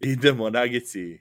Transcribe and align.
Idemo, 0.00 0.50
nagici. 0.50 1.20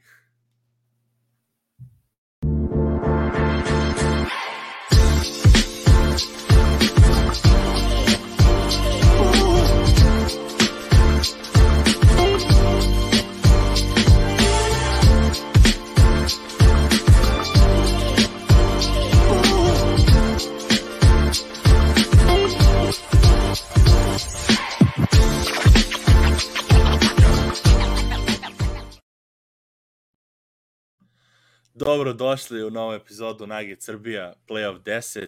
Dobro 31.79 32.13
došli 32.13 32.63
u 32.63 32.69
novu 32.69 32.93
epizodu 32.93 33.47
Nage 33.47 33.75
Srbija, 33.79 34.33
Playoff 34.47 34.83
10. 34.83 35.27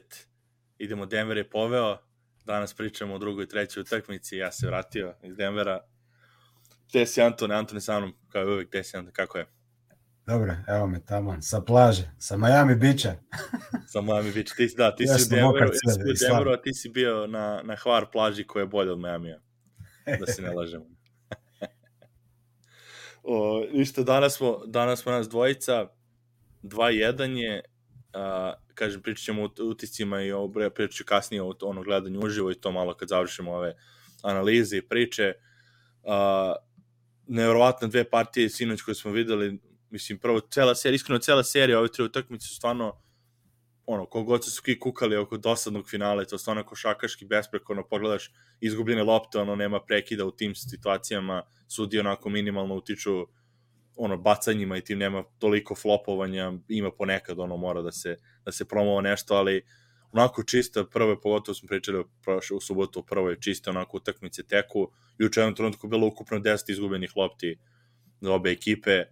Idemo, 0.78 1.06
Denver 1.06 1.38
je 1.38 1.50
poveo. 1.50 1.98
Danas 2.46 2.74
pričamo 2.74 3.14
o 3.14 3.18
drugoj 3.18 3.44
i 3.44 3.48
trećoj 3.48 3.82
utakmici. 3.82 4.38
Ja 4.38 4.52
se 4.52 4.68
vratio 4.68 5.14
iz 5.24 5.36
Denvera. 5.36 5.80
Desi 6.94 7.22
Antone, 7.22 7.56
Antone 7.56 7.82
sa 7.82 8.00
mnom, 8.00 8.14
kao 8.30 8.44
i 8.44 8.54
uvijek. 8.54 8.72
Desi 8.72 8.98
Antone, 8.98 9.14
kako 9.14 9.38
je? 9.38 9.46
Dobro, 10.28 10.56
evo 10.68 10.88
me 10.88 11.06
tamo, 11.06 11.42
sa 11.42 11.62
plaže, 11.62 12.12
sa 12.18 12.38
Miami 12.38 12.76
Beacha. 12.76 13.14
sa 13.92 14.02
Miami 14.02 14.32
Beach, 14.32 14.56
ti, 14.56 14.74
da, 14.78 14.96
ti 14.96 15.08
si 15.08 15.24
u 15.24 15.36
Denveru, 15.36 15.70
ti 15.70 15.78
si 15.78 16.12
u 16.12 16.30
Denveru, 16.30 16.52
a 16.52 16.62
ti 16.62 16.74
si 16.74 16.90
bio 16.90 17.28
na, 17.28 17.62
na 17.64 17.76
Hvar 17.76 18.12
plaži 18.12 18.44
koja 18.48 18.62
je 18.62 18.68
bolja 18.68 18.92
od 18.92 19.00
Miami-a. 19.00 19.40
Da 20.20 20.26
se 20.26 20.42
ne 20.42 20.52
lažemo. 20.52 20.86
o, 23.24 23.66
ništa, 23.74 24.04
danas 24.04 24.38
smo, 24.38 24.62
danas 24.66 25.00
smo 25.02 25.12
nas 25.12 25.30
dvojica, 25.30 25.88
2-1 26.64 27.36
je, 27.38 27.62
a, 28.14 28.54
kažem, 28.74 29.02
pričat 29.02 29.26
ćemo 29.26 29.44
o 29.44 29.50
uticima 29.64 30.22
i 30.22 30.32
o 30.32 30.52
pričat 30.76 31.08
kasnije 31.08 31.42
o 31.42 31.56
ono 31.62 31.84
gledanju 31.84 32.20
uživo 32.20 32.52
i 32.52 32.56
to 32.56 32.72
malo 32.72 32.94
kad 32.94 33.10
završimo 33.10 33.52
ove 33.52 33.74
analize 34.24 34.78
i 34.78 34.88
priče. 34.88 35.34
A, 36.04 36.56
nevjerovatno 37.28 37.88
dve 37.88 38.10
partije 38.10 38.50
sinoć 38.50 38.82
koje 38.82 38.96
smo 38.96 39.12
videli, 39.12 39.60
mislim, 39.90 40.20
prvo 40.20 40.40
cela 40.40 40.76
serija, 40.76 40.96
iskreno 40.96 41.20
cela 41.20 41.44
serija, 41.44 41.80
ove 41.80 41.92
tri 41.92 42.04
utakmice 42.04 42.48
su 42.48 42.56
stvarno 42.56 43.02
ono, 43.86 44.06
kogod 44.06 44.46
su 44.46 44.52
svi 44.52 44.80
kukali 44.80 45.16
oko 45.16 45.38
dosadnog 45.38 45.90
finala, 45.90 46.26
to 46.26 46.38
stvarno 46.38 46.66
košakaški 46.66 47.26
besprekorno, 47.26 47.88
pogledaš 47.88 48.32
izgubljene 48.60 49.04
lopte, 49.04 49.40
ono, 49.40 49.56
nema 49.56 49.80
prekida 49.86 50.26
u 50.26 50.32
tim 50.32 50.56
situacijama, 50.56 51.44
sudi 51.68 52.00
onako 52.00 52.30
minimalno 52.30 52.76
utiču 52.76 53.28
ono 54.04 54.18
bacanjima 54.18 54.78
i 54.78 54.82
tim 54.82 55.00
nema 55.00 55.24
toliko 55.40 55.76
flopovanja, 55.76 56.54
ima 56.68 56.92
ponekad 56.92 57.40
ono 57.40 57.58
mora 57.58 57.82
da 57.82 57.92
se 57.92 58.18
da 58.46 58.52
se 58.52 58.66
promova 58.66 59.02
nešto, 59.02 59.36
ali 59.36 59.66
onako 60.12 60.44
čista 60.44 60.86
prve 60.86 61.22
pogotovo 61.22 61.56
smo 61.56 61.68
pričali 61.68 62.04
prošle 62.24 62.58
u 62.58 62.62
subotu 62.62 63.00
u 63.00 63.04
prvoj 63.04 63.40
čiste 63.40 63.70
onako 63.70 63.98
utakmice 63.98 64.44
teku. 64.44 64.92
Juče 65.18 65.40
u 65.40 65.42
jednom 65.42 65.56
trenutku 65.56 65.88
bilo 65.88 66.08
ukupno 66.08 66.40
10 66.40 66.72
izgubljenih 66.72 67.12
lopti 67.16 67.58
za 68.22 68.34
obe 68.34 68.52
ekipe 68.52 69.06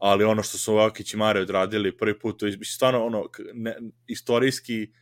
ali 0.00 0.24
ono 0.24 0.42
što 0.42 0.58
su 0.58 0.74
Vakić 0.74 1.14
i 1.14 1.16
Mare 1.16 1.40
odradili 1.40 1.96
prvi 1.96 2.18
put, 2.18 2.38
to 2.38 2.46
je 2.46 2.58
stvarno 2.64 3.04
ono, 3.04 3.28
ne, 3.54 3.76
istorijski, 4.06 4.92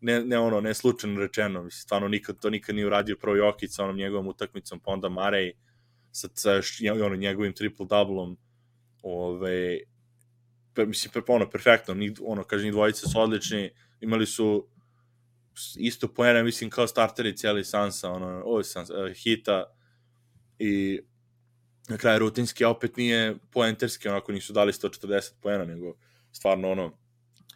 ne, 0.00 0.24
ne 0.24 0.38
ono, 0.38 0.60
ne 0.60 0.74
slučajno 0.74 1.20
rečeno, 1.20 1.62
mislim, 1.62 1.80
stvarno 1.80 2.08
nikad, 2.08 2.40
to 2.40 2.50
nikad 2.50 2.74
nije 2.74 2.86
uradio 2.86 3.16
prvo 3.16 3.36
Jokić 3.36 3.70
sa 3.74 3.84
onom 3.84 3.96
njegovom 3.96 4.26
utakmicom, 4.26 4.80
pa 4.80 4.90
onda 4.90 5.08
Marej 5.08 5.52
sa, 6.10 6.28
sa 6.34 6.60
ono, 7.04 7.16
njegovim 7.16 7.52
triple-doublom, 7.52 8.36
ove, 9.06 9.78
pa, 10.74 10.84
mislim, 10.84 11.24
pa, 11.26 11.32
ono, 11.32 11.50
perfektno, 11.50 11.94
ni, 11.94 12.14
ono, 12.20 12.44
kaže, 12.44 12.64
ni 12.64 12.70
dvojice 12.70 13.08
su 13.08 13.20
odlični, 13.20 13.70
imali 14.00 14.26
su 14.26 14.68
isto 15.78 16.14
poena, 16.14 16.42
mislim, 16.42 16.70
kao 16.70 16.86
starteri 16.86 17.36
cijeli 17.36 17.64
Sansa, 17.64 18.10
ono, 18.10 18.42
ovo 18.44 18.62
Sansa, 18.62 18.94
uh, 18.94 19.12
Hita 19.12 19.64
i 20.58 21.00
na 21.88 21.96
kraju 21.96 22.18
rutinski, 22.18 22.64
a 22.64 22.70
opet 22.70 22.96
nije 22.96 23.36
poenterski, 23.50 24.08
onako 24.08 24.32
nisu 24.32 24.52
dali 24.52 24.72
140 24.72 25.32
poena, 25.42 25.64
nego 25.64 25.96
stvarno 26.32 26.70
ono, 26.70 26.98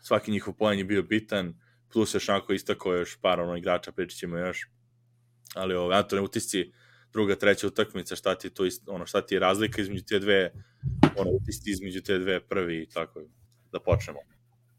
svaki 0.03 0.31
njihov 0.31 0.55
poen 0.55 0.79
je 0.79 0.85
bio 0.85 1.03
bitan, 1.03 1.55
plus 1.93 2.15
još 2.15 2.29
onako 2.29 2.53
istako 2.53 2.95
još 2.95 3.19
par 3.21 3.41
ono 3.41 3.57
igrača, 3.57 3.93
pričat 3.93 4.19
ćemo 4.19 4.39
još, 4.39 4.69
ali 5.55 5.75
ovo, 5.75 5.93
Antone, 5.93 6.23
utisci 6.23 6.73
druga, 7.13 7.37
treća 7.37 7.67
utakmica, 7.67 8.17
šta 8.17 8.35
ti 8.35 8.51
to 8.51 8.65
ono, 8.87 9.07
šta 9.07 9.27
ti 9.27 9.35
je 9.35 9.41
razlika 9.41 9.83
između 9.83 10.05
te 10.05 10.19
dve, 10.19 10.53
ono, 11.21 11.31
utisci 11.31 11.71
između 11.71 12.03
te 12.03 12.19
dve 12.19 12.41
prvi 12.41 12.83
i 12.83 12.89
tako, 12.89 13.21
da 13.73 13.81
počnemo. 13.81 14.19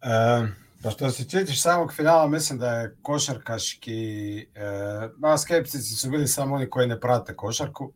E, 0.02 0.48
pa 0.84 0.92
što 0.92 1.12
se 1.12 1.28
tiče 1.28 1.56
samog 1.56 1.94
finala, 1.94 2.28
mislim 2.28 2.60
da 2.60 2.72
je 2.72 2.96
košarkaški, 3.02 4.38
e, 4.56 4.70
ma 5.18 5.38
skeptici 5.38 5.96
su 5.96 6.10
bili 6.10 6.28
samo 6.28 6.56
oni 6.56 6.70
koji 6.70 6.88
ne 6.88 7.00
prate 7.00 7.36
košarku, 7.36 7.94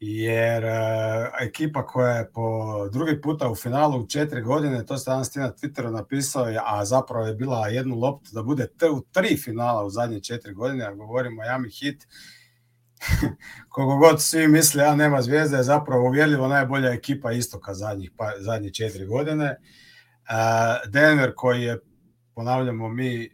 jer 0.00 0.64
uh, 0.64 0.70
ekipa 1.40 1.86
koja 1.86 2.16
je 2.16 2.30
po 2.32 2.88
drugi 2.92 3.20
puta 3.20 3.50
u 3.50 3.54
finalu 3.54 4.00
u 4.00 4.06
četiri 4.06 4.42
godine, 4.42 4.86
to 4.86 4.98
ste 4.98 5.10
danas 5.10 5.30
ti 5.30 5.38
na 5.38 5.52
Twitteru 5.52 5.90
napisao, 5.90 6.46
a 6.64 6.84
zapravo 6.84 7.26
je 7.26 7.34
bila 7.34 7.68
jednu 7.68 7.96
loptu 7.96 8.30
da 8.32 8.42
bude 8.42 8.68
u 8.92 9.00
tri 9.12 9.36
finala 9.36 9.84
u 9.84 9.90
zadnje 9.90 10.20
četiri 10.20 10.54
godine, 10.54 10.84
a 10.84 10.94
govorimo 10.94 11.42
Miami 11.42 11.68
Heat, 11.80 11.96
kogo 13.68 13.96
god 13.96 14.22
svi 14.22 14.48
misle, 14.48 14.84
a 14.84 14.94
nema 14.94 15.22
zvijezde, 15.22 15.56
je 15.56 15.62
zapravo 15.62 16.06
uvjerljivo 16.06 16.48
najbolja 16.48 16.92
ekipa 16.92 17.32
istoka 17.32 17.74
zadnjih, 17.74 18.10
pa, 18.16 18.32
zadnje 18.38 18.72
četiri 18.72 19.06
godine. 19.06 19.56
Uh, 20.28 20.90
Denver 20.90 21.32
koji 21.36 21.62
je 21.62 21.78
ponavljamo 22.34 22.88
mi 22.88 23.18
uh, 23.18 23.28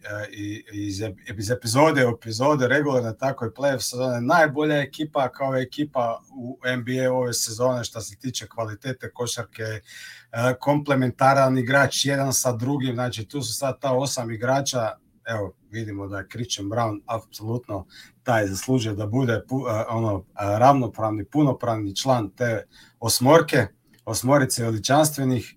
iz, 0.72 1.02
iz 1.38 1.50
epizode 1.50 2.06
u 2.06 2.10
epizode, 2.10 2.68
regularne 2.68 3.16
tako 3.16 3.46
i 3.46 3.48
playoff 3.48 3.80
sezone, 3.80 4.20
najbolja 4.20 4.76
ekipa 4.76 5.32
kao 5.32 5.56
ekipa 5.56 6.20
u 6.36 6.58
NBA 6.76 7.12
ove 7.12 7.32
sezone 7.32 7.84
što 7.84 8.00
se 8.00 8.16
tiče 8.16 8.46
kvalitete 8.46 9.10
košarke, 9.10 9.62
uh, 9.62 10.56
komplementaran 10.60 11.58
igrač 11.58 12.04
jedan 12.04 12.32
sa 12.32 12.52
drugim, 12.52 12.94
znači 12.94 13.24
tu 13.24 13.42
su 13.42 13.54
sad 13.54 13.80
ta 13.80 13.92
osam 13.92 14.30
igrača, 14.30 14.90
evo 15.24 15.52
vidimo 15.70 16.08
da 16.08 16.18
je 16.18 16.28
Christian 16.28 16.68
Brown 16.68 17.00
apsolutno 17.06 17.86
taj 18.22 18.46
zaslužio 18.46 18.94
da 18.94 19.06
bude 19.06 19.42
pu, 19.48 19.56
uh, 19.56 19.66
ono 19.88 20.24
ravnopravni, 20.34 21.24
punopravni 21.24 21.96
član 21.96 22.30
te 22.30 22.66
osmorke, 23.00 23.66
osmorice 24.04 24.64
veličanstvenih 24.64 25.54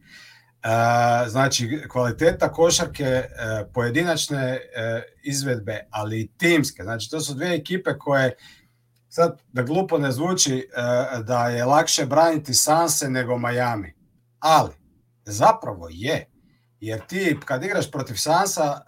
znači 1.27 1.81
kvaliteta 1.89 2.51
košarke 2.51 3.03
e, 3.03 3.27
pojedinačne 3.73 4.41
e, 4.41 4.59
izvedbe, 5.23 5.87
ali 5.89 6.21
i 6.21 6.27
timske. 6.37 6.83
Znači 6.83 7.09
to 7.09 7.21
su 7.21 7.33
dve 7.33 7.53
ekipe 7.53 7.97
koje 7.99 8.35
sad 9.09 9.41
da 9.53 9.63
glupo 9.63 9.97
ne 9.97 10.11
zvuči 10.11 10.57
e, 10.57 10.63
da 11.23 11.47
je 11.47 11.65
lakše 11.65 12.05
braniti 12.05 12.53
Sanse 12.53 13.09
nego 13.09 13.37
Miami. 13.37 13.93
Ali 14.39 14.71
zapravo 15.25 15.87
je. 15.91 16.25
Jer 16.79 17.05
ti 17.05 17.37
kad 17.45 17.63
igraš 17.63 17.91
protiv 17.91 18.15
Sansa 18.15 18.81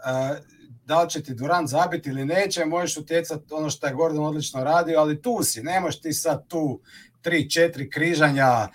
da 0.88 1.04
li 1.04 1.10
će 1.10 1.24
ti 1.24 1.34
Durant 1.34 1.70
zabiti 1.70 2.10
ili 2.10 2.26
neće, 2.26 2.66
možeš 2.66 2.98
utjecati 2.98 3.54
ono 3.54 3.70
što 3.70 3.88
je 3.88 3.94
Gordon 3.94 4.26
odlično 4.26 4.64
radio, 4.64 5.00
ali 5.00 5.22
tu 5.22 5.40
si, 5.44 5.64
ne 5.64 5.80
možeš 5.80 6.02
ti 6.02 6.14
sad 6.14 6.48
tu 6.48 6.82
tri, 7.22 7.50
četiri 7.50 7.90
križanja, 7.90 8.48
uh, 8.62 8.70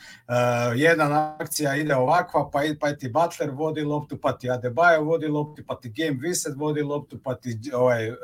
jedna 0.74 1.36
akcija 1.40 1.76
ide 1.76 1.96
ovakva, 1.96 2.50
pa, 2.50 2.60
pa 2.80 2.92
ti 2.92 3.08
Butler 3.08 3.50
vodi 3.50 3.80
loptu, 3.80 4.18
pa 4.20 4.32
ti 4.32 4.48
Adebayo 4.48 5.04
vodi 5.04 5.26
loptu, 5.26 5.62
pa 5.66 5.74
ti 5.80 5.92
Game 5.96 6.18
Viset 6.20 6.54
vodi 6.56 6.82
loptu, 6.82 7.18
pa 7.24 7.34
ti 7.34 7.58
ovaj, 7.74 8.10
uh, 8.10 8.16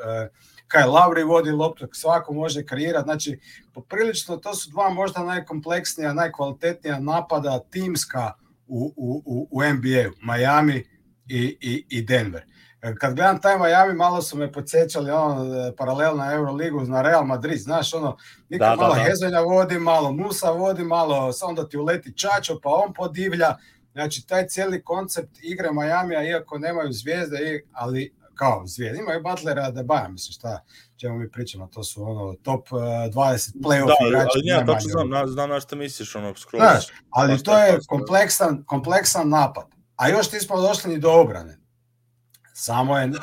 Kyle 0.67 0.91
Lowry 0.91 1.27
vodi 1.27 1.51
loptu, 1.51 1.87
svako 1.91 2.33
može 2.33 2.65
kreirati, 2.65 3.03
znači 3.05 3.39
poprilično 3.73 4.37
to 4.37 4.55
su 4.55 4.69
dva 4.69 4.89
možda 4.89 5.23
najkompleksnija, 5.23 6.13
najkvalitetnija 6.13 6.99
napada 6.99 7.59
timska 7.71 8.33
u, 8.67 8.93
u, 8.95 9.47
u 9.51 9.63
NBA, 9.63 10.33
Miami 10.33 10.83
i, 11.27 11.57
i, 11.61 11.85
i 11.89 12.01
Denver. 12.01 12.45
Kad 12.99 13.15
gledam 13.15 13.41
taj 13.41 13.57
Miami, 13.57 13.93
malo 13.93 14.21
su 14.21 14.37
me 14.37 14.51
podsjećali 14.51 15.11
ono, 15.11 15.71
paralel 15.77 16.17
na 16.17 16.33
Euroligu, 16.33 16.81
na 16.81 17.01
Real 17.01 17.25
Madrid, 17.25 17.59
znaš, 17.59 17.93
ono, 17.93 18.17
nikad 18.49 18.69
da, 18.69 18.75
da, 18.75 18.81
malo 18.81 18.95
da, 18.95 19.01
Hezonja 19.01 19.39
vodi, 19.39 19.79
malo 19.79 20.11
Musa 20.11 20.51
vodi, 20.51 20.83
malo 20.83 21.31
onda 21.41 21.69
ti 21.69 21.77
uleti 21.77 22.17
Čačo, 22.17 22.59
pa 22.63 22.69
on 22.69 22.93
podivlja. 22.93 23.55
Znači, 23.93 24.27
taj 24.27 24.47
cijeli 24.47 24.83
koncept 24.83 25.37
igre 25.41 25.71
Majamija, 25.71 26.23
iako 26.23 26.57
nemaju 26.57 26.91
zvijezde, 26.91 27.37
ali 27.73 28.15
kao 28.35 28.63
zvijezde, 28.65 28.99
imaju 28.99 29.23
Butlera, 29.23 29.71
Debaja, 29.71 30.07
mislim, 30.07 30.33
šta 30.33 30.63
čemu 30.97 31.17
mi 31.17 31.31
pričamo, 31.31 31.67
to 31.67 31.83
su 31.83 32.03
ono 32.03 32.35
top 32.43 32.69
20 32.69 33.51
play-off 33.63 33.87
da, 33.87 34.07
igrača. 34.07 34.29
ali 34.35 34.47
ja 34.47 34.65
tačno 34.65 34.89
znam, 34.89 35.09
na, 35.09 35.27
znam 35.27 35.49
na 35.49 35.59
što 35.59 35.75
misliš, 35.75 36.15
ono, 36.15 36.35
skroz. 36.35 36.61
Znaš, 36.61 36.87
ali 37.09 37.43
to 37.43 37.57
je 37.57 37.79
kompleksan, 37.87 38.63
kompleksan 38.63 39.29
napad. 39.29 39.65
A 39.95 40.09
još 40.09 40.31
nismo 40.31 40.61
došli 40.61 40.93
ni 40.93 40.99
do 40.99 41.11
obrane. 41.11 41.58
Samo 42.61 42.97
je 42.97 43.07
uh, 43.07 43.15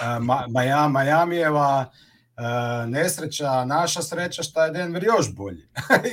Majamijeva 0.90 1.90
uh, 1.90 2.90
nesreća, 2.90 3.64
naša 3.64 4.02
sreća 4.02 4.42
šta 4.42 4.64
je 4.64 4.72
Denver 4.72 5.04
još 5.04 5.34
bolji 5.34 5.62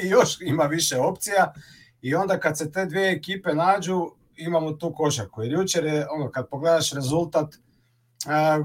i 0.04 0.08
još 0.16 0.42
ima 0.42 0.64
više 0.64 0.98
opcija 0.98 1.54
i 2.02 2.16
onda 2.16 2.40
kad 2.40 2.58
se 2.58 2.72
te 2.72 2.86
dvije 2.86 3.12
ekipe 3.12 3.54
nađu, 3.54 4.12
imamo 4.36 4.72
tu 4.72 4.94
košarku. 4.94 5.44
Jer 5.44 5.54
jučer 5.54 5.86
je, 5.86 6.08
ono, 6.10 6.32
kad 6.32 6.50
pogledaš 6.50 6.94
rezultat, 6.94 7.56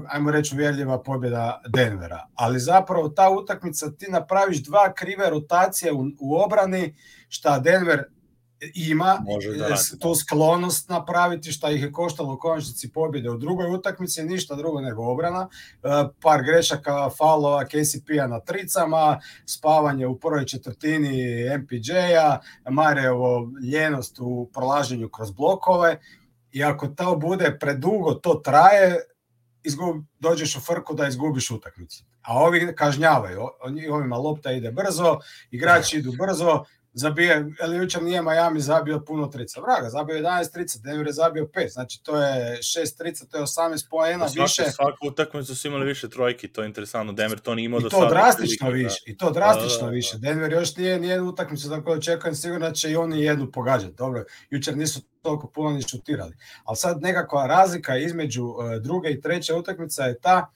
ajmo 0.07 0.31
reći 0.31 0.55
uvjerljiva 0.55 1.03
pobjeda 1.03 1.61
Denvera. 1.67 2.27
Ali 2.35 2.59
zapravo 2.59 3.09
ta 3.09 3.29
utakmica 3.29 3.91
ti 3.91 4.11
napraviš 4.11 4.63
dva 4.63 4.93
krive 4.93 5.29
rotacije 5.29 5.93
u, 5.93 6.05
u 6.19 6.35
obrani, 6.35 6.95
šta 7.29 7.59
Denver 7.59 8.03
ima 8.75 9.21
Može 9.25 9.53
da 9.57 9.75
tu 9.99 10.15
sklonost 10.15 10.89
napraviti 10.89 11.51
šta 11.51 11.71
ih 11.71 11.81
je 11.81 11.91
koštalo 11.91 12.33
u 12.33 12.37
konačnici 12.37 12.91
pobjede 12.91 13.29
u 13.29 13.37
drugoj 13.37 13.69
utakmici, 13.69 14.23
ništa 14.23 14.55
drugo 14.55 14.81
nego 14.81 15.03
obrana. 15.03 15.49
E, 15.83 15.87
par 16.21 16.43
grešaka 16.43 17.09
faulova 17.17 17.65
KCP-a 17.65 18.27
na 18.27 18.39
tricama, 18.39 19.19
spavanje 19.45 20.07
u 20.07 20.19
prvoj 20.19 20.45
četvrtini 20.45 21.45
MPJ-a, 21.59 22.39
Mareovo 22.69 23.51
ljenost 23.71 24.17
u 24.19 24.49
prolaženju 24.53 25.09
kroz 25.09 25.31
blokove 25.31 25.99
i 26.51 26.63
ako 26.63 26.87
to 26.87 27.15
bude 27.15 27.57
predugo, 27.59 28.13
to 28.13 28.33
traje, 28.33 28.99
izgub, 29.63 30.03
dođeš 30.19 30.55
u 30.55 30.59
frku 30.59 30.93
da 30.93 31.07
izgubiš 31.07 31.51
utakmicu. 31.51 32.03
A 32.21 32.39
ovi 32.39 32.75
kažnjavaju, 32.75 33.41
ovima 33.91 34.17
lopta 34.17 34.51
ide 34.51 34.71
brzo, 34.71 35.19
igrači 35.51 35.97
idu 35.97 36.11
brzo, 36.11 36.63
zabije, 36.99 37.45
ali 37.61 37.77
jučer 37.77 38.03
nije 38.03 38.21
Miami 38.21 38.59
zabio 38.59 38.99
puno 38.99 39.27
trica. 39.27 39.61
Vraga, 39.61 39.89
zabio 39.89 40.15
11 40.15 40.53
trica, 40.53 40.79
Denver 40.83 41.07
je 41.07 41.13
zabio 41.13 41.45
5, 41.45 41.69
znači 41.69 42.03
to 42.03 42.17
je 42.17 42.57
6 42.57 42.97
trica, 42.97 43.25
to 43.25 43.37
je 43.37 43.43
18 43.43 43.89
poena 43.89 44.25
više. 44.25 44.63
Svaku 44.71 45.07
utakmicu 45.07 45.55
su 45.55 45.67
imali 45.67 45.85
više 45.85 46.09
trojki, 46.09 46.47
to 46.47 46.61
je 46.61 46.67
interesantno, 46.67 47.13
Denver 47.13 47.39
to 47.39 47.55
nije 47.55 47.65
imao 47.65 47.79
do 47.79 47.89
sada. 47.89 48.05
I 48.05 48.07
to 48.07 48.13
drastično 48.13 48.69
više, 48.69 48.99
da. 49.05 49.11
i 49.11 49.17
to 49.17 49.31
drastično 49.31 49.79
da, 49.79 49.85
da, 49.85 49.89
da. 49.91 49.95
više. 49.95 50.17
Denver 50.17 50.51
još 50.51 50.75
nije 50.75 50.99
nijednu 50.99 51.29
utakmicu, 51.29 51.69
tako 51.69 51.91
očekujem 51.91 52.35
sigurno 52.35 52.67
da 52.67 52.73
će 52.73 52.91
i 52.91 52.95
oni 52.95 53.21
jednu 53.21 53.51
pogađati. 53.51 53.93
Dobro, 53.93 54.23
jučer 54.49 54.77
nisu 54.77 55.01
toliko 55.21 55.47
puno 55.47 55.69
ni 55.69 55.81
šutirali. 55.81 56.35
Ali 56.63 56.77
sad 56.77 57.01
nekakva 57.01 57.47
razlika 57.47 57.97
između 57.97 58.45
uh, 58.45 58.55
druge 58.81 59.09
i 59.09 59.21
treće 59.21 59.53
utakmice 59.53 60.01
je 60.01 60.19
ta 60.19 60.51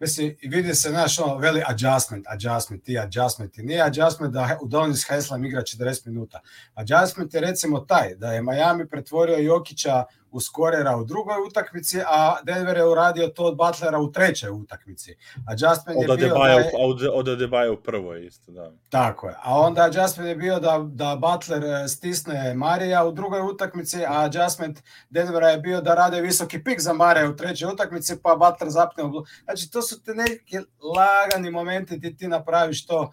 Mislim, 0.00 0.36
vidi 0.42 0.74
se, 0.74 0.90
naš 0.90 1.18
ono, 1.18 1.36
veli 1.36 1.62
adjustment, 1.66 2.26
adjustment, 2.28 2.84
ti 2.84 2.98
adjustment. 2.98 3.58
I 3.58 3.62
nije 3.62 3.82
adjustment 3.82 4.32
da 4.34 4.58
Udonis 4.62 5.08
Haslem 5.08 5.44
igra 5.44 5.60
40 5.60 6.06
minuta. 6.06 6.40
Adjustment 6.74 7.34
je 7.34 7.40
recimo 7.40 7.80
taj, 7.80 8.14
da 8.14 8.32
je 8.32 8.42
Miami 8.42 8.88
pretvorio 8.88 9.36
Jokića 9.38 10.04
u 10.34 10.40
skorera 10.40 10.96
u 10.96 11.04
drugoj 11.04 11.36
utakmici, 11.46 12.00
a 12.06 12.36
Denver 12.42 12.76
je 12.76 12.88
uradio 12.88 13.28
to 13.28 13.44
od 13.44 13.56
Butlera 13.56 13.98
u 13.98 14.12
trećoj 14.12 14.50
utakmici. 14.50 15.16
Adjustment 15.48 15.98
od 15.98 16.08
je 16.08 16.26
bio 16.26 16.34
da 16.34 16.48
je... 16.48 16.70
Od 17.12 17.26
Adebayo 17.26 17.72
u 17.72 17.82
prvoj 17.82 18.26
isto, 18.26 18.52
da. 18.52 18.72
Tako 18.88 19.28
je. 19.28 19.34
A 19.42 19.60
onda 19.60 19.82
adjustment 19.84 20.28
je 20.28 20.36
bio 20.36 20.60
da, 20.60 20.84
da 20.92 21.16
Butler 21.16 21.64
e, 21.64 21.88
stisne 21.88 22.54
Marija 22.54 23.04
u 23.04 23.12
drugoj 23.12 23.40
utakmici, 23.40 24.04
a 24.04 24.24
adjustment 24.24 24.82
Denvera 25.10 25.48
je 25.48 25.58
bio 25.58 25.80
da 25.80 25.94
rade 25.94 26.20
visoki 26.20 26.64
pik 26.64 26.80
za 26.80 26.92
Marija 26.92 27.30
u 27.30 27.36
trećoj 27.36 27.72
utakmici, 27.72 28.22
pa 28.22 28.36
Butler 28.36 28.70
zapne 28.70 29.04
u... 29.04 29.24
Znači, 29.44 29.70
to 29.70 29.82
su 29.82 30.02
te 30.02 30.14
neki 30.14 30.58
lagani 30.96 31.50
momenti 31.50 32.00
ti 32.00 32.16
ti 32.16 32.28
napraviš 32.28 32.86
to 32.86 33.10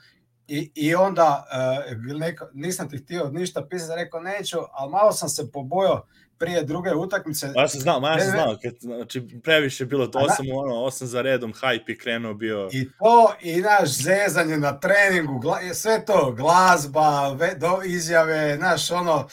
I, 0.47 0.71
I 0.75 0.95
onda, 0.95 1.45
uh, 1.87 2.17
neko, 2.19 2.47
nisam 2.53 2.89
ti 2.89 2.97
htio 2.97 3.29
ništa 3.29 3.65
pisati, 3.69 3.95
rekao 3.95 4.19
neću, 4.19 4.57
ali 4.71 4.91
malo 4.91 5.11
sam 5.11 5.29
se 5.29 5.51
pobojao 5.51 6.05
prije 6.41 6.63
druge 6.63 6.95
utakmice. 6.95 7.47
Ja 7.55 7.67
sam 7.67 7.81
znao, 7.81 8.01
ja 8.01 8.19
sam 8.19 8.31
znao, 8.31 8.57
kad, 8.61 8.73
znači 8.79 9.27
previše 9.43 9.85
bilo 9.85 10.07
to, 10.07 10.19
osam, 10.19 10.45
ono, 10.53 10.83
osam 10.83 11.07
za 11.07 11.21
redom, 11.21 11.53
hype 11.53 11.91
i 11.91 11.97
krenuo 11.97 12.33
bio. 12.33 12.69
I 12.71 12.89
to, 12.89 13.33
i 13.41 13.61
naš 13.61 13.89
zezanje 13.89 14.57
na 14.57 14.79
treningu, 14.79 15.39
gla, 15.39 15.59
sve 15.73 16.05
to, 16.05 16.31
glazba, 16.37 17.33
ve, 17.33 17.55
do, 17.55 17.81
izjave, 17.85 18.57
naš 18.57 18.91
ono, 18.91 19.27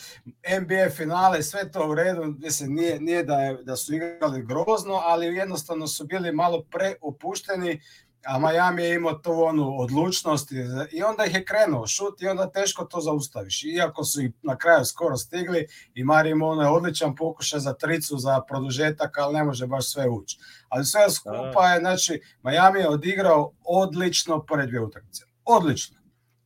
NBA 0.61 0.91
finale, 0.97 1.43
sve 1.43 1.73
to 1.73 1.89
u 1.89 1.95
redu, 1.95 2.35
mislim, 2.39 2.75
nije, 2.75 3.01
nije 3.01 3.23
da, 3.25 3.35
je, 3.35 3.63
da 3.63 3.77
su 3.77 3.95
igrali 3.95 4.47
grozno, 4.47 4.95
ali 5.05 5.27
jednostavno 5.27 5.87
su 5.87 6.05
bili 6.05 6.33
malo 6.33 6.65
preopušteni, 6.71 7.81
a 8.25 8.39
Miami 8.39 8.83
je 8.83 8.95
imao 8.95 9.15
tu 9.15 9.33
onu 9.33 9.81
odlučnost 9.81 10.53
i 10.93 11.03
onda 11.03 11.25
ih 11.25 11.35
je 11.35 11.45
krenuo 11.45 11.87
šut 11.87 12.23
i 12.23 12.29
onda 12.29 12.51
teško 12.51 12.85
to 12.85 13.01
zaustaviš. 13.01 13.65
Iako 13.65 14.05
su 14.05 14.23
i 14.23 14.33
na 14.43 14.57
kraju 14.57 14.85
skoro 14.85 15.17
stigli 15.17 15.67
i 15.95 16.05
Mari 16.05 16.31
ima 16.31 16.47
onaj 16.47 16.67
odličan 16.67 17.15
pokušaj 17.17 17.61
za 17.61 17.73
tricu, 17.73 18.19
za 18.19 18.41
produžetak, 18.49 19.19
ali 19.19 19.35
ne 19.35 19.45
može 19.45 19.67
baš 19.67 19.93
sve 19.93 20.09
ući. 20.09 20.39
Ali 20.69 20.85
sve 20.85 21.11
skupa 21.11 21.69
je, 21.69 21.81
znači, 21.81 22.21
Miami 22.43 22.81
je 22.81 22.89
odigrao 22.89 23.53
odlično 23.65 24.47
pored 24.47 24.69
dvije 24.69 24.81
utakmice. 24.81 25.25
Odlično. 25.45 25.99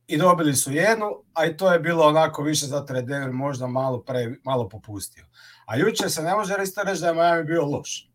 I 0.07 0.17
dobili 0.17 0.55
su 0.55 0.71
jednu, 0.71 1.05
a 1.33 1.45
i 1.45 1.57
to 1.57 1.73
je 1.73 1.79
bilo 1.79 2.05
onako 2.05 2.43
više 2.43 2.65
zato 2.65 2.93
je 2.95 3.31
možda 3.31 3.67
malo, 3.67 4.01
pre, 4.01 4.35
malo 4.43 4.69
popustio. 4.69 5.25
A 5.65 5.77
juče 5.77 6.09
se 6.09 6.21
ne 6.21 6.35
može 6.35 6.55
reći 6.57 6.71
da 7.01 7.07
je 7.07 7.13
Miami 7.13 7.43
bio 7.43 7.65
loš 7.65 8.12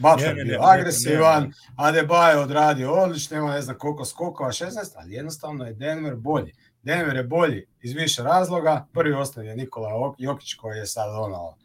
Butler 0.00 0.38
je 0.38 0.44
bio 0.44 0.58
agresivan, 0.62 1.52
Adebayo 1.76 2.42
odradio 2.42 2.92
odlično, 2.92 3.36
ima 3.36 3.54
ne 3.54 3.62
znam 3.62 3.78
koliko 3.78 4.04
skokova, 4.04 4.50
16, 4.50 4.70
ali 4.96 5.14
jednostavno 5.14 5.66
je 5.66 5.72
Denver 5.72 6.14
bolji. 6.14 6.52
Denver 6.82 7.16
je 7.16 7.24
bolji 7.24 7.66
iz 7.82 7.92
više 7.92 8.22
razloga. 8.22 8.86
Prvi 8.92 9.14
osnov 9.14 9.46
je 9.46 9.56
Nikola 9.56 10.14
Jokić 10.18 10.54
koji 10.54 10.78
je 10.78 10.86
sad 10.86 11.14
ono 11.14 11.56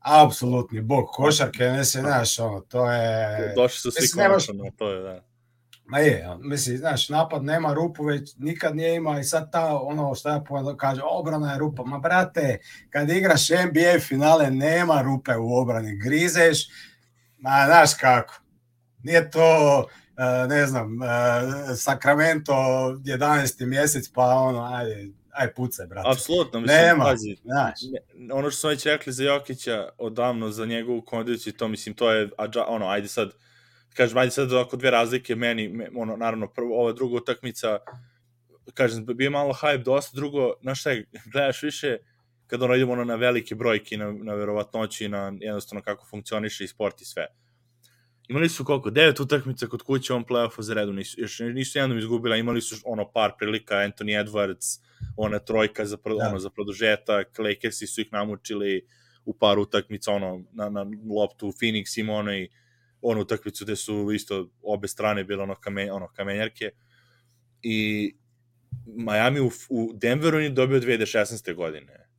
apsolutni 0.00 0.80
bog 0.80 1.06
košarke, 1.12 1.64
ne 1.64 1.84
se 1.84 2.00
znaš, 2.00 2.38
ono, 2.38 2.60
to 2.60 2.90
je... 2.90 3.52
Došli 3.56 3.78
su 3.78 3.90
svi 3.90 4.08
konačno, 4.08 4.64
to 4.76 4.90
je, 4.90 5.02
da. 5.02 5.24
Ma 5.90 5.98
je, 5.98 6.28
mislim, 6.40 6.76
znaš, 6.76 7.08
napad 7.08 7.44
nema 7.44 7.72
rupu, 7.72 8.04
već 8.04 8.36
nikad 8.38 8.76
nije 8.76 8.96
imao 8.96 9.18
i 9.18 9.24
sad 9.24 9.52
ta, 9.52 9.78
ono 9.78 10.14
što 10.14 10.28
ja 10.28 10.40
povedal, 10.40 10.76
kaže, 10.76 11.02
obrana 11.04 11.52
je 11.52 11.58
rupa. 11.58 11.82
Ma 11.84 11.98
brate, 11.98 12.58
kad 12.90 13.10
igraš 13.10 13.48
NBA 13.50 14.00
finale, 14.00 14.50
nema 14.50 15.02
rupe 15.02 15.36
u 15.36 15.54
obrani, 15.54 15.96
grizeš, 15.96 16.68
Ma, 17.40 17.64
znaš 17.66 17.94
kako. 18.00 18.34
Nije 19.02 19.30
to, 19.30 19.86
e, 20.16 20.48
ne 20.48 20.66
znam, 20.66 21.02
e, 21.02 21.06
Sacramento 21.76 22.52
11. 22.52 23.66
mjesec, 23.66 24.08
pa 24.14 24.22
ono, 24.22 24.74
ajde, 24.74 25.08
aj 25.32 25.54
puce, 25.54 25.86
brate. 25.86 26.08
Apsolutno, 26.12 26.60
mislim, 26.60 26.78
Nema, 26.78 27.04
pazi, 27.04 27.36
znaš. 27.42 27.78
ono 28.32 28.50
što 28.50 28.60
smo 28.60 28.70
već 28.70 28.86
rekli 28.86 29.12
za 29.12 29.24
Jokića 29.24 29.88
odavno, 29.98 30.50
za 30.50 30.66
njegovu 30.66 31.02
kondiciju, 31.02 31.52
to 31.52 31.68
mislim, 31.68 31.94
to 31.94 32.12
je, 32.12 32.30
ono, 32.66 32.88
ajde 32.88 33.08
sad, 33.08 33.30
kažem, 33.94 34.18
ajde 34.18 34.30
sad 34.30 34.52
oko 34.52 34.76
dve 34.76 34.90
razlike, 34.90 35.36
meni, 35.36 35.88
ono, 35.96 36.16
naravno, 36.16 36.48
prvo, 36.48 36.80
ova 36.80 36.92
druga 36.92 37.16
utakmica, 37.16 37.78
kažem, 38.74 39.06
bio 39.06 39.30
malo 39.30 39.52
hype, 39.52 39.82
dosta, 39.82 40.16
drugo, 40.16 40.52
znaš 40.62 40.80
šta, 40.80 40.90
gledaš 41.32 41.62
više, 41.62 41.98
kad 42.50 42.62
ono 42.62 42.74
idemo 42.74 43.04
na 43.04 43.14
velike 43.14 43.54
brojke, 43.54 43.96
na, 43.96 44.12
na 44.12 44.34
verovatnoći, 44.34 45.08
na 45.08 45.32
jednostavno 45.40 45.82
kako 45.82 46.06
funkcioniše 46.06 46.64
i 46.64 46.68
sport 46.68 47.00
i 47.00 47.04
sve. 47.04 47.26
Imali 48.28 48.48
su 48.48 48.64
koliko? 48.64 48.90
Devet 48.90 49.20
utakmica 49.20 49.66
kod 49.66 49.82
kuće 49.82 50.14
on 50.14 50.24
play-offu 50.24 50.62
za 50.62 50.74
redu, 50.74 50.92
nisu, 50.92 51.20
još 51.20 51.38
nisu 51.38 51.78
jednom 51.78 51.98
izgubila, 51.98 52.36
imali 52.36 52.60
su 52.60 52.76
ono 52.84 53.12
par 53.12 53.32
prilika, 53.38 53.74
Anthony 53.74 54.24
Edwards, 54.24 54.80
ona 55.16 55.38
trojka 55.38 55.86
za, 55.86 55.96
pro, 55.96 56.16
da. 56.16 56.28
ono, 56.28 56.38
za 56.38 56.50
produžetak, 56.50 57.38
Lakersi 57.38 57.86
su 57.86 58.00
ih 58.00 58.12
namučili 58.12 58.86
u 59.24 59.34
par 59.38 59.58
utakmica, 59.58 60.12
ono, 60.12 60.44
na, 60.52 60.68
na 60.68 60.86
loptu, 61.16 61.46
Phoenix 61.46 62.00
ima 62.00 62.12
ono 62.12 62.34
i 62.34 62.48
onu 63.02 63.20
utakmicu 63.20 63.64
gde 63.64 63.76
su 63.76 64.12
isto 64.14 64.48
obe 64.62 64.88
strane 64.88 65.24
bile 65.24 65.42
ono, 65.42 65.54
kamen, 65.54 65.90
ono 65.90 66.08
kamenjarke. 66.08 66.70
I 67.62 68.12
Miami 68.86 69.40
u, 69.40 69.50
u 69.68 69.90
Denveru 69.94 70.38
je 70.38 70.50
dobio 70.50 70.80
2016. 70.80 71.54
godine 71.54 72.09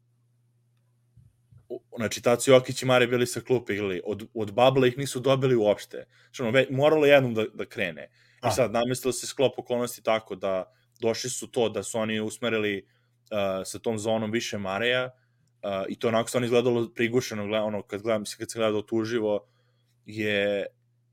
znači 2.02 2.22
su 2.40 2.52
Jokić 2.52 2.82
i 2.82 2.86
Mare 2.86 3.08
bili 3.08 3.28
sa 3.28 3.42
klupe 3.42 3.74
igrali, 3.74 4.02
od, 4.06 4.28
od 4.34 4.54
Babla 4.54 4.88
ih 4.88 4.98
nisu 4.98 5.20
dobili 5.20 5.56
uopšte. 5.56 6.06
Znači, 6.24 6.42
ono, 6.44 6.66
moralo 6.70 7.06
jednom 7.06 7.34
da, 7.34 7.46
da 7.54 7.66
krene. 7.66 8.04
I 8.44 8.48
A. 8.48 8.52
sad, 8.52 8.72
namestilo 8.72 9.12
se 9.12 9.28
sklop 9.28 9.60
okolnosti 9.60 10.04
tako 10.04 10.36
da 10.36 10.74
došli 11.00 11.30
su 11.30 11.52
to 11.52 11.70
da 11.70 11.84
su 11.84 12.00
oni 12.00 12.20
usmerili 12.20 12.86
uh, 12.86 13.66
sa 13.66 13.80
tom 13.80 14.00
zonom 14.00 14.32
više 14.32 14.58
Mareja 14.58 15.06
uh, 15.06 15.86
i 15.90 16.00
to 16.00 16.08
onako 16.08 16.30
stvarno 16.30 16.46
izgledalo 16.46 16.94
prigušeno, 16.94 17.44
ono, 17.66 17.82
kad, 17.82 18.02
gledam, 18.02 18.24
kad 18.38 18.52
se 18.52 18.60
gledalo 18.60 18.82
tuživo, 18.82 19.48
je 20.06 20.66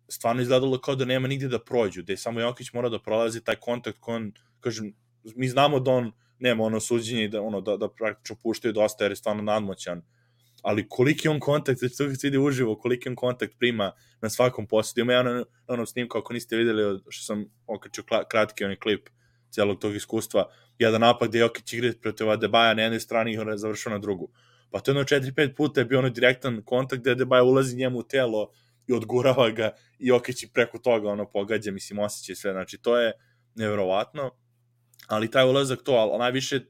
stvarno 0.09 0.43
izgledalo 0.43 0.81
kao 0.81 0.95
da 0.95 1.05
nema 1.05 1.29
nigde 1.29 1.49
da 1.49 1.59
prođu, 1.59 2.03
da 2.03 2.13
je 2.13 2.17
samo 2.17 2.41
Jokić 2.41 2.73
mora 2.73 2.89
da 2.89 3.03
prolazi 3.03 3.45
taj 3.45 3.57
kontakt 3.57 3.99
kon, 4.01 4.33
kažem, 4.61 4.95
mi 5.37 5.49
znamo 5.49 5.81
da 5.81 5.91
on 5.91 6.13
nema 6.39 6.65
ono 6.65 6.81
suđenje 6.81 7.29
da 7.29 7.43
ono 7.43 7.61
da 7.61 7.77
da 7.77 7.89
praktično 7.89 8.37
puštaju 8.43 8.73
dosta 8.73 9.05
jer 9.05 9.13
je 9.13 9.17
stvarno 9.17 9.43
nadmoćan 9.43 10.03
ali 10.63 10.89
koliki 10.89 11.29
on 11.29 11.41
kontakt, 11.41 11.79
znači 11.79 11.97
to 11.97 12.15
se 12.15 12.27
vidi 12.27 12.39
uživo, 12.39 12.77
koliki 12.77 13.09
on 13.09 13.17
kontakt 13.17 13.55
prima 13.59 13.93
na 14.21 14.31
svakom 14.31 14.67
poslu. 14.67 15.01
Ima 15.01 15.13
ja 15.13 15.23
na, 15.23 15.33
na 15.33 15.45
onom 15.69 15.87
snimku, 15.87 16.19
ako 16.19 16.33
niste 16.33 16.57
videli, 16.57 17.01
što 17.09 17.25
sam 17.25 17.45
okačio 17.67 18.05
kratki 18.31 18.65
onaj 18.65 18.77
klip 18.77 19.09
celog 19.51 19.79
tog 19.79 19.95
iskustva, 19.95 20.51
jedan 20.79 21.01
napad 21.01 21.29
gde 21.29 21.39
Jokić 21.39 21.73
igra 21.73 21.93
protiv 22.03 22.31
Adebaja 22.31 22.75
na 22.75 22.83
jednoj 22.83 23.01
strani 23.01 23.33
i 23.33 23.39
on 23.39 23.49
je 23.49 23.59
završao 23.59 23.93
na 23.93 23.99
drugu. 23.99 24.31
Pa 24.71 24.81
to 24.81 24.91
je 24.91 24.93
jedno 24.93 25.05
4-5 25.33 25.55
puta 25.57 25.81
je 25.81 25.85
bio 25.85 25.99
ono 25.99 26.09
direktan 26.09 26.63
kontakt 26.65 27.01
gde 27.01 27.11
Adebaja 27.11 27.43
ulazi 27.43 27.77
njemu 27.77 27.99
u 27.99 28.03
telo 28.03 28.51
i 28.87 28.93
odgurava 28.93 29.51
ga 29.51 29.71
i 29.99 30.07
Jokić 30.07 30.45
preko 30.53 30.79
toga 30.79 31.11
ono 31.11 31.31
pogađa, 31.31 31.71
mislim, 31.71 31.99
osjeća 31.99 32.35
sve. 32.35 32.53
Znači, 32.53 32.79
to 32.79 32.99
je 32.99 33.13
nevjerovatno, 33.55 34.31
ali 35.07 35.31
taj 35.31 35.49
ulazak 35.49 35.83
to, 35.83 35.93
ali 35.93 36.19
najviše 36.19 36.61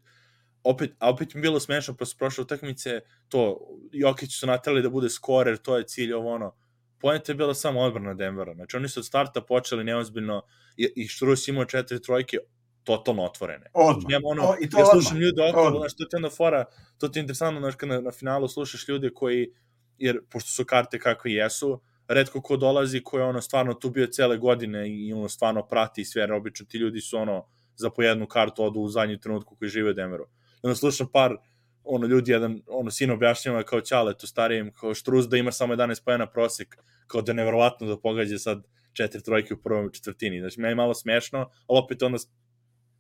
opet, 0.70 0.90
a 0.98 1.10
opet 1.10 1.34
mi 1.34 1.40
bilo 1.40 1.60
smešno 1.60 1.94
posle 1.96 2.18
prošle 2.18 2.42
utakmice, 2.42 3.00
to, 3.28 3.60
Jokić 3.92 4.38
su 4.40 4.46
natrali 4.46 4.82
da 4.82 4.90
bude 4.90 5.10
skorer, 5.10 5.56
to 5.58 5.76
je 5.76 5.86
cilj, 5.86 6.12
ovo 6.12 6.34
ono. 6.34 6.54
Pojenta 7.00 7.32
je 7.32 7.36
bila 7.36 7.54
samo 7.54 7.80
odbrana 7.80 8.14
Denvera. 8.14 8.54
Znači, 8.54 8.76
oni 8.76 8.88
su 8.88 9.00
od 9.00 9.06
starta 9.06 9.40
počeli 9.42 9.84
neozbiljno 9.84 10.42
i, 10.76 10.92
i 10.96 11.08
Štrus 11.08 11.48
imao 11.48 11.64
četiri 11.64 12.02
trojke 12.02 12.38
totalno 12.84 13.24
otvorene. 13.24 13.66
Odmah. 13.74 14.04
Nema 14.08 14.28
ono, 14.28 14.42
O, 14.42 14.54
i 14.60 14.70
to 14.70 14.78
ja 14.78 14.86
slušam 14.86 15.16
odmah. 15.16 15.22
ljude 15.22 15.42
okolo, 15.50 15.66
Odmah. 15.66 15.80
znaš, 15.80 15.92
to 15.96 16.04
ti 16.04 16.16
je 16.16 16.16
onda 16.16 16.30
fora, 16.30 16.64
to 16.98 17.08
ti 17.08 17.18
je 17.18 17.20
interesantno, 17.20 17.60
znaš, 17.60 17.74
kad 17.74 17.88
na, 17.88 18.00
na 18.00 18.10
finalu 18.10 18.48
slušaš 18.48 18.88
ljude 18.88 19.10
koji, 19.14 19.50
jer, 19.98 20.20
pošto 20.30 20.50
su 20.50 20.64
karte 20.64 20.98
kakve 20.98 21.32
jesu, 21.32 21.80
redko 22.08 22.42
ko 22.42 22.56
dolazi 22.56 23.02
ko 23.04 23.18
je 23.18 23.24
ono 23.24 23.40
stvarno 23.40 23.74
tu 23.74 23.90
bio 23.90 24.06
cele 24.06 24.36
godine 24.36 24.88
i 24.90 25.12
ono 25.12 25.28
stvarno 25.28 25.66
prati 25.66 26.04
sve, 26.04 26.22
jer 26.22 26.32
obično 26.32 26.66
ti 26.66 26.78
ljudi 26.78 27.00
su 27.00 27.16
ono 27.16 27.46
za 27.76 27.90
po 27.90 28.02
jednu 28.02 28.26
kartu 28.26 28.64
odu 28.64 28.80
u 28.80 28.88
zadnji 28.88 29.20
trenutku 29.20 29.56
koji 29.56 29.68
žive 29.68 29.90
u 29.90 29.94
Denveru. 29.94 30.26
Onda 30.62 30.74
slušam 30.74 31.06
par 31.12 31.36
ono 31.84 32.06
ljudi 32.06 32.32
jedan 32.32 32.62
ono 32.66 32.90
sin 32.90 33.10
objašnjava 33.10 33.62
kao 33.62 33.80
ćale 33.80 34.18
tu 34.18 34.26
starijem 34.26 34.72
kao 34.72 34.94
Štruz 34.94 35.28
da 35.28 35.36
ima 35.36 35.52
samo 35.52 35.74
11 35.74 36.04
pojena 36.04 36.26
prosek 36.26 36.76
kao 37.06 37.22
da 37.22 37.32
je 37.32 37.36
neverovatno 37.36 37.86
da 37.86 38.00
pogađa 38.00 38.38
sad 38.38 38.62
četiri 38.92 39.22
trojke 39.22 39.54
u 39.54 39.62
prvom 39.62 39.90
četvrtini 39.92 40.40
znači 40.40 40.60
meni 40.60 40.70
je 40.70 40.76
malo 40.76 40.94
smešno 40.94 41.38
ali 41.38 41.78
opet 41.78 42.02
onda 42.02 42.18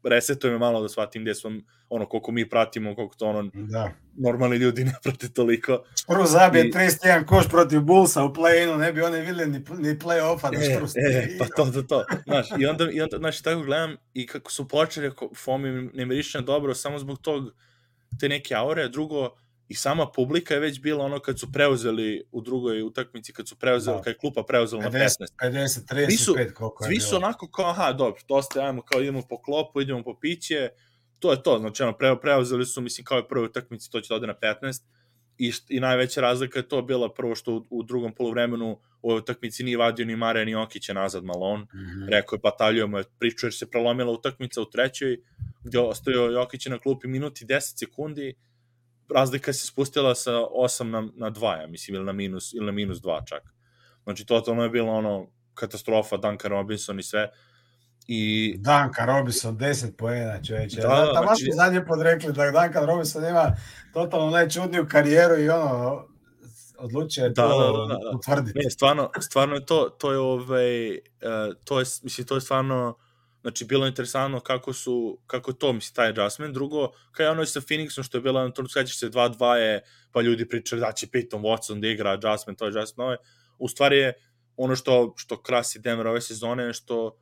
resetuje 0.04 0.52
me 0.52 0.58
malo 0.58 0.82
da 0.82 0.88
shvatim 0.88 1.22
gde 1.22 1.34
smo 1.34 1.50
ono 1.88 2.06
koliko 2.06 2.32
mi 2.32 2.48
pratimo 2.48 2.94
koliko 2.94 3.14
to 3.14 3.26
ono 3.26 3.50
Da. 3.54 3.90
normalni 4.16 4.56
ljudi 4.56 4.84
ne 4.84 4.94
prate 5.02 5.28
toliko 5.28 5.84
Prvo 6.06 6.26
zabije 6.26 6.68
I- 6.68 6.72
31 6.72 7.24
koš 7.24 7.48
protiv 7.48 7.80
Bullsa 7.80 8.24
u 8.24 8.28
play-inu, 8.28 8.76
ne 8.76 8.92
bi 8.92 9.02
oni 9.02 9.20
videli 9.20 9.46
ni, 9.46 9.58
ni 9.58 9.98
play-offa 9.98 10.50
da 10.50 10.58
E, 10.58 11.08
e, 11.08 11.38
pa 11.38 11.44
to, 11.46 11.64
to, 11.64 11.82
to. 11.82 12.04
Znaš, 12.26 12.46
i 12.58 12.66
onda, 12.66 12.88
i 12.92 13.00
onda, 13.00 13.16
znaš, 13.18 13.42
tako 13.42 13.62
gledam 13.62 13.96
i 14.14 14.26
kako 14.26 14.52
su 14.52 14.68
počeli, 14.68 15.06
ako 15.06 15.30
Fomi 15.36 15.90
ne 15.94 16.06
miriše 16.06 16.40
dobro, 16.40 16.74
samo 16.74 16.98
zbog 16.98 17.18
tog, 17.18 17.52
te 18.20 18.28
neke 18.28 18.54
aure, 18.54 18.88
drugo, 18.88 19.30
i 19.68 19.74
sama 19.74 20.06
publika 20.06 20.54
je 20.54 20.60
već 20.60 20.80
bila 20.80 21.04
ono 21.04 21.18
kad 21.20 21.40
su 21.40 21.52
preuzeli 21.52 22.24
u 22.32 22.40
drugoj 22.40 22.82
utakmici, 22.82 23.32
kad 23.32 23.48
su 23.48 23.56
preuzeli, 23.56 23.96
Da. 23.96 24.02
kad 24.02 24.12
je 24.12 24.18
klupa 24.18 24.42
preuzela 24.42 24.82
na 24.82 24.90
50, 24.90 25.08
15. 25.36 25.80
50, 25.84 26.06
Svi 26.06 26.16
su- 26.16 26.34
35 26.34 26.52
koliko 26.52 26.84
je 26.84 26.88
Svi 26.88 27.00
su 27.00 27.16
onako 27.16 27.50
kao, 27.50 27.66
aha, 27.66 27.92
dobro, 27.92 28.20
dosta, 28.28 28.60
ajmo, 28.60 28.82
kao 28.82 29.00
idemo 29.02 29.22
po 29.28 29.42
klopu, 29.42 29.80
idemo 29.80 30.02
po 30.02 30.18
piće, 30.20 30.68
to 31.18 31.30
je 31.32 31.42
to, 31.42 31.58
znači, 31.58 31.82
ono, 31.82 31.92
pre, 31.92 32.16
preuzeli 32.20 32.66
su, 32.66 32.80
mislim, 32.80 33.04
kao 33.04 33.18
i 33.18 33.28
prvoj 33.28 33.44
utakmici, 33.44 33.90
to 33.90 34.00
će 34.00 34.08
da 34.08 34.14
ode 34.14 34.26
na 34.26 34.34
15, 34.34 34.82
i, 35.38 35.50
št- 35.50 35.66
i 35.68 35.80
najveća 35.80 36.20
razlika 36.20 36.58
je 36.58 36.68
to 36.68 36.82
bila 36.82 37.14
prvo 37.14 37.34
što 37.34 37.52
u, 37.52 37.64
u 37.70 37.82
drugom 37.82 38.14
polovremenu 38.14 38.72
u 39.02 39.10
ovoj 39.10 39.18
utakmici 39.18 39.64
nije 39.64 39.76
vadio 39.76 40.06
ni 40.06 40.16
Mare 40.16 40.44
ni 40.44 40.54
Okića 40.54 40.92
nazad 40.92 41.24
Malone, 41.24 41.62
Mhm. 41.64 42.08
rekao 42.08 42.36
je 42.36 42.40
bataljujemo 42.40 42.98
je 42.98 43.04
priču 43.18 43.46
jer 43.46 43.54
se 43.54 43.70
prelomila 43.70 44.12
utakmica 44.12 44.62
u 44.62 44.70
trećoj 44.70 45.18
gde 45.64 45.78
ostavio 45.78 46.22
Jokić 46.22 46.66
na 46.66 46.78
klupi 46.78 47.08
minut 47.08 47.40
i 47.40 47.44
10 47.44 47.78
sekundi 47.78 48.34
razlika 49.14 49.52
se 49.52 49.66
spustila 49.66 50.14
sa 50.14 50.32
8 50.32 50.82
na, 50.84 51.08
na 51.14 51.30
2, 51.30 51.60
ja 51.60 51.66
mislim, 51.66 51.94
ili 51.94 52.04
na 52.04 52.12
minus, 52.12 52.54
ili 52.54 52.66
na 52.66 52.72
minus 52.72 52.98
2 52.98 53.28
čak. 53.28 53.42
Znači, 54.04 54.26
totalno 54.26 54.62
je 54.62 54.70
bilo 54.70 54.92
ono 54.92 55.26
katastrofa, 55.54 56.16
Duncan 56.16 56.50
Robinson 56.50 56.98
i 56.98 57.02
sve. 57.02 57.30
I 58.06 58.54
Duncan 58.58 59.06
Robinson 59.06 59.58
10 59.58 59.96
poena, 59.96 60.42
čoveče. 60.42 60.80
Da, 60.80 60.88
Da, 60.88 61.12
Tamo 61.14 61.26
znači- 61.26 61.50
zadnje 61.54 61.84
podrekli 61.84 62.32
da 62.32 62.50
Duncan 62.50 62.86
Robinson 62.86 63.24
ima 63.24 63.56
totalno 63.92 64.30
najčudniju 64.30 64.86
karijeru 64.90 65.38
i 65.38 65.48
ono 65.48 66.04
odlučio 66.78 67.24
je 67.24 67.30
Da, 67.30 67.42
to 67.42 67.48
da, 67.48 67.78
da, 67.78 67.94
da, 67.94 68.10
da. 68.10 68.16
utvrditi. 68.16 68.58
Ne, 68.58 68.70
stvarno, 68.70 69.10
stvarno 69.20 69.54
je 69.54 69.66
to, 69.66 69.88
to 69.98 70.12
je 70.12 70.18
ovaj, 70.18 70.90
uh, 70.90 70.98
to 71.64 71.78
je, 71.80 71.84
mislim, 72.02 72.26
to 72.26 72.34
je 72.34 72.40
stvarno, 72.40 72.98
znači, 73.40 73.64
bilo 73.64 73.86
je 73.86 73.88
interesantno 73.88 74.40
kako 74.40 74.72
su, 74.72 75.18
kako 75.26 75.52
to, 75.52 75.72
mislim, 75.72 75.94
taj 75.94 76.08
adjustment. 76.08 76.54
Drugo, 76.54 76.90
kao 77.12 77.24
je 77.24 77.30
ono 77.30 77.46
sa 77.46 77.60
Phoenixom, 77.60 78.02
što 78.02 78.18
je 78.18 78.22
bilo 78.22 78.42
na 78.42 78.50
turnu, 78.52 78.68
sećaš 78.68 78.98
se 78.98 79.10
2-2 79.10 79.54
je, 79.54 79.82
pa 80.12 80.20
ljudi 80.20 80.48
pričali 80.48 80.80
da 80.80 80.92
će 80.92 81.06
Peyton 81.06 81.40
Watson 81.40 81.80
da 81.80 81.88
igra 81.88 82.10
adjustment, 82.10 82.58
to 82.58 82.64
je 82.64 82.68
adjustment, 82.68 83.08
ovo 83.08 83.16
u 83.58 83.68
stvari 83.68 83.98
je 83.98 84.12
ono 84.56 84.76
što, 84.76 85.14
što 85.16 85.42
krasi 85.42 85.78
Denver 85.78 86.06
ove 86.06 86.20
sezone, 86.20 86.64
je 86.64 86.72
što 86.72 87.16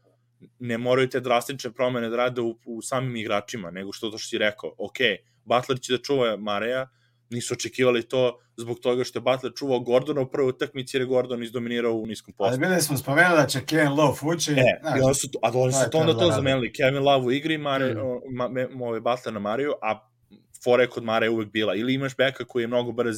ne 0.59 0.79
moraju 0.79 1.09
te 1.09 1.21
drastične 1.21 1.73
promene 1.73 2.09
da 2.09 2.17
rade 2.17 2.41
u, 2.41 2.59
u 2.67 2.83
samim 2.83 3.17
igračima, 3.17 3.71
nego 3.71 3.93
što 3.93 4.11
to 4.11 4.19
što 4.19 4.29
si 4.29 4.39
rekao, 4.39 4.75
ok, 4.79 4.97
Butler 5.45 5.81
će 5.81 5.93
da 5.93 6.03
čuva 6.03 6.37
Mareja, 6.37 6.89
nisu 7.31 7.55
očekivali 7.55 8.03
to 8.03 8.39
zbog 8.57 8.79
toga 8.79 9.05
što 9.05 9.19
je 9.19 9.23
Butler 9.23 9.53
čuvao 9.57 9.81
Gordona 9.81 10.21
u 10.21 10.31
prvoj 10.31 10.49
utakmici 10.49 10.97
jer 10.97 11.03
je 11.03 11.07
Gordon 11.07 11.43
izdominirao 11.43 11.93
u 11.93 12.07
niskom 12.07 12.35
Ali 12.39 12.51
postu. 12.51 12.61
bili 12.61 12.83
smo 12.83 12.97
spomenuli 12.97 13.37
da 13.37 13.47
će 13.47 13.65
Kevin 13.65 13.89
Love 13.91 14.19
ući. 14.25 14.53
E, 14.53 14.81
znaš, 14.83 15.17
i 15.17 15.21
su, 15.21 15.29
a 15.43 15.51
oni 15.55 15.73
su 15.73 15.79
je 15.81 15.91
to 15.91 15.99
onda 15.99 16.13
to 16.15 16.31
zamenili. 16.31 16.73
Kevin 16.73 16.99
Love 16.99 17.27
u 17.27 17.33
igri, 17.33 17.59
Mare, 17.59 17.95
Mm. 17.95 17.99
o, 17.99 18.21
ma, 18.31 18.49
me, 18.49 18.69
ove 18.81 19.01
Butler 19.01 19.35
na 19.35 19.41
Mariju, 19.41 19.73
a 19.83 20.09
fora 20.65 20.83
je 20.83 20.89
kod 20.89 21.05
Mare 21.05 21.29
uvek 21.29 21.49
bila. 21.49 21.75
Ili 21.75 21.95
imaš 21.95 22.17
beka 22.17 22.45
koji 22.45 22.63
je 22.63 22.67
mnogo 22.67 22.93
brz 22.93 23.17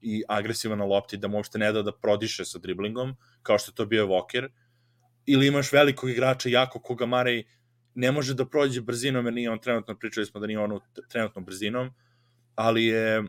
i 0.00 0.22
agresivan 0.28 0.78
na 0.78 0.84
lopti, 0.84 1.16
da 1.16 1.28
mu 1.28 1.36
uopšte 1.36 1.58
ne 1.58 1.72
da 1.72 1.82
da 1.82 1.92
prodiše 1.92 2.44
sa 2.44 2.58
driblingom, 2.58 3.14
kao 3.42 3.58
što 3.58 3.70
je 3.70 3.74
to 3.74 3.86
bio 3.86 4.06
Walker, 4.06 4.48
ili 5.26 5.46
imaš 5.46 5.72
velikog 5.72 6.10
igrača 6.10 6.48
jako 6.48 6.78
koga 6.78 7.06
Marej 7.06 7.44
ne 7.94 8.12
može 8.12 8.34
da 8.34 8.44
prođe 8.46 8.80
brzinom, 8.80 9.24
jer 9.24 9.34
nije 9.34 9.50
on 9.50 9.58
trenutno, 9.58 9.94
pričali 9.94 10.26
smo 10.26 10.40
da 10.40 10.46
nije 10.46 10.58
on 10.58 10.72
u 10.72 10.80
t- 10.80 11.02
trenutnom 11.08 11.44
brzinom, 11.44 11.90
ali 12.54 12.84
je 12.84 13.22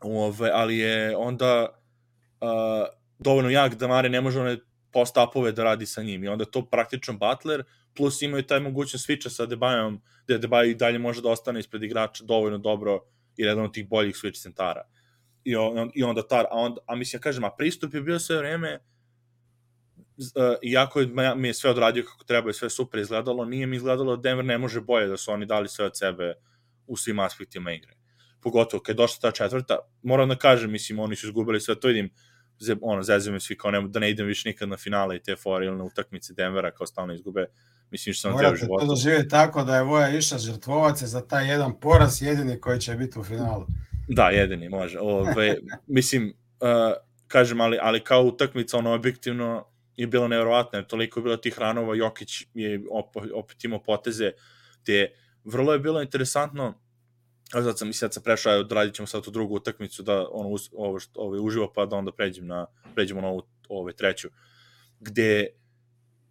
ove, 0.00 0.50
ali 0.52 0.78
je 0.78 1.16
onda 1.16 1.68
uh, 2.40 2.48
dovoljno 3.18 3.50
jak 3.50 3.74
da 3.74 3.88
Mare 3.88 4.08
ne 4.08 4.20
može 4.20 4.40
one 4.40 4.58
post-upove 4.92 5.52
da 5.52 5.64
radi 5.64 5.86
sa 5.86 6.02
njim 6.02 6.24
i 6.24 6.28
onda 6.28 6.44
to 6.44 6.66
praktično 6.66 7.14
Butler 7.14 7.64
plus 7.96 8.22
imaju 8.22 8.42
taj 8.42 8.60
mogućnost 8.60 9.08
switcha 9.08 9.28
sa 9.28 9.46
Debajom 9.46 10.02
gde 10.24 10.38
Debaj 10.38 10.68
i 10.68 10.74
dalje 10.74 10.98
može 10.98 11.22
da 11.22 11.28
ostane 11.28 11.60
ispred 11.60 11.82
igrača 11.82 12.24
dovoljno 12.24 12.58
dobro 12.58 13.00
i 13.36 13.42
jedan 13.42 13.64
od 13.64 13.74
tih 13.74 13.88
boljih 13.88 14.14
switch 14.14 14.42
centara 14.42 14.82
i, 15.44 15.56
on, 15.56 15.90
i 15.94 16.02
onda 16.02 16.22
tar, 16.22 16.44
a, 16.50 16.56
onda, 16.56 16.80
a 16.86 16.94
mislim 16.94 17.18
ja 17.18 17.22
kažem, 17.22 17.44
a 17.44 17.50
pristup 17.50 17.94
je 17.94 18.00
bio 18.00 18.18
sve 18.18 18.38
vreme 18.38 18.78
uh, 20.16 20.54
iako 20.62 21.00
je, 21.00 21.06
mi 21.36 21.48
je 21.48 21.54
sve 21.54 21.70
odradio 21.70 22.04
kako 22.04 22.24
treba 22.24 22.50
i 22.50 22.54
sve 22.54 22.70
super 22.70 23.00
izgledalo, 23.00 23.44
nije 23.44 23.66
mi 23.66 23.76
izgledalo 23.76 24.16
da 24.16 24.22
Denver 24.22 24.44
ne 24.44 24.58
može 24.58 24.80
bolje, 24.80 25.06
da 25.06 25.16
su 25.16 25.32
oni 25.32 25.46
dali 25.46 25.68
sve 25.68 25.84
od 25.84 25.98
sebe 25.98 26.34
u 26.86 26.96
svim 26.96 27.18
aspektima 27.18 27.72
igre. 27.72 27.99
Pogotovo 28.42 28.82
kad 28.82 28.94
je 28.94 28.96
došla 28.96 29.20
ta 29.20 29.30
četvrta, 29.30 29.78
moram 30.02 30.28
da 30.28 30.36
kažem, 30.36 30.70
mislim, 30.70 30.98
oni 30.98 31.16
su 31.16 31.26
izgubili 31.26 31.60
sve, 31.60 31.80
to 31.80 31.88
vidim, 31.88 32.10
ze, 32.58 32.76
ono, 32.82 33.02
zezaju 33.02 33.32
me 33.32 33.40
svi 33.40 33.56
kao 33.58 33.70
ne, 33.70 33.88
da 33.88 34.00
ne 34.00 34.10
idem 34.10 34.26
više 34.26 34.48
nikad 34.48 34.68
na 34.68 34.76
finale 34.76 35.16
i 35.16 35.22
te 35.22 35.36
fore 35.36 35.66
ili 35.66 35.76
na 35.76 35.84
utakmice 35.84 36.34
Denvera 36.34 36.70
kao 36.70 36.86
stalno 36.86 37.14
izgube, 37.14 37.46
mislim 37.90 38.14
što 38.14 38.20
sam 38.20 38.38
teo 38.38 38.48
u 38.48 38.52
Morate 38.52 38.66
to 38.66 38.86
doživjeti 38.86 39.28
tako 39.28 39.64
da 39.64 39.76
je 39.76 39.82
Voja 39.82 40.08
išla 40.08 40.38
žrtvovac 40.38 41.02
za 41.02 41.20
taj 41.20 41.50
jedan 41.50 41.80
poraz 41.80 42.22
jedini 42.22 42.60
koji 42.60 42.80
će 42.80 42.94
biti 42.94 43.18
u 43.18 43.24
finalu. 43.24 43.66
Da, 44.08 44.28
jedini, 44.28 44.68
može. 44.68 44.98
Ove, 45.00 45.56
mislim, 45.86 46.34
uh, 46.60 46.92
kažem, 47.26 47.60
ali, 47.60 47.78
ali 47.82 48.04
kao 48.04 48.22
utakmica, 48.22 48.78
ono, 48.78 48.94
objektivno 48.94 49.64
je 49.96 50.06
bilo 50.06 50.28
nevjerovatno, 50.28 50.78
jer 50.78 50.86
toliko 50.86 51.20
je 51.20 51.24
bilo 51.24 51.36
tih 51.36 51.58
ranova, 51.58 51.94
Jokić 51.94 52.42
je 52.54 52.80
op, 52.90 53.16
opet 53.34 53.64
imao 53.64 53.82
poteze, 53.82 54.32
te 54.84 55.08
vrlo 55.44 55.72
je 55.72 55.78
bilo 55.78 56.02
interesantno, 56.02 56.74
a 57.54 57.62
sad 57.62 57.78
sam, 57.78 57.88
mislim, 57.88 57.98
sad 57.98 58.14
sam 58.14 58.22
prešao, 58.22 58.58
odradit 58.58 58.94
ćemo 58.94 59.06
sad 59.06 59.24
tu 59.24 59.30
drugu 59.30 59.54
utakmicu, 59.54 60.02
da 60.02 60.28
ono, 60.30 60.56
ovo, 60.72 61.00
što, 61.00 61.20
ovo 61.20 61.42
uživo, 61.42 61.72
pa 61.74 61.86
da 61.86 61.96
onda 61.96 62.12
pređem 62.12 62.46
na, 62.46 62.66
pređemo 62.94 63.20
na 63.20 63.28
ovu, 63.28 63.42
ove 63.68 63.92
treću, 63.92 64.28
gde 65.00 65.46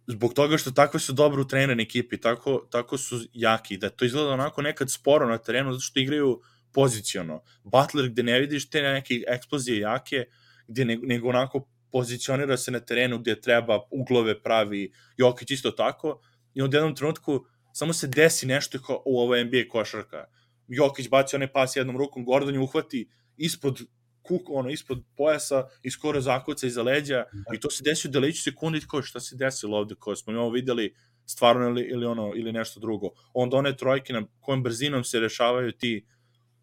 zbog 0.06 0.34
toga 0.34 0.58
što 0.58 0.70
takve 0.70 1.00
su 1.00 1.12
dobro 1.12 1.44
trenirane 1.44 1.82
ekipi, 1.82 2.20
tako, 2.20 2.68
tako 2.70 2.98
su 2.98 3.20
jaki, 3.32 3.76
da 3.76 3.90
to 3.90 4.04
izgleda 4.04 4.30
onako 4.30 4.62
nekad 4.62 4.90
sporo 4.90 5.28
na 5.28 5.38
terenu, 5.38 5.72
zato 5.72 5.80
što 5.80 6.00
igraju 6.00 6.40
poziciono. 6.72 7.42
Butler 7.64 8.08
gde 8.08 8.22
ne 8.22 8.40
vidiš 8.40 8.70
te 8.70 8.82
neke 8.82 9.22
eksplozije 9.28 9.78
jake, 9.78 10.24
gde 10.68 10.84
ne, 10.84 10.98
nego 11.02 11.28
onako 11.28 11.68
pozicionira 11.92 12.56
se 12.56 12.70
na 12.70 12.80
terenu 12.80 13.18
gde 13.18 13.40
treba, 13.40 13.80
uglove 13.90 14.42
pravi, 14.42 14.92
Jokić 15.16 15.50
isto 15.50 15.70
tako, 15.70 16.20
i 16.54 16.62
u 16.62 16.64
jednom 16.64 16.94
trenutku 16.94 17.44
samo 17.72 17.92
se 17.92 18.06
desi 18.06 18.46
nešto 18.46 18.82
kao 18.82 19.02
u 19.06 19.20
ovo 19.20 19.44
NBA 19.44 19.68
košarka. 19.70 20.24
Jokić 20.70 21.08
baci 21.08 21.36
onaj 21.36 21.52
pas 21.52 21.76
jednom 21.76 21.96
rukom, 21.96 22.24
Gordon 22.24 22.54
je 22.54 22.60
uhvati 22.60 23.08
ispod 23.36 23.80
kuk, 24.22 24.50
ono, 24.50 24.70
ispod 24.70 25.02
pojasa 25.16 25.68
i 25.82 25.90
skoro 25.90 26.20
zakuca 26.20 26.66
iza 26.66 26.82
leđa 26.82 27.24
i 27.54 27.60
to 27.60 27.70
se 27.70 27.82
desi 27.84 28.08
u 28.08 28.10
deliću 28.10 28.42
sekundi 28.42 28.80
kao 28.90 29.02
šta 29.02 29.20
se 29.20 29.36
desilo 29.36 29.78
ovde, 29.78 29.94
kao 30.00 30.16
smo 30.16 30.32
ovo 30.32 30.50
videli 30.50 30.94
stvarno 31.26 31.68
ili, 31.68 31.82
ili 31.82 32.06
ono 32.06 32.32
ili 32.36 32.52
nešto 32.52 32.80
drugo. 32.80 33.10
Onda 33.34 33.56
one 33.56 33.76
trojke 33.76 34.12
na 34.12 34.22
kojom 34.40 34.62
brzinom 34.62 35.04
se 35.04 35.20
rešavaju 35.20 35.72
ti 35.72 36.06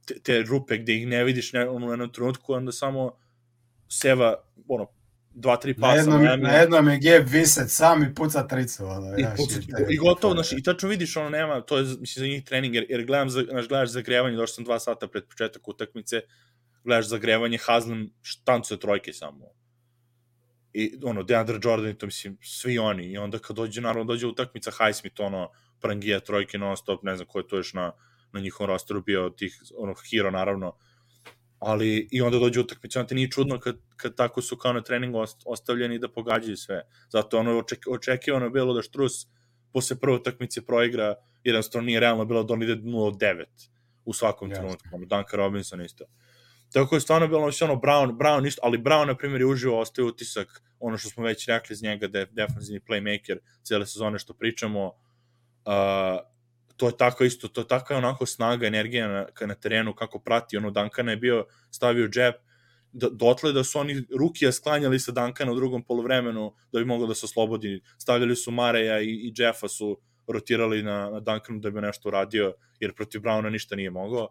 te, 0.06 0.20
te 0.20 0.44
rupe 0.44 0.78
gde 0.78 0.96
ih 0.96 1.08
ne 1.08 1.24
vidiš 1.24 1.54
ne, 1.54 1.70
ono, 1.70 1.88
u 1.88 1.92
jednom 1.92 2.12
trenutku, 2.14 2.54
onda 2.54 2.72
samo 2.72 3.12
seva, 3.90 4.36
ono, 4.68 4.88
dva, 5.40 5.58
tri 5.58 5.74
Na 5.78 5.88
pasa. 5.88 5.98
jednom, 5.98 6.22
Miami- 6.22 6.44
na 6.44 6.52
jednom 6.52 6.88
je 6.88 7.00
Geb 7.00 7.28
Viset 7.30 7.72
sam 7.72 8.04
i 8.04 8.14
puca 8.16 8.48
tricu. 8.48 8.86
Ono, 8.86 9.18
I, 9.18 9.26
puca, 9.38 9.60
i 9.90 9.94
i 9.94 9.98
gotovo, 9.98 10.34
znaš, 10.34 10.52
i 10.52 10.64
tačno 10.64 10.90
vidiš, 10.90 11.18
ono, 11.18 11.30
nema, 11.30 11.62
to 11.62 11.78
je, 11.78 11.84
mislim, 11.84 12.22
za 12.24 12.28
njih 12.28 12.44
trening, 12.44 12.76
jer, 12.76 12.86
jer 12.90 13.06
gledam, 13.06 13.30
za, 13.30 13.44
znaš, 13.50 13.68
gledaš 13.68 13.90
zagrevanje, 13.90 14.36
došao 14.36 14.54
sam 14.56 14.64
dva 14.64 14.80
sata 14.80 15.08
pred 15.08 15.28
početak 15.28 15.68
utakmice, 15.68 16.22
gledaš 16.84 17.08
zagrevanje, 17.08 17.58
Haslem 17.58 18.10
štancuje 18.22 18.80
trojke 18.80 19.14
samo. 19.14 19.46
I, 20.74 21.00
ono, 21.04 21.24
Deandre 21.24 21.60
Jordan, 21.64 21.90
i 21.90 21.98
to, 21.98 22.06
mislim, 22.06 22.38
svi 22.42 22.78
oni, 22.80 23.06
i 23.06 23.18
onda 23.18 23.40
kad 23.40 23.56
dođe, 23.56 23.82
naravno, 23.82 24.04
dođe 24.04 24.28
utakmica, 24.28 24.72
Highsmith, 24.72 25.20
ono, 25.20 25.50
prangija 25.80 26.20
trojke 26.20 26.58
non 26.58 26.78
stop, 26.78 27.04
ne 27.04 27.16
znam 27.16 27.28
ko 27.28 27.40
je 27.40 27.48
to 27.48 27.58
još 27.58 27.74
na, 27.74 27.92
na 28.32 28.40
njihovom 28.40 28.68
rosteru 28.68 29.02
bio 29.02 29.30
tih, 29.30 29.62
ono, 29.78 29.94
hero 30.12 30.32
naravno, 30.32 30.76
ali 31.60 32.08
i 32.12 32.22
onda 32.22 32.40
dođe 32.40 32.60
utakmica, 32.60 33.00
onda 33.00 33.08
ti 33.08 33.16
nije 33.16 33.32
čudno 33.32 33.60
kad, 33.60 33.78
kad 33.96 34.16
tako 34.16 34.42
su 34.42 34.58
kao 34.58 34.74
na 34.74 34.82
treningu 34.82 35.26
ostavljeni 35.46 36.00
da 36.00 36.10
pogađaju 36.10 36.58
sve. 36.58 36.82
Zato 37.10 37.40
ono 37.40 37.58
oček, 37.58 37.86
očekivano 37.90 38.50
bilo 38.50 38.74
da 38.74 38.82
Štrus 38.82 39.28
posle 39.74 40.00
prve 40.00 40.16
utakmice 40.16 40.66
proigra, 40.66 41.16
jednostavno 41.44 41.86
nije 41.86 42.00
realno 42.00 42.26
bilo 42.26 42.44
da 42.44 42.54
on 42.54 42.64
ide 42.64 42.76
0-9 42.76 43.46
u 44.06 44.14
svakom 44.14 44.50
yes. 44.50 44.56
trenutku, 44.56 44.88
ono, 44.92 45.06
Duncan 45.06 45.38
Robinson 45.38 45.82
isto. 45.82 46.06
Tako 46.74 46.96
je 46.96 47.02
stvarno 47.02 47.28
bilo 47.28 47.52
ono, 47.62 47.76
Brown, 47.76 48.18
Brown 48.18 48.44
ništa, 48.44 48.62
ali 48.64 48.78
Brown, 48.78 49.06
na 49.06 49.16
primjer, 49.16 49.42
je 49.42 49.46
uživo 49.46 49.80
ostaje 49.80 50.06
utisak, 50.06 50.62
ono 50.80 50.98
što 50.98 51.10
smo 51.10 51.24
već 51.24 51.48
rekli 51.48 51.74
iz 51.74 51.84
njega, 51.84 52.08
da 52.08 52.20
je 52.20 52.26
defensivni 52.32 52.80
playmaker 52.80 53.38
cele 53.64 53.86
sezone 53.86 54.20
što 54.20 54.34
pričamo, 54.34 54.86
uh, 54.88 54.94
to 56.78 56.88
je 56.88 56.98
tako 56.98 57.24
isto, 57.24 57.48
to 57.48 57.62
je 57.62 57.68
tako 57.68 57.96
onako 57.96 58.26
snaga, 58.26 58.68
energija 58.68 59.08
na, 59.08 59.26
na 59.48 59.56
terenu, 59.56 59.94
kako 59.94 60.20
prati, 60.20 60.58
ono, 60.58 60.72
Duncana 60.72 61.12
je 61.12 61.18
bio, 61.18 61.46
stavio 61.72 62.08
džep, 62.08 62.36
da, 62.92 63.10
dotle 63.10 63.52
da 63.54 63.64
su 63.64 63.80
oni 63.80 64.04
Rukija 64.18 64.52
sklanjali 64.52 65.00
sa 65.00 65.12
Duncana 65.12 65.52
u 65.52 65.56
drugom 65.56 65.84
polovremenu 65.84 66.54
da 66.72 66.80
bi 66.80 66.86
moglo 66.86 67.08
da 67.08 67.16
se 67.16 67.26
oslobodi. 67.26 67.82
Stavljali 67.98 68.36
su 68.36 68.52
Mareja 68.52 69.02
i, 69.02 69.10
i 69.10 69.34
Jeffa 69.38 69.68
su 69.68 69.98
rotirali 70.28 70.84
na, 70.84 71.10
na 71.10 71.20
Duncanu 71.20 71.60
da 71.60 71.72
bi 71.72 71.82
nešto 71.82 72.10
uradio, 72.10 72.54
jer 72.80 72.96
protiv 72.96 73.22
Browna 73.22 73.50
ništa 73.50 73.76
nije 73.76 73.92
mogao. 73.92 74.28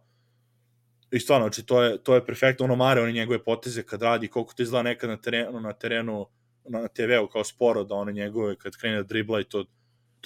I 1.10 1.20
stvarno, 1.20 1.46
znači, 1.46 1.66
to 1.66 1.82
je, 1.82 2.02
to 2.02 2.14
je 2.14 2.26
perfektno. 2.26 2.64
Ono 2.64 2.76
Mare, 2.76 3.00
oni 3.00 3.12
njegove 3.12 3.44
poteze 3.44 3.82
kad 3.82 4.02
radi, 4.02 4.28
koliko 4.28 4.54
to 4.54 4.62
izgleda 4.62 4.82
nekad 4.82 5.10
na 5.10 5.16
terenu, 5.16 5.60
na 5.60 5.72
terenu 5.72 6.26
na 6.68 6.88
TV-u 6.88 7.28
kao 7.28 7.44
sporo, 7.44 7.84
da 7.84 7.94
one 7.94 8.12
njegove, 8.12 8.56
kad 8.56 8.76
krene 8.76 8.96
da 8.96 9.02
dribla 9.02 9.40
i 9.40 9.44
to, 9.44 9.64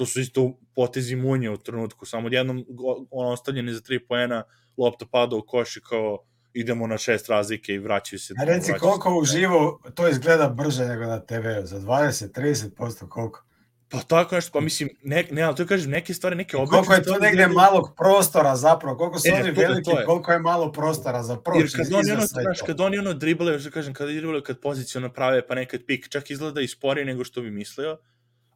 to 0.00 0.06
su 0.06 0.20
isto 0.20 0.52
potezi 0.74 1.16
munje 1.16 1.50
u 1.50 1.56
trenutku, 1.56 2.06
samo 2.06 2.28
jednom 2.32 2.64
on 3.10 3.32
ostavljeni 3.32 3.72
za 3.72 3.80
tri 3.80 4.06
poena, 4.06 4.42
lopta 4.76 5.06
pada 5.10 5.36
u 5.36 5.42
koš 5.46 5.76
i 5.76 5.80
kao 5.80 6.18
idemo 6.52 6.86
na 6.86 6.98
šest 6.98 7.28
razlike 7.28 7.74
i 7.74 7.78
vraćaju 7.78 8.20
se. 8.20 8.34
A 8.38 8.44
reci 8.44 8.72
koliko 8.80 9.18
uživo 9.18 9.80
to 9.94 10.08
izgleda 10.08 10.48
brže 10.48 10.84
nego 10.84 11.04
na 11.04 11.20
TV-u, 11.20 11.66
za 11.66 11.80
20-30% 11.80 13.08
koliko? 13.08 13.44
Pa 13.88 13.98
tako 13.98 14.34
nešto, 14.34 14.52
pa 14.52 14.60
mislim, 14.60 14.90
ne, 15.02 15.24
ne, 15.30 15.42
ali 15.42 15.56
to 15.56 15.66
kažem, 15.66 15.90
neke 15.90 16.14
stvari, 16.14 16.36
neke 16.36 16.56
obične 16.56 16.76
Koliko 16.76 16.94
je 16.94 17.02
to 17.02 17.12
negde 17.12 17.36
gledaju... 17.36 17.56
malog 17.56 17.94
prostora 17.96 18.56
zapravo, 18.56 18.96
koliko 18.96 19.18
su 19.18 19.28
e, 19.28 19.34
oni 19.34 19.54
to, 19.54 19.60
veliki, 19.60 19.90
to 19.90 19.98
je. 19.98 20.06
koliko 20.06 20.32
je 20.32 20.38
malo 20.38 20.72
prostora 20.72 21.22
za 21.22 21.36
proći. 21.36 21.60
Jer 21.60 21.70
kad 21.76 21.92
oni 21.92 22.12
ono, 22.12 22.26
znaš, 22.26 22.60
kad 22.66 22.80
oni 22.80 22.98
ono 22.98 23.12
drible, 23.12 23.58
što 23.58 23.70
kažem, 23.70 23.94
kad 23.94 24.08
drible, 24.08 24.42
kad 24.42 24.60
poziciju 24.60 25.00
naprave, 25.00 25.46
pa 25.46 25.54
nekad 25.54 25.80
pik, 25.86 26.08
čak 26.08 26.30
izgleda 26.30 26.60
i 26.60 26.68
sporije 26.68 27.04
nego 27.04 27.24
što 27.24 27.42
bi 27.42 27.50
mislio, 27.50 27.98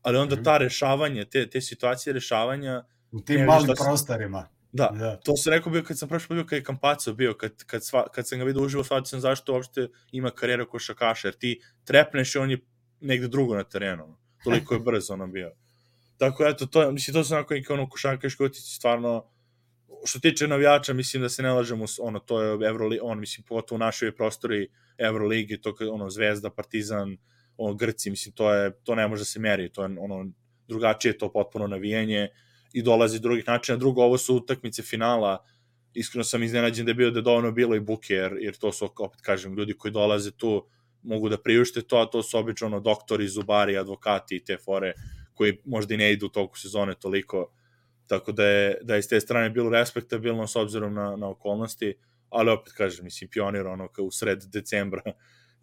ali 0.05 0.19
onda 0.19 0.35
mhm. 0.35 0.45
ta 0.45 0.59
rešavanje, 0.59 1.25
te, 1.25 1.51
te 1.51 1.61
situacije 1.61 2.13
rešavanja... 2.13 2.85
U 3.13 3.21
tim 3.21 3.45
malim 3.45 3.71
prostorima. 3.77 4.49
Da, 4.73 4.91
da, 4.99 5.17
to 5.17 5.37
sam 5.37 5.53
rekao 5.53 5.73
bio 5.73 5.83
kad 5.83 5.99
sam 5.99 6.09
prošlo 6.09 6.35
bio 6.35 6.47
kad 6.47 6.57
je 6.57 6.65
Kampaco 6.65 7.13
bio, 7.13 7.35
kad, 7.35 7.65
kad, 7.67 7.85
sva, 7.85 8.07
kad 8.15 8.29
sam 8.29 8.39
ga 8.39 8.45
vidio 8.45 8.63
uživo, 8.63 8.85
shvatio 8.85 9.07
sam 9.07 9.21
zašto 9.21 9.53
uopšte 9.53 9.89
ima 10.13 10.31
karijera 10.31 10.67
košakaša, 10.67 11.29
jer 11.29 11.35
ti 11.35 11.61
trepneš 11.85 12.35
i 12.35 12.39
on 12.39 12.51
je 12.51 12.59
negde 13.01 13.29
drugo 13.29 13.55
na 13.55 13.65
terenu. 13.65 14.17
Toliko 14.45 14.75
je 14.75 14.81
brzo 14.87 15.13
ono 15.13 15.27
bio. 15.27 15.53
Tako 16.19 16.47
eto, 16.47 16.67
to, 16.67 16.93
mislim, 16.93 17.15
to 17.15 17.25
su 17.25 17.35
onako 17.35 17.55
neki 17.55 17.73
ono 17.73 17.89
košarkaški 17.89 18.45
otici, 18.45 18.75
stvarno, 18.75 19.31
što 20.05 20.19
tiče 20.19 20.49
navijača, 20.49 20.93
mislim 20.93 21.23
da 21.23 21.29
se 21.29 21.43
ne 21.43 21.53
lažemo, 21.53 21.85
ono, 22.01 22.19
to 22.19 22.43
je 22.43 22.69
Euroli, 22.69 22.99
on, 23.03 23.21
mislim, 23.21 23.45
pogotovo 23.49 23.77
u 23.77 23.79
našoj 23.79 24.17
prostori 24.17 24.69
Euroligi, 24.99 25.61
to 25.61 25.75
je 25.81 25.91
ono, 25.91 26.11
Zvezda, 26.11 26.51
Partizan, 26.51 27.17
ono, 27.57 27.75
Grci, 27.75 28.11
mislim, 28.11 28.35
to 28.35 28.55
je, 28.55 28.73
to 28.85 28.95
ne 28.95 29.09
može 29.09 29.21
da 29.21 29.25
se 29.25 29.41
meri, 29.41 29.73
to 29.73 29.83
je, 29.85 29.97
ono, 29.99 30.27
drugačije 30.69 31.19
to 31.19 31.33
potpuno 31.33 31.67
navijenje, 31.67 32.29
i 32.75 32.83
dolazi 32.83 33.21
drugih 33.21 33.47
načina. 33.47 33.79
Drugo, 33.79 34.03
ovo 34.03 34.19
su 34.19 34.37
utakmice 34.37 34.83
finala, 34.83 35.45
iskreno 35.95 36.25
sam 36.25 36.43
iznenađen 36.43 36.87
da 36.87 36.91
je 36.91 36.95
bio 36.95 37.11
da 37.11 37.19
je 37.19 37.23
dovoljno 37.23 37.53
bilo 37.53 37.75
i 37.75 37.81
buke, 37.81 38.15
jer, 38.15 38.37
jer 38.41 38.57
to 38.57 38.73
su, 38.73 38.91
opet 38.99 39.21
kažem, 39.21 39.55
ljudi 39.55 39.75
koji 39.79 39.93
dolaze 39.93 40.31
tu 40.31 40.67
mogu 41.03 41.29
da 41.29 41.39
priušte 41.39 41.83
to, 41.83 41.97
a 41.97 42.11
to 42.11 42.23
su 42.23 42.39
obično 42.39 42.67
ono, 42.67 42.81
doktori, 42.81 43.29
zubari, 43.29 43.79
advokati 43.79 44.37
i 44.37 44.45
te 44.45 44.57
fore 44.57 44.93
koji 45.35 45.59
možda 45.65 45.95
i 45.95 45.97
ne 45.97 46.13
idu 46.13 46.27
u 46.27 46.29
toku 46.29 46.59
sezone 46.59 46.95
toliko, 46.95 47.53
tako 48.07 48.33
da 48.33 48.47
je, 48.47 48.79
da 48.83 48.95
je 48.95 48.99
iz 48.99 49.09
te 49.09 49.21
strane 49.21 49.51
bilo 49.51 49.71
respektabilno 49.71 50.47
s 50.47 50.57
obzirom 50.57 50.95
na, 50.95 51.17
na 51.17 51.29
okolnosti, 51.29 51.95
ali 52.31 52.51
opet 52.51 52.73
kažem, 52.73 53.05
mislim, 53.05 53.31
pionir 53.31 53.67
ono 53.67 53.89
kao 53.89 54.05
u 54.05 54.11
sred 54.11 54.45
decembra 54.53 55.03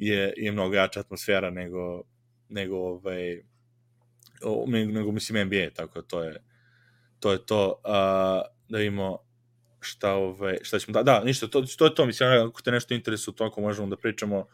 je, 0.02 0.34
je 0.38 0.52
mnogo 0.52 0.76
jača 0.76 1.00
atmosfera 1.00 1.50
nego, 1.50 2.04
nego, 2.50 2.78
ovaj, 2.78 3.44
nego 4.68 5.12
mislim 5.12 5.48
NBA, 5.48 5.70
tako 5.76 6.02
da 6.02 6.08
to 6.08 6.24
je, 6.24 6.44
to 7.20 7.32
je 7.32 7.46
to, 7.46 7.82
uh, 7.86 7.92
da 8.70 8.78
vidimo 8.78 9.18
šta, 9.80 10.14
ove, 10.14 10.58
šta 10.62 10.80
ćemo 10.80 10.94
da, 10.94 11.04
da, 11.04 11.24
ništa, 11.24 11.48
to, 11.48 11.62
to 11.78 11.86
je 11.86 11.96
to, 11.96 12.06
mislim, 12.06 12.48
ako 12.48 12.62
te 12.62 12.72
nešto 12.72 12.94
interesuje, 12.94 13.36
to 13.36 13.46
ako 13.46 13.62
možemo 13.62 13.88
da 13.88 13.98
pričamo, 13.98 14.48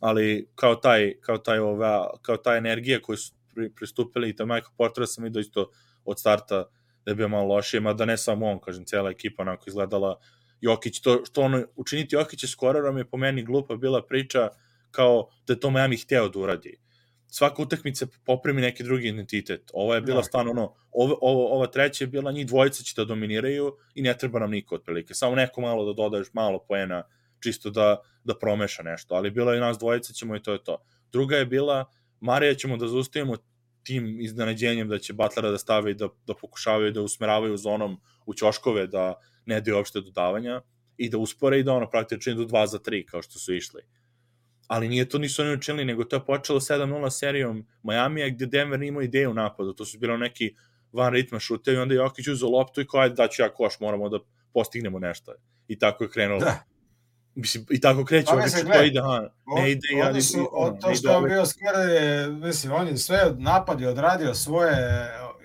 ali 0.00 0.48
kao 0.54 0.74
taj, 0.74 1.20
kao 1.20 1.38
taj, 1.38 1.58
ova, 1.58 2.10
kao 2.22 2.36
ta 2.36 2.56
energija 2.56 3.00
koju 3.02 3.16
su 3.16 3.34
pri, 3.54 3.70
pristupili 3.70 4.28
i 4.28 4.36
ta 4.36 4.44
Michael 4.44 4.76
Portera 4.76 5.06
sam 5.06 5.24
vidio 5.24 5.40
isto 5.40 5.70
od 6.04 6.20
starta 6.20 6.64
da 7.04 7.10
je 7.10 7.14
bio 7.14 7.28
malo 7.28 7.54
lošije, 7.54 7.80
mada 7.80 8.04
ne 8.04 8.16
samo 8.16 8.46
on, 8.46 8.60
kažem, 8.60 8.84
cela 8.84 9.10
ekipa 9.10 9.42
onako 9.42 9.64
izgledala 9.66 10.18
Jokić, 10.60 11.00
to 11.00 11.24
što 11.24 11.42
ono, 11.42 11.64
učiniti 11.76 12.14
Jokića 12.14 12.46
skorerom 12.46 12.98
je 12.98 13.04
po 13.04 13.16
meni 13.16 13.42
glupa 13.42 13.76
bila 13.76 14.06
priča 14.06 14.48
kao 14.92 15.28
da 15.46 15.52
je 15.52 15.60
to 15.60 15.70
Miami 15.70 15.96
hteo 15.96 16.28
da 16.28 16.38
uradi 16.38 16.82
svaka 17.32 17.62
utakmica 17.62 18.06
popremi 18.24 18.60
neki 18.60 18.82
drugi 18.82 19.08
identitet. 19.08 19.70
Ovo 19.74 19.94
je 19.94 20.00
bila 20.00 20.16
da. 20.16 20.22
stvarno 20.22 20.50
ono, 20.50 20.74
ovo, 20.90 21.18
ovo, 21.20 21.54
ova 21.54 21.66
treća 21.66 22.04
je 22.04 22.08
bila, 22.08 22.32
njih 22.32 22.46
dvojica 22.46 22.82
će 22.82 22.94
da 22.96 23.04
dominiraju 23.04 23.72
i 23.94 24.02
ne 24.02 24.18
treba 24.18 24.38
nam 24.38 24.50
niko 24.50 24.74
otprilike. 24.74 25.14
Samo 25.14 25.36
neko 25.36 25.60
malo 25.60 25.84
da 25.84 25.92
dodaješ 25.92 26.26
malo 26.32 26.64
poena, 26.68 27.02
čisto 27.42 27.70
da, 27.70 27.96
da 28.24 28.38
promeša 28.38 28.82
nešto. 28.82 29.14
Ali 29.14 29.30
bila 29.30 29.56
i 29.56 29.60
nas 29.60 29.78
dvojica 29.78 30.12
ćemo 30.12 30.36
i 30.36 30.42
to 30.42 30.52
je 30.52 30.64
to. 30.64 30.84
Druga 31.12 31.36
je 31.36 31.46
bila, 31.46 31.84
Marija 32.20 32.54
ćemo 32.54 32.76
da 32.76 32.88
zaustavimo 32.88 33.36
tim 33.82 34.20
iznenađenjem 34.20 34.88
da 34.88 34.98
će 34.98 35.12
Butlera 35.12 35.50
da 35.50 35.58
stave 35.58 35.90
i 35.90 35.94
da, 35.94 36.08
da 36.26 36.34
pokušavaju 36.34 36.92
da 36.92 37.02
usmeravaju 37.02 37.56
zonom 37.56 38.00
u 38.26 38.34
ćoškove, 38.34 38.86
da 38.86 39.14
ne 39.46 39.60
daju 39.60 39.76
uopšte 39.76 40.00
dodavanja 40.00 40.60
i 40.96 41.08
da 41.08 41.18
uspore 41.18 41.58
i 41.58 41.62
da 41.62 41.72
ono 41.72 41.90
praktično 41.90 42.32
idu 42.32 42.46
2 42.46 42.66
za 42.66 42.78
3 42.78 43.04
kao 43.04 43.22
što 43.22 43.38
su 43.38 43.54
išli 43.54 43.82
ali 44.66 44.88
nije 44.88 45.08
to 45.08 45.18
nisu 45.18 45.42
oni 45.42 45.52
učinili, 45.52 45.84
nego 45.84 46.04
to 46.04 46.16
je 46.16 46.24
počelo 46.24 46.60
7-0 46.60 47.10
serijom 47.10 47.66
Majamija 47.82 48.28
gde 48.28 48.46
Denver 48.46 48.80
nije 48.80 48.88
imao 48.88 49.02
ideju 49.02 49.30
u 49.30 49.34
napadu, 49.34 49.72
to 49.72 49.84
su 49.84 49.98
bilo 49.98 50.16
neki 50.16 50.54
van 50.92 51.12
ritma 51.12 51.38
šutevi, 51.38 51.76
onda 51.76 51.94
Jokić 51.94 52.28
uzeo 52.28 52.48
loptu 52.48 52.80
i 52.80 52.86
kao, 52.86 53.00
ajde 53.00 53.14
daću 53.14 53.42
ja 53.42 53.48
koš, 53.48 53.80
moramo 53.80 54.08
da 54.08 54.18
postignemo 54.54 54.98
nešto. 54.98 55.34
I 55.68 55.78
tako 55.78 56.04
je 56.04 56.10
krenulo. 56.10 56.40
Da. 56.40 56.62
Mislim, 57.34 57.66
i 57.70 57.80
tako 57.80 58.04
kreće, 58.04 58.26
pa, 58.30 58.36
mislim, 58.36 58.72
to 58.72 58.82
ide, 58.82 59.00
ha, 59.00 59.28
ne 59.56 59.70
ide, 59.70 59.88
ja, 59.98 60.08
oni 60.08 60.22
su, 60.22 60.48
ono, 60.52 60.76
to 60.76 60.94
što 60.94 61.12
je 61.12 61.28
bio 61.28 61.46
skoro 61.46 61.78
je, 61.78 62.28
mislim, 62.28 62.72
on 62.72 62.88
je 62.88 62.96
sve 62.96 63.34
napadi 63.38 63.86
odradio 63.86 64.34
svoje, 64.34 64.76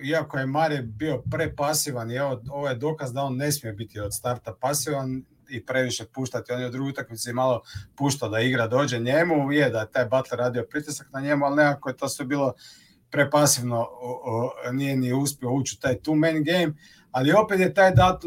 iako 0.04 0.38
je 0.38 0.46
Mare 0.46 0.82
bio 0.82 1.22
prepasivan, 1.30 2.10
i 2.10 2.18
ovo, 2.18 2.42
ovo 2.50 2.68
je 2.68 2.74
dokaz 2.74 3.12
da 3.12 3.22
on 3.22 3.36
ne 3.36 3.52
smije 3.52 3.72
biti 3.72 4.00
od 4.00 4.14
starta 4.14 4.54
pasivan, 4.60 5.24
i 5.50 5.66
previše 5.66 6.04
puštati. 6.14 6.52
On 6.52 6.60
je 6.60 6.66
u 6.66 6.70
drugoj 6.70 6.90
utakmici 6.90 7.32
malo 7.32 7.62
puštao 7.96 8.28
da 8.28 8.40
igra 8.40 8.66
dođe 8.66 8.98
njemu, 8.98 9.52
je 9.52 9.70
da 9.70 9.80
je 9.80 9.90
taj 9.92 10.04
Butler 10.04 10.38
radio 10.38 10.66
pritisak 10.70 11.06
na 11.12 11.20
njemu, 11.20 11.44
ali 11.44 11.56
nekako 11.56 11.88
je 11.88 11.96
to 11.96 12.08
sve 12.08 12.26
bilo 12.26 12.52
prepasivno, 13.10 13.80
o, 13.80 14.20
o, 14.24 14.72
nije 14.72 14.96
ni 14.96 15.12
uspio 15.12 15.50
ući 15.50 15.76
u 15.78 15.80
taj 15.80 15.98
two 15.98 16.14
man 16.14 16.44
game, 16.44 16.74
ali 17.10 17.32
opet 17.32 17.60
je 17.60 17.74
taj 17.74 17.90
dat, 17.90 18.22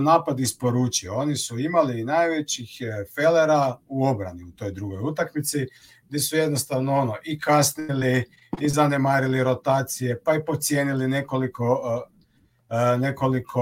napad 0.00 0.40
isporučio. 0.40 1.14
Oni 1.14 1.36
su 1.36 1.58
imali 1.58 2.04
najvećih 2.04 2.70
e, 2.80 3.04
felera 3.14 3.78
u 3.88 4.06
obrani 4.06 4.44
u 4.44 4.50
toj 4.50 4.72
drugoj 4.72 4.98
utakmici, 5.02 5.66
gde 6.08 6.18
su 6.18 6.36
jednostavno 6.36 6.94
ono 6.94 7.14
i 7.24 7.40
kasnili 7.40 8.24
i 8.60 8.68
zanemarili 8.68 9.44
rotacije, 9.44 10.20
pa 10.24 10.34
i 10.34 10.44
pocijenili 10.44 11.08
nekoliko 11.08 11.72
uh, 11.72 12.13
nekoliko 12.98 13.60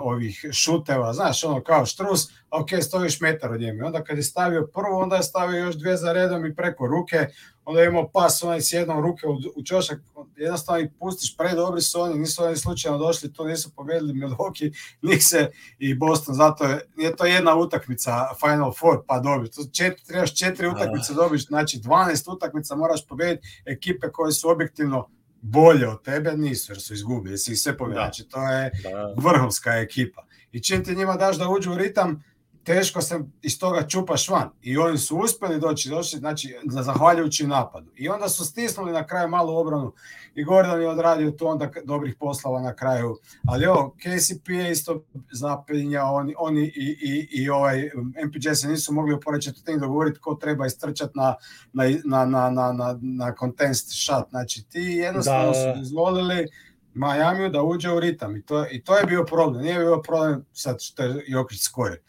ovih 0.00 0.44
šuteva, 0.52 1.12
znaš, 1.12 1.44
ono 1.44 1.62
kao 1.62 1.86
štrus, 1.86 2.28
ok, 2.50 2.68
stojiš 2.82 3.20
metar 3.20 3.52
od 3.52 3.60
njega. 3.60 3.86
Onda 3.86 4.04
kad 4.04 4.16
je 4.16 4.22
stavio 4.22 4.68
prvo, 4.74 4.98
onda 4.98 5.16
je 5.16 5.22
stavio 5.22 5.64
još 5.64 5.76
dve 5.76 5.96
za 5.96 6.12
redom 6.12 6.46
i 6.46 6.54
preko 6.54 6.86
ruke, 6.86 7.26
onda 7.64 7.80
je 7.80 7.86
imao 7.88 8.08
pas 8.08 8.42
onaj 8.42 8.60
s 8.60 8.72
jednom 8.72 9.02
ruke 9.02 9.26
u, 9.26 9.38
u 9.56 9.64
čošak, 9.64 9.98
jednostavno 10.36 10.80
ih 10.80 10.90
pustiš, 10.98 11.36
predobri 11.36 11.80
su 11.80 12.00
oni, 12.00 12.18
nisu 12.18 12.44
oni 12.44 12.56
slučajno 12.56 12.98
došli, 12.98 13.32
tu 13.32 13.44
nisu 13.44 13.70
pobedili 13.76 14.12
Milwaukee, 14.12 14.96
Nikse 15.02 15.50
i 15.78 15.94
Boston, 15.94 16.34
zato 16.34 16.64
je, 16.64 16.80
je 16.96 17.16
to 17.16 17.24
jedna 17.24 17.56
utakmica 17.56 18.28
Final 18.40 18.72
Four, 18.72 19.02
pa 19.06 19.20
dobiš, 19.20 19.50
to 19.50 19.62
četiri, 19.72 20.04
trebaš 20.06 20.34
četiri 20.34 20.68
utakmice 20.68 21.14
dobiš, 21.14 21.46
znači 21.46 21.78
12 21.78 22.34
utakmica 22.36 22.76
moraš 22.76 23.06
pobediti 23.06 23.48
ekipe 23.66 24.08
koje 24.12 24.32
su 24.32 24.50
objektivno 24.50 25.08
bolje 25.50 25.88
od 25.88 26.02
tebe 26.02 26.32
nisu, 26.36 26.72
jer 26.72 26.80
su 26.80 26.94
izgubili, 26.94 27.38
si 27.38 27.52
ih 27.52 27.58
sve 27.58 27.76
pobjedi. 27.76 28.22
Da. 28.22 28.30
To 28.30 28.48
je 28.48 28.70
da. 28.82 29.14
vrhunska 29.16 29.70
ekipa. 29.70 30.26
I 30.52 30.62
čim 30.62 30.84
ti 30.84 30.94
njima 30.94 31.16
daš 31.16 31.38
da 31.38 31.48
uđu 31.48 31.72
u 31.72 31.76
ritam, 31.76 32.22
teško 32.66 33.02
se 33.02 33.20
iz 33.42 33.58
toga 33.58 33.88
čupaš 33.88 34.28
van. 34.28 34.50
I 34.62 34.78
oni 34.78 34.98
su 34.98 35.16
uspeli 35.16 35.60
doći, 35.60 35.88
doći 35.88 36.16
znači, 36.16 36.56
zahvaljujući 36.64 37.46
napadu. 37.46 37.90
I 37.96 38.08
onda 38.08 38.28
su 38.28 38.44
stisnuli 38.44 38.92
na 38.92 39.06
kraju 39.06 39.28
malu 39.28 39.56
obranu 39.56 39.92
i 40.34 40.44
Gordon 40.44 40.80
je 40.80 40.88
odradio 40.88 41.30
to 41.30 41.46
onda 41.46 41.70
dobrih 41.84 42.14
poslova 42.20 42.60
na 42.60 42.74
kraju. 42.74 43.16
Ali 43.48 43.66
ovo, 43.66 43.90
KCP 43.90 44.48
je 44.48 44.72
isto 44.72 45.04
zapinja, 45.32 46.04
oni, 46.04 46.34
oni 46.38 46.60
i, 46.60 46.96
i, 47.02 47.42
i 47.42 47.50
ovaj 47.50 47.90
MPJ 48.26 48.54
se 48.54 48.68
nisu 48.68 48.92
mogli 48.92 49.14
uporećati 49.14 49.64
tim 49.64 49.80
dogovoriti 49.80 50.20
ko 50.20 50.34
treba 50.34 50.66
istrčati 50.66 51.12
na, 51.14 51.34
na, 51.72 51.84
na, 52.04 52.24
na, 52.24 52.50
na, 52.50 52.72
na, 52.72 52.98
na 53.00 53.34
contest 53.40 54.04
shot. 54.04 54.28
Znači 54.30 54.68
ti 54.68 54.80
jednostavno 54.80 55.46
da. 55.46 55.54
su 55.54 55.78
dozvolili 55.78 56.46
Miami 56.94 57.50
da 57.50 57.62
uđe 57.62 57.92
u 57.92 58.00
ritam 58.00 58.36
i 58.36 58.42
to, 58.42 58.66
i 58.70 58.84
to 58.84 58.96
je 58.96 59.06
bio 59.06 59.24
problem. 59.24 59.62
Nije 59.62 59.78
bio 59.78 60.02
problem 60.02 60.44
sad 60.52 60.76
što 60.80 61.02
je 61.02 61.24
Jokić 61.28 61.60
skore 61.62 62.02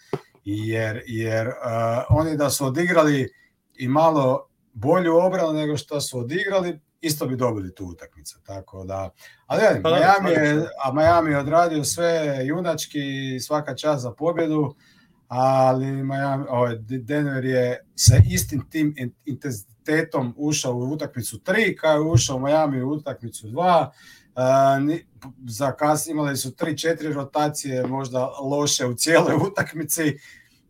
jer, 0.48 1.02
jer 1.06 1.48
uh, 1.48 1.54
oni 2.10 2.38
da 2.38 2.50
su 2.50 2.66
odigrali 2.66 3.30
i 3.76 3.88
malo 3.88 4.48
bolju 4.74 5.18
obranu 5.18 5.54
nego 5.54 5.78
što 5.78 6.02
su 6.02 6.20
odigrali, 6.20 6.80
isto 7.02 7.26
bi 7.26 7.36
dobili 7.36 7.76
tu 7.76 7.86
utakmicu. 7.86 8.40
Tako 8.44 8.84
da, 8.84 9.10
ali 9.46 9.64
ja, 9.64 9.80
pa, 9.84 9.90
Miami 9.90 10.32
je, 10.32 10.68
a 10.84 10.94
Miami 10.94 11.32
je 11.32 11.38
odradio 11.38 11.84
sve 11.84 12.40
junački, 12.46 13.00
svaka 13.40 13.76
čast 13.76 14.04
za 14.04 14.12
pobjedu, 14.12 14.76
ali 15.28 15.86
Miami, 15.86 16.46
ovaj, 16.50 16.76
Denver 16.80 17.46
je 17.46 17.86
sa 17.96 18.16
istim 18.30 18.70
tim 18.70 18.96
intenzitetom 19.26 20.34
ušao 20.38 20.74
u 20.74 20.92
utakmicu 20.92 21.38
3, 21.38 21.76
kao 21.76 21.94
je 21.94 22.02
ušao 22.02 22.36
u 22.36 22.40
Miami 22.40 22.82
u 22.82 22.90
utakmicu 22.90 23.48
2, 23.48 23.90
Uh, 23.90 24.27
za 25.48 25.72
kas 25.72 26.08
imali 26.08 26.38
su 26.38 26.50
3-4 26.50 27.14
rotacije 27.14 27.88
možda 27.88 28.26
loše 28.26 28.86
u 28.86 28.94
cijeloj 28.94 29.36
utakmici 29.52 30.18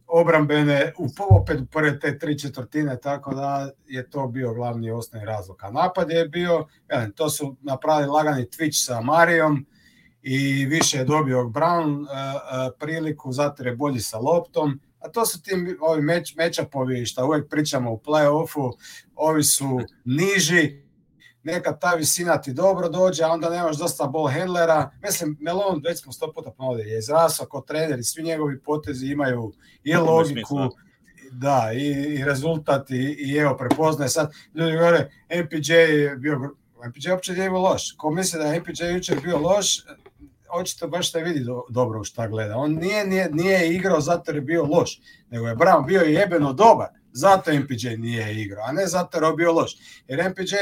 obrambene 0.07 0.93
u 0.97 1.07
opet 1.29 1.61
u 1.61 1.65
prve 1.65 1.99
te 1.99 2.19
tri 2.19 2.39
četvrtine, 2.39 2.97
tako 2.97 3.35
da 3.35 3.69
je 3.87 4.09
to 4.09 4.27
bio 4.27 4.53
glavni 4.53 4.91
osnovni 4.91 5.25
razlog. 5.25 5.57
A 5.63 5.71
napad 5.71 6.11
je 6.11 6.27
bio, 6.27 6.67
jedan, 6.89 7.11
to 7.11 7.29
su 7.29 7.55
napravili 7.61 8.09
lagani 8.09 8.45
Twitch 8.45 8.85
sa 8.85 9.01
Marijom 9.01 9.65
i 10.21 10.65
više 10.65 10.97
je 10.97 11.05
dobio 11.05 11.43
Brown 11.43 12.01
uh, 12.01 12.07
priliku, 12.79 13.31
zato 13.31 13.63
je 13.63 13.75
bolji 13.75 13.99
sa 13.99 14.17
loptom, 14.17 14.79
a 14.99 15.09
to 15.09 15.25
su 15.25 15.41
ti 15.41 15.51
ovi 15.81 16.01
meč, 16.01 16.35
mečapovi 16.35 17.05
šta 17.05 17.25
uvek 17.25 17.49
pričamo 17.49 17.91
u 17.91 18.01
play-offu, 18.05 18.73
ovi 19.15 19.43
su 19.43 19.79
niži, 20.05 20.86
neka 21.47 21.79
ta 21.79 21.93
visina 21.93 22.41
ti 22.41 22.53
dobro 22.53 22.89
dođe, 22.89 23.23
a 23.23 23.31
onda 23.31 23.49
nemaš 23.49 23.77
dosta 23.77 24.07
ball 24.07 24.27
handlera. 24.27 24.91
Mislim, 25.03 25.37
Melon, 25.41 25.81
već 25.83 26.01
smo 26.01 26.11
sto 26.11 26.33
puta 26.33 26.51
ponovili, 26.51 26.89
je 26.89 26.99
izrasao 26.99 27.45
kao 27.45 27.61
trener 27.61 27.99
i 27.99 28.03
svi 28.03 28.23
njegovi 28.23 28.61
potezi 28.61 29.07
imaju 29.07 29.53
i 29.83 29.95
logiku, 29.95 30.57
da, 31.31 31.71
i, 31.73 32.15
i 32.15 32.23
rezultat 32.25 32.89
i, 32.89 33.15
i 33.19 33.37
evo, 33.37 33.57
prepoznaje 33.57 34.09
sad. 34.09 34.31
Ljudi 34.55 34.77
govore, 34.77 35.09
MPJ 35.43 35.73
je 35.73 36.15
bio, 36.15 36.39
MPJ 36.87 37.11
uopće 37.11 37.33
nije 37.33 37.49
bio 37.49 37.59
loš. 37.59 37.91
Ko 37.97 38.11
misli 38.11 38.39
da 38.39 38.45
je 38.45 38.59
MPJ 38.59 38.85
jučer 38.93 39.19
bio 39.23 39.39
loš, 39.39 39.83
očito 40.49 40.87
baš 40.87 41.11
te 41.11 41.23
vidi 41.23 41.39
do, 41.39 41.63
dobro 41.69 42.03
šta 42.03 42.27
gleda. 42.27 42.57
On 42.57 42.71
nije, 42.71 43.07
nije, 43.07 43.29
nije 43.31 43.73
igrao 43.73 44.01
zato 44.01 44.31
jer 44.31 44.35
je 44.35 44.41
bio 44.41 44.63
loš, 44.63 45.01
nego 45.29 45.47
je 45.47 45.55
Brown 45.55 45.85
bio 45.85 46.01
jebeno 46.01 46.53
dobar. 46.53 46.87
Zato 47.11 47.53
MPJ 47.53 47.89
nije 47.97 48.41
igrao, 48.41 48.65
a 48.67 48.71
ne 48.71 48.87
zato 48.87 49.17
jer 49.17 49.23
je 49.23 49.35
bio 49.35 49.53
loš. 49.53 49.77
Jer 50.07 50.29
MPJ 50.29 50.55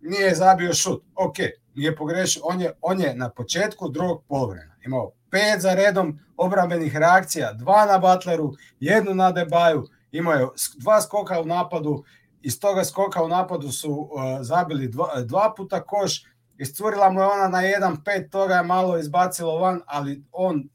nije 0.00 0.34
zabio 0.34 0.74
šut. 0.74 1.02
Ok, 1.14 1.36
nije 1.74 1.96
pogrešio. 1.96 2.42
On 2.44 2.60
je, 2.60 2.72
on 2.82 3.00
je 3.00 3.14
na 3.14 3.30
početku 3.30 3.88
drugog 3.88 4.24
polovremena 4.28 4.78
imao 4.88 5.12
pet 5.30 5.60
za 5.60 5.74
redom 5.74 6.18
obrambenih 6.36 6.96
reakcija, 6.96 7.52
dva 7.52 7.86
na 7.86 7.98
Butleru, 7.98 8.52
jednu 8.80 9.14
na 9.14 9.32
Debaju, 9.32 9.84
imao 10.12 10.34
je 10.34 10.46
dva 10.76 11.02
skoka 11.02 11.40
u 11.40 11.44
napadu, 11.44 12.04
iz 12.42 12.60
toga 12.60 12.84
skoka 12.84 13.22
u 13.22 13.28
napadu 13.28 13.72
su 13.72 13.90
uh, 13.90 14.08
zabili 14.40 14.88
dva, 14.88 15.22
dva 15.22 15.54
puta 15.56 15.82
koš, 15.82 16.22
iscurila 16.58 17.10
mu 17.10 17.20
je 17.20 17.26
ona 17.26 17.48
na 17.48 17.58
1-5, 17.58 18.30
toga 18.30 18.54
je 18.54 18.62
malo 18.62 18.98
izbacilo 18.98 19.58
van, 19.58 19.80
ali 19.86 20.22
on 20.32 20.68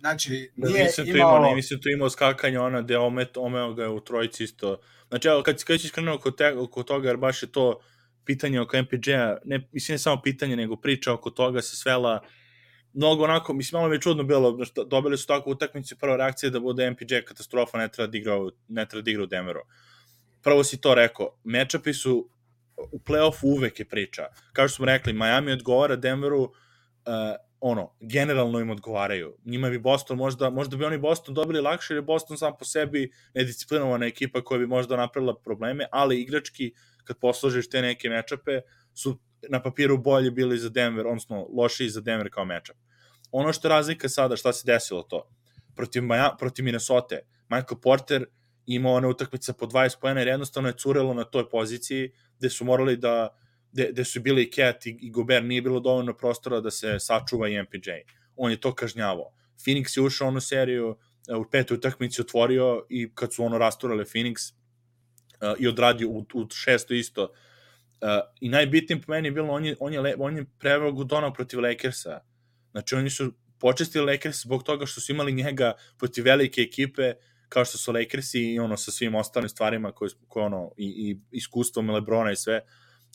znači 0.00 0.52
da, 0.56 0.68
nije 0.68 0.84
nisam 0.84 1.06
imao... 1.06 1.38
imao 1.38 1.54
nisam 1.54 1.78
tu 1.82 1.88
imao 1.88 2.10
skakanja 2.10 2.62
ona 2.62 2.82
gde 2.82 2.98
omet, 2.98 3.36
omeo 3.36 3.74
ga 3.74 3.82
je 3.82 3.88
u 3.88 4.00
trojici 4.00 4.44
isto. 4.44 4.78
Znači, 5.08 5.28
evo, 5.28 5.42
kad, 5.42 5.64
kad 5.64 5.80
si 5.80 5.90
krenuo 5.90 6.14
oko, 6.14 6.30
te, 6.30 6.58
oko 6.58 6.82
toga, 6.82 7.08
jer 7.08 7.16
baš 7.16 7.42
je 7.42 7.52
to 7.52 7.80
pitanje 8.26 8.60
oko 8.60 8.76
MPG-a, 8.82 9.36
ne, 9.44 9.68
mislim 9.72 9.94
ne 9.94 9.98
samo 9.98 10.22
pitanje, 10.22 10.56
nego 10.56 10.76
priča 10.76 11.12
oko 11.12 11.30
toga 11.30 11.62
se 11.62 11.76
svela 11.76 12.20
mnogo 12.92 13.24
onako, 13.24 13.54
mislim, 13.54 13.78
malo 13.78 13.88
mi 13.88 13.96
je 13.96 14.00
čudno 14.00 14.22
bilo, 14.22 14.64
što 14.64 14.84
dobili 14.84 15.18
su 15.18 15.26
tako 15.26 15.50
utakmicu, 15.50 15.98
prva 15.98 16.16
reakcija 16.16 16.50
da 16.50 16.60
bude 16.60 16.90
MPG 16.90 17.24
katastrofa, 17.26 17.78
ne 17.78 17.88
treba 17.88 18.10
da 18.10 18.18
igra, 18.18 18.36
ne 18.68 18.86
treba 18.86 19.02
da 19.02 19.10
igra 19.10 19.22
u 19.22 19.26
Denveru. 19.26 19.60
Prvo 20.42 20.64
si 20.64 20.80
to 20.80 20.94
rekao, 20.94 21.38
mečapi 21.44 21.92
su 21.92 22.28
u 22.92 22.98
play-offu 22.98 23.44
uvek 23.44 23.80
je 23.80 23.88
priča. 23.88 24.26
Kao 24.52 24.68
što 24.68 24.76
smo 24.76 24.86
rekli, 24.86 25.12
Miami 25.12 25.52
odgovara 25.52 25.96
Denveru, 25.96 26.42
uh, 26.42 26.50
ono, 27.60 27.96
generalno 28.00 28.60
im 28.60 28.70
odgovaraju. 28.70 29.36
Njima 29.44 29.70
bi 29.70 29.78
Boston 29.78 30.16
možda, 30.16 30.50
možda 30.50 30.76
bi 30.76 30.84
oni 30.84 30.98
Boston 30.98 31.34
dobili 31.34 31.60
lakše, 31.60 31.94
jer 31.94 31.98
je 31.98 32.02
Boston 32.02 32.38
sam 32.38 32.52
po 32.58 32.64
sebi 32.64 33.10
nedisciplinovana 33.34 34.06
ekipa 34.06 34.44
koja 34.44 34.58
bi 34.58 34.66
možda 34.66 34.96
napravila 34.96 35.34
probleme, 35.44 35.86
ali 35.92 36.20
igrački 36.20 36.72
kad 37.06 37.18
posložiš 37.18 37.70
te 37.70 37.82
neke 37.82 38.08
mečape, 38.08 38.60
su 38.94 39.18
na 39.48 39.62
papiru 39.62 39.98
bolje 39.98 40.30
bili 40.30 40.58
za 40.58 40.68
Denver, 40.68 41.06
odnosno 41.06 41.46
lošiji 41.56 41.90
za 41.90 42.00
Denver 42.00 42.30
kao 42.32 42.44
mečap. 42.44 42.76
Ono 43.30 43.52
što 43.52 43.68
razlika 43.68 44.08
sada, 44.08 44.36
šta 44.36 44.52
se 44.52 44.62
desilo 44.66 45.02
to? 45.02 45.28
Protiv, 45.76 46.02
Maja, 46.02 46.34
protiv 46.38 46.64
Minnesota, 46.64 47.18
Michael 47.48 47.80
Porter 47.82 48.26
imao 48.66 48.94
one 48.94 49.08
utakmice 49.08 49.52
po 49.52 49.66
20 49.66 50.00
pojena 50.00 50.20
jer 50.20 50.28
jednostavno 50.28 50.68
je 50.68 50.76
curelo 50.78 51.14
na 51.14 51.24
toj 51.24 51.48
poziciji 51.48 52.12
gde 52.38 52.50
su 52.50 52.64
morali 52.64 52.96
da 52.96 53.36
gde, 53.72 53.88
gde 53.92 54.04
su 54.04 54.20
bili 54.20 54.42
i 54.42 54.50
Cat 54.50 54.86
i, 54.86 54.98
i 55.00 55.10
Gobert, 55.10 55.46
nije 55.46 55.62
bilo 55.62 55.80
dovoljno 55.80 56.16
prostora 56.16 56.60
da 56.60 56.70
se 56.70 56.98
sačuva 57.00 57.48
i 57.48 57.62
MPJ. 57.62 57.90
On 58.36 58.50
je 58.50 58.60
to 58.60 58.74
kažnjavao. 58.74 59.32
Phoenix 59.64 59.98
je 59.98 60.02
ušao 60.02 60.28
onu 60.28 60.40
seriju, 60.40 60.96
e, 61.28 61.34
u 61.34 61.44
petoj 61.50 61.74
utakmici 61.74 62.20
otvorio 62.20 62.86
i 62.88 63.10
kad 63.14 63.34
su 63.34 63.44
ono 63.44 63.58
rasturale 63.58 64.04
Phoenix, 64.04 64.52
uh, 65.40 65.54
i 65.58 65.68
odradio 65.68 66.08
u, 66.08 66.26
u 66.34 66.46
šesto 66.50 66.94
isto. 66.94 67.22
Uh, 67.22 68.08
I 68.40 68.48
najbitnijim 68.48 69.02
po 69.02 69.12
meni 69.12 69.28
je 69.28 69.32
bilo, 69.32 69.52
on 69.52 69.64
je, 69.64 69.76
on 69.80 69.92
je, 69.92 70.16
on 70.18 70.36
je 70.36 70.44
preveo 70.58 70.92
Gudona 70.92 71.32
protiv 71.32 71.60
Lakersa. 71.60 72.20
Znači, 72.70 72.94
oni 72.94 73.10
su 73.10 73.32
počestili 73.58 74.12
Lakers 74.12 74.42
zbog 74.42 74.62
toga 74.62 74.86
što 74.86 75.00
su 75.00 75.12
imali 75.12 75.32
njega 75.32 75.72
protiv 75.98 76.24
velike 76.24 76.60
ekipe, 76.60 77.14
kao 77.48 77.64
što 77.64 77.78
su 77.78 77.92
Lakersi 77.92 78.40
i 78.40 78.58
ono 78.58 78.76
sa 78.76 78.90
svim 78.90 79.14
ostalim 79.14 79.48
stvarima 79.48 79.92
koje, 79.92 80.10
koje 80.28 80.46
ono, 80.46 80.72
i, 80.76 80.86
i 80.86 81.20
iskustvom 81.30 81.90
Lebrona 81.90 82.32
i 82.32 82.36
sve, 82.36 82.60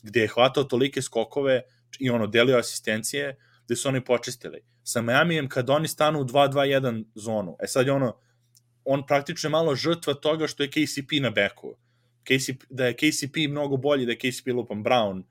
gde 0.02 0.20
je 0.20 0.28
hvatao 0.28 0.64
tolike 0.64 1.02
skokove 1.02 1.62
i 1.98 2.10
ono, 2.10 2.26
delio 2.26 2.58
asistencije, 2.58 3.36
gde 3.64 3.76
su 3.76 3.88
oni 3.88 4.04
počistili. 4.04 4.60
Sa 4.84 5.02
Miamijem, 5.02 5.48
kad 5.48 5.70
oni 5.70 5.88
stanu 5.88 6.20
u 6.20 6.24
2-2-1 6.24 7.04
zonu, 7.14 7.56
e 7.62 7.66
sad 7.66 7.86
je 7.86 7.92
ono, 7.92 8.16
on 8.84 9.06
praktično 9.06 9.50
malo 9.50 9.74
žrtva 9.74 10.14
toga 10.14 10.46
što 10.46 10.62
je 10.62 10.70
KCP 10.70 11.20
na 11.20 11.30
beku. 11.30 11.76
KCP, 12.24 12.64
da 12.70 12.86
je 12.86 12.96
KCP 12.96 13.36
mnogo 13.50 13.76
bolji, 13.76 14.06
da 14.06 14.12
je 14.12 14.18
KCP 14.18 14.46
lupam 14.46 14.84
Brown 14.84 15.22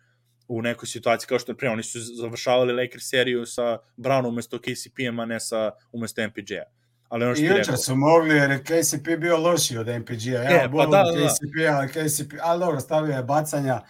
u 0.48 0.62
nekoj 0.62 0.88
situaciji 0.88 1.28
kao 1.28 1.40
što 1.40 1.52
je 1.52 1.58
pre, 1.58 1.70
oni 1.70 1.84
su 1.84 2.00
završavali 2.00 2.74
Lakers 2.74 3.10
seriju 3.10 3.46
sa 3.46 3.78
Brownom 3.98 4.28
umesto 4.28 4.60
KCP-a, 4.60 5.26
ne 5.26 5.40
sa 5.40 5.72
umesto 5.92 6.28
MPJ-a. 6.28 6.64
Ali 7.10 7.26
ono 7.26 7.36
što 7.36 7.44
I 7.44 7.48
jučer 7.48 7.78
su 7.78 7.96
mogli, 7.96 8.36
jer 8.36 8.52
je 8.52 8.64
KCP 8.64 9.08
bio 9.20 9.38
loši 9.38 9.78
od 9.78 9.88
MPG-a. 9.88 10.42
Ja, 10.44 10.64
e, 10.64 10.70
pa 10.72 10.86
da, 10.86 11.04
da, 11.04 11.28
KCP, 11.28 11.56
da. 11.64 11.78
ali 11.78 11.88
KCP, 11.88 12.34
ali 12.42 12.60
dobro, 12.60 12.80
stavio 12.80 13.16
je 13.16 13.24
bacanja. 13.24 13.82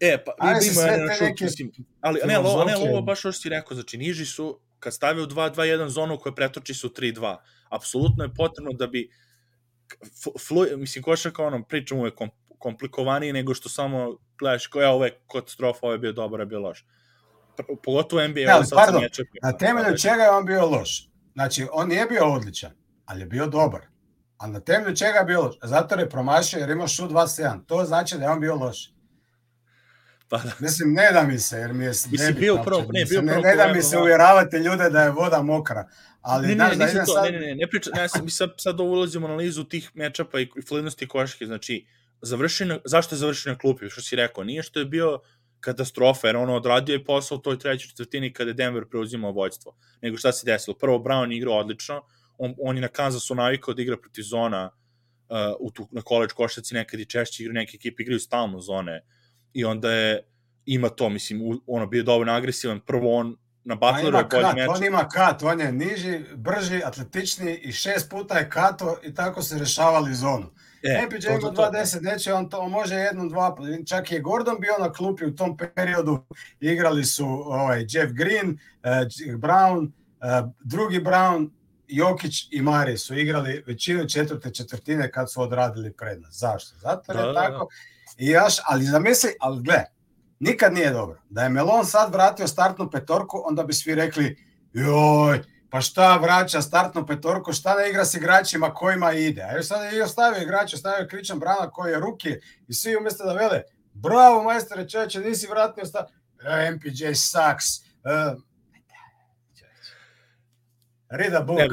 E, 0.00 0.24
pa 0.24 0.32
ali 0.38 0.66
ima 0.66 0.74
sve 0.74 0.96
te 0.96 1.24
neke... 1.24 1.44
Mislim, 1.44 1.72
ali 2.00 2.20
ne, 2.24 2.38
lo, 2.38 2.64
ne, 2.64 2.76
ovo 2.76 3.02
baš 3.02 3.18
što 3.18 3.32
si 3.32 3.48
rekao, 3.48 3.74
znači 3.74 3.98
niži 3.98 4.26
su, 4.26 4.60
kad 4.78 4.94
stave 4.94 5.22
u 5.22 5.26
2-2-1 5.26 5.86
zonu 5.86 6.18
koja 6.18 6.34
pretoči 6.34 6.74
su 6.74 6.88
3-2, 6.88 7.36
apsolutno 7.68 8.24
je 8.24 8.34
potrebno 8.36 8.72
da 8.72 8.86
bi 8.86 9.10
flu, 10.48 10.64
mislim, 10.76 11.04
košarka, 11.04 11.46
ono, 11.46 11.64
pričam 11.64 11.98
uvek 11.98 12.14
komplikovaniji 12.60 13.32
nego 13.32 13.54
što 13.54 13.68
samo 13.68 14.16
gledaš 14.38 14.66
koja 14.66 14.90
ovo 14.90 15.04
je 15.04 15.18
katastrofa, 15.32 15.78
ovo 15.82 15.92
je 15.92 15.98
bio 15.98 16.12
dobar, 16.12 16.40
je 16.40 16.46
bio 16.46 16.60
loš. 16.60 16.86
Pogotovo 17.82 18.28
NBA, 18.28 18.40
ja, 18.40 18.64
sad 18.64 18.78
pardon, 18.78 19.02
sam 19.12 19.24
Na 19.42 19.52
temelju 19.52 19.98
čega 19.98 20.22
je 20.22 20.30
on 20.30 20.44
bio 20.44 20.66
loš? 20.66 21.10
Znači, 21.32 21.66
on 21.72 21.88
nije 21.88 22.06
bio 22.06 22.32
odličan, 22.32 22.70
ali 23.04 23.20
je 23.20 23.26
bio 23.26 23.46
dobar. 23.46 23.80
A 24.38 24.46
na 24.46 24.60
temelju 24.60 24.96
čega 24.96 25.18
je 25.18 25.24
bio 25.24 25.42
loš? 25.42 25.54
Zato 25.62 25.94
je 25.94 26.10
promašio 26.10 26.58
jer 26.58 26.70
imao 26.70 26.88
šut 26.88 27.10
27. 27.10 27.66
To 27.66 27.84
znači 27.84 28.18
da 28.18 28.24
je 28.24 28.30
on 28.30 28.40
bio 28.40 28.56
loš. 28.56 28.92
Pa 30.28 30.38
da. 30.38 30.52
Mislim, 30.58 30.92
ne 30.92 31.12
da 31.12 31.22
mi 31.22 31.38
se, 31.38 31.56
jer 31.56 31.72
mi 31.72 31.84
je 31.84 31.88
Mislim, 31.88 32.34
bio 32.38 32.62
prvo, 32.64 32.84
ne, 32.92 33.04
bio 33.04 33.22
ne, 33.22 33.36
ne 33.36 33.56
da 33.56 33.72
mi 33.72 33.82
se 33.82 33.98
uvjeravate 33.98 34.58
ljude 34.58 34.90
da 34.90 35.02
je 35.02 35.10
voda 35.10 35.42
mokra. 35.42 35.88
Ali, 36.22 36.48
ne, 36.48 36.54
ne, 36.54 36.76
ne, 36.76 36.86
ne, 36.86 37.04
to, 37.06 37.12
sad... 37.12 37.24
ne, 37.24 37.30
ne, 37.30 37.46
ne, 37.46 37.54
ne 37.54 37.66
priča, 37.66 37.90
ne, 37.94 38.22
mi 38.22 38.30
sad, 38.30 38.50
sad 38.56 38.80
ulazimo 38.80 39.26
u 39.26 39.30
analizu 39.30 39.64
tih 39.64 39.90
mečapa 39.94 40.40
i 40.40 40.48
fluidnosti 40.68 41.08
košake, 41.08 41.46
znači, 41.46 41.86
završio 42.22 42.66
na, 42.66 42.78
zašto 42.84 43.14
je 43.14 43.18
završio 43.18 43.52
na 43.52 43.58
klupi, 43.58 43.90
što 43.90 44.00
si 44.00 44.16
rekao, 44.16 44.44
nije 44.44 44.62
što 44.62 44.78
je 44.78 44.84
bio 44.84 45.20
katastrofa, 45.60 46.26
jer 46.26 46.36
ono 46.36 46.56
odradio 46.56 46.92
je 46.92 47.04
posao 47.04 47.38
u 47.38 47.40
toj 47.40 47.58
trećoj 47.58 47.88
četvrtini 47.88 48.32
kada 48.32 48.50
je 48.50 48.54
Denver 48.54 48.84
preuzimao 48.90 49.32
vođstvo. 49.32 49.76
Nego 50.02 50.16
šta 50.16 50.32
se 50.32 50.46
desilo? 50.46 50.76
Prvo, 50.76 50.98
Brown 50.98 51.36
igrao 51.36 51.58
odlično, 51.58 52.02
on, 52.38 52.54
on 52.62 52.76
je 52.76 52.80
na 52.80 52.88
Kansasu 52.88 53.34
navikao 53.34 53.74
da 53.74 53.82
igra 53.82 53.96
protiv 53.96 54.22
zona 54.22 54.70
uh, 55.28 55.36
u 55.60 55.70
tu, 55.70 55.88
na 55.90 56.02
college 56.08 56.34
košaci 56.34 56.74
nekad 56.74 57.00
i 57.00 57.06
češće 57.06 57.42
igra, 57.42 57.52
neke 57.52 57.76
ekipe 57.76 58.02
igraju 58.02 58.20
stalno 58.20 58.60
zone 58.60 59.04
i 59.52 59.64
onda 59.64 59.92
je 59.92 60.22
ima 60.66 60.88
to, 60.88 61.08
mislim, 61.08 61.42
u, 61.42 61.60
ono 61.66 61.86
bio 61.86 62.02
dovoljno 62.02 62.32
agresivan, 62.32 62.80
prvo 62.80 63.16
on 63.16 63.36
na 63.64 63.74
Butleru 63.74 64.18
je 64.18 64.24
bolji 64.30 64.54
meč. 64.54 64.68
On 64.68 64.84
ima 64.84 65.08
kat, 65.08 65.42
on 65.42 65.60
je 65.60 65.72
niži, 65.72 66.20
brži, 66.34 66.82
atletični 66.84 67.54
i 67.54 67.72
šest 67.72 68.10
puta 68.10 68.38
je 68.38 68.50
kato 68.50 68.98
i 69.02 69.14
tako 69.14 69.42
se 69.42 69.58
rešavali 69.58 70.14
zonu. 70.14 70.52
E, 70.82 71.06
MPJ 71.06 71.26
ima 71.28 71.50
2-10, 71.50 72.02
neće 72.02 72.34
on 72.34 72.48
to, 72.48 72.58
on 72.58 72.70
može 72.70 72.94
jednom, 72.94 73.28
dva, 73.28 73.56
čak 73.86 74.12
je 74.12 74.20
Gordon 74.20 74.56
bio 74.60 74.72
na 74.78 74.92
klupi 74.92 75.24
u 75.26 75.36
tom 75.36 75.56
periodu, 75.56 76.24
igrali 76.60 77.04
su 77.04 77.26
ovaj, 77.26 77.80
Jeff 77.88 78.12
Green, 78.12 78.48
uh, 78.50 79.38
Brown, 79.38 79.84
uh, 79.84 80.50
drugi 80.64 81.00
Brown, 81.00 81.50
Jokić 81.88 82.48
i 82.50 82.62
Mari 82.62 82.98
su 82.98 83.14
igrali 83.14 83.64
većinu 83.66 84.08
četvrte 84.08 84.54
četvrtine 84.54 85.10
kad 85.10 85.32
su 85.32 85.42
odradili 85.42 85.92
prednost. 85.92 86.38
Zašto? 86.38 86.78
Zato 86.78 87.12
da, 87.12 87.20
je 87.20 87.26
da, 87.26 87.34
tako. 87.34 87.58
Da. 87.58 88.24
I 88.24 88.26
još, 88.26 88.54
ali 88.66 88.84
zamisli, 88.84 89.30
ali 89.40 89.62
gle, 89.62 89.84
nikad 90.40 90.72
nije 90.72 90.90
dobro. 90.90 91.20
Da 91.30 91.42
je 91.42 91.48
Melon 91.48 91.86
sad 91.86 92.12
vratio 92.12 92.46
startnu 92.46 92.90
petorku, 92.90 93.42
onda 93.46 93.62
bi 93.62 93.72
svi 93.72 93.94
rekli, 93.94 94.36
joj, 94.72 95.42
pa 95.70 95.80
šta 95.80 96.16
vraća 96.16 96.62
startnu 96.62 97.06
petorku, 97.06 97.52
šta 97.52 97.74
ne 97.74 97.90
igra 97.90 98.04
s 98.04 98.14
igračima 98.14 98.74
kojima 98.74 99.12
ide. 99.12 99.42
A 99.42 99.56
još 99.56 99.66
sad 99.66 99.92
je 99.92 100.04
ostavio 100.04 100.42
igrača, 100.42 100.76
ostavio 100.76 101.08
Kričan 101.08 101.38
Brana 101.38 101.70
koji 101.70 101.92
je 101.92 102.00
ruki 102.00 102.34
i 102.68 102.74
svi 102.74 102.96
umjesto 102.96 103.24
da 103.24 103.32
vele, 103.32 103.62
bravo 103.92 104.42
majstore 104.42 104.88
čovječe, 104.88 105.20
nisi 105.20 105.46
vratio 105.46 105.84
sta... 105.84 106.06
E, 106.44 106.70
MPJ 106.70 107.14
sucks. 107.14 107.66
Uh, 108.04 108.42
Rida 111.10 111.40
book. 111.40 111.58
Ne, 111.58 111.68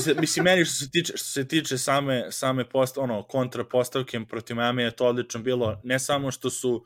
se, 0.00 0.14
mislim, 0.14 0.44
meni 0.44 0.64
što 0.64 0.74
se 0.74 0.90
tiče, 0.90 1.12
što 1.16 1.26
se 1.26 1.48
tiče 1.48 1.78
same, 1.78 2.32
same 2.32 2.68
post, 2.68 2.98
ono, 2.98 3.22
kontra 3.22 3.64
postavke 3.64 4.20
protiv 4.28 4.56
Miami 4.56 4.82
je 4.82 4.90
to 4.90 5.06
odlično 5.06 5.40
bilo, 5.40 5.80
ne 5.84 5.98
samo 5.98 6.30
što 6.30 6.50
su 6.50 6.84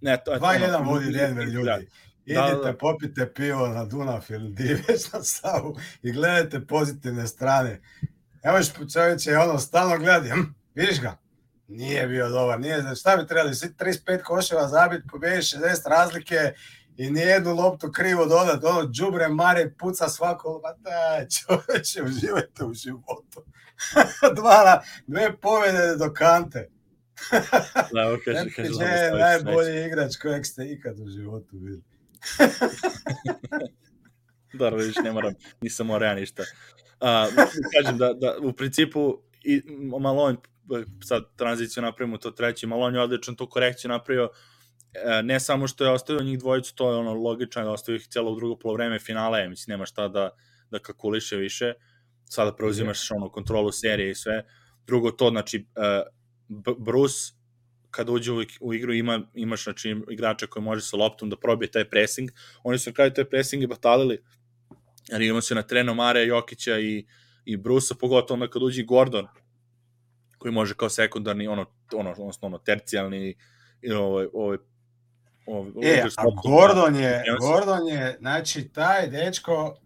ne, 0.00 0.18
to 0.24 0.32
je 0.32 0.40
2-1 0.40 0.86
vodi 0.86 1.12
Denver 1.12 1.48
ljudi. 1.48 1.66
Da. 1.66 1.78
Idite, 2.26 2.54
da, 2.54 2.72
da. 2.72 2.76
popite 2.76 3.32
pivo 3.34 3.68
na 3.68 3.84
Dunav 3.84 4.24
ili 4.28 4.50
diveš 4.50 5.12
na 5.12 5.22
Savu 5.22 5.76
i 6.02 6.12
gledajte 6.12 6.66
pozitivne 6.66 7.26
strane. 7.26 7.80
Evo 8.42 8.56
još 8.56 8.92
čovječe, 8.92 9.38
ono, 9.38 9.58
stalno 9.58 9.98
gledi, 9.98 10.28
hm, 10.28 10.40
vidiš 10.74 11.00
ga? 11.00 11.16
Nije 11.68 12.06
bio 12.06 12.28
dobar, 12.28 12.60
nije, 12.60 12.80
znači 12.80 13.00
šta 13.00 13.16
bi 13.16 13.26
trebali, 13.26 13.54
35 13.54 14.22
koševa 14.22 14.68
zabit, 14.68 15.02
pobedi 15.10 15.36
60 15.36 15.88
razlike 15.88 16.52
i 16.96 17.10
nijednu 17.10 17.54
loptu 17.54 17.92
krivo 17.92 18.26
dodat, 18.26 18.64
ono, 18.64 18.88
džubre, 18.90 19.28
mare, 19.28 19.72
puca 19.78 20.08
svako, 20.08 20.60
pa 20.62 20.74
daj, 20.90 21.26
čoveče, 21.28 22.02
uživajte 22.02 22.64
u 22.64 22.74
životu. 22.74 23.44
Dva, 24.36 24.82
dve 25.06 25.36
povede 25.36 25.96
do 25.96 26.12
kante. 26.12 26.68
da, 27.92 28.16
kaže, 28.24 28.50
kaže, 28.56 28.84
je 28.84 29.10
najbolji 29.10 29.86
igrač 29.86 30.16
kojeg 30.16 30.46
ste 30.46 30.64
ikad 30.64 31.00
u 31.00 31.08
životu 31.08 31.56
bili. 31.56 31.82
Dobro, 34.58 34.78
vidiš, 34.78 34.96
ne 35.04 35.12
moram, 35.12 35.34
nisam 35.60 35.86
morao 35.86 36.06
ja 36.06 36.14
ništa. 36.14 36.42
Uh, 36.42 36.48
kažem 37.72 37.98
da, 37.98 38.12
da 38.12 38.36
u 38.42 38.52
principu 38.52 39.18
i 39.42 39.62
Malone 40.00 40.36
sad 41.04 41.24
tranziciju 41.36 41.82
napravimo 41.82 42.18
to 42.18 42.30
treći, 42.30 42.66
Malone 42.66 42.98
je 42.98 43.02
odličan 43.02 43.36
tu 43.36 43.46
korekciju 43.46 43.88
napravio 43.88 44.30
e, 44.94 45.22
ne 45.22 45.40
samo 45.40 45.68
što 45.68 45.84
je 45.84 45.90
ostavio 45.90 46.22
njih 46.22 46.38
dvojicu, 46.38 46.74
to 46.74 46.90
je 46.90 46.96
ono 46.96 47.14
logično 47.14 47.64
da 47.64 47.70
ostavio 47.70 47.96
ih 47.96 48.08
cijelo 48.08 48.32
u 48.32 48.36
drugo 48.36 48.58
polovreme 48.58 48.98
finale, 48.98 49.48
mislim 49.48 49.72
nema 49.72 49.86
šta 49.86 50.08
da, 50.08 50.30
da 50.70 50.78
kakuliše 50.78 51.36
više, 51.36 51.72
sada 52.24 52.54
preuzimaš 52.54 53.10
ono 53.10 53.30
kontrolu 53.30 53.72
serije 53.72 54.10
i 54.10 54.14
sve. 54.14 54.44
Drugo 54.86 55.10
to, 55.10 55.30
znači, 55.30 55.66
uh, 55.76 56.74
Bruce 56.78 57.32
kada 57.94 58.12
uđe 58.12 58.32
u, 58.60 58.74
igru 58.74 58.94
ima, 58.94 59.20
imaš 59.34 59.64
znači, 59.64 59.96
igrača 60.10 60.46
koji 60.46 60.62
može 60.62 60.82
sa 60.82 60.96
loptom 60.96 61.30
da 61.30 61.36
probije 61.36 61.70
taj 61.70 61.88
pressing. 61.88 62.30
Oni 62.62 62.78
su 62.78 62.90
na 62.90 62.94
kraju 62.94 63.12
taj 63.12 63.24
pressing 63.24 63.62
i 63.62 63.66
batalili, 63.66 64.22
jer 65.08 65.22
imamo 65.22 65.40
se 65.40 65.54
na 65.54 65.62
trenu 65.62 65.94
Mare, 65.94 66.26
Jokića 66.26 66.78
i, 66.78 67.06
i 67.44 67.56
Brusa, 67.56 67.94
pogotovo 67.94 68.34
onda 68.34 68.50
kad 68.50 68.62
uđe 68.62 68.82
Gordon, 68.82 69.26
koji 70.38 70.52
može 70.52 70.74
kao 70.74 70.88
sekundarni, 70.88 71.46
ono, 71.48 71.66
ono, 71.94 72.10
odnosno 72.10 72.46
ono, 72.46 72.58
tercijalni, 72.58 73.34
ovaj, 73.96 74.26
ovaj, 74.32 74.58
ovaj, 75.46 75.70
e, 75.82 76.04
a 76.16 76.24
Gordon 76.44 76.96
je, 76.96 77.24
Gordon 77.40 77.88
je, 77.88 78.16
znači, 78.20 78.68
taj 78.68 79.08
dečko, 79.08 79.76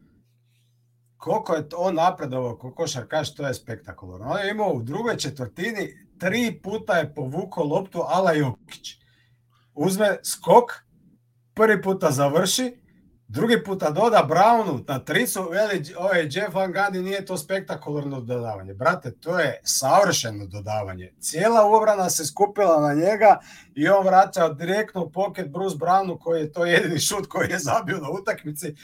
koliko 1.17 1.55
je 1.55 1.65
on 1.77 1.95
napredovao, 1.95 2.57
koliko 2.57 2.83
košarkaš, 2.83 3.35
to 3.35 3.47
je 3.47 3.55
spektakularno. 3.55 4.27
On 4.27 4.39
je 4.39 4.51
imao 4.51 4.73
u 4.73 4.83
drugoj 4.83 5.17
četvrtini 5.17 6.08
tri 6.19 6.61
puta 6.63 6.97
je 6.97 7.15
povukao 7.15 7.65
loptu 7.65 8.03
Ala 8.09 8.33
Jokić. 8.33 8.99
Uzme 9.75 10.17
skok, 10.25 10.73
prvi 11.55 11.83
puta 11.83 12.11
završi, 12.11 12.79
drugi 13.29 13.65
puta 13.65 13.91
doda 13.91 14.29
Brownu 14.31 14.85
na 14.89 14.99
tricu, 14.99 15.49
veli 15.51 15.85
ovaj 15.97 16.23
Jeff 16.23 16.55
Van 16.55 16.73
Gundy 16.73 17.03
nije 17.03 17.25
to 17.25 17.37
spektakularno 17.37 18.21
dodavanje. 18.21 18.75
Brate, 18.75 19.13
to 19.21 19.39
je 19.39 19.61
savršeno 19.65 20.47
dodavanje. 20.47 21.15
Cijela 21.21 21.67
obrana 21.67 22.11
se 22.11 22.27
skupila 22.27 22.81
na 22.81 22.95
njega 22.95 23.41
i 23.75 23.89
on 23.89 24.07
vraća 24.07 24.49
direktno 24.49 25.05
u 25.05 25.11
pocket 25.11 25.49
Bruce 25.49 25.77
Brownu 25.77 26.19
koji 26.19 26.41
je 26.41 26.53
to 26.53 26.65
jedini 26.65 26.99
šut 27.01 27.27
koji 27.27 27.51
je 27.51 27.59
zabio 27.59 27.97
na 27.97 28.11
utakmici, 28.11 28.75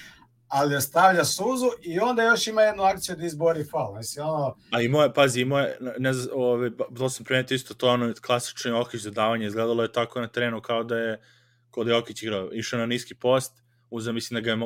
ali 0.54 0.76
ostavlja 0.76 1.24
suzu 1.24 1.70
i 1.82 2.00
onda 2.00 2.22
još 2.22 2.46
ima 2.46 2.62
jednu 2.62 2.82
akciju 2.82 3.16
da 3.16 3.26
izbori 3.26 3.64
faul. 3.64 3.96
Mislim, 3.96 4.26
ono... 4.26 4.56
A 4.70 4.80
i 4.80 4.88
moje, 4.88 5.14
pazi, 5.14 5.40
i 5.40 5.44
moje, 5.44 5.78
ne 5.98 6.12
znam, 6.12 6.36
ove, 6.38 6.70
to 6.98 7.08
sam 7.08 7.24
primetio 7.24 7.54
isto, 7.54 7.74
to 7.74 7.88
ono 7.88 8.12
klasični 8.26 8.70
Okić 8.70 9.00
za 9.00 9.10
davanje, 9.10 9.46
izgledalo 9.46 9.82
je 9.82 9.92
tako 9.92 10.20
na 10.20 10.28
terenu 10.28 10.60
kao 10.60 10.84
da 10.84 10.96
je, 10.96 11.20
kao 11.70 11.84
da 11.84 11.90
je 11.90 11.96
Okić 11.96 12.22
igrao, 12.22 12.50
išao 12.52 12.78
na 12.78 12.86
niski 12.86 13.14
post, 13.14 13.52
uzeo, 13.90 14.12
mislim 14.12 14.34
da 14.34 14.40
ga 14.40 14.50
je, 14.50 14.58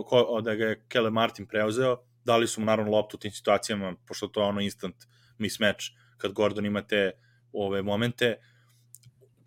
da 0.43 0.55
ga 0.55 0.65
je 0.65 0.85
Kele 0.89 1.11
Martin 1.11 1.47
preuzeo, 1.47 1.97
dali 2.25 2.47
su 2.47 2.61
mu 2.61 2.67
naravno 2.67 2.93
loptu 2.93 3.17
u 3.17 3.21
tim 3.21 3.33
situacijama, 3.33 3.95
pošto 4.07 4.29
to 4.29 4.41
je 4.41 4.47
ono 4.47 4.61
instant 4.61 4.97
mismatch, 5.39 5.85
kad 6.19 6.33
Gordon 6.33 6.67
ima 6.67 6.83
te 6.83 7.13
ove 7.53 7.83
momente, 7.83 8.37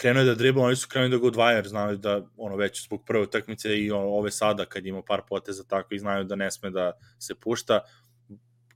krenuo 0.01 0.21
je 0.21 0.25
da 0.25 0.35
dribla, 0.35 0.63
oni 0.63 0.75
su 0.75 0.87
krenuli 0.89 1.11
da 1.11 1.17
go 1.17 1.27
odvaja, 1.27 1.63
znali 1.63 1.97
da 1.97 2.21
ono 2.37 2.55
već 2.55 2.85
zbog 2.85 3.03
prve 3.05 3.23
utakmice 3.23 3.77
i 3.77 3.91
ove 3.91 4.31
sada 4.31 4.65
kad 4.65 4.85
ima 4.85 5.01
par 5.07 5.21
poteza 5.29 5.63
tako 5.63 5.93
i 5.93 5.99
znaju 5.99 6.23
da 6.23 6.35
ne 6.35 6.51
sme 6.51 6.69
da 6.69 6.91
se 7.19 7.35
pušta. 7.35 7.79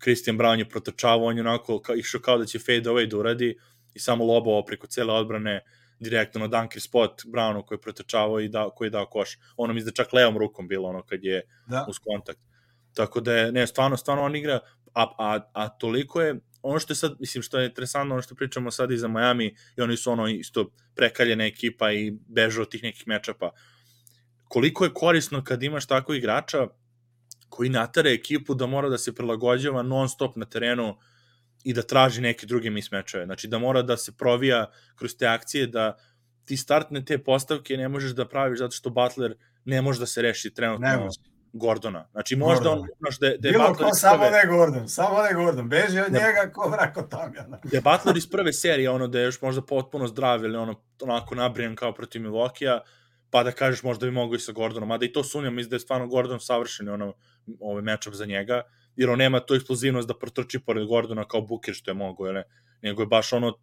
Christian 0.04 0.38
Brown 0.38 0.60
je 0.60 0.70
protočavao, 0.70 1.26
on 1.26 1.38
je 1.38 1.42
onako 1.42 1.80
ka, 1.82 1.94
išao 1.94 2.22
kao 2.22 2.38
da 2.38 2.46
će 2.46 2.60
fade 2.60 2.90
away 2.90 3.10
da 3.10 3.18
uradi 3.18 3.58
i 3.94 4.00
samo 4.00 4.26
lobovao 4.26 4.66
preko 4.66 4.88
cele 4.88 5.14
odbrane 5.14 5.62
direktno 6.00 6.42
na 6.42 6.48
dunker 6.48 6.82
spot 6.82 7.22
Brownu 7.26 7.66
koji 7.66 7.78
je 7.78 7.82
protočavao 7.82 8.40
i 8.40 8.50
da, 8.50 8.70
koji 8.76 8.88
je 8.88 8.98
dao 9.00 9.06
koš. 9.06 9.38
Ono 9.58 9.74
mi 9.74 9.84
da 9.84 9.92
čak 9.92 10.14
levom 10.14 10.38
rukom 10.38 10.68
bilo 10.68 10.90
ono 10.90 11.04
kad 11.04 11.24
je 11.24 11.42
da. 11.68 11.86
uz 11.90 12.00
kontakt. 12.00 12.40
Tako 12.94 13.22
da 13.22 13.34
je, 13.34 13.52
ne, 13.52 13.68
stvarno, 13.68 13.98
stvarno 13.98 14.24
on 14.24 14.36
igra, 14.36 14.60
a, 14.94 15.08
a, 15.18 15.40
a 15.54 15.70
toliko 15.70 16.22
je, 16.22 16.36
ono 16.66 16.80
što 16.80 16.92
je 16.92 16.96
sad, 16.96 17.16
mislim, 17.20 17.42
što 17.42 17.60
je 17.60 17.66
interesantno, 17.66 18.16
ono 18.16 18.22
što 18.22 18.36
pričamo 18.36 18.72
sad 18.72 18.92
i 18.92 18.98
za 18.98 19.08
Miami, 19.08 19.56
i 19.78 19.82
oni 19.82 19.98
su 19.98 20.12
ono 20.12 20.28
isto 20.28 20.72
prekaljena 20.96 21.46
ekipa 21.46 21.92
i 21.92 22.14
bežu 22.28 22.62
od 22.62 22.72
tih 22.72 22.84
nekih 22.84 23.08
mečapa. 23.08 23.52
Koliko 24.48 24.84
je 24.84 24.94
korisno 24.94 25.44
kad 25.44 25.64
imaš 25.64 25.88
tako 25.88 26.14
igrača 26.14 26.68
koji 27.50 27.70
natare 27.70 28.12
ekipu 28.14 28.54
da 28.54 28.66
mora 28.66 28.90
da 28.90 28.98
se 28.98 29.16
prilagođava 29.16 29.84
non 29.84 30.10
stop 30.10 30.36
na 30.36 30.46
terenu 30.46 30.98
i 31.64 31.74
da 31.74 31.82
traži 31.82 32.22
neke 32.22 32.46
druge 32.46 32.70
mismečeve. 32.70 33.26
Znači 33.26 33.48
da 33.48 33.60
mora 33.60 33.82
da 33.82 33.98
se 33.98 34.18
provija 34.18 34.72
kroz 34.96 35.16
te 35.18 35.28
akcije, 35.28 35.68
da 35.68 35.98
ti 36.46 36.58
startne 36.58 37.06
te 37.06 37.18
postavke 37.24 37.78
ne 37.78 37.90
možeš 37.90 38.12
da 38.12 38.28
praviš 38.28 38.60
zato 38.60 38.72
što 38.72 38.90
Butler 38.90 39.36
ne 39.66 39.82
može 39.82 40.00
da 40.00 40.06
se 40.06 40.22
reši 40.22 40.54
trenutno. 40.54 40.88
Ne 40.88 40.98
može 40.98 41.35
Gordona. 41.58 42.08
Znači 42.12 42.36
možda 42.36 42.70
Gordon. 42.70 42.80
on, 42.80 42.88
znaš, 43.00 43.20
da, 43.20 43.28
da 43.28 43.48
je 43.48 43.52
Bilo 43.52 43.68
Butler 43.68 43.90
ko, 43.90 43.96
samo 43.96 44.24
prve... 44.24 44.32
ne 44.32 44.58
Gordon, 44.58 44.90
samo 44.90 45.22
ne 45.22 45.34
Gordon, 45.34 45.70
beži 45.70 46.00
od 46.00 46.12
da. 46.12 46.20
njega 46.20 46.52
ko 46.54 46.70
vrako 46.70 47.02
Tamjana. 47.02 47.60
Da 47.72 47.78
je 47.78 47.82
Butler 47.82 48.18
iz 48.18 48.30
prve 48.30 48.54
serije, 48.54 48.90
ono 48.90 49.08
da 49.08 49.20
je 49.20 49.26
još 49.26 49.42
možda 49.42 49.62
potpuno 49.62 50.08
zdrav 50.08 50.44
ili 50.44 50.58
ono, 50.58 50.76
onako 51.02 51.36
nabrijan 51.36 51.76
kao 51.76 51.94
protiv 51.94 52.22
Milokija, 52.22 52.82
pa 53.30 53.44
da 53.44 53.52
kažeš 53.52 53.84
možda 53.84 54.06
bi 54.06 54.12
mogo 54.12 54.36
i 54.36 54.40
sa 54.40 54.52
Gordonom, 54.52 54.90
mada 54.90 55.06
i 55.06 55.14
to 55.14 55.24
sumnjam, 55.24 55.56
mislim 55.56 55.70
da 55.70 55.76
je 55.76 55.80
stvarno 55.80 56.08
Gordon 56.08 56.40
savršen 56.40 56.90
ono, 56.90 57.14
ovaj 57.60 57.82
matchup 57.82 58.14
za 58.14 58.26
njega, 58.26 58.62
jer 58.96 59.10
on 59.10 59.18
nema 59.18 59.40
to 59.40 59.56
eksplozivnost 59.56 60.08
da 60.08 60.18
protrči 60.18 60.60
pored 60.60 60.88
Gordona 60.88 61.24
kao 61.24 61.42
Buker 61.42 61.74
što 61.74 61.92
je 61.92 61.96
mogo, 61.96 62.32
ne? 62.32 62.44
nego 62.82 63.02
je 63.02 63.06
baš 63.06 63.34
ono 63.34 63.58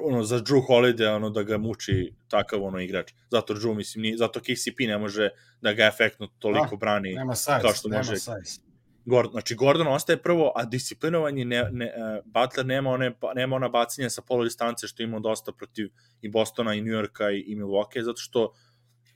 ono, 0.00 0.22
za 0.24 0.38
Drew 0.38 0.62
Holiday, 0.68 1.14
ono, 1.16 1.30
da 1.30 1.42
ga 1.42 1.58
muči 1.58 2.14
takav, 2.28 2.64
ono, 2.64 2.80
igrač. 2.80 3.12
Zato 3.30 3.54
Drew, 3.54 3.74
mislim, 3.74 4.02
ni, 4.02 4.16
zato 4.16 4.40
KCP 4.40 4.78
ne 4.78 4.98
može 4.98 5.28
da 5.60 5.72
ga 5.72 5.84
efektno 5.84 6.28
toliko 6.38 6.74
ah, 6.74 6.78
brani 6.78 7.14
nema 7.14 7.34
size, 7.34 7.58
kao 7.60 7.72
što 7.72 7.88
nema 7.88 7.98
može. 7.98 8.16
Size. 8.16 8.60
Gordon, 9.04 9.32
znači 9.32 9.54
Gordon 9.54 9.86
ostaje 9.86 10.22
prvo, 10.22 10.52
a 10.56 10.64
disciplinovanje 10.64 11.44
ne, 11.44 11.68
ne, 11.72 11.86
uh, 11.86 12.24
Butler 12.24 12.66
nema 12.66 12.90
one 12.90 13.12
nema 13.34 13.56
ona 13.56 13.68
bacanja 13.68 14.10
sa 14.10 14.22
polu 14.22 14.44
distance 14.44 14.86
što 14.86 15.02
ima 15.02 15.18
dosta 15.18 15.52
protiv 15.52 15.88
i 16.20 16.28
Bostona 16.28 16.74
i 16.74 16.80
New 16.80 16.92
Yorka 16.92 17.30
i, 17.30 17.40
i 17.40 17.56
Milwaukee 17.56 18.02
zato 18.02 18.20
što 18.20 18.52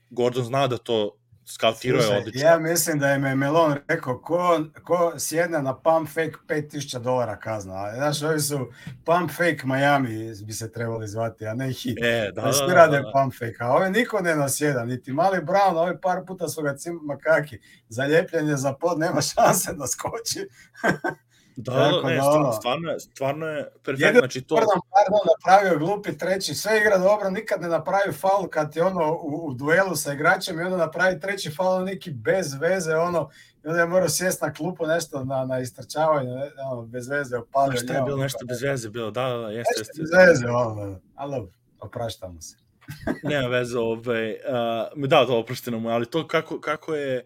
Gordon 0.09 0.43
zna 0.43 0.67
da 0.67 0.77
to 0.77 1.17
skautirao 1.47 2.01
je 2.01 2.17
odlično. 2.17 2.41
Ja 2.41 2.59
mislim 2.59 2.99
da 2.99 3.09
je 3.09 3.19
me 3.19 3.35
Melon 3.35 3.75
rekao 3.87 4.21
ko, 4.21 4.59
ko 4.83 5.13
sjedne 5.19 5.61
na 5.61 5.79
pump 5.79 6.09
fake 6.09 6.37
5000 6.47 6.99
dolara 6.99 7.39
kazna. 7.39 7.93
Znaš, 7.95 8.21
ovi 8.23 8.39
su 8.39 8.71
pump 9.05 9.31
fake 9.31 9.61
Miami 9.63 10.33
bi 10.45 10.53
se 10.53 10.71
trebali 10.71 11.07
zvati, 11.07 11.47
a 11.47 11.53
ne 11.53 11.71
hit. 11.71 11.97
E, 12.01 12.31
da, 12.35 12.41
da, 12.41 12.51
da, 12.67 12.73
rade 12.73 12.97
da, 12.97 13.03
da. 13.03 13.11
pump 13.11 13.33
fake, 13.33 13.57
a 13.59 13.71
ove 13.71 13.89
niko 13.89 14.19
ne 14.19 14.35
nasjeda, 14.35 14.85
niti 14.85 15.13
mali 15.13 15.41
Brown, 15.41 15.77
ovaj 15.77 16.01
par 16.01 16.25
puta 16.27 16.47
su 16.47 16.61
ga 16.61 16.75
cim 16.75 16.99
makaki. 17.03 17.59
Zaljepljenje 17.89 18.55
za 18.55 18.73
pod, 18.73 18.99
nema 18.99 19.21
šanse 19.21 19.73
da 19.73 19.87
skoči. 19.87 20.47
Da, 21.59 21.71
Tako 21.71 22.01
da, 22.01 22.07
ne, 22.07 22.15
da, 22.15 22.21
stvarno, 22.21 22.51
stvarno 22.53 22.91
je, 22.91 22.99
stvarno 22.99 23.47
je 23.47 23.63
perfektno, 23.83 24.07
Jedino 24.07 24.19
znači 24.19 24.41
to, 24.41 24.55
Jordan 24.55 24.79
pardon, 24.93 25.19
napravio 25.33 25.79
glupi 25.79 26.17
treći, 26.17 26.53
sve 26.53 26.77
igra 26.79 26.97
dobro, 26.97 27.29
nikad 27.29 27.61
ne 27.61 27.67
napravi 27.67 28.13
faul 28.13 28.47
kad 28.47 28.75
je 28.75 28.83
ono 28.83 29.13
u, 29.13 29.47
u 29.47 29.53
duelu 29.53 29.95
sa 29.95 30.13
igračem 30.13 30.59
i 30.59 30.63
onda 30.63 30.77
napravi 30.77 31.19
treći 31.19 31.51
faul 31.51 31.83
neki 31.83 32.11
bez 32.11 32.53
veze, 32.53 32.95
ono, 32.95 33.29
i 33.63 33.67
onda 33.67 33.79
je 33.79 33.87
morao 33.87 34.09
sjest 34.09 34.41
na 34.41 34.53
klupu 34.53 34.85
nešto 34.87 35.23
na, 35.23 35.45
na 35.45 35.59
istrčavanje, 35.59 36.29
ne, 36.29 36.51
ono, 36.71 36.81
bez 36.81 37.07
veze, 37.07 37.37
opalio. 37.37 37.79
šta 37.79 37.93
je 37.93 38.01
bilo 38.01 38.17
nešto 38.17 38.45
bez 38.45 38.61
veze 38.61 38.89
bilo, 38.89 39.11
da, 39.11 39.29
da, 39.29 39.37
da, 39.37 39.49
jeste, 39.49 39.73
Nešto 39.77 40.01
jeste. 40.01 40.01
bez 40.01 40.27
veze, 40.27 40.47
ono, 40.47 40.99
ali 41.15 41.31
dobro, 41.31 41.51
opraštamo 41.79 42.41
se. 42.41 42.55
Nema 43.29 43.47
veze, 43.47 43.79
ovaj, 43.79 44.31
uh, 44.31 45.07
da, 45.07 45.25
da, 45.25 45.33
oprošteno 45.33 45.79
mu, 45.79 45.89
ali 45.89 46.05
to 46.05 46.27
kako, 46.27 46.59
kako 46.59 46.95
je, 46.95 47.25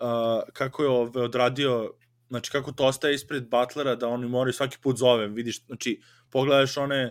uh, 0.00 0.42
kako 0.52 0.82
je 0.82 0.88
ovaj, 0.88 1.24
odradio, 1.24 1.90
znači 2.34 2.50
kako 2.50 2.72
to 2.72 2.86
ostaje 2.86 3.14
ispred 3.14 3.48
Butlera, 3.50 3.94
da 3.94 4.08
oni 4.08 4.28
moraju 4.28 4.52
svaki 4.52 4.78
put 4.82 4.98
zove, 4.98 5.28
vidiš, 5.28 5.66
znači, 5.66 6.00
pogledaš 6.30 6.76
one, 6.76 7.10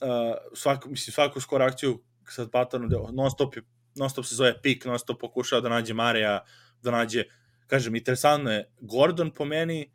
uh, 0.00 0.36
svaku, 0.54 0.90
mislim, 0.90 1.12
svaku 1.12 1.40
skoro 1.40 1.64
akciju 1.64 2.02
sa 2.28 2.44
Butlerom, 2.44 2.88
da 2.88 2.98
non 3.12 3.30
stop, 3.30 3.56
je, 3.56 3.62
non 3.94 4.10
stop 4.10 4.24
se 4.24 4.34
zove 4.34 4.62
pik, 4.62 4.84
non 4.84 4.98
stop 4.98 5.20
pokušava 5.20 5.60
da 5.60 5.68
nađe 5.68 5.94
Marija, 5.94 6.44
da 6.82 6.90
nađe, 6.90 7.24
kažem, 7.66 7.94
interesantno 7.96 8.50
je, 8.50 8.70
Gordon 8.80 9.30
po 9.30 9.44
meni, 9.44 9.92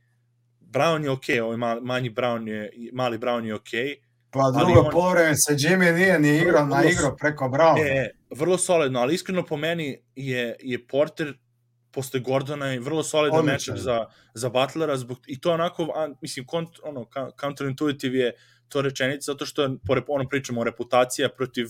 Brown 0.62 1.04
je 1.04 1.12
okej, 1.12 1.36
okay, 1.36 1.44
ovaj 1.44 1.58
mali, 1.58 1.82
manji 1.82 2.10
Brown 2.10 2.48
je, 2.48 2.72
mali 2.94 3.18
Brown 3.18 3.46
je 3.46 3.56
okej, 3.56 3.86
okay, 3.86 4.08
Pa 4.32 4.52
drugo 4.52 4.80
on- 4.80 4.92
polovreme 4.92 5.36
se 5.36 5.54
Jimmy 5.54 5.96
nije 5.96 6.20
ni 6.20 6.38
igrao 6.38 6.66
na 6.66 6.84
igro 6.84 7.16
preko 7.20 7.46
Brown. 7.46 7.80
E, 7.80 8.10
vrlo 8.36 8.58
solidno, 8.58 9.00
ali 9.00 9.14
iskreno 9.14 9.46
po 9.46 9.58
meni 9.58 9.98
je, 10.16 10.56
je 10.60 10.88
Porter 10.88 11.34
posle 11.98 12.20
Gordona 12.20 12.68
je 12.68 12.80
vrlo 12.80 13.04
solidan 13.04 13.48
je. 13.48 13.58
za, 13.60 14.06
za 14.34 14.50
Butlera, 14.50 14.98
zbog, 14.98 15.18
i 15.28 15.40
to 15.42 15.54
onako, 15.54 15.84
a, 15.96 16.10
mislim, 16.22 16.46
kont, 16.46 16.70
ono, 16.84 17.06
counterintuitive 17.40 18.20
je 18.20 18.34
to 18.70 18.82
rečenica, 18.82 19.32
zato 19.32 19.46
što 19.46 19.64
je, 19.64 19.70
po, 19.88 19.96
rep- 19.96 20.06
ono 20.08 20.30
pričamo, 20.30 20.64
reputacija 20.64 21.30
protiv, 21.30 21.68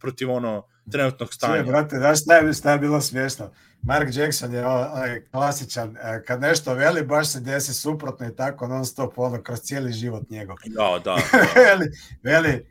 protiv 0.00 0.30
ono, 0.30 0.62
trenutnog 0.92 1.28
Sve, 1.28 1.36
stanja. 1.36 1.62
brate, 1.62 1.96
znaš 1.96 2.22
šta 2.22 2.36
je, 2.36 2.52
šta 2.52 2.72
je 2.72 2.78
bilo 2.78 3.00
smiješno? 3.00 3.50
Mark 3.82 4.08
Jackson 4.12 4.54
je 4.54 4.66
onaj 4.66 5.24
klasičan, 5.30 5.96
e, 5.96 6.22
kad 6.26 6.40
nešto 6.40 6.74
veli, 6.74 7.02
baš 7.02 7.28
se 7.28 7.40
desi 7.40 7.74
suprotno 7.74 8.26
i 8.26 8.36
tako 8.36 8.66
non 8.66 8.84
stop, 8.84 9.18
ono, 9.18 9.42
kroz 9.42 9.60
cijeli 9.60 9.92
život 9.92 10.30
njegov. 10.30 10.56
Da, 10.66 10.98
da. 11.04 11.14
veli, 11.64 11.90
veli, 12.22 12.66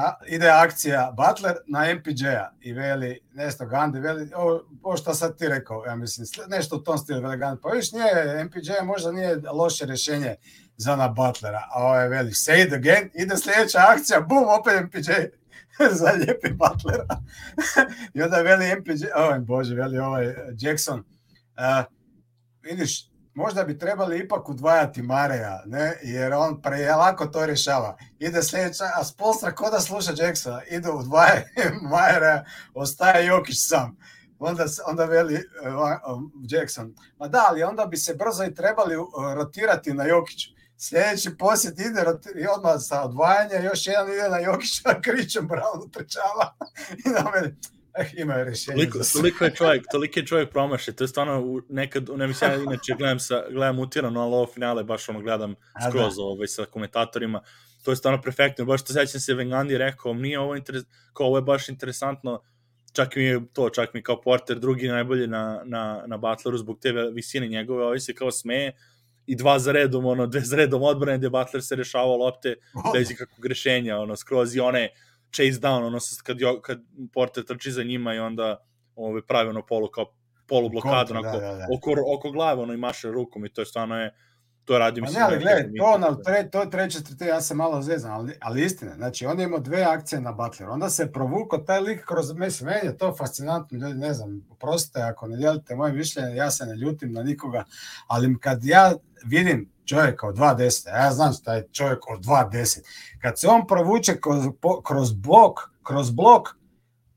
ta, 0.00 0.18
ide 0.26 0.48
akcija 0.48 1.14
Butler 1.16 1.56
na 1.66 1.94
MPJ-a 1.94 2.52
i 2.60 2.72
veli, 2.72 3.20
nešto 3.34 3.66
Gandhi, 3.66 4.00
veli, 4.00 4.30
ovo, 4.34 4.64
ovo 4.82 4.96
što 4.96 5.14
sad 5.14 5.38
ti 5.38 5.48
rekao, 5.48 5.84
ja 5.86 5.96
mislim, 5.96 6.26
sl- 6.26 6.48
nešto 6.48 6.76
u 6.76 6.78
tom 6.78 6.98
stilu, 6.98 7.20
veli 7.20 7.36
Gandhi, 7.36 7.62
pa 7.62 7.68
viš, 7.68 7.92
nije, 7.92 8.44
MPJ 8.44 8.70
možda 8.84 9.12
nije 9.12 9.36
loše 9.52 9.86
rješenje 9.86 10.36
za 10.76 10.96
na 10.96 11.08
Butlera, 11.08 11.68
a 11.70 11.84
ovo 11.84 11.96
je 11.96 12.08
veli, 12.08 12.30
say 12.30 12.66
it 12.66 12.72
again, 12.72 13.10
ide 13.14 13.36
sljedeća 13.36 13.78
akcija, 13.88 14.20
bum, 14.20 14.44
opet 14.48 14.84
MPJ, 14.84 15.10
zalijepi 16.02 16.52
Butlera. 16.52 17.06
I 18.14 18.22
onda 18.22 18.36
veli 18.36 18.80
MPJ, 18.80 19.04
ovaj, 19.16 19.38
bože, 19.38 19.74
veli 19.74 19.98
ovaj 19.98 20.34
Jackson, 20.58 20.98
uh, 20.98 21.84
vidiš, 22.62 23.09
možda 23.34 23.64
bi 23.64 23.78
trebali 23.78 24.18
ipak 24.18 24.48
udvajati 24.48 25.02
Mareja, 25.02 25.62
ne? 25.66 25.98
jer 26.02 26.32
on 26.34 26.62
pre 26.62 26.92
lako 26.92 27.26
to 27.26 27.46
rješava. 27.46 27.96
Ide 28.18 28.42
sljedeća, 28.42 28.84
a 28.94 29.04
Spolstra 29.04 29.54
ko 29.54 29.70
da 29.70 29.80
sluša 29.80 30.12
Jacksona, 30.16 30.62
ide 30.64 30.90
udvaje 30.90 31.52
Mareja, 31.90 32.44
ostaje 32.74 33.26
Jokić 33.26 33.56
sam. 33.58 33.96
Onda, 34.38 34.64
onda 34.86 35.04
veli 35.04 35.34
uh, 35.34 36.14
um, 36.16 36.32
Jackson, 36.48 36.94
ma 37.18 37.28
da, 37.28 37.44
ali 37.48 37.62
onda 37.62 37.86
bi 37.86 37.96
se 37.96 38.14
brzo 38.14 38.44
i 38.44 38.54
trebali 38.54 38.96
uh, 38.96 39.06
rotirati 39.34 39.94
na 39.94 40.04
Jokiću. 40.04 40.50
Sljedeći 40.76 41.36
posjet 41.36 41.80
ide 41.80 42.04
i 42.34 42.46
odmah 42.56 42.74
sa 42.78 43.02
odvajanja, 43.02 43.60
još 43.60 43.86
jedan 43.86 44.08
ide 44.08 44.28
na 44.28 44.38
Jokića, 44.38 45.00
kričem 45.04 45.48
Brown 45.48 45.92
trčava 45.92 46.56
i 47.06 47.08
na 47.08 47.30
mene, 47.30 47.56
imaju 48.22 48.44
rješenje. 48.44 48.76
Toliko, 48.76 48.98
za 48.98 49.12
toliko 49.12 49.44
je 49.44 49.54
čovjek, 49.54 49.84
toliko 49.92 50.20
je 50.20 50.26
čovjek 50.26 50.50
promašaj, 50.50 50.94
to 50.94 51.04
je 51.04 51.08
stvarno 51.08 51.62
nekad, 51.68 52.08
ne 52.16 52.26
mislim, 52.26 52.50
ja 52.50 52.56
inače 52.56 52.94
gledam, 52.98 53.18
sa, 53.18 53.42
gledam 53.50 53.78
utirano, 53.78 54.20
ali 54.20 54.34
ovo 54.34 54.46
finale 54.46 54.84
baš 54.84 55.08
ono 55.08 55.20
gledam 55.20 55.54
A, 55.72 55.84
da. 55.84 55.90
skroz 55.90 56.18
ovaj, 56.18 56.48
sa 56.48 56.64
komentatorima, 56.64 57.42
to 57.84 57.92
je 57.92 57.96
stvarno 57.96 58.22
perfektno, 58.22 58.64
baš 58.64 58.84
to 58.84 58.92
sećam 58.92 59.20
se 59.20 59.34
Vengandi 59.34 59.78
rekao, 59.78 60.14
nije 60.14 60.38
ovo 60.38 60.56
interes, 60.56 60.82
kao 61.12 61.26
ovo 61.26 61.38
je 61.38 61.42
baš 61.42 61.68
interesantno, 61.68 62.42
čak 62.92 63.16
mi 63.16 63.24
je 63.24 63.40
to, 63.52 63.70
čak 63.70 63.94
mi 63.94 64.02
kao 64.02 64.20
Porter 64.20 64.58
drugi 64.58 64.88
najbolji 64.88 65.26
na, 65.26 65.62
na, 65.64 66.02
na 66.06 66.16
Butleru 66.16 66.58
zbog 66.58 66.78
te 66.80 66.92
visine 66.92 67.48
njegove, 67.48 67.84
ovaj 67.84 68.00
se 68.00 68.14
kao 68.14 68.30
smeje 68.30 68.76
i 69.26 69.36
dva 69.36 69.58
za 69.58 69.72
redom, 69.72 70.06
ono, 70.06 70.26
dve 70.26 70.40
za 70.40 70.56
redom 70.56 70.82
odbrane 70.82 71.18
gde 71.18 71.30
Butler 71.30 71.62
se 71.62 71.76
rešavao 71.76 72.16
lopte 72.16 72.54
bez 72.94 73.10
ikakvog 73.10 73.46
rešenja, 73.46 73.98
ono, 73.98 74.16
skroz 74.16 74.56
i 74.56 74.60
one 74.60 74.88
chase 75.32 75.60
down, 75.60 75.84
ono, 75.84 75.98
kad, 76.22 76.38
kad 76.62 76.80
Porter 77.12 77.44
trči 77.44 77.72
za 77.72 77.82
njima 77.82 78.14
i 78.14 78.18
onda 78.18 78.64
ove, 78.96 79.26
pravi 79.26 79.48
ono 79.48 79.66
polu, 79.66 79.88
kao 79.88 80.14
polu 80.46 80.68
blokadu, 80.68 81.14
onako, 81.14 81.38
da, 81.38 81.46
da, 81.46 81.54
da. 81.54 81.66
oko, 81.76 81.94
oko 82.16 82.30
glave, 82.30 82.62
ono, 82.62 82.72
i 82.72 82.76
maše 82.76 83.10
rukom 83.10 83.44
i 83.44 83.48
to 83.48 83.60
je 83.60 83.66
stvarno 83.66 83.96
je, 84.00 84.14
to 84.64 84.72
je 84.72 84.78
radio, 84.78 85.02
Pa 85.02 85.06
mislim, 85.06 85.20
ne, 85.20 85.26
ali 85.26 85.36
da 85.36 85.40
gledaj, 85.40 85.70
to, 85.78 85.98
na, 85.98 86.22
tre, 86.22 86.50
to 86.50 86.60
je 86.60 86.70
treće 86.70 86.98
četvrtine, 86.98 87.30
ja 87.30 87.40
se 87.40 87.54
malo 87.54 87.82
zezam, 87.82 88.12
ali, 88.12 88.32
ali 88.40 88.64
istina, 88.64 88.94
znači 88.94 89.26
on 89.26 89.40
je 89.40 89.44
imao 89.44 89.58
dve 89.58 89.82
akcije 89.82 90.20
na 90.20 90.32
Butler, 90.32 90.68
onda 90.68 90.90
se 90.90 91.12
provukao 91.12 91.58
taj 91.58 91.80
lik 91.80 92.04
kroz, 92.04 92.32
mislim, 92.32 92.70
meni 92.70 92.86
je 92.86 92.98
to 92.98 93.14
fascinantno, 93.16 93.78
ljudi, 93.78 93.98
ne 93.98 94.14
znam, 94.14 94.46
oprostite 94.50 95.00
ako 95.00 95.26
ne 95.26 95.36
dijelite 95.36 95.74
moje 95.74 95.92
mišljenje, 95.92 96.36
ja 96.36 96.50
se 96.50 96.66
ne 96.66 96.74
ljutim 96.76 97.12
na 97.12 97.22
nikoga, 97.22 97.64
ali 98.06 98.38
kad 98.40 98.64
ja 98.64 98.92
vidim 99.24 99.72
čovjeka 99.90 100.26
od 100.26 100.36
2.10, 100.36 100.88
a 100.92 101.04
ja 101.04 101.12
znam 101.12 101.32
šta 101.32 101.54
je 101.54 101.68
čovjek 101.72 102.10
od 102.10 102.24
2.10, 102.24 102.78
kad 103.22 103.40
se 103.40 103.48
on 103.48 103.66
provuče 103.66 104.20
kroz, 104.20 104.44
kroz 104.84 105.12
blok, 105.12 105.60
kroz 105.82 106.10
blok, 106.10 106.48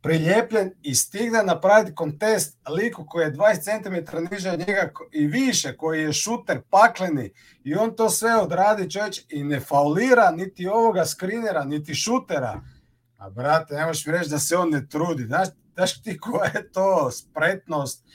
priljepljen 0.03 0.71
i 0.81 0.95
stigne 0.95 1.43
napraviti 1.43 1.95
kontest 1.95 2.57
liku 2.69 3.05
koji 3.07 3.25
je 3.25 3.33
20 3.33 3.63
cm 3.63 4.17
niže 4.31 4.51
od 4.51 4.59
njega 4.59 4.91
i 5.11 5.27
više, 5.27 5.77
koji 5.77 6.03
je 6.03 6.13
šuter 6.13 6.61
pakleni 6.69 7.33
i 7.63 7.75
on 7.75 7.95
to 7.95 8.09
sve 8.09 8.35
odradi 8.35 8.89
čovječ 8.89 9.21
i 9.29 9.43
ne 9.43 9.59
faulira 9.59 10.31
niti 10.31 10.67
ovoga 10.67 11.05
skrinera, 11.05 11.63
niti 11.63 11.95
šutera. 11.95 12.61
A 13.17 13.29
brate, 13.29 13.75
ne 13.75 13.85
možeš 13.85 14.05
mi 14.05 14.11
reći 14.11 14.29
da 14.29 14.39
se 14.39 14.57
on 14.57 14.69
ne 14.69 14.87
trudi. 14.87 15.23
Znaš, 15.23 15.47
znaš 15.73 16.01
ti 16.01 16.17
koja 16.17 16.45
je 16.45 16.71
to 16.71 17.11
spretnost, 17.11 18.05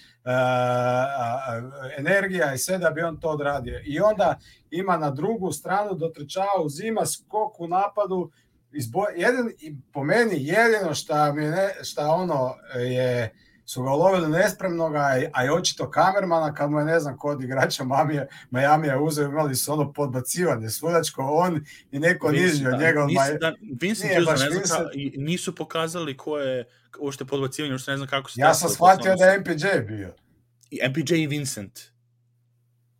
energija 1.98 2.54
i 2.54 2.58
sve 2.58 2.78
da 2.78 2.90
bi 2.90 3.02
on 3.02 3.20
to 3.20 3.28
odradio. 3.28 3.80
I 3.84 4.00
onda 4.00 4.38
ima 4.70 4.96
na 4.96 5.10
drugu 5.10 5.52
stranu 5.52 5.94
dotrčava, 5.94 6.62
uzima 6.64 7.06
skok 7.06 7.60
u 7.60 7.68
napadu, 7.68 8.30
izbo, 8.72 9.04
jedin, 9.16 9.52
i 9.60 9.76
po 9.92 10.04
meni 10.04 10.46
jedino 10.46 10.94
šta 10.94 11.32
mi 11.32 11.44
ne, 11.44 11.70
šta 11.82 12.08
ono 12.08 12.54
je 12.74 13.34
su 13.68 13.82
ga 13.82 13.90
ulovili 13.90 14.28
nespremnoga, 14.28 14.98
a- 15.32 15.44
i 15.44 15.50
očito 15.50 15.90
kamermana, 15.90 16.54
kad 16.54 16.70
mu 16.70 16.78
je 16.78 16.84
ne 16.84 17.00
znam 17.00 17.16
ko 17.16 17.28
od 17.28 17.42
igrača 17.42 17.84
Mamija, 17.84 18.26
Majamija 18.50 19.00
uzeo, 19.00 19.24
imali 19.26 19.54
su 19.54 19.72
ono 19.72 19.92
podbacivanje 19.92 20.70
svudačko, 20.70 21.22
on 21.24 21.60
i 21.90 21.98
neko 21.98 22.30
niži 22.32 22.66
od 22.66 22.80
njega. 22.80 23.04
od 23.04 23.10
Maj- 23.10 23.38
da, 23.38 23.52
Vincent 23.80 24.10
Nije 24.10 24.20
baš 24.22 24.40
ne 24.40 24.46
znam 24.46 24.52
Vincent. 24.52 24.88
i 24.94 25.18
nisu 25.18 25.54
pokazali 25.54 26.16
ko 26.16 26.38
je 26.38 26.64
uopšte 26.98 27.24
podbacivanje, 27.24 27.72
uopšte 27.74 27.90
ne 27.90 27.96
znam 27.96 28.08
kako 28.08 28.30
se 28.30 28.40
Ja 28.40 28.54
sam 28.54 28.70
shvatio 28.70 29.14
da 29.14 29.24
je 29.24 29.38
MPJ 29.40 29.66
bio. 29.86 30.14
I 30.70 30.80
MPJ 30.84 31.14
i 31.14 31.26
Vincent. 31.26 31.80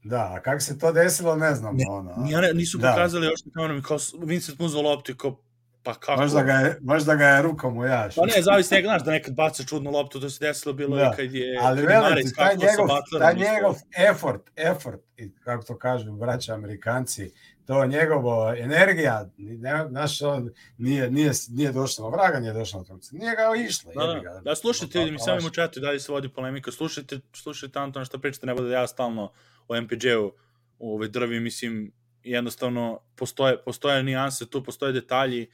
Da, 0.04 0.32
a 0.32 0.40
kako 0.40 0.60
se 0.60 0.78
to 0.78 0.92
desilo, 0.92 1.36
ne 1.36 1.54
znam. 1.54 1.76
Ne, 1.76 1.84
ono, 1.88 2.14
nisu 2.54 2.78
Da. 2.78 2.90
pokazali 2.90 3.26
još 3.26 3.44
na 3.44 3.52
kamerom, 3.52 3.82
kao 3.82 3.98
Vincent 4.18 4.58
mu 4.58 4.66
uzeo 4.66 4.82
loptu 4.82 5.14
kao, 5.14 5.40
pa 5.82 5.94
kako? 5.94 6.20
Možda 6.22 6.42
ga 6.42 6.52
je, 6.52 6.78
možda 6.80 7.14
ga 7.14 7.26
je 7.26 7.42
rukom 7.42 7.78
ujaš. 7.78 8.14
Pa 8.14 8.26
ne, 8.26 8.42
zavisi 8.42 8.74
njega, 8.74 8.88
znaš, 8.88 9.04
da 9.04 9.10
nekad 9.10 9.34
baca 9.34 9.64
čudnu 9.64 9.90
loptu, 9.90 10.20
to 10.20 10.30
se 10.30 10.44
desilo 10.44 10.72
bilo 10.72 10.96
Da. 10.96 11.12
i 11.12 11.16
kad 11.16 11.34
je 11.34 11.58
Ali 11.62 11.80
ti, 11.80 12.34
taj 12.36 12.56
njegov, 12.56 12.88
taj 13.18 13.34
njegov 13.34 13.76
effort, 14.10 14.42
effort, 14.56 15.00
i 15.16 15.34
kako 15.34 15.64
to 15.64 15.78
kažu 15.78 16.12
braća 16.12 16.54
Amerikanci, 16.54 17.32
to 17.66 17.86
njegovo 17.86 18.54
energija, 18.58 19.30
ne, 19.36 19.86
znaš, 19.88 20.22
on 20.22 20.50
nije, 20.78 21.10
nije, 21.10 21.32
nije 21.48 21.72
došlo 21.72 22.10
na 22.10 22.16
vraga, 22.16 22.40
nije 22.40 22.52
došlo 22.52 22.84
na. 22.88 22.98
Nije 23.12 23.34
ga 23.36 23.62
išlo. 23.68 23.92
Da, 23.96 24.06
da, 24.06 24.20
ga. 24.20 24.40
da, 24.44 24.54
slušajte, 24.54 24.92
Pa, 24.92 24.98
ljudi, 24.98 25.10
mi 25.10 25.18
pa, 25.18 25.24
samo 25.24 25.36
baš. 25.36 25.42
im 25.44 25.48
u 25.48 25.50
četu 25.50 25.78
i 25.78 25.82
dalje 25.82 26.00
se 26.00 26.12
vodi 26.12 26.28
polemika, 26.28 26.70
slušajte, 26.72 27.20
slušajte 27.32 27.78
Antona 27.78 28.04
šta 28.04 28.18
pričate, 28.18 28.46
ne 28.46 28.54
bude 28.54 28.68
da 28.68 28.74
ja 28.74 28.86
stalno 28.86 29.32
o 29.68 29.80
MPJ-u 29.80 30.32
u 30.78 30.94
ovoj 30.94 31.08
drvi, 31.08 31.40
mislim, 31.40 31.92
jednostavno 32.22 33.00
postoje, 33.16 33.62
postoje 33.64 34.02
nijanse 34.02 34.50
tu, 34.50 34.64
postoje 34.64 34.92
detalji, 34.92 35.50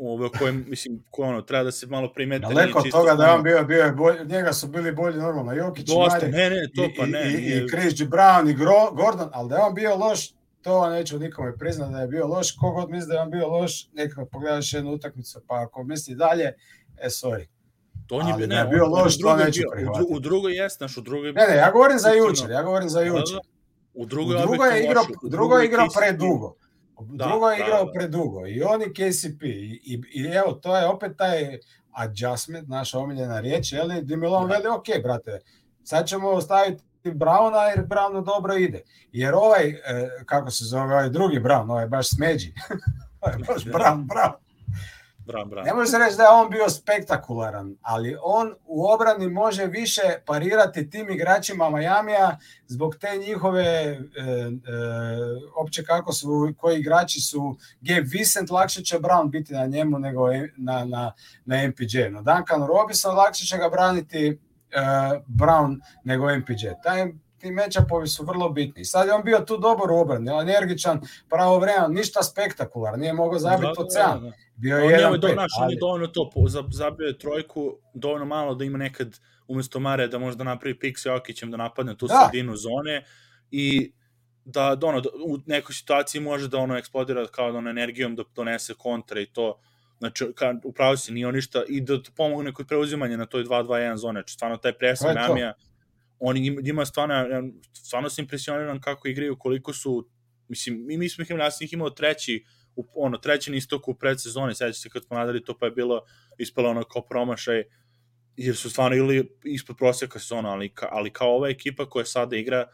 ovo 0.00 0.30
kojem, 0.38 0.64
mislim, 0.68 1.04
ko 1.10 1.22
ono, 1.22 1.42
treba 1.42 1.64
da 1.64 1.70
se 1.70 1.86
malo 1.86 2.12
primete. 2.12 2.46
Daleko 2.46 2.78
od 2.78 2.90
toga 2.90 3.14
da 3.14 3.24
je 3.24 3.32
on 3.32 3.42
bio, 3.42 3.64
bio 3.64 3.84
je 3.84 3.92
bolj, 3.92 4.16
njega 4.26 4.52
su 4.52 4.68
bili 4.68 4.92
bolji 4.92 5.18
normalno, 5.18 5.52
Jokić, 5.52 5.86
Dosta, 5.86 6.26
ne, 6.26 6.50
ne, 6.50 6.68
to 6.76 6.88
pa 6.96 7.06
ne. 7.06 7.32
I, 7.32 7.34
i, 7.34 7.64
i 7.64 7.68
Chris 7.68 7.94
Brown 7.94 8.50
i 8.50 8.54
Gro, 8.54 8.90
Gordon, 8.92 9.30
ali 9.32 9.48
da 9.48 9.56
je 9.56 9.62
on 9.62 9.74
bio 9.74 9.96
loš, 9.96 10.32
to 10.62 10.90
neću 10.90 11.18
nikome 11.18 11.58
priznati 11.58 11.92
da 11.92 12.00
je 12.00 12.08
bio 12.08 12.26
loš, 12.26 12.56
kogod 12.56 12.90
misli 12.90 13.08
da 13.08 13.14
je 13.14 13.20
on 13.20 13.30
bio 13.30 13.48
loš, 13.48 13.88
neka 13.92 14.26
pogledaš 14.32 14.72
jednu 14.72 14.92
utakmicu, 14.92 15.40
pa 15.46 15.62
ako 15.62 15.84
misli 15.84 16.14
dalje, 16.14 16.52
e, 17.02 17.06
sorry. 17.06 17.46
To 18.06 18.16
on 18.16 18.28
je 18.28 18.34
bio, 18.36 18.46
da 18.46 18.54
ne, 18.54 18.60
je 18.60 18.66
bio 18.66 18.84
on, 18.84 18.90
loš, 18.90 19.18
to 19.18 19.36
neću 19.36 19.62
prihvatiti. 19.72 20.12
U, 20.12 20.16
u 20.16 20.20
drugoj 20.20 20.56
jeste, 20.56 20.78
znaš, 20.78 20.96
u 20.96 21.00
drugoj... 21.00 21.32
Ne, 21.32 21.46
ne, 21.46 21.56
ja 21.56 21.70
govorim 21.70 21.98
za 21.98 22.08
jučer, 22.08 22.50
ja 22.50 22.62
govorim 22.62 22.88
za 22.88 23.00
Da, 23.00 23.04
da, 23.04 23.18
jučer. 23.18 23.38
U 23.38 23.58
U 23.94 24.06
drugoj, 24.06 24.38
drugo 24.38 24.64
je 24.64 24.84
igrao, 24.84 25.04
u 25.22 25.28
drugo 25.28 25.56
je 25.56 25.66
igrao 25.66 25.86
predugo. 25.98 26.48
Da, 26.48 26.67
drugo 27.00 27.50
je 27.50 27.58
da, 27.58 27.64
igrao 27.64 27.84
da. 27.84 27.92
predugo. 27.92 28.46
I 28.46 28.62
on 28.62 28.82
i 28.82 28.92
KCP. 28.92 29.42
I, 29.42 29.80
i, 29.84 30.02
I 30.14 30.24
evo, 30.24 30.52
to 30.52 30.76
je 30.76 30.86
opet 30.86 31.16
taj 31.16 31.58
adjustment, 31.92 32.68
naša 32.68 32.98
omiljena 32.98 33.40
riječ, 33.40 33.72
je 33.72 33.84
li? 33.84 34.02
Di 34.02 34.16
Milon 34.16 34.48
Da. 34.48 34.54
veli, 34.54 34.68
ok, 34.68 34.86
brate, 35.02 35.40
sad 35.84 36.06
ćemo 36.06 36.40
staviti 36.40 36.82
Brauna 37.04 37.58
jer 37.58 37.86
Brownu 37.86 38.24
dobro 38.24 38.54
ide. 38.54 38.82
Jer 39.12 39.34
ovaj, 39.34 39.68
e, 39.68 39.78
kako 40.26 40.50
se 40.50 40.64
zove, 40.64 40.82
ovaj 40.82 41.10
drugi 41.10 41.40
Brown, 41.40 41.70
ovaj 41.70 41.86
baš 41.86 42.08
smeđi. 42.08 42.54
ovaj 43.20 43.36
baš 43.48 43.64
Da. 43.64 43.72
Brown, 43.72 44.06
Brown. 44.06 44.47
Bram, 45.28 45.48
bram. 45.48 45.64
Ne 45.64 45.74
može 45.74 45.90
se 45.90 45.98
reći 45.98 46.16
da 46.16 46.22
je 46.22 46.28
on 46.28 46.50
bio 46.50 46.68
spektakularan, 46.68 47.76
ali 47.82 48.16
on 48.22 48.54
u 48.64 48.86
obrani 48.86 49.28
može 49.28 49.66
više 49.66 50.02
parirati 50.26 50.90
tim 50.90 51.10
igračima 51.10 51.70
Majamija 51.70 52.38
zbog 52.66 52.96
te 52.96 53.16
njihove, 53.16 53.64
e, 53.64 53.96
e, 53.96 53.98
opće 55.56 55.84
kako 55.84 56.12
su, 56.12 56.54
koji 56.56 56.80
igrači 56.80 57.20
su 57.20 57.56
Gabe 57.80 58.06
Vincent, 58.12 58.50
lakše 58.50 58.82
će 58.82 58.98
Brown 58.98 59.30
biti 59.30 59.52
na 59.52 59.66
njemu 59.66 59.98
nego 59.98 60.28
na, 60.56 60.84
na, 60.84 61.12
na 61.44 61.68
MPJ. 61.68 61.98
No 62.10 62.22
Duncan 62.22 62.66
Robinson 62.66 63.16
lakše 63.16 63.46
će 63.46 63.58
ga 63.58 63.68
braniti 63.68 64.26
e, 64.26 64.80
Brown 65.26 65.80
nego 66.04 66.36
MPJ. 66.36 66.66
Taj, 66.82 67.12
ti 67.38 67.50
mečapovi 67.50 68.06
su 68.06 68.24
vrlo 68.24 68.48
bitni. 68.48 68.84
Sad 68.84 69.08
je 69.08 69.14
on 69.14 69.22
bio 69.24 69.38
tu 69.38 69.56
dobar 69.56 69.90
u 69.90 69.96
obrani, 69.96 70.30
energičan, 70.32 71.00
pravovremen, 71.28 71.90
ništa 71.90 72.22
spektakularno, 72.22 72.96
nije 72.98 73.12
mogao 73.12 73.38
zabiti 73.38 73.62
Da, 73.64 73.70
od 73.70 73.86
da, 73.86 74.16
7. 74.16 74.20
da. 74.20 74.32
Bio 74.56 74.76
On 74.76 74.82
je 74.82 74.86
je, 74.86 74.92
jedan 74.92 75.12
pet, 75.22 75.36
naš, 75.36 75.50
on 75.58 75.62
je 75.62 75.66
ali- 75.66 75.76
dovoljno 75.76 76.06
to, 76.06 76.30
zabio 76.70 77.06
je 77.06 77.18
trojku, 77.18 77.72
dovoljno 77.94 78.24
malo 78.24 78.54
da 78.54 78.64
ima 78.64 78.78
nekad 78.78 79.18
umesto 79.48 79.80
Mare 79.80 80.08
da 80.08 80.18
možda 80.18 80.44
napravi 80.44 80.78
pik 80.78 80.98
sa 80.98 81.08
Jokićem 81.08 81.50
da 81.50 81.56
napadne 81.56 81.96
tu 81.96 82.06
Da. 82.06 82.14
sredinu 82.22 82.56
zone 82.56 83.04
i 83.50 83.92
da, 84.44 84.74
da 84.74 84.86
ono, 84.86 85.00
da 85.00 85.08
u 85.26 85.38
nekoj 85.46 85.74
situaciji 85.74 86.20
može 86.20 86.48
da 86.48 86.58
ono 86.58 86.76
eksplodira 86.76 87.26
kao 87.26 87.52
da 87.52 87.58
ono 87.58 87.70
energijom 87.70 88.16
da 88.16 88.22
donese 88.34 88.74
kontra 88.74 89.20
i 89.20 89.26
to 89.26 89.60
znači 89.98 90.32
ka, 90.34 90.54
upravo 90.64 90.96
si 90.96 91.12
nije 91.12 91.26
on 91.26 91.34
ništa 91.34 91.62
i 91.68 91.80
da 91.80 91.98
pomogne 92.16 92.52
kod 92.52 92.66
preuzimanja 92.66 93.16
na 93.16 93.26
toj 93.26 93.44
2-2-1 93.44 93.96
zone 93.96 94.20
znači 94.20 94.34
stvarno 94.34 94.56
taj 94.56 94.72
To 94.72 94.78
presen 94.78 95.16
je 96.20 96.36
to. 96.36 96.40
Miamija 96.40 96.58
on 96.58 96.60
ima, 96.60 96.60
ima 96.64 96.84
stvarno 96.84 97.14
ja 97.14 97.42
stvarno 97.72 98.10
sam 98.10 98.22
impresioniran 98.22 98.80
kako 98.80 99.08
igraju 99.08 99.36
koliko 99.38 99.72
su 99.72 100.08
mislim 100.48 100.86
mi, 100.86 100.98
mi 100.98 101.08
smo 101.08 101.22
ih 101.22 101.30
imali 101.30 101.44
ja 101.44 101.50
sam 101.50 101.64
ih 101.64 101.72
imao 101.72 101.90
treći 101.90 102.44
u, 102.76 102.86
ono, 102.94 103.18
treći 103.18 103.50
na 103.50 103.56
istoku 103.56 103.90
u 103.90 103.94
predsezoni, 103.94 104.54
sećate 104.54 104.72
se 104.72 104.88
kad 104.88 105.04
smo 105.04 105.16
nadali 105.16 105.44
to 105.44 105.58
pa 105.58 105.66
je 105.66 105.72
bilo 105.72 106.02
ispalo 106.38 106.70
ono 106.70 106.82
kao 106.82 107.02
promašaj, 107.02 107.64
jer 108.36 108.56
su 108.56 108.70
stvarno 108.70 108.96
ili 108.96 109.36
ispod 109.44 109.76
prosjeka 109.76 110.18
sezona, 110.18 110.50
ali, 110.50 110.74
ka, 110.74 110.88
ali 110.90 111.12
kao 111.12 111.36
ova 111.36 111.48
ekipa 111.48 111.90
koja 111.90 112.04
sada 112.04 112.36
igra, 112.36 112.66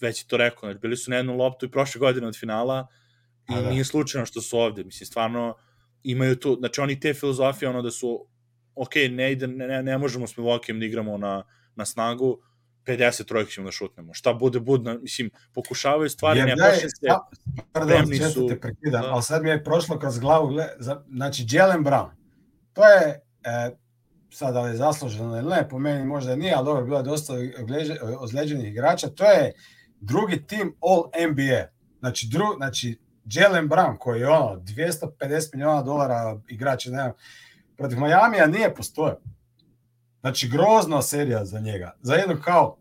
već 0.00 0.22
je 0.22 0.28
to 0.28 0.36
rekao, 0.36 0.60
znači 0.60 0.78
bili 0.78 0.96
su 0.96 1.10
na 1.10 1.16
jednu 1.16 1.36
loptu 1.36 1.66
i 1.66 1.70
prošle 1.70 1.98
godine 1.98 2.26
od 2.26 2.38
finala 2.38 2.86
i 3.50 3.54
A 3.54 3.60
da. 3.60 3.70
nije 3.70 3.84
slučajno 3.84 4.26
što 4.26 4.40
su 4.40 4.58
ovde, 4.58 4.84
mislim, 4.84 5.06
stvarno 5.06 5.56
imaju 6.02 6.36
tu, 6.36 6.56
znači 6.58 6.80
oni 6.80 7.00
te 7.00 7.14
filozofije, 7.14 7.68
ono 7.68 7.82
da 7.82 7.90
su, 7.90 8.26
ok, 8.74 8.94
ne, 9.10 9.32
ide, 9.32 9.46
ne, 9.46 9.66
ne, 9.66 9.82
ne 9.82 9.98
možemo 9.98 10.26
s 10.26 10.36
Milwaukee 10.36 10.78
da 10.78 10.86
igramo 10.86 11.18
na, 11.18 11.44
na 11.74 11.84
snagu, 11.84 12.42
50 12.86 13.24
trojka 13.24 13.50
ćemo 13.50 13.64
da 13.64 13.72
šutnemo. 13.72 14.14
Šta 14.14 14.32
bude 14.34 14.60
budno, 14.60 14.98
mislim, 14.98 15.30
pokušavaju 15.54 16.10
stvari, 16.10 16.42
ne 16.42 16.56
plaše 16.56 16.88
se, 16.88 17.06
Pardon, 17.72 18.06
često 18.10 18.40
su. 18.40 18.48
te 18.48 18.60
prekidam, 18.60 19.02
Da. 19.02 19.08
ali 19.10 19.22
sad 19.22 19.42
mi 19.42 19.50
je 19.50 19.64
prošlo 19.64 19.98
kroz 19.98 20.18
glavu, 20.18 20.50
znači 21.10 21.46
Jalen 21.50 21.84
Brown, 21.84 22.10
to 22.72 22.84
je, 22.84 23.20
e, 23.44 23.70
sad 24.30 24.54
li 24.54 24.70
je 24.70 24.76
zasluženo 24.76 25.38
ili 25.38 25.50
ne, 25.50 25.68
po 25.68 25.78
meni 25.78 26.04
možda 26.04 26.36
nije, 26.36 26.54
ali 26.54 26.64
dobro, 26.64 26.84
bilo 26.84 26.98
je 26.98 27.02
dosta 27.02 27.34
ozlijeđenih 28.18 28.68
igrača, 28.68 29.08
to 29.08 29.24
je 29.24 29.52
drugi 30.00 30.46
tim 30.46 30.76
All 30.80 31.30
NBA, 31.30 31.66
znači, 32.00 32.28
dru, 32.32 32.46
znači 32.56 32.98
Jalen 33.24 33.68
Brown 33.68 33.98
koji 33.98 34.20
je 34.20 34.28
ono 34.28 34.60
250 34.60 35.54
miliona 35.54 35.82
dolara 35.82 36.40
igrač, 36.48 36.84
ne 36.84 36.90
znam, 36.90 37.12
protiv 37.76 37.98
Majamija 37.98 38.46
nije 38.46 38.74
postoje. 38.74 39.14
Znači 40.20 40.48
grozna 40.48 41.02
serija 41.02 41.44
za 41.44 41.60
njega, 41.60 41.94
za 42.02 42.14
jednog 42.14 42.38
kao 42.40 42.76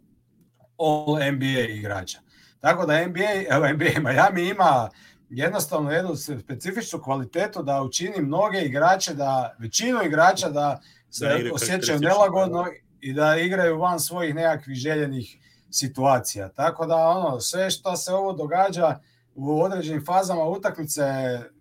All 0.78 1.32
NBA 1.34 1.60
igrača. 1.70 2.20
Tako 2.60 2.86
da 2.86 3.08
NBA, 3.08 3.56
evo 3.56 3.68
NBA 3.74 4.10
Miami 4.10 4.50
ima 4.50 4.90
jednostavno 5.30 5.92
jednu 5.92 6.16
specifičnu 6.16 7.02
kvalitetu 7.02 7.64
da 7.64 7.82
učini 7.82 8.22
mnoge 8.22 8.62
igrače, 8.62 9.14
da 9.14 9.56
većinu 9.60 10.04
igrača 10.04 10.50
da 10.50 10.82
se 11.10 11.26
Da 11.26 11.54
osjećaju 11.54 12.00
nelagodno 12.00 12.66
i 13.00 13.14
da 13.14 13.38
igraju 13.38 13.80
van 13.80 14.00
svojih 14.00 14.36
nekakvih 14.36 14.78
željenih 14.78 15.38
situacija. 15.72 16.50
Tako 16.50 16.86
da 16.86 16.96
ono 16.96 17.40
sve 17.40 17.72
što 17.72 17.96
se 17.96 18.14
ovo 18.14 18.34
događa 18.34 19.00
u 19.36 19.62
određenim 19.62 20.06
fazama 20.06 20.44
utakmice, 20.44 21.04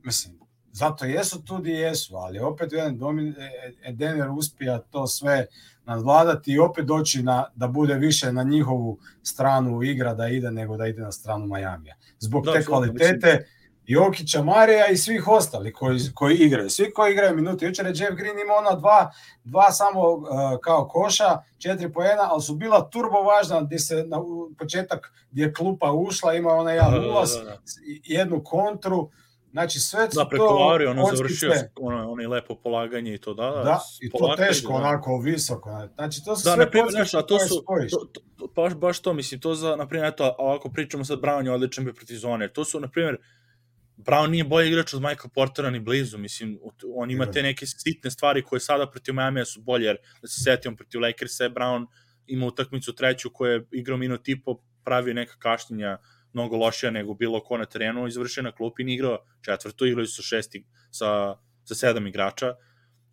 mislim, 0.02 0.38
zato 0.72 1.04
jesu 1.04 1.42
tu 1.42 1.56
gdje 1.58 1.72
jesu, 1.72 2.16
ali 2.16 2.38
opet 2.38 2.72
jedan 2.72 2.98
domin, 2.98 3.34
e, 3.82 3.92
Denver 3.92 4.30
uspija 4.30 4.78
to 4.78 5.06
sve 5.06 5.46
nadvladati 5.84 6.52
i 6.52 6.58
opet 6.58 6.84
doći 6.84 7.22
na, 7.22 7.44
da 7.54 7.68
bude 7.68 7.94
više 7.94 8.32
na 8.32 8.42
njihovu 8.42 8.98
stranu 9.22 9.82
igra 9.82 10.14
da 10.14 10.28
ide 10.28 10.50
nego 10.50 10.76
da 10.76 10.86
ide 10.86 11.02
na 11.02 11.12
stranu 11.12 11.46
Majamija. 11.46 11.94
Zbog 12.18 12.44
Da, 12.44 12.52
te 12.52 12.58
apsolutno, 12.58 12.92
kvalitete 12.92 13.46
Jokića, 13.88 14.42
Marija 14.42 14.86
i 14.86 14.96
svih 14.96 15.28
ostalih 15.28 15.74
koji, 15.74 16.00
koji 16.14 16.36
igraju. 16.36 16.70
Svi 16.70 16.90
koji 16.92 17.12
igraju 17.12 17.36
minuti. 17.36 17.64
Jučer 17.64 17.86
je 17.86 17.92
Jeff 17.96 18.16
Green 18.16 18.38
imao 18.38 18.56
ona 18.56 18.74
dva, 18.74 19.10
dva 19.44 19.72
samo 19.72 20.10
uh, 20.10 20.26
kao 20.62 20.88
koša, 20.88 21.38
četiri 21.58 21.92
po 21.92 22.02
jedna, 22.02 22.32
ali 22.32 22.42
su 22.42 22.54
bila 22.54 22.90
turbo 22.90 23.22
važna 23.22 23.62
gdje 23.62 23.78
se 23.78 24.04
na 24.06 24.16
početak 24.58 25.12
gdje 25.30 25.42
je 25.42 25.52
klupa 25.52 25.92
ušla, 25.92 26.34
ima 26.34 26.50
onaj 26.50 26.74
jedan 26.74 26.92
Da, 26.92 27.00
da, 27.00 27.06
ulaz, 27.06 27.36
da, 27.36 27.44
da. 27.44 27.58
jednu 28.04 28.44
kontru. 28.44 29.10
Znači 29.58 29.80
sve 29.80 30.10
su 30.10 30.18
Da, 30.18 30.28
preko 30.28 30.46
to 30.46 30.54
Lauri, 30.54 30.86
ono 30.86 31.04
završio 31.14 31.52
ono, 31.80 32.10
ono 32.10 32.28
lepo 32.28 32.54
polaganje 32.54 33.14
i 33.14 33.18
to, 33.18 33.34
da, 33.34 33.50
da. 33.50 33.62
Da, 33.62 33.80
i 34.00 34.10
to 34.10 34.34
teško, 34.36 34.72
da. 34.72 34.78
onako 34.78 35.20
visoko. 35.24 35.88
Znači, 35.94 36.24
to 36.24 36.36
su 36.36 36.44
Da, 36.44 36.54
sve 36.54 36.70
primjer, 36.70 36.90
znaš, 36.90 37.14
a 37.14 37.22
to 37.22 37.38
su, 37.38 37.64
to, 37.90 37.98
to, 38.12 38.20
to, 38.36 38.46
baš, 38.56 38.74
baš 38.74 39.00
to, 39.00 39.12
mislim, 39.14 39.40
to 39.40 39.54
za, 39.54 39.76
na 39.76 39.88
primjer, 39.88 40.08
eto, 40.08 40.34
ovako 40.38 40.70
pričamo 40.70 41.04
sad, 41.04 41.20
Brown 41.20 41.44
je 41.44 41.52
odličan 41.52 41.84
bio 41.84 41.94
protiv 41.94 42.16
zone, 42.16 42.48
to 42.48 42.64
su, 42.64 42.80
na 42.80 42.88
primjer, 42.88 43.16
Brown 43.96 44.30
nije 44.30 44.44
bolji 44.44 44.68
igrač 44.68 44.94
od 44.94 45.00
Michael 45.00 45.30
Portera 45.34 45.70
ni 45.70 45.80
blizu, 45.80 46.18
mislim, 46.18 46.58
on 46.94 47.10
ima 47.10 47.30
te 47.30 47.42
neke 47.42 47.66
sitne 47.66 48.10
stvari 48.10 48.42
koje 48.42 48.60
sada 48.60 48.90
protiv 48.90 49.14
Miami 49.14 49.44
su 49.44 49.60
bolje, 49.60 49.86
jer 49.86 49.96
da 50.22 50.28
se 50.28 50.42
setimo 50.42 50.76
protiv 50.76 51.00
Lakersa 51.00 51.44
je 51.44 51.50
Brown 51.50 51.86
ima 52.26 52.46
utakmicu 52.46 52.94
treću 52.94 53.30
koja 53.32 53.52
je 53.52 53.66
igrao 53.72 53.98
minut 53.98 54.28
i 54.28 54.42
po, 54.42 54.60
pravio 54.84 55.14
neka 55.14 55.34
kašnjenja 55.38 55.98
mnogo 56.32 56.56
lošija 56.56 56.90
nego 56.90 57.14
bilo 57.14 57.40
ko 57.44 57.58
na 57.58 57.64
terenu, 57.64 58.06
izvršio 58.06 58.42
na 58.42 58.52
klupi 58.52 58.82
i 58.82 58.94
igrao 58.94 59.18
četvrtu, 59.44 59.86
igrali 59.86 60.06
su 60.06 60.22
šesti 60.22 60.64
sa, 60.90 61.36
sa 61.64 61.74
sedam 61.74 62.06
igrača 62.06 62.54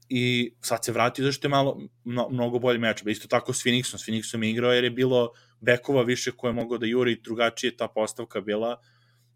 i 0.09 0.55
sad 0.61 0.85
se 0.85 0.91
vratio 0.91 1.25
zašto 1.25 1.47
je 1.47 1.49
malo 1.49 1.79
mno, 2.03 2.29
mnogo 2.29 2.59
bolji 2.59 2.79
meč. 2.79 3.03
Isto 3.05 3.27
tako 3.27 3.53
s 3.53 3.65
Phoenixom, 3.65 3.97
s 3.97 4.07
Phoenixom 4.07 4.43
je 4.43 4.49
igrao 4.49 4.73
jer 4.73 4.83
je 4.83 4.89
bilo 4.89 5.31
bekova 5.59 6.03
više 6.03 6.31
koje 6.31 6.49
je 6.49 6.53
mogao 6.53 6.77
da 6.77 6.85
juri, 6.85 7.21
drugačije 7.23 7.77
ta 7.77 7.87
postavka 7.87 8.41
bila 8.41 8.81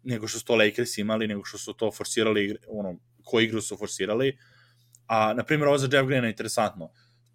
nego 0.02 0.28
što 0.28 0.38
su 0.38 0.44
to 0.44 0.56
Lakers 0.56 0.98
imali, 0.98 1.26
nego 1.26 1.44
što 1.44 1.58
su 1.58 1.72
to 1.72 1.90
forsirali, 1.90 2.56
ono, 2.68 2.98
ko 3.24 3.40
igru 3.40 3.60
su 3.60 3.76
forsirali. 3.76 4.38
A, 5.06 5.34
na 5.34 5.44
primjer, 5.44 5.68
ovo 5.68 5.78
za 5.78 5.88
Jeff 5.92 6.08
Green 6.08 6.24
je 6.24 6.30
interesantno. 6.30 6.90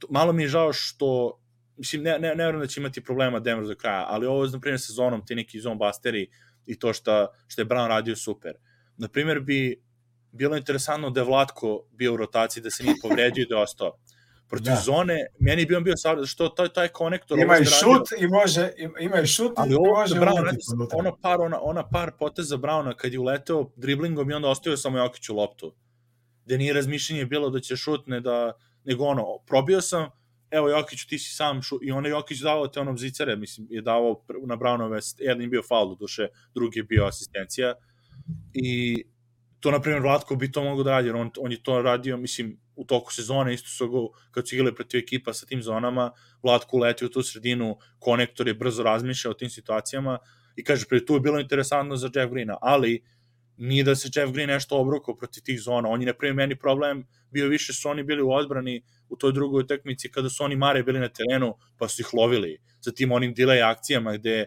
Malo 0.09 0.33
mi 0.33 0.43
je 0.43 0.49
žao 0.49 0.73
što, 0.73 1.39
mislim, 1.77 2.03
ne, 2.03 2.19
ne, 2.19 2.27
ne 2.27 2.43
vjerujem 2.43 2.59
da 2.59 2.67
će 2.67 2.79
imati 2.81 3.03
problema 3.03 3.39
Denver 3.39 3.67
do 3.67 3.75
kraja, 3.75 4.05
ali 4.09 4.25
ovo, 4.27 4.45
na 4.45 4.59
primjer, 4.59 4.79
sezonom, 4.79 5.25
ti 5.25 5.35
neki 5.35 5.59
zone 5.59 5.75
busteri 5.75 6.27
i 6.65 6.79
to 6.79 6.93
što, 6.93 7.27
što 7.47 7.61
je 7.61 7.65
Brown 7.65 7.87
radio 7.87 8.15
super. 8.15 8.53
Na 8.97 9.07
primjer, 9.07 9.39
bi 9.39 9.81
bilo 10.31 10.57
interesantno 10.57 11.09
da 11.09 11.19
je 11.19 11.25
Vlatko 11.25 11.85
bio 11.91 12.13
u 12.13 12.17
rotaciji, 12.17 12.63
da 12.63 12.69
se 12.69 12.83
nije 12.83 12.95
povredio 13.01 13.41
i 13.41 13.47
da 13.49 13.55
je 13.55 13.61
ostao. 13.61 13.97
Protiv 14.47 14.65
Da. 14.65 14.81
zone, 14.85 15.25
meni 15.39 15.65
bi 15.65 15.75
on 15.75 15.83
bio 15.83 15.93
sad, 15.97 16.25
što 16.25 16.49
taj, 16.49 16.69
taj 16.69 16.87
konektor... 16.87 17.39
Ima 17.39 17.57
i 17.57 17.59
je 17.59 17.63
radio- 17.63 17.79
šut 17.79 18.21
i 18.21 18.27
može, 18.27 18.71
ima 18.99 19.19
i 19.21 19.27
šut 19.27 19.51
Ali 19.57 19.71
i 19.71 19.75
ovo 19.75 19.93
može 19.93 20.15
je 20.15 20.21
Brown, 20.21 20.43
radi 20.43 20.57
ona 20.93 21.11
par, 21.21 21.41
ona, 21.41 21.59
ona 21.61 21.89
par 21.89 22.11
poteza 22.19 22.57
Brauna 22.57 22.93
kad 22.93 23.13
je 23.13 23.19
uleteo 23.19 23.71
driblingom 23.75 24.29
i 24.29 24.33
onda 24.33 24.47
ostavio 24.47 24.77
samo 24.77 24.97
Jokiću 24.97 25.35
loptu. 25.35 25.75
Gde 26.45 26.57
nije 26.57 26.73
razmišljenje 26.73 27.25
bilo 27.25 27.49
da 27.49 27.59
će 27.59 27.75
šutne, 27.75 28.19
da, 28.19 28.53
nego 28.83 29.05
ono, 29.05 29.25
probio 29.47 29.81
sam, 29.81 30.09
evo 30.51 30.69
Jokiću 30.69 31.07
ti 31.07 31.19
si 31.19 31.35
sam 31.35 31.61
šu, 31.61 31.79
i 31.81 31.91
onda 31.91 32.09
Jokić 32.09 32.39
davao 32.39 32.67
te 32.67 32.79
ono 32.79 32.97
zicare, 32.97 33.35
mislim, 33.35 33.67
je 33.69 33.81
pr- 33.81 34.47
na 34.47 34.55
Braunove, 34.55 34.99
jedan 35.19 35.41
je 35.41 35.47
bio 35.47 35.63
faul 35.63 35.95
duše, 35.95 36.27
drugi 36.55 36.79
je 36.79 36.83
bio 36.83 37.05
asistencija 37.05 37.73
i 38.53 39.03
to, 39.59 39.71
na 39.71 39.81
primjer, 39.81 40.01
Vlatko 40.01 40.35
bi 40.35 40.51
to 40.51 40.63
mogo 40.63 40.83
da 40.83 40.91
radi, 40.91 41.07
jer 41.07 41.15
on, 41.15 41.31
on 41.39 41.51
je 41.51 41.63
to 41.63 41.81
radio, 41.81 42.17
mislim, 42.17 42.57
u 42.75 42.85
toku 42.85 43.13
sezone, 43.13 43.53
isto 43.53 43.69
su 43.69 43.87
go, 43.89 44.09
kad 44.31 44.47
su 44.47 44.55
igrali 44.55 44.75
protiv 44.75 44.99
ekipa 44.99 45.33
sa 45.33 45.45
tim 45.45 45.61
zonama, 45.61 46.11
Vlatko 46.43 46.77
uleti 46.77 47.05
u 47.05 47.09
tu 47.09 47.23
sredinu, 47.23 47.77
konektor 47.99 48.47
je 48.47 48.53
brzo 48.53 48.83
razmišlja 48.83 49.31
o 49.31 49.33
tim 49.33 49.49
situacijama 49.49 50.17
i 50.55 50.63
kaže, 50.63 50.85
pre 50.85 51.05
tu 51.05 51.13
je 51.13 51.19
bilo 51.19 51.39
interesantno 51.39 51.95
za 51.95 52.09
Jeff 52.15 52.31
Greena, 52.31 52.57
ali 52.61 53.03
nije 53.57 53.83
da 53.83 53.95
se 53.95 54.09
Jeff 54.15 54.33
Green 54.33 54.49
nešto 54.49 54.77
obrukao 54.77 55.15
protiv 55.15 55.43
tih 55.43 55.61
zona. 55.61 55.89
On 55.89 56.01
je, 56.01 56.05
na 56.21 56.33
meni 56.33 56.55
problem 56.55 57.07
bio 57.31 57.47
više 57.47 57.73
su 57.73 57.89
oni 57.89 58.03
bili 58.03 58.21
u 58.21 58.31
odbrani 58.31 58.83
u 59.09 59.15
toj 59.15 59.33
drugoj 59.33 59.63
utakmici 59.63 60.11
kada 60.11 60.29
su 60.29 60.43
oni 60.43 60.55
Mare 60.55 60.83
bili 60.83 60.99
na 60.99 61.09
terenu, 61.09 61.53
pa 61.77 61.87
su 61.87 62.01
ih 62.01 62.13
lovili 62.13 62.57
sa 62.79 62.91
tim 62.91 63.11
onim 63.11 63.35
delay 63.35 63.71
akcijama 63.71 64.17
gde 64.17 64.45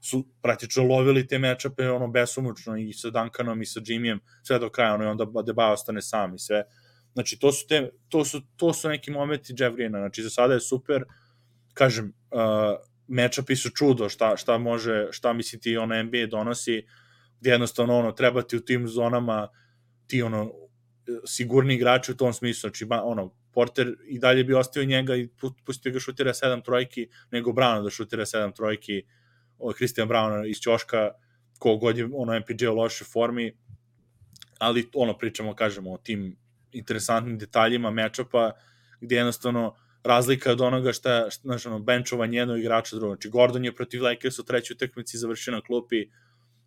su 0.00 0.26
praktično 0.42 0.82
lovili 0.82 1.26
te 1.26 1.38
mečape 1.38 1.90
ono 1.90 2.08
besomučno 2.08 2.76
i 2.76 2.92
sa 2.92 3.10
Duncanom 3.10 3.62
i 3.62 3.66
sa 3.66 3.80
Jimmyem 3.80 4.18
sve 4.42 4.58
do 4.58 4.70
kraja, 4.70 4.94
ono 4.94 5.04
i 5.04 5.06
onda 5.06 5.42
Deba 5.46 5.72
ostane 5.72 6.02
sam 6.02 6.34
i 6.34 6.38
sve. 6.38 6.64
Znači, 7.12 7.38
to 7.38 7.52
su, 7.52 7.66
te, 7.68 7.90
to 8.08 8.24
su, 8.24 8.40
to 8.56 8.72
su 8.72 8.88
neki 8.88 9.10
momenti 9.10 9.54
Jeff 9.58 9.76
Greena, 9.76 9.98
znači 9.98 10.22
za 10.22 10.30
sada 10.30 10.54
je 10.54 10.60
super, 10.60 11.04
kažem, 11.74 12.12
uh, 12.30 12.40
mečapi 13.08 13.56
su 13.56 13.70
čudo 13.70 14.08
šta, 14.08 14.36
šta 14.36 14.58
može, 14.58 15.08
šta 15.10 15.32
misli 15.32 15.60
ti 15.60 15.76
ono 15.76 16.02
NBA 16.02 16.26
donosi, 16.30 16.86
gde 17.40 17.50
jednostavno 17.50 17.98
ono, 17.98 18.12
treba 18.12 18.42
ti 18.42 18.56
u 18.56 18.60
tim 18.60 18.88
zonama 18.88 19.48
ti 20.06 20.22
ono, 20.22 20.52
sigurni 21.26 21.74
igrači 21.74 22.12
u 22.12 22.16
tom 22.16 22.32
smislu, 22.32 22.60
znači 22.60 22.86
ono, 22.90 23.34
Porter 23.52 23.96
i 24.06 24.18
dalje 24.18 24.44
bi 24.44 24.54
ostio 24.54 24.84
njega 24.84 25.16
i 25.16 25.28
pustio 25.66 25.92
ga 25.92 25.98
šutira 26.00 26.32
7 26.32 26.64
trojki, 26.64 27.08
nego 27.30 27.52
Brown 27.52 27.82
da 27.82 27.90
šutira 27.90 28.24
7 28.24 28.56
trojki, 28.56 29.02
Christian 29.76 30.08
Brown 30.08 30.50
iz 30.50 30.56
Ćoška, 30.60 31.10
kogod 31.58 31.98
je 31.98 32.08
ono 32.12 32.40
MPJ 32.40 32.66
u 32.66 32.74
lošoj 32.74 33.04
formi, 33.04 33.56
ali 34.58 34.88
ono 34.94 35.18
pričamo, 35.18 35.54
kažemo, 35.54 35.92
o 35.92 35.98
tim 35.98 36.36
interesantnim 36.72 37.38
detaljima 37.38 37.90
mečapa, 37.90 38.52
gde 39.00 39.16
jednostavno 39.16 39.76
razlika 40.02 40.52
od 40.52 40.60
onoga 40.60 40.92
šta, 40.92 41.30
šta 41.30 41.40
znači, 41.42 41.68
ono, 41.68 41.78
benchovanje 41.78 42.38
jednog 42.38 42.58
igrača 42.58 42.96
drugog. 42.96 43.16
Znači, 43.16 43.28
Gordon 43.28 43.64
je 43.64 43.74
protiv 43.74 44.02
Lakers 44.02 44.38
u 44.38 44.44
trećoj 44.44 44.74
utakmici 44.74 45.18
završio 45.18 45.54
na 45.54 45.60
klupi, 45.60 46.06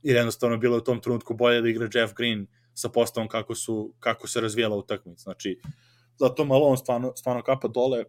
i 0.03 0.11
jednostavno 0.11 0.57
bilo 0.57 0.77
u 0.77 0.81
tom 0.81 1.01
trenutku 1.01 1.33
bolje 1.33 1.61
da 1.61 1.69
igra 1.69 1.89
Jeff 1.93 2.13
Green 2.13 2.47
sa 2.73 2.89
postavom 2.89 3.27
kako, 3.27 3.55
su, 3.55 3.93
kako 3.99 4.27
se 4.27 4.41
razvijala 4.41 4.75
utakmica. 4.75 5.23
Znači, 5.23 5.59
zato 6.19 6.45
malo 6.45 6.65
on 6.65 6.77
stvarno, 6.77 7.13
stvarno 7.15 7.41
kapa 7.41 7.67
dole 7.67 8.03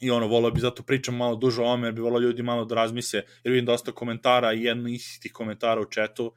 i 0.00 0.10
ono, 0.10 0.26
volao 0.26 0.50
bi 0.50 0.60
zato 0.60 0.82
pričam 0.82 1.16
malo 1.16 1.36
duže 1.36 1.62
o 1.62 1.72
ome, 1.72 1.86
jer 1.86 1.94
bi 1.94 2.00
volao 2.00 2.20
ljudi 2.20 2.42
malo 2.42 2.64
da 2.64 2.74
razmise, 2.74 3.16
jer 3.16 3.52
vidim 3.52 3.64
dosta 3.66 3.92
komentara 3.92 4.52
i 4.52 4.62
jedno 4.62 4.88
istih 4.88 5.32
komentara 5.32 5.80
u 5.80 5.84
četu, 5.84 6.32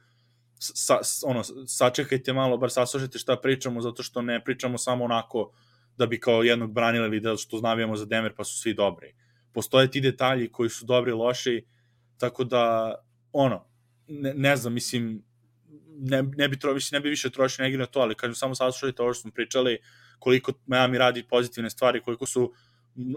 sa, 0.60 0.98
ono, 1.26 1.42
sačekajte 1.66 2.32
malo, 2.32 2.56
bar 2.58 2.70
saslušajte 2.70 3.18
šta 3.18 3.36
pričamo, 3.36 3.80
zato 3.80 4.02
što 4.02 4.22
ne 4.22 4.44
pričamo 4.44 4.78
samo 4.78 5.04
onako 5.04 5.52
da 5.96 6.06
bi 6.06 6.20
kao 6.20 6.42
jednog 6.42 6.72
branili 6.72 7.06
ili 7.06 7.20
da 7.20 7.36
što 7.36 7.58
znavijamo 7.58 7.96
za 7.96 8.04
Demer 8.04 8.34
pa 8.36 8.44
su 8.44 8.58
svi 8.58 8.74
dobri. 8.74 9.14
Postoje 9.52 9.90
ti 9.90 10.00
detalji 10.00 10.52
koji 10.52 10.70
su 10.70 10.86
dobri 10.86 11.10
i 11.10 11.14
loši, 11.14 11.64
tako 12.18 12.44
da, 12.44 12.94
ono, 13.32 13.69
ne, 14.10 14.34
ne 14.34 14.56
znam, 14.56 14.72
mislim, 14.72 15.22
ne, 15.98 16.22
ne 16.36 16.48
bi 16.48 16.58
tro, 16.58 16.74
mislim, 16.74 16.98
ne 16.98 17.00
bi 17.00 17.08
više 17.08 17.30
trošio 17.30 17.62
negdje 17.62 17.78
na 17.78 17.86
to, 17.86 18.00
ali 18.00 18.14
kažem, 18.14 18.34
samo 18.34 18.54
saslušajte 18.54 19.02
ovo 19.02 19.14
što 19.14 19.22
smo 19.22 19.30
pričali, 19.30 19.78
koliko 20.18 20.52
Miami 20.66 20.98
radi 20.98 21.24
pozitivne 21.28 21.70
stvari, 21.70 22.00
koliko 22.00 22.26
su 22.26 22.52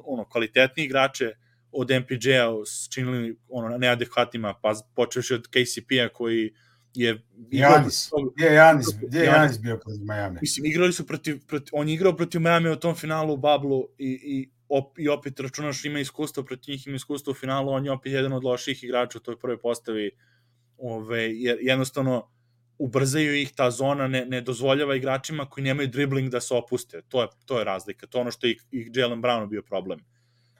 ono, 0.06 0.26
kvalitetni 0.30 0.84
igrače 0.84 1.32
od 1.72 1.90
MPJ-a 1.92 2.48
činili 2.94 3.38
ono, 3.50 3.78
neadekvatnima, 3.78 4.54
pa 4.62 4.74
počeši 4.96 5.34
od 5.34 5.48
KCP-a 5.48 6.10
koji 6.14 6.54
je 6.94 7.24
Janis, 7.52 8.10
gdje 8.36 8.46
je 8.46 8.54
Janis, 8.54 8.86
gdje 9.08 9.20
je 9.20 9.26
Janis. 9.26 9.60
Bio 9.60 9.78
protiv 9.78 10.04
Miami? 10.04 10.40
Mislim, 10.42 10.66
igrali 10.66 10.94
su 10.94 11.08
protiv, 11.08 11.40
protiv 11.48 11.70
on 11.72 11.90
je 11.90 11.94
igrao 11.94 12.16
protiv 12.16 12.42
Miami 12.42 12.70
u 12.70 12.76
tom 12.76 12.96
finalu 12.96 13.34
u 13.34 13.38
Bablu 13.38 13.88
i, 13.98 14.20
i, 14.24 14.50
op, 14.70 15.00
i 15.00 15.10
opet 15.10 15.40
računaš 15.40 15.86
ima 15.86 16.00
iskustva 16.00 16.44
protiv 16.44 16.72
njih, 16.72 16.88
ima 16.88 16.96
iskustva 16.96 17.32
u 17.32 17.34
finalu, 17.34 17.72
on 17.72 17.86
je 17.86 17.92
opet 17.92 18.14
jedan 18.14 18.34
od 18.34 18.44
loših 18.44 18.84
igrača 18.84 19.18
u 19.18 19.22
toj 19.22 19.40
prvoj 19.40 19.62
postavi 19.62 20.12
ove, 20.84 21.40
jer 21.40 21.58
jednostavno 21.62 22.30
ubrzaju 22.78 23.36
ih 23.36 23.52
ta 23.56 23.72
zona, 23.72 24.08
ne, 24.08 24.26
ne 24.26 24.42
dozvoljava 24.42 24.96
igračima 24.96 25.50
koji 25.50 25.64
nemaju 25.64 25.88
dribling 25.88 26.30
da 26.30 26.42
se 26.42 26.54
opuste. 26.54 27.02
To 27.02 27.22
je, 27.22 27.28
to 27.46 27.60
je 27.60 27.66
razlika. 27.66 28.08
To 28.08 28.18
je 28.18 28.22
ono 28.22 28.32
što 28.32 28.48
je 28.48 28.58
i 28.72 28.92
Jalen 28.94 29.22
Brownu 29.22 29.48
bio 29.48 29.62
problem. 29.62 30.00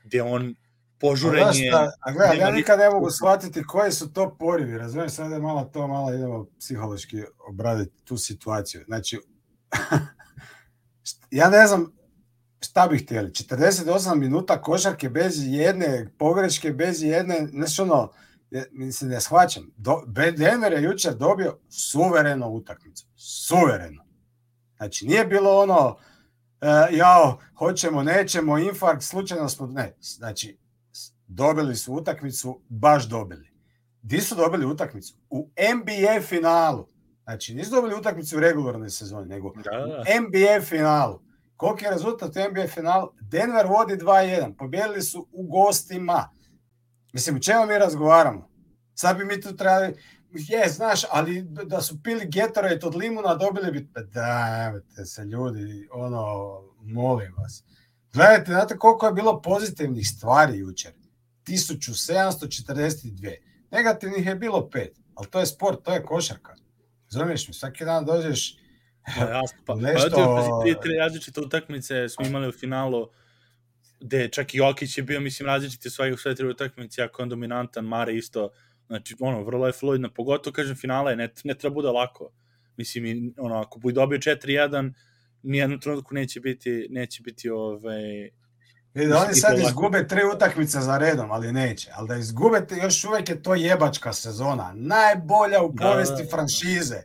Gde 0.04 0.22
on 0.22 0.56
požurenje... 1.00 1.46
A, 1.48 1.72
šta, 1.72 1.92
a 2.00 2.12
gledaj, 2.12 2.38
ja 2.38 2.52
nikad 2.52 2.80
ne 2.80 2.90
mogu 2.90 3.10
shvatiti 3.10 3.64
koji 3.64 3.92
su 3.92 4.14
to 4.14 4.36
porivi, 4.40 4.78
razumiješ, 4.78 5.12
sada 5.12 5.36
je 5.36 5.42
malo 5.42 5.64
to, 5.64 5.88
malo 5.88 6.14
idemo 6.14 6.46
psihološki 6.60 7.24
obraditi 7.48 8.04
tu 8.04 8.18
situaciju. 8.18 8.84
Znači, 8.86 9.20
ja 11.32 11.50
ne 11.50 11.68
znam 11.68 11.92
šta 12.60 12.88
bih 12.88 13.04
htjeli, 13.04 13.30
48 13.30 14.16
minuta 14.16 14.62
košarke 14.62 15.10
bez 15.10 15.34
jedne 15.38 16.10
pogreške, 16.18 16.72
bez 16.72 17.04
jedne, 17.04 17.48
znači 17.52 17.82
ono, 17.82 18.12
mislim, 18.72 19.10
ne 19.10 19.22
shvaćam. 19.22 19.72
Do, 19.78 20.04
Denver 20.38 20.74
je 20.74 20.84
jučer 20.84 21.16
dobio 21.16 21.58
suverenu 21.70 22.48
utakmicu. 22.48 23.08
Suvereno. 23.16 24.06
Znači, 24.78 25.08
nije 25.08 25.26
bilo 25.26 25.62
ono, 25.62 25.88
uh, 25.88 26.98
jao, 26.98 27.40
hoćemo, 27.58 28.04
nećemo, 28.04 28.58
infarkt, 28.58 29.04
slučajno 29.04 29.50
smo, 29.50 29.68
ne. 29.68 29.96
Znači, 30.02 30.58
dobili 31.28 31.76
su 31.76 31.94
utakmicu, 31.94 32.62
baš 32.70 33.10
dobili. 33.10 33.54
Di 34.02 34.22
su 34.22 34.36
dobili 34.36 34.66
utakmicu? 34.66 35.18
U 35.30 35.50
NBA 35.76 36.22
finalu. 36.22 36.88
Znači, 37.24 37.56
nisu 37.56 37.72
dobili 37.72 37.96
utakmicu 37.96 38.38
u 38.38 38.40
regularnoj 38.40 38.90
sezoni, 38.90 39.28
nego 39.28 39.54
da, 39.56 39.72
da. 39.72 39.78
u 39.78 40.22
NBA 40.22 40.62
finalu. 40.62 41.20
Koliki 41.58 41.86
je 41.86 41.92
rezultat 41.92 42.36
u 42.36 42.52
NBA 42.52 42.68
finalu? 42.68 43.10
Denver 43.22 43.66
vodi 43.68 43.94
2-1. 43.94 44.58
Pobjedili 44.58 45.02
su 45.02 45.28
u 45.32 45.44
gostima. 45.44 46.30
Mislim, 47.14 47.42
čemu 47.42 47.66
mi 47.66 47.78
razgovaramo? 47.78 48.50
Sad 48.96 49.18
bi 49.18 49.26
mi 49.26 49.42
tu 49.42 49.56
trebali, 49.56 49.96
je, 50.34 50.70
znaš, 50.70 51.02
ali 51.12 51.42
da 51.42 51.82
su 51.82 52.04
pili 52.04 52.30
Gatorade 52.30 52.80
od 52.84 52.96
limuna, 52.96 53.36
dobili 53.36 53.72
bi, 53.72 53.88
pa 53.94 54.02
dajte 54.02 55.06
se 55.06 55.24
ljudi, 55.24 55.88
ono, 55.92 56.60
molim 56.82 57.34
vas. 57.38 57.64
Gledajte, 58.14 58.52
znate 58.52 58.78
koliko 58.78 59.06
je 59.06 59.14
bilo 59.14 59.42
pozitivnih 59.42 60.08
stvari 60.08 60.58
jučer? 60.58 60.92
1742. 61.48 63.36
Negativnih 63.72 64.26
je 64.26 64.36
bilo 64.36 64.70
pet, 64.70 64.98
ali 65.16 65.28
to 65.28 65.40
je 65.40 65.46
sport, 65.46 65.84
to 65.84 65.94
je 65.94 66.04
košarka. 66.04 66.56
Zumiješ 67.10 67.48
mi, 67.48 67.54
svaki 67.54 67.86
dan 67.86 68.06
dođeš 68.06 68.58
Pa, 69.06 69.26
jasno, 69.26 69.58
pa, 69.66 69.76
nešto... 69.76 70.10
pa, 70.16 70.62
tri, 70.64 70.76
tri 70.82 70.96
različite 70.96 71.42
utakmice 71.42 72.10
smo 72.10 72.26
imali 72.26 72.48
u 72.48 72.52
finalu, 72.52 73.08
gde 74.04 74.28
čak 74.28 74.54
i 74.54 74.58
Jokić 74.58 74.98
je 74.98 75.04
bio, 75.04 75.20
mislim, 75.20 75.48
različiti 75.48 75.90
svojih 75.90 76.20
sve 76.20 76.36
tri 76.36 76.48
utakmice, 76.48 77.02
jako 77.02 77.22
on 77.22 77.30
dominantan, 77.30 77.86
Mare 77.86 78.16
isto, 78.16 78.50
znači, 78.88 79.16
ono, 79.20 79.44
vrlo 79.44 79.68
je 79.68 79.74
fluidno, 79.74 80.10
pogotovo, 80.14 80.54
kažem, 80.54 80.76
finale, 80.76 81.16
ne, 81.16 81.30
ne 81.44 81.54
treba 81.54 81.74
bude 81.74 81.88
lako. 81.88 82.32
Mislim, 82.78 83.34
ono, 83.38 83.56
ako 83.56 83.80
bude 83.80 83.94
dobio 83.94 84.18
4-1, 84.18 84.94
nijednom 85.44 85.80
trenutku 85.80 86.16
neće 86.16 86.40
biti, 86.40 86.88
neće 86.90 87.24
biti, 87.24 87.50
ovaj, 87.50 88.30
Vidi, 88.94 89.14
oni 89.14 89.34
sad 89.34 89.60
izgube 89.60 90.08
tri 90.08 90.22
utakmice 90.36 90.80
za 90.80 90.98
redom, 90.98 91.32
ali 91.32 91.54
neće. 91.54 91.92
Ali 91.96 92.08
da 92.08 92.16
izgube, 92.16 92.66
još 92.84 93.04
uvek 93.06 93.30
je 93.30 93.42
to 93.44 93.56
jebačka 93.56 94.14
sezona. 94.14 94.74
Najbolja 94.76 95.64
u 95.64 95.72
da, 95.72 95.84
povesti 95.84 96.24
da, 96.24 96.24
da, 96.24 96.30
franšize. 96.30 97.04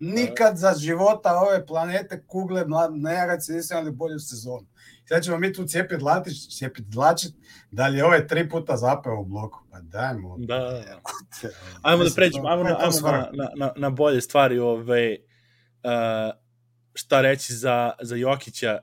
Nikad 0.00 0.56
za 0.56 0.74
života 0.78 1.40
ove 1.48 1.66
planete 1.66 2.24
kugle 2.26 2.64
nejagaci 2.90 3.52
nisu 3.52 3.74
imali 3.74 3.90
bolju 3.90 4.18
sezonu. 4.18 4.66
Sad 5.12 5.24
ćemo 5.24 5.38
mi 5.38 5.52
tu 5.52 5.64
cijepit 5.64 5.98
dlatić, 5.98 6.56
cijepit 6.58 6.84
dlačit, 6.84 7.32
da 7.70 7.88
li 7.88 7.98
je 7.98 8.04
ovaj 8.04 8.26
tri 8.26 8.48
puta 8.48 8.76
zapeo 8.76 9.20
u 9.20 9.24
bloku. 9.24 9.58
Pa 9.70 9.80
dajmo. 9.80 10.36
Da, 10.38 10.58
da. 10.58 10.70
da. 11.42 11.48
Ajmo 11.82 12.04
da 12.04 12.10
pređemo, 12.14 12.48
ajmo, 12.48 12.62
na, 12.62 12.76
ajmo 12.80 13.10
na, 13.32 13.50
na, 13.56 13.72
na 13.76 13.90
bolje 13.90 14.20
stvari. 14.20 14.58
Ove, 14.58 14.82
ovaj, 14.82 15.12
uh, 15.12 16.34
šta 16.94 17.20
reći 17.20 17.54
za, 17.54 17.92
za 18.02 18.16
Jokića, 18.16 18.78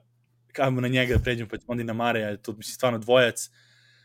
ajmo 0.59 0.81
na 0.81 0.87
njega 0.87 1.15
da 1.15 1.23
pređemo, 1.23 1.49
pa 1.49 1.57
onda 1.67 1.81
i 1.81 1.85
na 1.85 1.93
Mareja, 1.93 2.37
tu 2.37 2.53
mislim 2.57 2.73
stvarno 2.73 2.99
dvojac. 2.99 3.49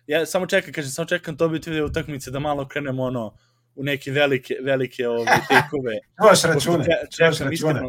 Ja 0.06 0.26
samo 0.26 0.46
čekam, 0.46 0.72
kažem, 0.72 0.90
samo 0.90 1.06
čekam 1.06 1.36
to 1.36 1.48
biti 1.48 1.70
video 1.70 1.86
utakmice 1.86 2.30
da 2.30 2.38
malo 2.38 2.68
krenemo 2.68 3.02
ono, 3.02 3.36
u 3.74 3.84
neke 3.84 4.10
velike, 4.10 4.56
velike 4.62 5.08
ove, 5.08 5.24
tekove. 5.50 5.98
Čuvaš 6.22 6.42
račune, 6.42 6.84
čuvaš 7.16 7.38
račune. 7.38 7.80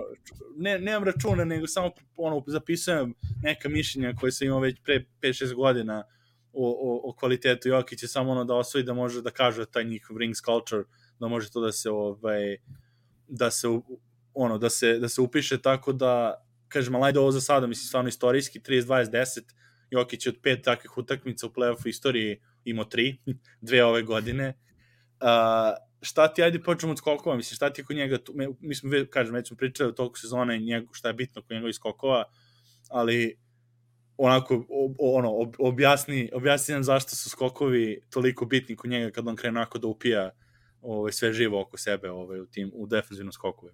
Ne, 0.58 0.80
nemam 0.80 1.04
računa, 1.04 1.46
nego 1.46 1.68
samo 1.68 1.92
ono, 2.18 2.44
zapisujem 2.48 3.14
neka 3.44 3.70
mišljenja 3.70 4.14
koje 4.20 4.32
sam 4.32 4.48
imao 4.48 4.60
već 4.60 4.78
pre 4.84 5.06
5-6 5.22 5.54
godina 5.54 6.04
o, 6.54 6.70
o, 6.70 7.10
o 7.10 7.16
kvalitetu 7.16 7.70
Jokića, 7.70 8.08
samo 8.08 8.32
ono 8.32 8.44
da 8.44 8.56
osvoji 8.56 8.84
da 8.84 8.94
može 8.94 9.22
da 9.22 9.32
kaže 9.32 9.66
taj 9.66 9.84
njihov 9.84 10.18
rings 10.18 10.40
culture, 10.46 10.84
da 11.20 11.28
može 11.28 11.52
to 11.52 11.62
da 11.62 11.72
se 11.72 11.90
ovaj, 11.90 12.58
da 13.28 13.52
se 13.52 13.68
ono 14.34 14.58
da 14.58 14.70
se 14.70 15.00
da 15.00 15.10
se 15.10 15.22
upiše 15.22 15.62
tako 15.62 15.94
da 15.94 16.44
kažem 16.68 16.96
ali 16.96 17.18
ovo 17.18 17.32
za 17.32 17.42
sada 17.42 17.68
mislim 17.68 17.88
stvarno 17.88 18.10
istorijski 18.10 18.60
30 18.60 18.82
20 18.82 19.12
10 19.12 19.42
Jokić 19.90 20.26
je 20.26 20.30
od 20.30 20.38
pet 20.44 20.64
takvih 20.64 20.98
utakmica 20.98 21.48
u 21.48 21.50
plej-ofu 21.50 21.90
istoriji 21.90 22.42
imao 22.66 22.86
tri, 22.86 23.18
dve 23.68 23.84
ove 23.84 24.02
godine 24.02 24.54
Uh, 25.24 25.30
šta 26.02 26.34
ti, 26.34 26.44
ajde 26.44 26.60
počnemo 26.64 26.92
od 26.92 26.98
skokova, 26.98 27.36
mislim, 27.36 27.56
šta 27.56 27.74
ti 27.74 27.84
kod 27.84 27.96
njega, 27.96 28.18
tu, 28.18 28.34
me, 28.36 28.48
mi 28.60 28.76
smo, 28.76 28.90
kažem, 29.10 29.34
već 29.36 29.48
smo 29.48 29.58
pričali 29.58 29.90
o 29.90 29.94
toku 29.94 30.20
sezone, 30.20 30.60
njegu, 30.60 30.94
šta 30.94 31.08
je 31.08 31.14
bitno 31.14 31.42
kod 31.42 31.52
njegovih 31.52 31.76
skokova, 31.76 32.24
ali 32.90 33.38
onako, 34.18 34.56
ob, 34.56 34.96
ono, 35.00 35.32
ob, 35.32 35.56
objasni, 35.60 36.30
objasni 36.34 36.74
nam 36.74 36.84
zašto 36.84 37.16
su 37.16 37.30
skokovi 37.30 38.02
toliko 38.10 38.46
bitni 38.46 38.76
kod 38.76 38.90
njega 38.90 39.12
kad 39.12 39.28
on 39.28 39.36
krene 39.36 39.60
onako 39.60 39.78
da 39.78 39.88
upija 39.88 40.32
ovaj, 40.82 41.12
sve 41.12 41.34
živo 41.34 41.62
oko 41.62 41.78
sebe 41.78 42.12
ovaj, 42.12 42.40
u, 42.40 42.46
tim, 42.46 42.72
u 42.74 42.88
defensivnom 42.88 43.32
skoku. 43.32 43.70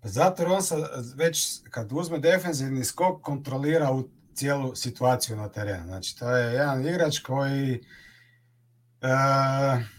Pa 0.00 0.08
zato 0.08 0.44
on 0.44 0.62
sad 0.62 0.80
već 1.16 1.46
kad 1.70 1.92
uzme 1.92 2.18
defensivni 2.18 2.84
skok 2.84 3.22
kontrolira 3.22 3.92
u 3.92 4.08
cijelu 4.34 4.74
situaciju 4.74 5.36
na 5.36 5.48
terenu. 5.48 5.84
Znači 5.84 6.18
to 6.18 6.36
je 6.36 6.52
jedan 6.52 6.86
igrač 6.86 7.18
koji 7.18 7.80
uh, 9.02 9.97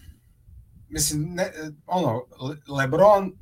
mislim, 0.90 1.34
ne, 1.34 1.52
ono, 1.86 2.22
Lebron 2.68 3.32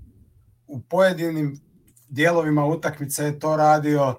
u 0.67 0.81
pojedinim 0.81 1.61
dijelovima 2.09 2.67
utakmice 2.67 3.25
je 3.25 3.39
to 3.39 3.57
radio 3.57 4.15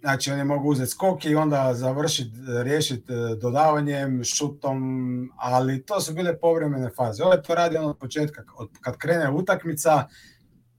znači 0.00 0.32
oni 0.32 0.44
mogu 0.44 0.68
uzeti 0.68 0.90
skok 0.90 1.24
i 1.24 1.34
onda 1.34 1.74
završiti, 1.74 2.36
riješiti 2.62 3.12
e, 3.12 3.36
dodavanjem, 3.40 4.24
šutom, 4.24 4.80
ali 5.36 5.86
to 5.86 6.00
su 6.00 6.14
bile 6.14 6.38
povremene 6.38 6.90
faze. 6.96 7.22
Ovo 7.24 7.32
je 7.32 7.42
to 7.42 7.54
radi 7.54 7.76
ono 7.76 7.88
od 7.88 7.98
početka, 7.98 8.42
od, 8.56 8.68
kad 8.80 8.96
krene 8.96 9.30
utakmica, 9.30 10.08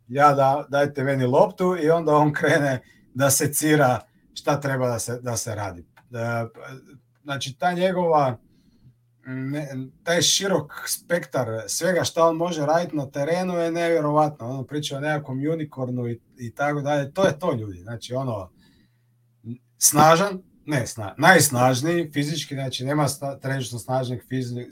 ja 0.07 0.33
da, 0.33 0.65
dajte 0.69 1.03
meni 1.03 1.25
loptu 1.25 1.75
i 1.83 1.89
onda 1.89 2.15
on 2.15 2.33
krene 2.33 2.81
da 3.13 3.29
se 3.29 3.53
cira 3.53 3.99
šta 4.33 4.61
treba 4.61 4.87
da 4.87 4.99
se, 4.99 5.19
da 5.21 5.37
se 5.37 5.55
radi. 5.55 5.81
E, 5.81 6.45
znači 7.23 7.57
ta 7.59 7.73
njegova 7.73 8.37
ne, 9.25 9.69
taj 10.03 10.21
širok 10.21 10.73
spektar 10.87 11.47
svega 11.67 12.03
šta 12.03 12.27
on 12.27 12.35
može 12.35 12.65
raditi 12.65 12.95
na 12.95 13.11
terenu 13.11 13.53
je 13.53 13.71
nevjerovatno. 13.71 14.49
Ono 14.49 14.63
priča 14.63 14.97
o 14.97 14.99
nekakvom 14.99 15.39
unicornu 15.53 16.07
i, 16.07 16.19
i 16.37 16.51
tako 16.55 16.81
dalje. 16.81 17.11
To 17.13 17.25
je 17.25 17.39
to 17.39 17.53
ljudi. 17.53 17.79
Znači 17.79 18.13
ono, 18.13 18.51
snažan, 19.77 20.41
ne 20.65 20.87
sna, 20.87 21.15
najsnažniji 21.17 22.11
fizički, 22.13 22.55
znači 22.55 22.85
nema 22.85 23.07
sta, 23.07 23.39
trenutno 23.39 23.79
snažnog 23.79 24.19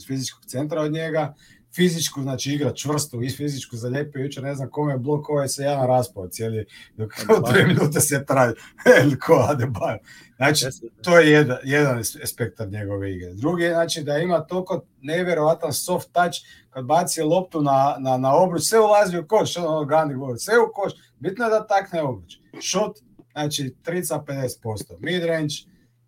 fizičkog 0.08 0.46
centra 0.46 0.82
od 0.82 0.92
njega, 0.92 1.34
fizičku, 1.76 2.22
znači 2.22 2.52
igra 2.52 2.74
čvrsto 2.74 3.22
i 3.22 3.30
fizičku 3.30 3.78
zalijepio 3.78 4.24
jučer, 4.24 4.44
ne 4.44 4.56
znam 4.56 4.70
kome 4.70 4.94
je 4.94 4.98
blok, 4.98 5.30
ovaj 5.30 5.48
se 5.48 5.64
jedan 5.64 5.88
raspao 5.88 6.28
cijeli, 6.28 6.66
dok 6.98 7.12
dve 7.52 7.66
minute 7.66 8.00
se 8.00 8.26
traje, 8.26 8.54
ko 9.26 9.34
Adebayo. 9.34 9.98
Znači, 10.36 10.66
to 11.02 11.20
je 11.20 11.32
jedan, 11.32 11.58
jedan 11.64 12.00
aspekt 12.24 12.60
njegove 12.72 13.14
igre. 13.14 13.34
Drugi 13.34 13.64
je, 13.64 13.74
znači, 13.74 14.04
da 14.04 14.18
ima 14.18 14.40
toliko 14.40 14.86
nevjerovatan 15.02 15.74
soft 15.74 16.12
touch, 16.12 16.38
kad 16.70 16.86
baci 16.86 17.22
loptu 17.22 17.62
na, 17.62 17.96
na, 18.00 18.18
na 18.18 18.36
obruč, 18.36 18.64
sve 18.64 18.80
ulazi 18.80 19.18
u 19.18 19.28
koš, 19.28 19.58
ono 19.58 19.86
Gandhi 19.86 20.16
govori, 20.16 20.40
sve 20.40 20.60
u 20.60 20.72
koš, 20.74 20.94
bitno 21.20 21.46
je 21.46 21.52
da 21.52 21.68
takne 21.68 22.02
obruč. 22.02 22.38
Šut, 22.62 22.98
znači 23.32 23.76
trica 23.84 24.24
50%, 24.28 24.84
midrange 25.00 25.54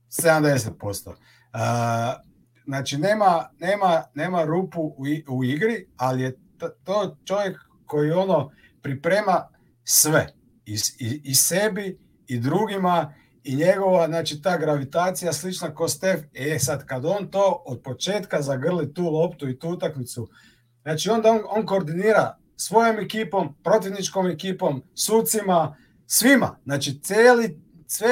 70%. 0.10 1.08
Uh, 1.08 1.16
znači 2.66 2.98
nema, 2.98 3.50
nema, 3.60 4.04
nema 4.14 4.44
rupu 4.44 4.82
u, 4.82 5.06
u 5.28 5.44
igri, 5.44 5.88
ali 5.98 6.24
je 6.24 6.38
to 6.84 7.18
čovjek 7.26 7.60
koji 7.86 8.12
ono 8.12 8.52
priprema 8.82 9.48
sve. 9.84 10.28
I, 10.66 10.78
i, 11.00 11.22
i 11.24 11.36
sebi 11.36 12.00
i 12.28 12.40
drugima 12.40 13.14
i 13.44 13.56
njegova, 13.56 14.08
znači 14.08 14.42
ta 14.42 14.58
gravitacija 14.58 15.34
slična 15.34 15.76
ko 15.76 15.88
Stef, 15.88 16.22
e 16.34 16.60
sad 16.60 16.86
kad 16.86 17.06
on 17.06 17.32
to 17.32 17.64
od 17.66 17.82
početka 17.84 18.42
zagrli 18.42 18.94
tu 18.94 19.10
loptu 19.10 19.50
i 19.50 19.60
tu 19.60 19.70
utakmicu, 19.70 20.30
znači 20.82 21.10
onda 21.10 21.32
on, 21.32 21.40
on 21.50 21.66
koordinira 21.66 22.38
svojom 22.58 23.00
ekipom, 23.00 23.56
protivničkom 23.64 24.28
ekipom, 24.28 24.84
sucima, 24.96 25.78
svima, 26.08 26.58
znači 26.64 27.00
celi, 27.04 27.60
sve 27.88 28.08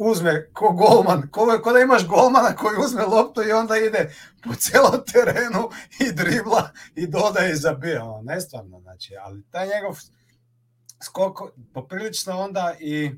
uzme 0.00 0.46
ko 0.52 0.72
golman, 0.72 1.28
ko, 1.30 1.60
ko 1.62 1.72
da 1.72 1.80
imaš 1.80 2.06
golmana 2.06 2.56
koji 2.56 2.76
uzme 2.84 3.04
loptu 3.04 3.42
i 3.42 3.52
onda 3.52 3.76
ide 3.76 4.14
po 4.42 4.54
celom 4.54 5.00
terenu 5.12 5.68
i 6.00 6.12
dribla 6.12 6.70
i 6.94 7.06
dodaje 7.06 7.52
i 7.52 7.56
zabija, 7.56 8.04
ono, 8.04 8.22
nestvarno, 8.22 8.80
znači, 8.80 9.14
ali 9.16 9.42
taj 9.50 9.68
njegov 9.68 9.98
skok 11.02 11.38
poprilično 11.74 12.38
onda 12.38 12.74
i, 12.80 13.10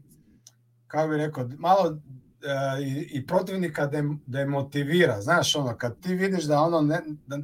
kako 0.86 1.08
bih 1.08 1.16
rekao, 1.16 1.48
malo 1.58 1.98
e, 2.42 2.82
i, 2.82 3.08
i 3.10 3.26
protivnika 3.26 3.86
dem, 3.86 4.20
demotivira, 4.26 5.20
znaš, 5.20 5.56
ono, 5.56 5.78
kad 5.78 6.00
ti 6.00 6.14
vidiš 6.14 6.44
da 6.44 6.60
ono, 6.60 6.80
ne, 6.80 7.00
da, 7.26 7.38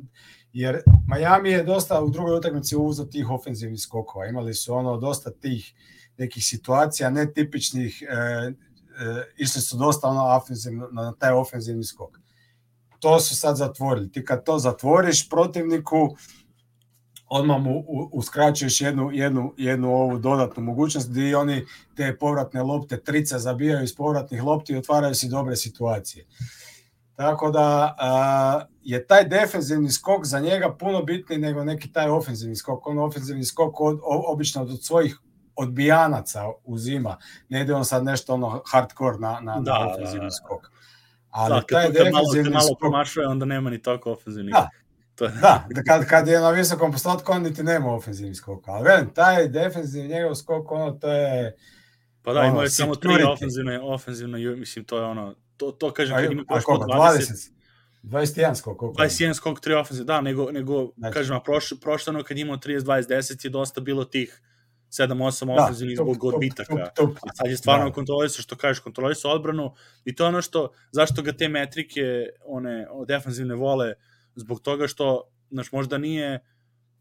jer 0.53 0.83
Miami 1.17 1.51
je 1.51 1.63
dosta 1.63 2.01
u 2.01 2.11
drugoj 2.11 2.39
utakmici 2.39 2.77
uzeo 2.77 3.05
tih 3.05 3.31
ofenzivnih 3.31 3.81
skokova, 3.81 4.27
imali 4.27 4.55
su 4.55 4.75
ono 4.75 4.97
dosta 4.97 5.31
tih 5.31 5.75
nekih 6.17 6.45
situacija 6.45 7.11
netipičnih, 7.11 8.03
e, 8.03 8.53
e, 8.99 9.25
išli 9.37 9.61
su 9.61 9.77
dosta 9.77 10.09
ono 10.09 10.37
ofenzivno, 10.37 10.89
na 10.93 11.13
taj 11.19 11.33
ofenzivni 11.33 11.85
skok. 11.85 12.19
To 12.99 13.21
su 13.21 13.37
sad 13.37 13.57
zatvorili. 13.57 14.13
Ti 14.13 14.25
kad 14.25 14.45
to 14.45 14.59
zatvoriš 14.59 15.29
protivniku, 15.29 16.17
odmah 17.29 17.61
mu 17.61 17.85
uskraćuješ 18.13 18.81
jednu, 18.81 19.11
jednu, 19.13 19.55
jednu 19.57 19.95
ovu 19.95 20.19
dodatnu 20.19 20.63
mogućnost 20.63 21.11
gdje 21.11 21.37
oni 21.37 21.67
te 21.97 22.17
povratne 22.17 22.63
lopte 22.63 23.01
trice 23.01 23.39
zabijaju 23.39 23.85
iz 23.85 23.97
povratnih 23.97 24.43
lopti 24.43 24.73
i 24.73 24.77
otvaraju 24.77 25.15
si 25.15 25.29
dobre 25.29 25.57
situacije. 25.57 26.27
Tako 27.15 27.51
da 27.51 27.95
a, 27.99 28.67
je 28.83 29.07
taj 29.07 29.29
defenzivni 29.29 29.91
skok 29.91 30.25
za 30.25 30.41
njega 30.41 30.77
puno 30.79 31.03
bitniji 31.03 31.39
nego 31.39 31.65
neki 31.65 31.93
taj 31.93 32.09
ofenzivni 32.09 32.57
skok. 32.57 32.87
On 32.87 32.99
ofenzivni 32.99 33.45
skok 33.45 33.81
od, 33.81 34.01
obično 34.05 34.63
od 34.63 34.85
svojih 34.85 35.19
odbijanaca 35.59 36.45
uzima. 36.65 37.17
Ne 37.49 37.61
ide 37.61 37.75
on 37.75 37.85
sad 37.85 38.05
nešto 38.05 38.35
ono 38.35 38.63
hardcore 38.67 39.19
na, 39.19 39.41
na, 39.41 39.61
da, 39.61 39.79
na 39.79 39.89
ofenzivni 39.89 40.27
da, 40.27 40.31
skok. 40.31 40.71
Ali 41.31 41.55
da, 41.55 41.61
taj 41.61 41.87
kad, 41.87 41.97
kad 41.97 42.13
malo, 42.13 42.27
kad 42.35 42.53
malo 42.53 42.67
skok... 42.67 42.79
promašuje, 42.79 43.27
onda 43.27 43.45
nema 43.45 43.71
ni 43.71 43.83
toliko 43.83 44.13
ofenzivnih. 44.13 44.53
Da, 44.53 44.69
to 45.15 45.25
je... 45.25 45.31
da, 45.31 45.67
da 45.71 45.83
kad, 45.83 46.07
kad 46.07 46.29
je 46.29 46.41
na 46.41 46.51
visokom 46.51 46.93
postotku, 46.93 47.33
on 47.33 47.43
niti 47.43 47.63
nema 47.63 47.95
ofenzivni 47.95 48.35
skok. 48.35 48.69
Ali 48.69 48.85
velim, 48.85 49.11
taj 49.15 49.49
defensivni 49.49 50.09
njegov 50.09 50.35
skok, 50.35 50.73
ono, 50.73 50.91
to 50.91 51.13
je... 51.13 51.57
Pa 52.23 52.33
da, 52.33 52.41
ono, 52.41 52.49
imao 52.49 52.63
je 52.63 52.71
samo 52.71 52.95
tri 52.95 53.25
ofenzivne, 53.33 53.81
ofenzivne, 53.81 54.57
mislim, 54.57 54.85
to 54.85 54.99
je 54.99 55.05
ono, 55.05 55.35
to, 55.57 55.73
to 55.73 55.93
kažem, 55.93 56.17
kad 56.17 56.33
ima 56.33 56.45
koš 56.45 56.65
20, 56.65 56.79
20 56.87 57.51
21 58.03 58.55
skok, 58.55 58.79
koliko? 58.79 59.03
21 59.03 59.35
skok, 59.35 59.61
3 59.61 59.81
ofenzive, 59.81 60.05
da, 60.05 60.21
nego, 60.21 60.51
nego 60.53 60.93
znači. 60.97 61.15
kažem, 61.15 61.37
a 61.37 61.41
prošlo, 61.41 61.79
prošlo 61.81 62.11
ono 62.11 62.23
kad 62.23 62.39
imao 62.39 62.57
30, 62.57 62.81
20, 62.81 63.09
10 63.09 63.45
je 63.45 63.51
dosta 63.51 63.81
bilo 63.81 64.05
tih 64.05 64.41
7-8 64.91 65.47
da, 65.47 65.65
ofenzivnih 65.65 65.97
zbog 65.97 66.25
odbitaka. 66.25 66.75
Tup, 66.75 66.95
tup, 66.97 67.09
tup. 67.09 67.19
A 67.23 67.35
sad 67.35 67.51
je 67.51 67.57
stvarno 67.57 67.85
da. 67.85 67.93
kontrolisao, 67.93 68.43
što 68.43 68.57
kažeš, 68.57 68.81
kontrolisao 68.81 69.31
odbranu 69.31 69.75
i 70.05 70.15
to 70.15 70.25
je 70.25 70.29
ono 70.29 70.43
što, 70.43 70.71
zašto 70.93 71.23
ga 71.23 71.33
te 71.33 71.49
metrike, 71.49 72.27
one 72.45 72.87
defanzivne 73.09 73.55
vole, 73.55 73.95
zbog 74.35 74.61
toga 74.61 74.87
što, 74.87 75.31
znaš, 75.51 75.73
možda 75.73 75.99
nije 75.99 76.41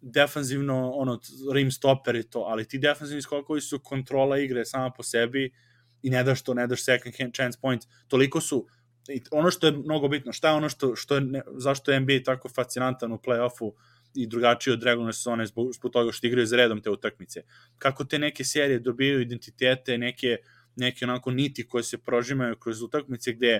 defanzivno, 0.02 0.92
ono, 0.92 1.20
rim 1.54 1.72
stopper 1.72 2.16
i 2.16 2.24
to, 2.24 2.40
ali 2.40 2.68
ti 2.68 2.80
defanzivni 2.80 3.22
skokovi 3.22 3.62
su 3.62 3.80
kontrola 3.80 4.38
igre 4.38 4.66
sama 4.66 4.92
po 4.92 5.04
sebi 5.04 5.52
i 6.02 6.10
ne 6.10 6.24
daš 6.24 6.42
to, 6.42 6.54
ne 6.54 6.68
daš 6.68 6.84
second 6.84 7.16
hand 7.20 7.34
chance 7.34 7.60
point, 7.62 7.84
toliko 8.08 8.42
su 8.42 8.68
i 9.10 9.22
ono 9.32 9.52
što 9.52 9.68
je 9.68 9.72
mnogo 9.72 10.08
bitno, 10.08 10.32
šta 10.34 10.50
je 10.50 10.54
ono 10.54 10.70
što, 10.70 10.96
što 10.96 11.16
je, 11.16 11.22
ne, 11.22 11.42
zašto 11.58 11.92
je 11.92 12.00
NBA 12.00 12.20
tako 12.26 12.50
fascinantan 12.50 13.12
u 13.12 13.18
play-offu, 13.18 13.72
i 14.16 14.28
drugačije 14.28 14.74
od 14.74 14.84
regularne 14.84 15.14
sezone 15.14 15.45
zbog, 15.45 15.74
zbog 15.74 15.91
toga 15.91 16.12
što 16.12 16.28
igraju 16.28 16.47
za 16.47 16.58
redom 16.58 16.82
te 16.82 16.89
utakmice. 16.89 17.41
Kako 17.78 18.05
te 18.05 18.20
neke 18.20 18.43
serije 18.43 18.80
dobijaju 18.80 19.22
identitete, 19.22 19.97
neke, 19.97 20.38
neke 20.76 21.05
onako 21.05 21.32
niti 21.32 21.68
koje 21.68 21.84
se 21.84 21.97
prožimaju 21.97 22.55
kroz 22.55 22.82
utakmice 22.82 23.34
gde 23.34 23.60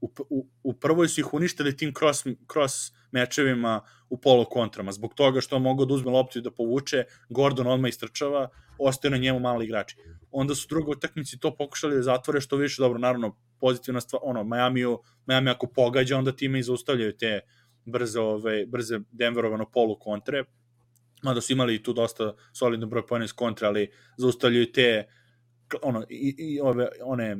u, 0.00 0.12
u, 0.30 0.46
u 0.62 0.72
prvoj 0.72 1.08
su 1.08 1.20
ih 1.20 1.34
uništili 1.34 1.76
tim 1.76 1.94
cross, 1.94 2.24
cross 2.52 2.92
mečevima 3.12 3.80
u 4.08 4.20
polo 4.20 4.44
kontrama, 4.44 4.92
zbog 4.92 5.14
toga 5.14 5.40
što 5.40 5.58
mogu 5.58 5.86
da 5.86 5.94
uzme 5.94 6.10
loptu 6.10 6.38
i 6.38 6.42
da 6.42 6.50
povuče, 6.50 7.04
Gordon 7.28 7.66
odmah 7.66 7.88
istrčava, 7.88 8.48
ostaje 8.78 9.10
na 9.10 9.16
njemu 9.16 9.40
mali 9.40 9.64
igrači. 9.64 9.96
Onda 10.30 10.54
su 10.54 10.66
drugo 10.68 10.92
utakmici 10.92 11.38
to 11.38 11.54
pokušali 11.56 11.96
da 11.96 12.02
zatvore 12.02 12.40
što 12.40 12.56
više, 12.56 12.82
dobro, 12.82 12.98
naravno, 12.98 13.36
pozitivna 13.60 14.00
stvar, 14.00 14.20
ono, 14.24 14.44
Miami, 14.44 14.80
Miami 15.26 15.50
ako 15.50 15.66
pogađa, 15.66 16.18
onda 16.18 16.32
time 16.32 16.58
i 16.58 16.62
zaustavljaju 16.62 17.16
te 17.16 17.40
brze, 17.84 18.20
ove, 18.20 18.66
brze 18.66 19.00
Denverovano 19.10 19.70
polu 19.70 19.98
kontre, 19.98 20.44
mada 21.22 21.40
su 21.40 21.52
imali 21.52 21.82
tu 21.82 21.92
dosta 21.92 22.34
solidno 22.52 22.86
broj 22.86 23.06
pojene 23.06 23.24
iz 23.24 23.32
kontre, 23.32 23.66
ali 23.66 23.90
zaustavljaju 24.16 24.72
te 24.72 25.08
ono, 25.82 26.06
i, 26.08 26.34
i 26.38 26.60
ove, 26.60 26.88
one 27.04 27.36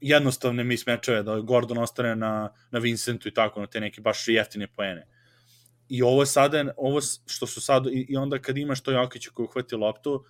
jednostavne 0.00 0.64
mis 0.64 0.86
mečeve, 0.86 1.22
da 1.22 1.40
Gordon 1.40 1.78
ostane 1.78 2.16
na, 2.16 2.52
na 2.70 2.78
Vincentu 2.78 3.28
i 3.28 3.34
tako, 3.34 3.60
na 3.60 3.66
te 3.66 3.80
neke 3.80 4.00
baš 4.00 4.28
jeftine 4.28 4.66
poene. 4.66 5.06
I 5.88 6.02
ovo 6.02 6.26
sada, 6.26 6.72
ovo 6.76 7.00
što 7.26 7.46
su 7.46 7.60
sad, 7.60 7.86
i, 7.86 8.06
i 8.08 8.16
onda 8.16 8.38
kad 8.38 8.58
imaš 8.58 8.80
to 8.82 8.90
Jokića 8.90 9.30
koji 9.30 9.44
uhvati 9.44 9.74
loptu, 9.74 10.14
uh, 10.14 10.24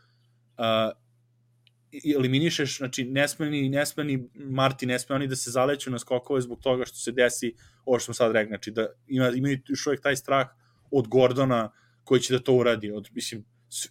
eliminišeš, 2.16 2.78
znači 2.78 3.05
ne 3.05 3.28
sme 3.28 3.51
ni, 3.51 3.68
ne 3.68 3.86
sme 3.86 4.05
ni 4.05 4.28
Marti, 4.34 4.86
ne 4.86 4.99
sme 4.99 5.14
oni 5.16 5.26
da 5.26 5.36
se 5.36 5.51
zaleću 5.51 5.91
na 5.91 5.99
skokove 5.99 6.41
zbog 6.41 6.61
toga 6.62 6.84
što 6.84 6.97
se 6.97 7.12
desi 7.12 7.55
ovo 7.84 7.99
što 7.99 8.05
smo 8.05 8.14
sad 8.14 8.32
rekli, 8.32 8.49
znači 8.49 8.70
da 8.70 8.86
ima, 9.07 9.28
imaju 9.28 9.59
još 9.68 9.86
uvijek 9.86 10.03
taj 10.03 10.16
strah 10.16 10.49
od 10.91 11.09
Gordona 11.09 11.70
koji 12.05 12.20
će 12.20 12.34
da 12.34 12.41
to 12.41 12.55
uradi. 12.55 12.91
Od, 12.91 13.09
mislim, 13.12 13.45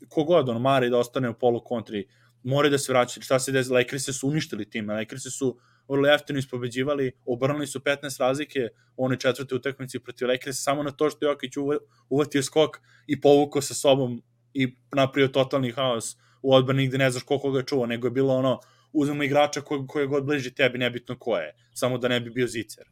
kogod, 0.09 0.49
on 0.49 0.61
mare 0.61 0.89
da 0.89 0.97
ostane 0.97 1.29
u 1.29 1.33
polu 1.33 1.63
kontri, 1.63 2.07
more 2.43 2.69
da 2.69 2.77
se 2.77 2.93
vraća. 2.93 3.21
Šta 3.21 3.39
se 3.39 3.51
desi? 3.51 3.71
Lakersi 3.71 4.13
su 4.13 4.27
uništili 4.27 4.69
tim. 4.69 4.89
Lakersi 4.89 5.29
su 5.29 5.59
vrlo 5.87 6.07
jeftino 6.07 6.39
ispobeđivali, 6.39 7.11
obrnuli 7.25 7.67
su 7.67 7.79
15 7.79 8.19
razlike 8.19 8.69
u 8.97 9.05
onoj 9.05 9.17
četvrte 9.17 9.55
utakmici 9.55 9.99
protiv 9.99 10.27
Lakersa 10.27 10.61
samo 10.61 10.83
na 10.83 10.91
to 10.91 11.09
što 11.09 11.25
Jokić 11.25 11.53
uvatio 12.09 12.43
skok 12.43 12.77
i 13.07 13.21
povukao 13.21 13.61
sa 13.61 13.73
sobom 13.73 14.21
i 14.53 14.75
napravio 14.95 15.27
totalni 15.27 15.71
haos 15.71 16.17
u 16.47 16.53
odbrani 16.53 16.87
gde 16.87 16.97
ne 16.97 17.09
znaš 17.11 17.23
koliko 17.23 17.51
ga 17.51 17.61
čuva, 17.63 17.87
nego 17.87 18.07
je 18.07 18.11
bilo 18.11 18.35
ono, 18.35 18.59
uzmemo 18.93 19.23
igrača 19.23 19.61
koji, 19.61 19.81
koji 19.87 20.03
je 20.03 20.07
god 20.07 20.25
bliži 20.25 20.53
tebi, 20.55 20.77
nebitno 20.77 21.17
ko 21.19 21.35
je, 21.37 21.55
samo 21.73 21.97
da 21.97 22.07
ne 22.07 22.19
bi 22.19 22.29
bio 22.29 22.47
zicer. 22.47 22.85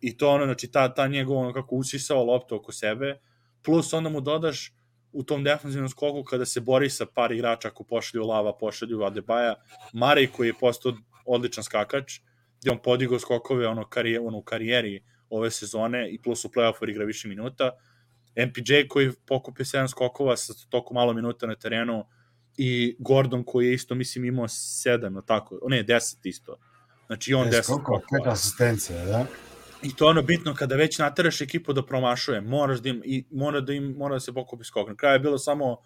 I 0.00 0.16
to 0.16 0.30
ono, 0.30 0.44
znači, 0.44 0.70
ta, 0.72 0.88
ta 0.94 1.06
njegov 1.06 1.36
ono 1.36 1.52
kako 1.52 1.76
usisao 1.76 2.24
loptu 2.24 2.56
oko 2.56 2.72
sebe, 2.72 3.20
plus 3.62 3.92
onda 3.92 4.10
mu 4.10 4.20
dodaš 4.20 4.72
u 5.12 5.22
tom 5.22 5.44
defensivnom 5.44 5.88
skoku 5.88 6.24
kada 6.24 6.46
se 6.46 6.60
bori 6.60 6.90
sa 6.90 7.06
par 7.06 7.32
igrača 7.32 7.68
ako 7.68 7.84
pošalju 7.84 8.26
Lava, 8.26 8.56
pošalju 8.58 9.02
Adebaja, 9.02 9.54
Marej 9.92 10.26
koji 10.26 10.48
je 10.48 10.58
postao 10.60 10.92
odličan 11.24 11.64
skakač, 11.64 12.18
gde 12.60 12.70
on 12.70 12.82
podigao 12.82 13.18
skokove 13.18 13.66
ono, 13.68 13.86
karije, 13.88 14.20
ono, 14.20 14.38
u 14.38 14.42
karijeri 14.42 15.04
ove 15.30 15.50
sezone 15.50 16.08
i 16.10 16.18
plus 16.22 16.44
u 16.44 16.48
play-offu 16.48 16.90
igra 16.90 17.04
više 17.04 17.28
minuta, 17.28 17.70
MPJ 18.36 18.88
koji 18.88 19.12
pokupio 19.26 19.64
7 19.64 19.88
skokova 19.88 20.36
sa 20.36 20.54
toliko 20.70 20.94
malo 20.94 21.12
minuta 21.12 21.46
na 21.46 21.54
terenu 21.54 22.04
i 22.58 22.96
Gordon 22.98 23.44
koji 23.44 23.66
je 23.66 23.74
isto, 23.74 23.94
mislim, 23.94 24.24
imao 24.24 24.48
7, 24.48 25.08
no 25.08 25.22
tako, 25.22 25.60
ne, 25.68 25.84
10 25.84 26.16
isto. 26.24 26.56
Znači, 27.06 27.34
on 27.34 27.48
10 27.48 27.62
skokova. 27.62 28.00
Koliko 28.08 28.28
asistencije, 28.28 29.04
da? 29.04 29.26
I 29.82 29.94
to 29.94 30.04
je 30.04 30.10
ono 30.10 30.22
bitno 30.22 30.54
kada 30.54 30.76
već 30.76 30.98
nateraš 30.98 31.40
ekipu 31.40 31.72
da 31.72 31.86
promašuje, 31.86 32.40
moraš 32.40 32.78
da 32.78 32.88
im 32.88 33.02
i 33.04 33.24
mora 33.30 33.60
da 33.60 33.72
im 33.72 33.94
mora 33.98 34.14
da 34.14 34.20
se 34.20 34.32
pokupi 34.34 34.64
skok. 34.64 34.88
Na 34.88 34.96
kraju 34.96 35.14
je 35.14 35.18
bilo 35.18 35.38
samo 35.38 35.76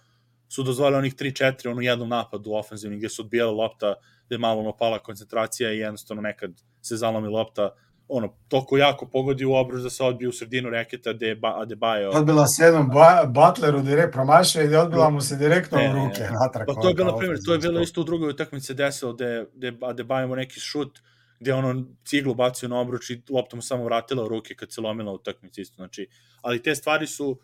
su 0.48 0.62
dozvolili 0.62 0.98
onih 0.98 1.14
3-4 1.14 1.70
ono 1.70 1.80
jednom 1.80 2.08
napadu 2.08 2.52
ofenzivni 2.52 2.98
gde 2.98 3.08
su 3.08 3.22
odbijali 3.22 3.54
lopta, 3.54 3.94
gde 4.26 4.34
je 4.34 4.38
malo 4.38 4.60
ono 4.60 4.76
pala 4.76 4.98
koncentracija 4.98 5.72
i 5.72 5.78
jednostavno 5.78 6.22
nekad 6.22 6.50
se 6.82 6.96
zalomi 6.96 7.28
lopta, 7.28 7.70
ono, 8.14 8.28
toliko 8.48 8.76
jako 8.76 9.06
pogodi 9.06 9.44
u 9.44 9.54
obruž 9.54 9.82
da 9.82 9.90
se 9.90 10.04
odbije 10.04 10.28
u 10.28 10.32
sredinu 10.32 10.70
reketa 10.70 11.12
gde 11.12 11.26
je 11.26 11.40
Adebayo. 11.40 12.10
Odbila 12.16 12.46
se 12.46 12.64
jednom 12.64 12.88
ba, 12.88 13.24
Butleru 13.26 13.82
direkt 13.82 14.12
promašio 14.12 14.62
i 14.62 14.76
odbila 14.76 15.10
mu 15.10 15.20
se 15.20 15.36
direktno 15.36 15.78
ne, 15.78 15.90
u 15.90 15.92
ruke. 15.92 16.20
Ne, 16.20 16.30
natrag, 16.30 16.66
pa 16.66 16.74
to 16.74 16.88
je 16.88 16.94
bilo, 16.94 17.12
na 17.12 17.18
primjer, 17.18 17.38
to 17.46 17.52
je 17.52 17.58
bilo 17.58 17.80
isto 17.80 18.00
u 18.00 18.04
drugoj 18.04 18.30
utakmici 18.30 18.74
desilo 18.74 19.12
gde, 19.12 19.46
gde 19.54 19.72
Adebayo 19.72 20.26
mu 20.26 20.36
neki 20.36 20.60
šut 20.60 20.98
gde 21.40 21.54
ono 21.54 21.84
ciglu 22.04 22.34
bacio 22.34 22.68
na 22.68 22.80
obruč 22.80 23.10
i 23.10 23.22
lopta 23.30 23.56
mu 23.56 23.62
samo 23.62 23.84
vratila 23.84 24.24
u 24.24 24.28
ruke 24.28 24.54
kad 24.54 24.72
se 24.72 24.80
lomila 24.80 25.12
u 25.12 25.14
utakmici 25.14 25.60
isto. 25.60 25.74
Znači, 25.76 26.08
ali 26.42 26.62
te 26.62 26.74
stvari 26.74 27.06
su 27.06 27.38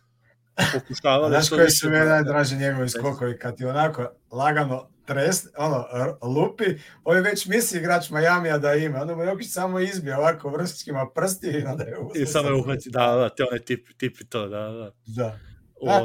pokušavali... 0.75 1.33
Znaš 1.33 1.49
koji 1.49 1.71
su 1.71 1.91
mi 1.91 1.97
najdraže 1.97 2.57
njegovi 2.57 2.89
skokovi, 2.89 3.39
kad 3.39 3.57
ti 3.57 3.65
onako 3.65 4.07
lagano 4.33 4.89
tres, 5.09 5.47
ono, 5.57 5.87
lupi, 6.23 6.65
ovaj 7.05 7.21
već 7.21 7.47
misli 7.47 7.79
igrač 7.79 8.11
Majamija 8.11 8.59
da 8.59 8.75
ima, 8.75 9.01
onda 9.01 9.17
mu 9.17 9.23
Jokić 9.23 9.53
samo 9.53 9.81
izbije 9.81 10.17
ovako 10.17 10.51
vrstićima 10.51 11.07
prsti 11.15 11.47
i 11.47 11.65
onda 11.65 11.85
je 11.85 11.97
I 12.15 12.27
samo 12.27 12.49
je 12.49 12.55
uhvaci, 12.55 12.91
da, 12.91 13.07
da, 13.07 13.29
te 13.29 13.43
one 13.51 13.59
tip, 13.59 13.89
tipi 13.99 14.25
to, 14.25 14.49
da, 14.49 14.59
da. 14.59 14.91
Da. 15.07 15.39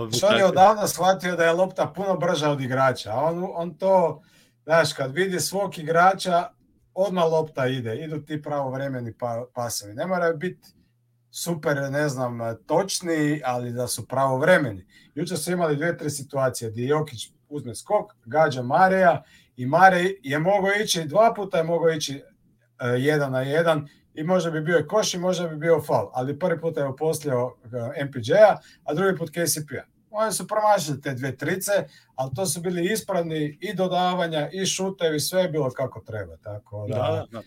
Znači, 0.09 0.25
on 0.25 0.37
je 0.37 0.45
odavno 0.45 0.87
shvatio 0.87 1.35
da 1.35 1.43
je 1.43 1.51
lopta 1.51 1.93
puno 1.95 2.17
brža 2.17 2.49
od 2.49 2.61
igrača, 2.61 3.11
a 3.11 3.21
on, 3.21 3.49
on 3.53 3.77
to, 3.77 4.21
znaš, 4.63 4.93
kad 4.93 5.13
vidi 5.13 5.39
svog 5.39 5.77
igrača, 5.77 6.47
odmah 6.93 7.23
lopta 7.31 7.67
ide, 7.67 7.95
idu 7.95 8.25
ti 8.25 8.41
pravovremeni 8.41 9.13
pa, 9.17 9.45
pasovi. 9.53 9.93
Ne 9.93 10.07
moraju 10.07 10.37
biti 10.37 10.67
super, 11.31 11.91
ne 11.91 12.09
znam, 12.09 12.39
točni, 12.65 13.41
ali 13.45 13.71
da 13.71 13.87
su 13.87 14.07
pravovremeni. 14.07 14.85
Juče 15.15 15.37
su 15.37 15.51
imali 15.51 15.75
dve, 15.75 15.97
tri 15.97 16.09
situacije 16.09 16.71
gdje 16.71 16.87
Jokić 16.87 17.31
uzme 17.53 17.75
skok, 17.75 18.13
gađa 18.25 18.61
Mareja 18.61 19.23
i 19.57 19.65
Mare 19.65 20.03
je 20.23 20.39
mogao 20.39 20.71
ići, 20.83 21.05
dva 21.05 21.33
puta 21.35 21.57
je 21.57 21.63
mogao 21.63 21.89
ići 21.89 22.15
uh, 22.15 23.03
jedan 23.03 23.31
na 23.31 23.41
jedan 23.41 23.87
i 24.13 24.23
možda 24.23 24.51
bi 24.51 24.61
bio 24.61 24.85
koš 24.89 25.13
i 25.13 25.17
možda 25.17 25.47
bi 25.47 25.55
bio 25.55 25.81
fal, 25.81 26.09
ali 26.13 26.39
prvi 26.39 26.61
put 26.61 26.77
je 26.77 26.83
opostljao 26.83 27.57
e, 27.97 28.05
MPJ-a, 28.05 28.57
a 28.83 28.93
drugi 28.93 29.17
put 29.17 29.29
KCP-a. 29.29 29.83
Oni 30.09 30.31
su 30.31 30.47
promašili 30.47 31.01
te 31.01 31.13
dve 31.13 31.37
trice, 31.37 31.71
ali 32.15 32.31
to 32.35 32.45
su 32.45 32.61
bili 32.61 32.91
ispravni 32.91 33.57
i 33.61 33.73
dodavanja 33.73 34.49
i 34.51 34.65
šutevi, 34.65 35.19
sve 35.19 35.41
je 35.41 35.49
bilo 35.49 35.69
kako 35.69 35.99
treba. 35.99 36.37
Tako 36.37 36.87
da, 36.89 36.95
da, 36.95 37.25
da. 37.31 37.41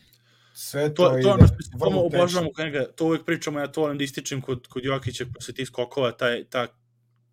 Sve 0.54 0.94
to, 0.94 1.08
to, 1.08 1.22
to 1.22 1.30
ono 1.30 1.46
što 1.46 2.00
obožavamo 2.00 2.52
kod 2.52 2.64
njega, 2.64 2.86
to 2.96 3.04
uvek 3.04 3.24
pričamo, 3.24 3.60
ja 3.60 3.72
to 3.72 3.80
volim 3.80 3.98
da 3.98 4.04
ističem 4.04 4.40
kod, 4.40 4.66
kod 4.66 4.84
Jokića 4.84 5.24
posle 5.34 5.54
tih 5.54 5.66
skokova, 5.66 6.12
taj, 6.12 6.44
ta, 6.44 6.66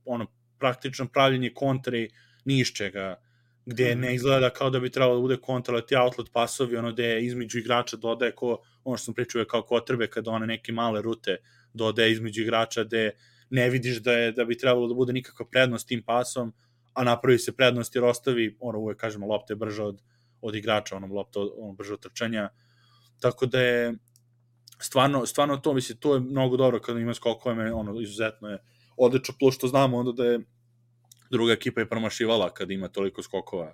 ono, 0.05 0.25
praktično 0.59 1.07
pravljenje 1.07 1.51
kontri 1.55 2.09
nišćega, 2.45 3.15
gde 3.65 3.95
ne 3.95 4.07
mhm. 4.07 4.15
izgleda 4.15 4.49
kao 4.49 4.69
da 4.69 4.79
bi 4.79 4.91
trebalo 4.91 5.15
da 5.15 5.21
bude 5.21 5.37
kontra, 5.37 5.81
ti 5.81 5.95
outlet 5.95 6.27
pasovi, 6.33 6.77
ono 6.77 6.91
gde 6.91 7.21
između 7.21 7.59
igrača 7.59 7.97
dodaje 7.97 8.31
ko, 8.35 8.57
ono 8.83 8.97
što 8.97 9.05
sam 9.05 9.13
pričao 9.13 9.45
kao 9.45 9.61
kotrbe, 9.61 10.07
kada 10.07 10.31
one 10.31 10.47
neke 10.47 10.71
male 10.71 11.01
rute 11.01 11.37
dodaje 11.73 12.11
između 12.11 12.41
igrača, 12.41 12.83
gde 12.83 13.11
ne 13.49 13.69
vidiš 13.69 13.97
da 13.97 14.13
je 14.13 14.31
da 14.31 14.45
bi 14.45 14.57
trebalo 14.57 14.87
da 14.87 14.93
bude 14.93 15.13
nikakva 15.13 15.45
prednost 15.51 15.87
tim 15.87 16.03
pasom, 16.03 16.53
a 16.93 17.03
napravi 17.03 17.39
se 17.39 17.51
prednost 17.51 17.95
jer 17.95 18.03
ostavi, 18.03 18.57
ono 18.59 18.79
uvek 18.79 18.97
kažemo, 18.97 19.27
lopte 19.27 19.55
brže 19.55 19.83
od, 19.83 20.01
od 20.41 20.55
igrača, 20.55 20.95
ono 20.95 21.07
lopte 21.07 21.39
ono 21.39 21.73
brže 21.73 21.93
od 21.93 21.99
trčanja. 21.99 22.49
Tako 23.19 23.45
da 23.45 23.61
je 23.61 23.93
stvarno, 24.79 25.25
stvarno 25.25 25.57
to, 25.57 25.73
mislim, 25.73 25.97
to 25.97 26.13
je 26.15 26.19
mnogo 26.19 26.57
dobro 26.57 26.79
kada 26.79 26.99
ima 26.99 27.13
skokove, 27.13 27.73
ono, 27.73 28.01
izuzetno 28.01 28.49
je 28.49 28.57
odlično, 28.97 29.35
plus 29.39 29.55
što 29.55 29.67
znamo 29.67 29.97
onda 29.97 30.11
da 30.11 30.25
je 30.25 30.39
druga 31.33 31.53
ekipa 31.53 31.81
je 31.81 31.89
promašivala 31.89 32.53
kada 32.53 32.73
ima 32.73 32.87
toliko 32.87 33.23
skokova, 33.23 33.73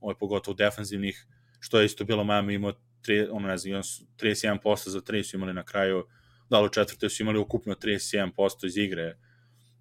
ovaj, 0.00 0.16
pogotovo 0.20 0.54
defensivnih, 0.54 1.26
što 1.60 1.80
je 1.80 1.86
isto 1.86 2.04
bilo 2.04 2.24
Miami 2.24 2.54
imao 2.54 2.72
tri, 3.02 3.28
ono, 3.30 3.48
ne 3.48 3.56
znam, 3.58 3.82
31% 4.16 4.88
za 4.88 5.00
3 5.00 5.22
su 5.22 5.36
imali 5.36 5.54
na 5.54 5.64
kraju, 5.64 6.06
da 6.50 6.60
li 6.60 6.66
u 6.66 6.72
četvrte 6.72 7.08
su 7.08 7.22
imali 7.22 7.38
ukupno 7.38 7.74
31% 7.74 8.66
iz 8.66 8.76
igre 8.76 9.16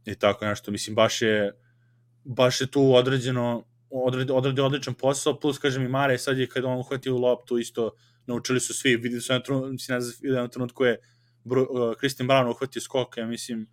i 0.05 0.15
tako 0.15 0.45
nešto, 0.45 0.71
mislim, 0.71 0.95
baš 0.95 1.21
je 1.21 1.51
baš 2.23 2.61
je 2.61 2.67
tu 2.67 2.95
određeno 2.95 3.63
odredi, 3.89 4.31
odredi 4.31 4.61
odličan 4.61 4.93
posao, 4.93 5.39
plus, 5.39 5.57
kažem, 5.57 5.83
i 5.83 5.87
Mare, 5.87 6.17
sad 6.17 6.37
je 6.37 6.49
kada 6.49 6.67
on 6.67 6.79
uhvatio 6.79 7.17
loptu, 7.17 7.57
isto 7.57 7.91
naučili 8.25 8.59
su 8.59 8.73
svi, 8.73 8.95
videli 8.95 9.21
su 9.21 9.33
na 9.33 9.39
trenutku, 9.39 9.71
mislim, 9.71 9.99
na 10.21 10.47
trenutku 10.47 10.83
je 10.83 10.99
uh, 11.45 11.97
Christian 11.97 12.29
Brown 12.29 12.49
uhvatio 12.49 12.81
skok, 12.81 13.17
ja 13.17 13.25
mislim, 13.25 13.67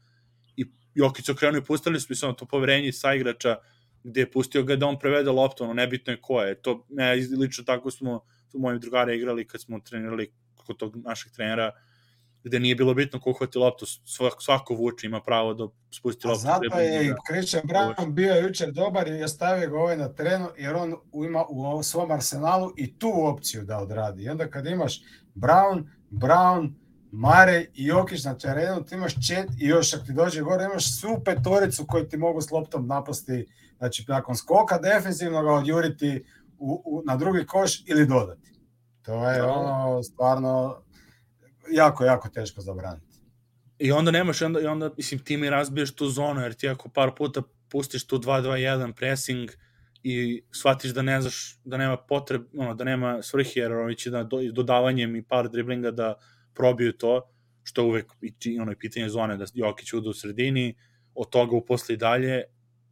Jokić 0.94 1.28
okrenuo 1.28 1.58
i 1.58 1.64
pustili 1.64 2.00
su, 2.00 2.06
mislim, 2.10 2.34
to 2.34 2.46
poverenje 2.46 2.92
sa 2.92 3.14
igrača, 3.14 3.56
gde 4.04 4.20
je 4.20 4.30
pustio 4.30 4.62
ga 4.62 4.76
da 4.76 4.86
on 4.86 4.98
prevede 4.98 5.30
loptu, 5.30 5.64
ono, 5.64 5.74
nebitno 5.74 6.12
je 6.12 6.20
ko 6.20 6.42
je, 6.42 6.54
to, 6.62 6.86
ne, 6.88 7.14
lično 7.14 7.64
tako 7.64 7.90
smo, 7.90 8.24
su 8.50 8.58
moji 8.58 8.78
drugari 8.78 9.16
igrali 9.16 9.48
kad 9.48 9.60
smo 9.60 9.80
trenirali 9.80 10.32
kod 10.54 10.76
tog 10.76 10.96
našeg 10.96 11.32
trenera, 11.32 11.72
gde 12.44 12.60
nije 12.60 12.74
bilo 12.74 12.94
bitno 12.94 13.20
ko 13.20 13.32
hvati 13.32 13.58
loptu, 13.58 13.86
svako 14.40 14.74
vuče 14.74 15.06
ima 15.06 15.20
pravo 15.20 15.54
da 15.54 15.68
spusti 15.94 16.26
loptu. 16.26 16.40
A 16.48 16.52
zato 16.52 16.80
je 16.80 17.06
i 17.06 17.12
Christian 17.30 17.62
Brown 17.62 18.12
bio 18.12 18.34
jučer 18.34 18.72
dobar 18.72 19.08
i 19.08 19.22
ostavio 19.22 19.70
ga 19.70 19.78
ovaj 19.78 19.96
na 19.96 20.12
terenu, 20.12 20.48
jer 20.58 20.74
on 20.74 20.94
ima 21.24 21.44
u 21.48 21.82
svom 21.82 22.10
arsenalu 22.10 22.72
i 22.76 22.98
tu 22.98 23.12
opciju 23.26 23.64
da 23.64 23.78
odradi. 23.78 24.22
I 24.22 24.28
onda 24.28 24.50
kad 24.50 24.66
imaš 24.66 25.02
Brown, 25.34 25.84
Brown, 26.10 26.72
Mare 27.12 27.66
i 27.74 27.86
Jokić 27.86 28.24
na 28.24 28.38
terenu, 28.38 28.84
ti 28.84 28.94
imaš 28.94 29.26
čet 29.28 29.48
i 29.58 29.66
još 29.66 29.94
ako 29.94 30.04
ti 30.04 30.12
dođe 30.12 30.42
gore, 30.42 30.64
imaš 30.64 31.00
svu 31.00 31.22
petoricu 31.24 31.86
koju 31.88 32.08
ti 32.08 32.16
mogu 32.16 32.40
s 32.40 32.50
loptom 32.50 32.86
napasti, 32.86 33.46
znači 33.78 34.04
nakon 34.08 34.36
skoka 34.36 34.78
defensivno 34.78 35.42
ga 35.42 35.52
odjuriti 35.52 36.24
u, 36.58 36.82
u, 36.84 37.02
na 37.06 37.16
drugi 37.16 37.46
koš 37.46 37.82
ili 37.86 38.06
dodati. 38.06 38.52
To 39.02 39.30
je 39.30 39.42
ono 39.42 40.02
stvarno 40.02 40.82
jako, 41.70 42.04
jako 42.04 42.28
teško 42.28 42.60
zabraniti. 42.60 43.20
I 43.78 43.92
onda 43.92 44.10
nemaš, 44.10 44.42
onda, 44.42 44.60
i 44.60 44.66
onda, 44.66 44.90
mislim, 44.96 45.20
ti 45.20 45.36
mi 45.36 45.50
razbiješ 45.50 45.94
tu 45.94 46.08
zonu, 46.08 46.40
jer 46.40 46.54
ti 46.54 46.68
ako 46.68 46.88
par 46.88 47.10
puta 47.16 47.42
pustiš 47.70 48.06
tu 48.06 48.18
2-2-1 48.18 48.92
pressing 48.92 49.50
i 50.02 50.42
shvatiš 50.52 50.90
da 50.90 51.02
ne 51.02 51.20
znaš, 51.20 51.58
da 51.64 51.76
nema 51.76 51.96
potreb, 51.96 52.42
ono, 52.56 52.74
da 52.74 52.84
nema 52.84 53.22
svrhi, 53.22 53.60
jer 53.60 53.72
oni 53.72 53.96
će 53.96 54.10
da 54.10 54.22
do, 54.22 54.38
dodavanjem 54.52 55.16
i 55.16 55.22
par 55.22 55.48
driblinga 55.48 55.90
da 55.90 56.14
probiju 56.60 56.92
to, 56.92 57.20
što 57.62 57.84
uvek 57.84 58.12
i 58.20 58.60
ono, 58.60 58.74
pitanje 58.78 59.08
zone, 59.08 59.36
da 59.36 59.46
Jokić 59.54 59.92
uda 59.92 60.10
u 60.10 60.12
sredini, 60.12 60.74
od 61.14 61.30
toga 61.30 61.56
u 61.56 61.64
posle 61.64 61.94
i 61.94 61.98
dalje, 61.98 62.42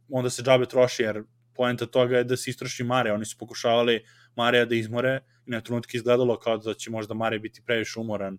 onda 0.09 0.29
se 0.29 0.43
džabe 0.43 0.65
troši, 0.65 1.03
jer 1.03 1.23
poenta 1.55 1.85
toga 1.85 2.17
je 2.17 2.23
da 2.23 2.37
se 2.37 2.49
istroši 2.49 2.83
Mare, 2.83 3.11
oni 3.13 3.25
su 3.25 3.37
pokušavali 3.37 3.99
Mareja 4.35 4.65
da 4.65 4.75
izmore 4.75 5.19
i 5.45 5.51
na 5.51 5.61
trenutke 5.61 5.97
izgledalo 5.97 6.37
kao 6.39 6.57
da 6.57 6.73
će 6.73 6.91
možda 6.91 7.13
Mare 7.13 7.39
biti 7.39 7.61
previše 7.65 7.99
umoran. 7.99 8.37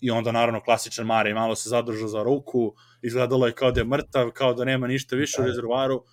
I 0.00 0.10
onda 0.10 0.32
naravno 0.32 0.60
klasičan 0.60 1.06
Mare 1.06 1.34
malo 1.34 1.54
se 1.54 1.68
zadržao 1.68 2.08
za 2.08 2.22
ruku, 2.22 2.74
izgledalo 3.02 3.46
je 3.46 3.52
kao 3.52 3.72
da 3.72 3.80
je 3.80 3.84
mrtav, 3.84 4.30
kao 4.30 4.54
da 4.54 4.64
nema 4.64 4.86
ništa 4.86 5.16
više 5.16 5.40
u 5.40 5.42
da. 5.42 5.48
rezervaru, 5.48 6.04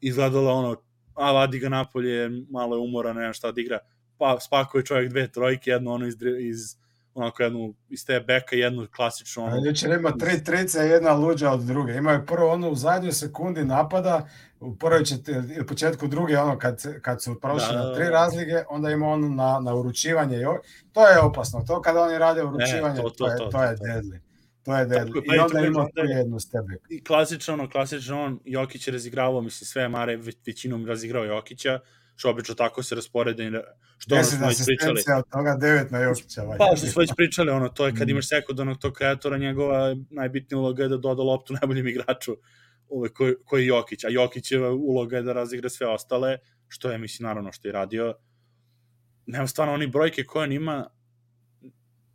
izgledalo 0.00 0.52
ono, 0.52 0.76
a 1.14 1.32
vadi 1.32 1.58
ga 1.58 1.68
napolje, 1.68 2.30
malo 2.50 2.76
je 2.76 2.80
umoran, 2.80 3.16
nema 3.16 3.32
šta 3.32 3.52
da 3.52 3.60
igra, 3.60 3.78
pa 4.18 4.40
spakuje 4.40 4.84
čovjek 4.84 5.10
dve 5.10 5.28
trojke, 5.32 5.70
jedno 5.70 5.92
ono 5.92 6.06
iz, 6.06 6.14
iz 6.40 6.76
onako 7.18 7.42
jednu, 7.42 7.74
iz 7.88 8.06
te 8.06 8.20
beka 8.20 8.56
jednu 8.56 8.86
klasičnu... 8.96 9.44
Ono, 9.44 9.56
Jučer 9.66 9.92
ima 9.92 10.12
tri 10.12 10.44
trice, 10.44 10.78
jedna 10.78 11.12
luđa 11.12 11.50
od 11.50 11.60
druge. 11.60 11.94
Imaju 11.94 12.26
prvo 12.26 12.52
ono 12.52 12.70
u 12.70 12.74
zadnjoj 12.74 13.12
sekundi 13.12 13.64
napada, 13.64 14.28
u 14.60 14.76
prvoj 14.76 15.04
čet, 15.04 15.20
početku 15.68 16.06
druge, 16.06 16.38
ono 16.38 16.58
kad, 16.58 16.82
kad 17.02 17.22
su 17.22 17.40
prošli 17.40 17.74
da, 17.74 17.84
na 17.84 17.94
tri 17.94 18.04
razlike, 18.04 18.64
onda 18.70 18.90
ima 18.90 19.06
ono 19.06 19.28
na, 19.28 19.60
na 19.60 19.74
uručivanje. 19.74 20.44
To 20.92 21.08
je 21.08 21.20
opasno. 21.20 21.64
To 21.66 21.82
kada 21.82 22.02
oni 22.02 22.18
rade 22.18 22.42
uručivanje, 22.42 22.94
ne, 22.94 23.02
to, 23.02 23.10
to, 23.10 23.26
to, 23.38 23.50
to, 23.50 23.62
je, 23.62 23.76
to 23.76 23.86
je 23.86 23.94
deadly. 23.94 24.18
To 24.62 24.76
je 24.76 24.86
deadly. 24.86 25.22
Pa 25.26 25.34
I 25.34 25.38
onda 25.38 25.60
ima 25.60 25.86
tu 25.94 26.00
jednu 26.04 26.40
stebe. 26.40 26.76
I 26.88 27.04
klasično, 27.04 27.54
ono, 27.54 27.70
klasično 27.70 28.22
on, 28.22 28.40
Jokić 28.44 28.88
je 28.88 28.92
razigravao, 28.92 29.40
mislim, 29.40 29.66
sve 29.66 29.88
Mare 29.88 30.18
većinom 30.46 30.86
razigrao 30.86 31.24
Jokića, 31.24 31.80
što 32.18 32.30
obično 32.30 32.54
tako 32.54 32.82
se 32.82 32.94
rasporede 32.94 33.50
što 33.98 34.14
ono 34.14 34.24
smo 34.24 34.46
već 34.46 34.64
pričali. 34.66 35.02
od 35.18 35.24
toga 35.32 35.56
devet 35.60 35.90
na 35.90 35.98
Jokića. 35.98 36.42
Pa, 36.58 36.76
što 36.76 36.86
smo 36.86 37.00
već 37.00 37.10
pričali, 37.16 37.50
ono, 37.50 37.68
to 37.68 37.86
je 37.86 37.94
kad 37.94 38.08
mm. 38.08 38.10
imaš 38.10 38.28
sekundarnog 38.28 38.78
tog 38.78 38.92
kreatora, 38.92 39.38
njegova 39.38 39.96
najbitnija 40.10 40.58
uloga 40.58 40.82
je 40.82 40.88
da 40.88 40.96
doda 40.96 41.22
loptu 41.22 41.52
najboljim 41.60 41.86
igraču 41.86 42.36
ove, 42.88 43.08
koji, 43.08 43.34
koji 43.44 43.62
je 43.62 43.66
Jokić, 43.66 44.04
a 44.04 44.08
Jokićeva 44.08 44.70
uloga 44.70 45.16
je 45.16 45.22
da 45.22 45.32
razigra 45.32 45.68
sve 45.68 45.86
ostale, 45.86 46.38
što 46.68 46.90
je, 46.90 46.98
mislim, 46.98 47.26
naravno 47.26 47.52
što 47.52 47.68
je 47.68 47.72
radio. 47.72 48.14
Nema 49.26 49.46
stvarno 49.46 49.74
oni 49.74 49.86
brojke 49.86 50.24
koje 50.24 50.44
on 50.44 50.52
ima 50.52 50.90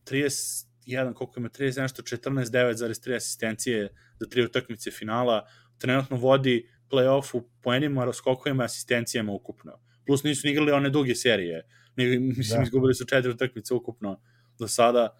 31, 0.06 1.14
koliko 1.14 1.39
ima, 1.39 1.49
30 1.49 1.82
nešto, 1.82 2.01
14, 2.01 2.45
9,3 2.45 3.16
asistencije 3.16 3.89
za 4.20 4.26
tri 4.30 4.43
utakmice 4.43 4.91
finala, 4.91 5.47
trenutno 5.78 6.18
vodi 6.18 6.70
play-off 6.91 7.38
u 7.38 7.49
poenima, 7.62 8.06
raskokovima, 8.06 8.64
asistencijama 8.64 9.32
ukupno 9.32 9.80
plus 10.06 10.24
nisu 10.24 10.47
igrali 10.47 10.72
one 10.72 10.89
duge 10.89 11.16
serije. 11.16 11.66
Ni, 11.95 12.20
mislim, 12.20 12.58
da. 12.58 12.64
izgubili 12.64 12.95
su 12.95 13.06
četiri 13.06 13.32
utakmice 13.32 13.74
ukupno 13.74 14.22
do 14.60 14.68
sada. 14.68 15.20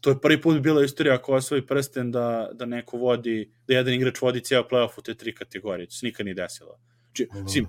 To 0.00 0.10
je 0.10 0.20
prvi 0.20 0.40
put 0.40 0.60
bila 0.60 0.84
istorija 0.84 1.14
ako 1.14 1.32
osvoji 1.32 1.66
prsten 1.66 2.10
da, 2.10 2.50
da 2.54 2.66
neko 2.66 2.96
vodi, 2.96 3.52
da 3.66 3.74
jedan 3.74 3.94
igrač 3.94 4.20
vodi 4.20 4.40
ceo 4.40 4.62
playoff 4.70 4.98
u 4.98 5.02
te 5.02 5.14
tri 5.14 5.34
kategorije. 5.34 5.86
To 5.86 5.92
se 5.92 6.06
nikad 6.06 6.26
nije 6.26 6.34
desilo. 6.34 6.78
Znači, 7.04 7.28
da. 7.34 7.42
mislim, 7.42 7.66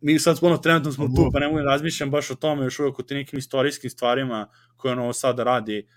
mi 0.00 0.18
sad 0.18 0.38
ono, 0.42 0.56
trenutno 0.56 0.92
smo 0.92 1.06
tu, 1.06 1.30
pa 1.32 1.40
nemoj 1.40 1.62
da 1.62 1.68
razmišljam 1.68 2.10
baš 2.10 2.30
o 2.30 2.34
tome, 2.34 2.64
još 2.64 2.78
uvek 2.78 2.98
o 2.98 3.02
te 3.02 3.14
nekim 3.14 3.38
istorijskim 3.38 3.90
stvarima 3.90 4.48
koje 4.76 4.92
ono 4.92 5.12
sada 5.12 5.44
radi 5.44 5.88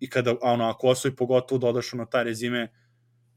i 0.00 0.10
kada, 0.10 0.34
ono, 0.42 0.64
ako 0.64 0.88
osvoji 0.88 1.16
pogotovo 1.16 1.58
dodaš 1.58 1.94
ono 1.94 2.06
taj 2.06 2.24
rezime, 2.24 2.72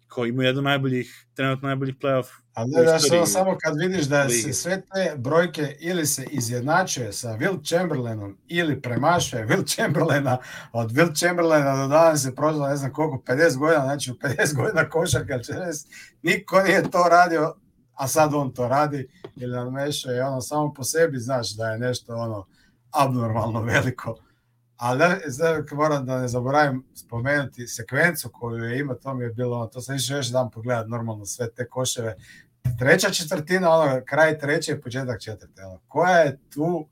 kao 0.08 0.26
ima 0.26 0.44
jedno 0.44 0.62
najboljih, 0.62 1.28
trenutno 1.34 1.68
najboljih 1.68 1.96
playoff 1.96 2.28
Ali 2.58 2.72
ne 2.72 2.84
daš 2.84 3.12
ono 3.12 3.26
samo 3.26 3.58
kad 3.62 3.78
vidiš 3.78 4.06
da 4.06 4.30
se 4.30 4.54
sve 4.54 4.82
te 4.82 5.16
brojke 5.18 5.76
ili 5.80 6.06
se 6.06 6.26
izjednačuje 6.32 7.14
sa 7.14 7.38
Will 7.38 7.70
Chamberlainom 7.70 8.38
ili 8.48 8.82
premašuje 8.82 9.48
Will 9.48 9.76
Chamberlaina, 9.76 10.38
od 10.72 10.92
Will 10.92 11.20
Chamberlaina 11.20 11.76
do 11.76 11.88
danas 11.88 12.26
je 12.26 12.36
prošlo 12.36 12.68
ne 12.68 12.76
znam 12.76 12.94
koliko, 12.94 13.24
50 13.28 13.58
godina, 13.58 13.84
znači 13.84 14.12
50 14.12 14.56
godina 14.56 14.90
košarka, 14.90 15.34
40, 15.34 15.88
niko 16.22 16.62
nije 16.62 16.92
to 16.92 17.04
radio, 17.12 17.56
a 17.94 18.08
sad 18.08 18.34
on 18.34 18.54
to 18.54 18.68
radi 18.68 19.10
ili 19.36 19.56
namešuje, 19.56 20.24
ono 20.24 20.42
samo 20.42 20.74
po 20.74 20.84
sebi 20.84 21.18
znaš 21.18 21.56
da 21.56 21.68
je 21.68 21.80
nešto 21.80 22.16
ono 22.16 22.48
abnormalno 22.92 23.62
veliko 23.62 24.27
Ali 24.78 25.00
da, 25.00 25.76
moram 25.76 26.06
da 26.06 26.20
ne 26.20 26.28
zaboravim 26.28 26.84
spomenuti 26.96 27.68
sekvencu 27.68 28.30
koju 28.34 28.64
je 28.64 28.80
ima, 28.80 28.96
to 28.96 29.14
mi 29.14 29.24
je 29.24 29.30
bilo, 29.30 29.68
to 29.68 29.82
sam 29.82 29.96
išao 29.96 30.18
još 30.18 30.28
dan 30.28 30.52
pogledat 30.52 30.88
normalno 30.88 31.26
sve 31.26 31.52
te 31.52 31.68
koševe. 31.70 32.16
Treća 32.80 33.10
četvrtina, 33.10 33.70
ono, 33.70 34.02
kraj 34.06 34.40
treće 34.40 34.72
i 34.72 34.82
početak 34.82 35.22
četvrte. 35.22 35.66
Ono, 35.66 35.80
koja 35.88 36.18
je 36.18 36.40
tu 36.54 36.88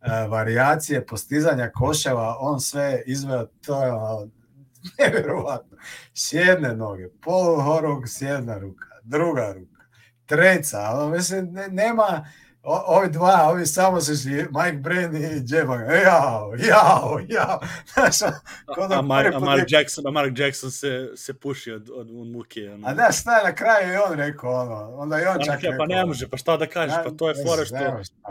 e, 0.00 0.28
variacije 0.28 1.06
postizanja 1.06 1.70
koševa, 1.74 2.36
on 2.40 2.60
sve 2.60 3.02
izveo, 3.06 3.46
to 3.46 3.84
je 3.84 3.92
ono, 3.92 4.28
nevjerovatno. 4.98 5.76
S 6.14 6.32
jedne 6.32 6.76
noge, 6.76 7.08
poluhorog 7.22 8.08
s 8.08 8.22
jedna 8.22 8.58
ruka, 8.58 8.88
druga 9.02 9.52
ruka, 9.52 9.84
treca, 10.26 10.90
ono, 10.94 11.08
mislim, 11.08 11.52
ne, 11.52 11.68
nema, 11.68 12.26
o, 12.62 12.96
ovi 12.96 13.08
dva, 13.10 13.48
ovi 13.50 13.66
samo 13.66 14.00
se 14.00 14.16
šli, 14.16 14.32
Mike 14.32 14.78
Brand 14.78 15.14
i 15.14 15.54
Jeba, 15.54 15.74
jao, 15.76 16.52
jao, 16.68 17.20
jao. 17.28 17.60
Znaš, 17.94 18.22
a, 18.22 18.98
a, 18.98 19.02
Mark, 19.02 19.34
a, 19.34 19.38
Mark 19.38 19.64
Jackson, 19.68 20.06
a 20.06 20.10
Mark 20.10 20.38
Jackson 20.38 20.70
se, 20.70 21.12
se 21.16 21.34
puši 21.34 21.72
od, 21.72 21.90
od, 21.90 22.10
od 22.10 22.26
muke. 22.26 22.70
Ono. 22.70 22.88
A 22.88 22.94
da, 22.94 23.12
šta 23.12 23.38
je 23.38 23.44
na 23.44 23.54
kraju 23.54 23.92
i 23.92 23.96
on 23.96 24.18
rekao, 24.18 24.60
ono, 24.60 24.96
onda 24.96 25.20
i 25.20 25.24
on 25.24 25.36
pa, 25.38 25.44
čak 25.44 25.60
rekao. 25.60 25.78
Pa 25.78 25.86
ne 25.86 26.06
može, 26.06 26.28
pa 26.28 26.36
šta 26.36 26.56
da 26.56 26.66
kažeš, 26.66 26.96
pa 27.04 27.10
to 27.10 27.28
je 27.28 27.34
fora 27.46 27.64
što... 27.64 27.76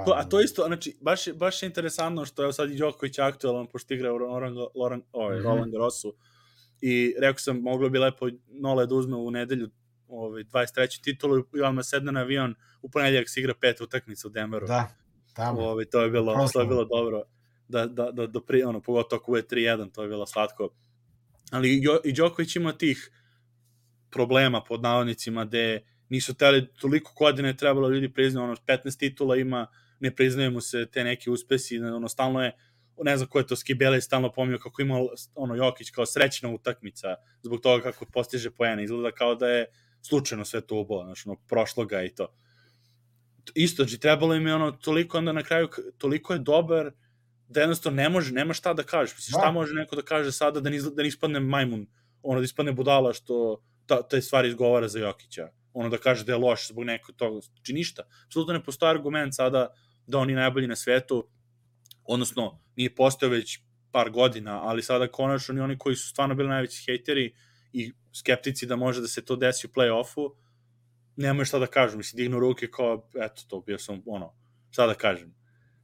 To, 0.06 0.14
a 0.16 0.24
to 0.24 0.42
isto, 0.42 0.66
znači, 0.66 0.98
baš, 1.02 1.34
baš 1.34 1.64
je 1.64 1.68
interesantno 1.68 2.26
što 2.26 2.44
je 2.44 2.54
sad 2.54 2.70
Đoković 2.70 3.20
aktualan, 3.20 3.68
pošto 3.68 3.94
igra 3.94 4.14
u 4.14 4.18
Roland, 4.18 4.58
Roland, 4.76 5.04
ovaj, 5.12 5.36
mm 5.36 5.40
-hmm. 5.40 5.44
Roland 5.44 5.72
Garrosu. 5.72 6.16
I 6.82 7.16
rekao 7.20 7.40
sam, 7.40 7.58
moglo 7.58 7.90
bi 7.90 8.00
lepo 8.00 8.28
Nole 8.48 8.86
da 8.86 8.96
uzme 8.96 9.16
u 9.16 9.32
nedelju 9.32 9.70
ovaj, 10.10 10.44
23. 10.44 11.04
titulu 11.04 11.44
i 11.56 11.62
odmah 11.62 11.86
sedne 11.86 12.12
na 12.12 12.20
avion, 12.20 12.56
u 12.82 12.90
ponedjeljak 12.90 13.30
se 13.30 13.40
igra 13.40 13.54
pet 13.62 13.82
utakmica 13.82 14.28
u 14.28 14.32
Denveru. 14.32 14.68
Da, 14.68 14.88
tamo. 15.34 15.62
Ovaj, 15.62 15.86
to 15.86 16.02
je 16.02 16.10
bilo, 16.10 16.34
Prosto. 16.34 16.60
to 16.60 16.62
je 16.62 16.68
bilo 16.68 16.86
dobro. 16.86 17.24
Da, 17.68 17.86
da, 17.86 18.12
da, 18.12 18.28
da 18.28 18.42
pri, 18.42 18.64
ono, 18.64 18.82
pogotovo 18.82 19.20
ako 19.20 19.32
bude 19.32 19.44
3-1, 19.52 19.92
to 19.92 20.04
je 20.04 20.10
bilo 20.10 20.26
slatko. 20.26 20.70
Ali 21.52 21.84
jo, 21.84 22.00
i 22.04 22.14
Đoković 22.14 22.56
ima 22.56 22.74
tih 22.74 23.12
problema 24.12 24.64
pod 24.64 24.82
navodnicima 24.82 25.46
gde 25.46 25.82
nisu 26.10 26.34
teli 26.34 26.68
toliko 26.74 27.14
godine 27.18 27.58
trebalo 27.58 27.90
ljudi 27.90 28.14
priznaju, 28.14 28.44
ono 28.44 28.56
15 28.56 29.00
titula 29.00 29.36
ima, 29.36 29.68
ne 30.00 30.16
priznaju 30.16 30.52
mu 30.52 30.62
se 30.62 30.86
te 30.92 31.04
neke 31.04 31.32
uspesi, 31.32 31.80
ono 31.80 32.08
stalno 32.08 32.44
je 32.44 32.52
ne 33.04 33.18
znam 33.18 33.30
ko 33.30 33.40
je 33.40 33.48
to 33.48 33.56
Skibele 33.56 34.02
stalno 34.02 34.32
pominjao 34.32 34.60
kako 34.60 34.82
ima 34.82 34.96
ono 35.36 35.56
Jokić 35.56 35.90
kao 35.90 36.06
srećna 36.06 36.50
utakmica 36.50 37.16
zbog 37.42 37.62
toga 37.62 37.84
kako 37.84 38.06
postiže 38.06 38.52
poene. 38.52 38.84
Izgleda 38.84 39.12
kao 39.12 39.36
da 39.36 39.48
je 39.48 39.66
slučajno 40.02 40.46
sve 40.46 40.62
to 40.62 40.76
ubalo, 40.76 41.04
znači, 41.04 41.24
ono, 41.26 41.38
prošlo 41.48 41.86
ga 41.86 42.04
i 42.04 42.10
to. 42.10 42.28
Isto, 43.56 43.84
znači, 43.84 44.00
trebalo 44.00 44.36
im 44.36 44.48
je 44.48 44.56
ono, 44.56 44.72
toliko 44.72 45.18
onda 45.18 45.32
na 45.32 45.44
kraju, 45.44 45.68
toliko 45.98 46.34
je 46.34 46.40
dobar, 46.40 46.92
da 47.48 47.60
jednostavno 47.60 47.96
ne 47.96 48.10
može, 48.10 48.34
nema 48.34 48.54
šta 48.54 48.74
da 48.74 48.84
kažeš. 48.84 49.16
Mislim, 49.16 49.32
šta 49.32 49.46
da. 49.46 49.52
može 49.52 49.74
neko 49.74 49.96
da 49.96 50.02
kaže 50.02 50.32
sada 50.32 50.60
da 50.60 50.70
ne, 50.70 50.80
da 50.82 51.02
ne 51.02 51.08
ispadne 51.08 51.40
majmun, 51.40 51.88
ono, 52.24 52.40
da 52.40 52.46
ispadne 52.46 52.72
budala 52.72 53.14
što 53.14 53.64
ta, 53.86 54.02
te 54.08 54.22
stvari 54.22 54.48
izgovara 54.48 54.88
za 54.88 55.00
Jokića. 55.00 55.50
Ono 55.74 55.90
da 55.90 55.98
kaže 55.98 56.26
da 56.26 56.32
je 56.32 56.38
loš 56.38 56.68
zbog 56.68 56.84
nekog 56.84 57.16
toga. 57.16 57.40
Znači, 57.42 57.74
ništa. 57.74 58.04
Absolutno 58.26 58.54
ne 58.54 58.64
postoji 58.64 58.90
argument 58.90 59.36
sada 59.36 59.68
da 60.08 60.18
oni 60.18 60.34
najbolji 60.34 60.68
na 60.68 60.76
svetu, 60.76 61.28
odnosno, 62.04 62.62
nije 62.76 62.96
postao 62.96 63.30
već 63.30 63.60
par 63.92 64.10
godina, 64.10 64.62
ali 64.62 64.84
sada 64.84 65.08
konačno 65.08 65.54
ni 65.54 65.62
oni 65.62 65.78
koji 65.78 65.96
su 65.96 66.10
stvarno 66.10 66.36
bili 66.36 66.50
najveći 66.50 66.84
hejteri, 66.86 67.34
i 67.74 67.92
skeptici 68.14 68.66
da 68.66 68.76
može 68.76 69.02
da 69.02 69.08
se 69.08 69.26
to 69.26 69.36
desi 69.36 69.68
u 69.68 69.70
play-offu, 69.70 70.32
nemaju 71.16 71.46
šta 71.46 71.60
da 71.60 71.68
kažu, 71.68 71.98
mislim, 71.98 72.18
dignu 72.18 72.40
ruke 72.40 72.72
kao, 72.72 73.10
eto, 73.16 73.42
to 73.48 73.60
bio 73.60 73.78
sam, 73.78 74.02
ono, 74.06 74.34
šta 74.70 74.88
da 74.88 74.94
kažem. 74.94 75.40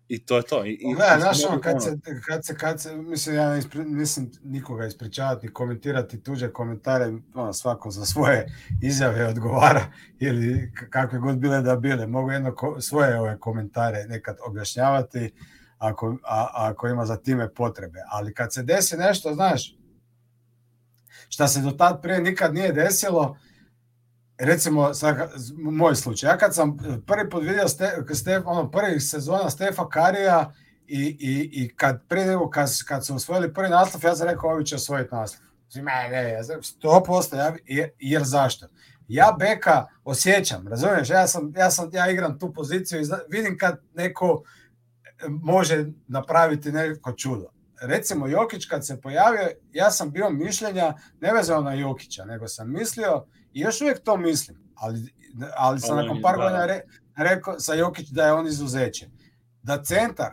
I 0.07 0.25
to 0.25 0.37
je 0.37 0.43
to. 0.43 0.65
I, 0.65 0.77
i 0.81 0.93
ne, 0.93 1.19
znaš, 1.19 1.45
ono, 1.49 1.61
kad, 1.61 1.83
se, 1.83 1.97
kad 2.27 2.45
se, 2.45 2.57
kad 2.57 2.81
se, 2.81 2.95
mislim, 2.95 3.35
ja 3.35 3.57
ispri, 3.57 3.83
mislim 3.83 4.31
nikoga 4.43 4.85
ispričavati, 4.85 5.53
komentirati 5.53 6.23
tuđe 6.23 6.49
komentare, 6.53 7.13
ono, 7.33 7.53
svako 7.53 7.91
za 7.91 8.05
svoje 8.05 8.45
izjave 8.81 9.27
odgovara, 9.27 9.85
ili 10.27 10.71
kakve 10.89 11.19
god 11.19 11.37
bile 11.37 11.61
da 11.61 11.75
bile. 11.75 12.07
Mogu 12.07 12.31
jedno 12.31 12.55
ko, 12.55 12.81
svoje 12.81 13.19
ove 13.19 13.39
komentare 13.39 14.05
nekad 14.09 14.37
objašnjavati, 14.47 15.33
ako, 15.77 16.17
a, 16.23 16.47
ako 16.53 16.87
ima 16.87 17.05
za 17.05 17.17
time 17.17 17.53
potrebe. 17.53 17.99
Ali 18.07 18.33
kad 18.33 18.53
se 18.53 18.63
desi 18.63 18.97
nešto, 18.97 19.33
znaš, 19.33 19.75
šta 21.29 21.47
se 21.47 21.61
do 21.61 21.71
tad 21.71 22.01
prije 22.01 22.21
nikad 22.21 22.53
nije 22.53 22.73
desilo, 22.73 23.37
recimo, 24.37 24.93
sad, 24.93 25.31
moj 25.57 25.95
slučaj, 25.95 26.29
ja 26.29 26.37
kad 26.37 26.55
sam 26.55 26.77
prvi 27.07 27.29
put 27.29 27.43
vidio 27.43 27.67
Ste, 27.67 27.91
Stef, 28.13 28.43
ono, 28.45 28.71
prvi 28.71 28.99
sezona 28.99 29.49
Stefa 29.49 29.89
Karija 29.89 30.53
i, 30.87 31.17
i, 31.19 31.49
i 31.63 31.75
kad 31.75 32.07
prije 32.07 32.25
nego 32.25 32.49
kad, 32.49 32.69
kad 32.87 33.05
su 33.05 33.15
osvojili 33.15 33.53
prvi 33.53 33.69
naslov, 33.69 34.03
ja 34.03 34.15
sam 34.15 34.27
rekao, 34.27 34.49
ovi 34.49 34.65
će 34.65 34.75
osvojiti 34.75 35.15
naslov. 35.15 35.41
Ne, 35.75 36.09
ne, 36.09 36.29
ja 36.31 36.43
znam, 36.43 36.63
sto 36.63 37.03
posto, 37.05 37.35
ja, 37.35 37.55
jer, 37.65 37.89
jer 37.99 38.23
zašto? 38.23 38.67
Ja 39.07 39.35
Beka 39.39 39.85
osjećam, 40.03 40.67
razumiješ, 40.67 41.09
ja 41.09 41.27
sam, 41.27 41.53
ja 41.55 41.71
sam, 41.71 41.89
ja 41.93 42.11
igram 42.11 42.39
tu 42.39 42.53
poziciju 42.53 43.01
i 43.01 43.05
vidim 43.29 43.57
kad 43.57 43.81
neko 43.93 44.43
može 45.27 45.85
napraviti 46.07 46.71
neko 46.71 47.11
čudo 47.11 47.54
recimo 47.81 48.27
Jokić 48.27 48.65
kad 48.65 48.85
se 48.85 49.01
pojavio, 49.01 49.49
ja 49.71 49.91
sam 49.91 50.11
bio 50.11 50.29
mišljenja, 50.29 50.93
ne 51.21 51.33
vezano 51.33 51.61
na 51.61 51.73
Jokića, 51.73 52.25
nego 52.25 52.47
sam 52.47 52.71
mislio, 52.71 53.25
i 53.53 53.59
još 53.59 53.81
uvijek 53.81 54.03
to 54.03 54.17
mislim, 54.17 54.57
ali, 54.75 55.13
ali 55.57 55.79
sam 55.79 55.97
nakon 55.97 56.21
par 56.21 56.37
godina 56.37 56.65
re, 56.65 56.81
rekao 57.17 57.59
sa 57.59 57.73
Jokić 57.73 58.09
da 58.09 58.25
je 58.25 58.33
on 58.33 58.47
izuzeće. 58.47 59.07
Da 59.63 59.83
centar, 59.83 60.31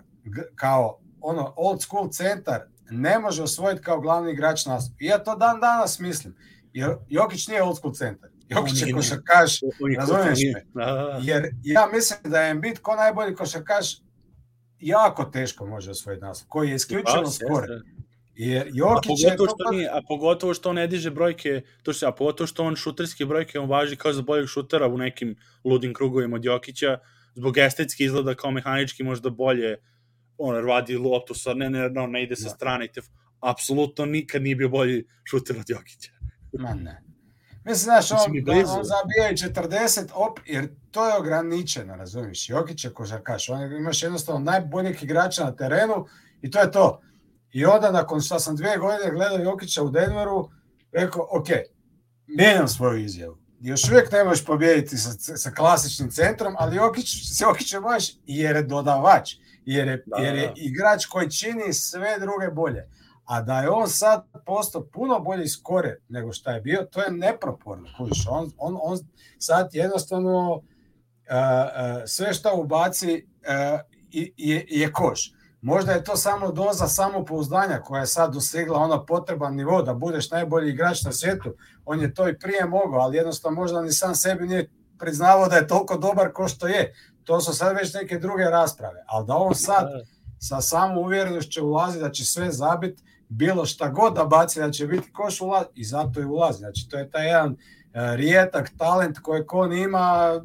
kao 0.55 0.99
ono 1.21 1.55
old 1.57 1.83
school 1.83 2.09
centar, 2.11 2.61
ne 2.91 3.19
može 3.19 3.43
osvojiti 3.43 3.83
kao 3.83 4.01
glavni 4.01 4.33
igrač 4.33 4.67
nas. 4.67 4.91
I 4.99 5.07
ja 5.07 5.19
to 5.19 5.37
dan 5.37 5.61
danas 5.61 5.99
mislim. 5.99 6.37
Jer 6.73 6.97
Jokić 7.09 7.49
nije 7.49 7.63
old 7.63 7.77
school 7.77 7.95
centar. 7.95 8.31
Jokić 8.49 8.83
je 8.83 8.95
košarkaš, 8.95 9.61
razumiješ 9.99 10.39
me? 10.55 10.65
Da, 10.75 10.93
da, 10.93 11.03
da. 11.03 11.19
Jer 11.23 11.51
ja 11.63 11.89
mislim 11.93 12.19
da 12.25 12.41
je 12.41 12.51
Embiid 12.51 12.79
ko 12.79 12.97
najbolji 12.97 13.35
košarkaš 13.35 14.03
jako 14.83 15.25
teško 15.25 15.67
može 15.67 15.91
osvojiti 15.91 16.25
naslov, 16.25 16.49
koji 16.49 16.69
je 16.69 16.75
isključivo 16.75 17.31
skor. 17.31 17.67
Jer 18.35 18.71
Jokić 18.73 19.25
a 19.25 19.29
pogotovo 19.29 19.49
što 19.49 19.71
nije, 19.71 19.89
a 19.93 20.01
pogotovo 20.09 20.55
što 20.55 20.69
on 20.69 20.77
ne 20.77 20.87
diže 20.87 21.11
brojke, 21.11 21.63
to 21.83 21.93
što, 21.93 22.07
a 22.07 22.13
pogotovo 22.13 22.47
što 22.47 22.65
on 22.65 22.77
šuterske 22.77 23.25
brojke 23.27 23.59
on 23.59 23.69
važi 23.69 23.97
kao 23.97 24.13
za 24.13 24.23
boljeg 24.23 24.49
šutera 24.49 24.89
u 24.89 24.99
nekim 24.99 25.37
ludim 25.65 25.95
krugovima 25.95 26.37
od 26.37 26.45
Jokića, 26.45 26.99
zbog 27.35 27.59
estetski 27.59 28.05
izgleda 28.05 28.35
kao 28.35 28.51
mehanički 28.51 29.03
možda 29.03 29.31
bolje 29.31 29.77
on 30.39 30.67
radi 30.67 30.97
loptu 30.97 31.35
sa 31.35 31.55
ne 31.55 31.71
ne 31.71 31.91
ne, 31.91 32.07
ne 32.07 32.23
ide 32.23 32.37
sa 32.37 32.49
da. 32.49 32.55
strane 32.55 32.89
te 32.89 33.01
apsolutno 33.41 34.05
nikad 34.05 34.43
nije 34.43 34.57
bio 34.57 34.69
bolji 34.69 35.05
šuter 35.25 35.57
od 35.59 35.71
Jokića. 35.71 36.11
Ma 36.53 36.75
ne. 36.75 37.12
Mislim, 37.65 37.85
znaš, 37.85 38.11
on, 38.11 38.19
on 38.79 38.85
zabija 38.85 39.31
i 39.31 39.37
40, 39.37 40.07
op, 40.15 40.39
jer 40.47 40.69
to 40.91 41.09
je 41.09 41.17
ograničeno, 41.17 41.97
razumiješ. 41.97 42.49
Jokić 42.49 42.85
je 42.85 42.95
košarkaš, 42.95 43.49
on 43.49 43.77
imaš 43.77 44.03
jednostavno 44.03 44.41
najboljeg 44.41 45.03
igrača 45.03 45.45
na 45.45 45.57
terenu 45.57 46.07
i 46.43 46.51
to 46.51 46.61
je 46.61 46.71
to. 46.71 47.01
I 47.53 47.65
onda, 47.65 47.91
nakon 47.91 48.21
što 48.21 48.39
sam 48.39 48.57
dvije 48.57 48.79
godine 48.79 49.11
gledao 49.11 49.39
Jokića 49.39 49.83
u 49.83 49.91
Denveru, 49.91 50.51
rekao, 50.93 51.29
ok, 51.31 51.47
mijenjam 52.27 52.69
svoju 52.69 53.05
izjavu. 53.05 53.39
Još 53.61 53.91
uvijek 53.91 54.13
ne 54.13 54.25
možeš 54.25 54.45
pobijediti 54.45 54.97
sa, 54.97 55.37
sa 55.37 55.51
klasičnim 55.51 56.11
centrom, 56.11 56.55
ali 56.59 56.77
Jokić, 56.77 57.37
s 57.37 57.41
Jokićem 57.41 57.83
možeš 57.83 58.15
jer 58.27 58.57
je 58.57 58.63
dodavač, 58.63 59.35
jer 59.65 59.89
je, 59.89 60.05
da, 60.07 60.17
jer 60.17 60.35
je 60.35 60.47
da. 60.47 60.53
igrač 60.57 61.07
koji 61.07 61.31
čini 61.31 61.73
sve 61.73 62.19
druge 62.21 62.49
bolje. 62.53 62.89
A 63.25 63.43
da 63.43 63.61
je 63.61 63.71
on 63.71 63.89
sad 63.89 64.25
postao 64.47 64.87
puno 64.93 65.21
bolji 65.21 65.49
skore 65.49 65.97
nego 66.09 66.33
što 66.33 66.51
je 66.51 66.61
bio, 66.61 66.87
to 66.91 67.01
je 67.01 67.11
neproporno. 67.11 67.89
Kužiš, 67.99 68.27
on, 68.31 68.51
on, 68.59 68.79
on 68.83 68.99
sad 69.39 69.69
jednostavno 69.73 70.51
uh, 70.53 70.61
uh, 70.61 72.03
sve 72.07 72.35
što 72.35 72.57
ubaci 72.57 73.27
uh, 73.73 73.81
je, 74.37 74.67
je 74.69 74.93
koš. 74.93 75.33
Možda 75.61 75.93
je 75.93 76.05
to 76.05 76.17
samo 76.17 76.53
doza 76.53 76.87
samopouzdanja 76.87 77.81
koja 77.81 78.01
je 78.01 78.07
sad 78.07 78.35
dosegla 78.35 78.79
ona 78.79 79.05
potreban 79.05 79.55
nivo 79.55 79.83
da 79.83 79.95
budeš 79.95 80.31
najbolji 80.31 80.71
igrač 80.71 81.03
na 81.03 81.13
svijetu. 81.13 81.55
On 81.85 82.01
je 82.01 82.15
to 82.15 82.29
i 82.29 82.39
prije 82.39 82.67
mogao, 82.67 83.01
ali 83.01 83.17
jednostavno 83.17 83.61
možda 83.61 83.83
ni 83.83 83.93
sam 83.93 84.15
sebi 84.15 84.47
nije 84.47 84.71
priznavao 84.99 85.49
da 85.49 85.57
je 85.57 85.67
toliko 85.67 85.97
dobar 85.97 86.33
ko 86.33 86.49
što 86.49 86.67
je. 86.67 86.95
To 87.25 87.41
su 87.41 87.53
sad 87.55 87.77
već 87.77 87.95
neke 87.95 88.19
druge 88.19 88.45
rasprave. 88.45 89.05
Ali 89.07 89.27
da 89.27 89.37
on 89.37 89.55
sad 89.55 89.89
sa 90.39 90.61
samom 90.61 90.99
uvjerenošću 90.99 91.67
ulazi 91.67 92.01
da 92.01 92.11
će 92.11 92.25
sve 92.25 92.51
zabiti, 92.51 93.03
bilo 93.37 93.67
šta 93.67 93.89
god 93.89 94.15
da 94.15 94.25
baci 94.25 94.61
da 94.61 94.71
će 94.71 94.87
biti 94.87 95.13
koš 95.13 95.41
ulazi 95.41 95.69
i 95.75 95.85
zato 95.85 96.21
je 96.21 96.27
ulazi. 96.27 96.59
Znači 96.59 96.89
to 96.91 96.99
je 96.99 97.11
taj 97.11 97.27
jedan 97.27 97.51
uh, 97.51 97.57
rijetak 98.15 98.71
talent 98.79 99.19
koji 99.19 99.47
kon 99.47 99.73
ima 99.73 100.41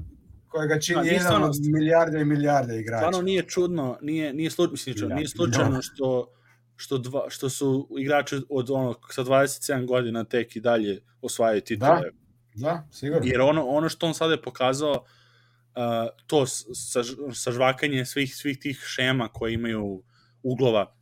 kojega 0.48 0.80
čini 0.80 1.04
da, 1.04 1.10
jedan 1.10 1.44
od 1.44 1.56
milijarde 1.60 2.22
i 2.22 2.26
milijarde 2.26 2.80
igrača. 2.80 2.98
Stvarno 2.98 3.22
nije 3.22 3.44
čudno, 3.44 3.98
nije, 4.02 4.34
nije, 4.34 4.50
sluč, 4.50 4.72
mislim, 4.72 5.10
nije 5.16 5.28
slučajno 5.28 5.82
što, 5.82 6.34
što, 6.76 6.98
dva, 6.98 7.30
što 7.30 7.50
su 7.50 7.88
igrači 8.00 8.42
od 8.50 8.70
ono, 8.70 8.96
sa 9.12 9.24
27 9.24 9.86
godina 9.86 10.24
tek 10.24 10.56
i 10.56 10.60
dalje 10.60 11.02
osvajaju 11.22 11.62
titule. 11.62 12.02
Da, 12.56 12.70
da, 12.70 12.88
sigurno. 12.92 13.28
Jer 13.28 13.42
ono, 13.42 13.66
ono 13.66 13.90
što 13.90 14.08
on 14.08 14.14
sada 14.14 14.34
je 14.34 14.42
pokazao, 14.42 14.92
uh, 14.92 15.02
to 16.28 16.46
sa, 16.46 17.04
sažvakanje 17.34 18.06
svih, 18.06 18.36
svih 18.36 18.60
tih 18.60 18.84
šema 18.86 19.28
koje 19.28 19.54
imaju 19.54 20.04
uglova, 20.44 20.97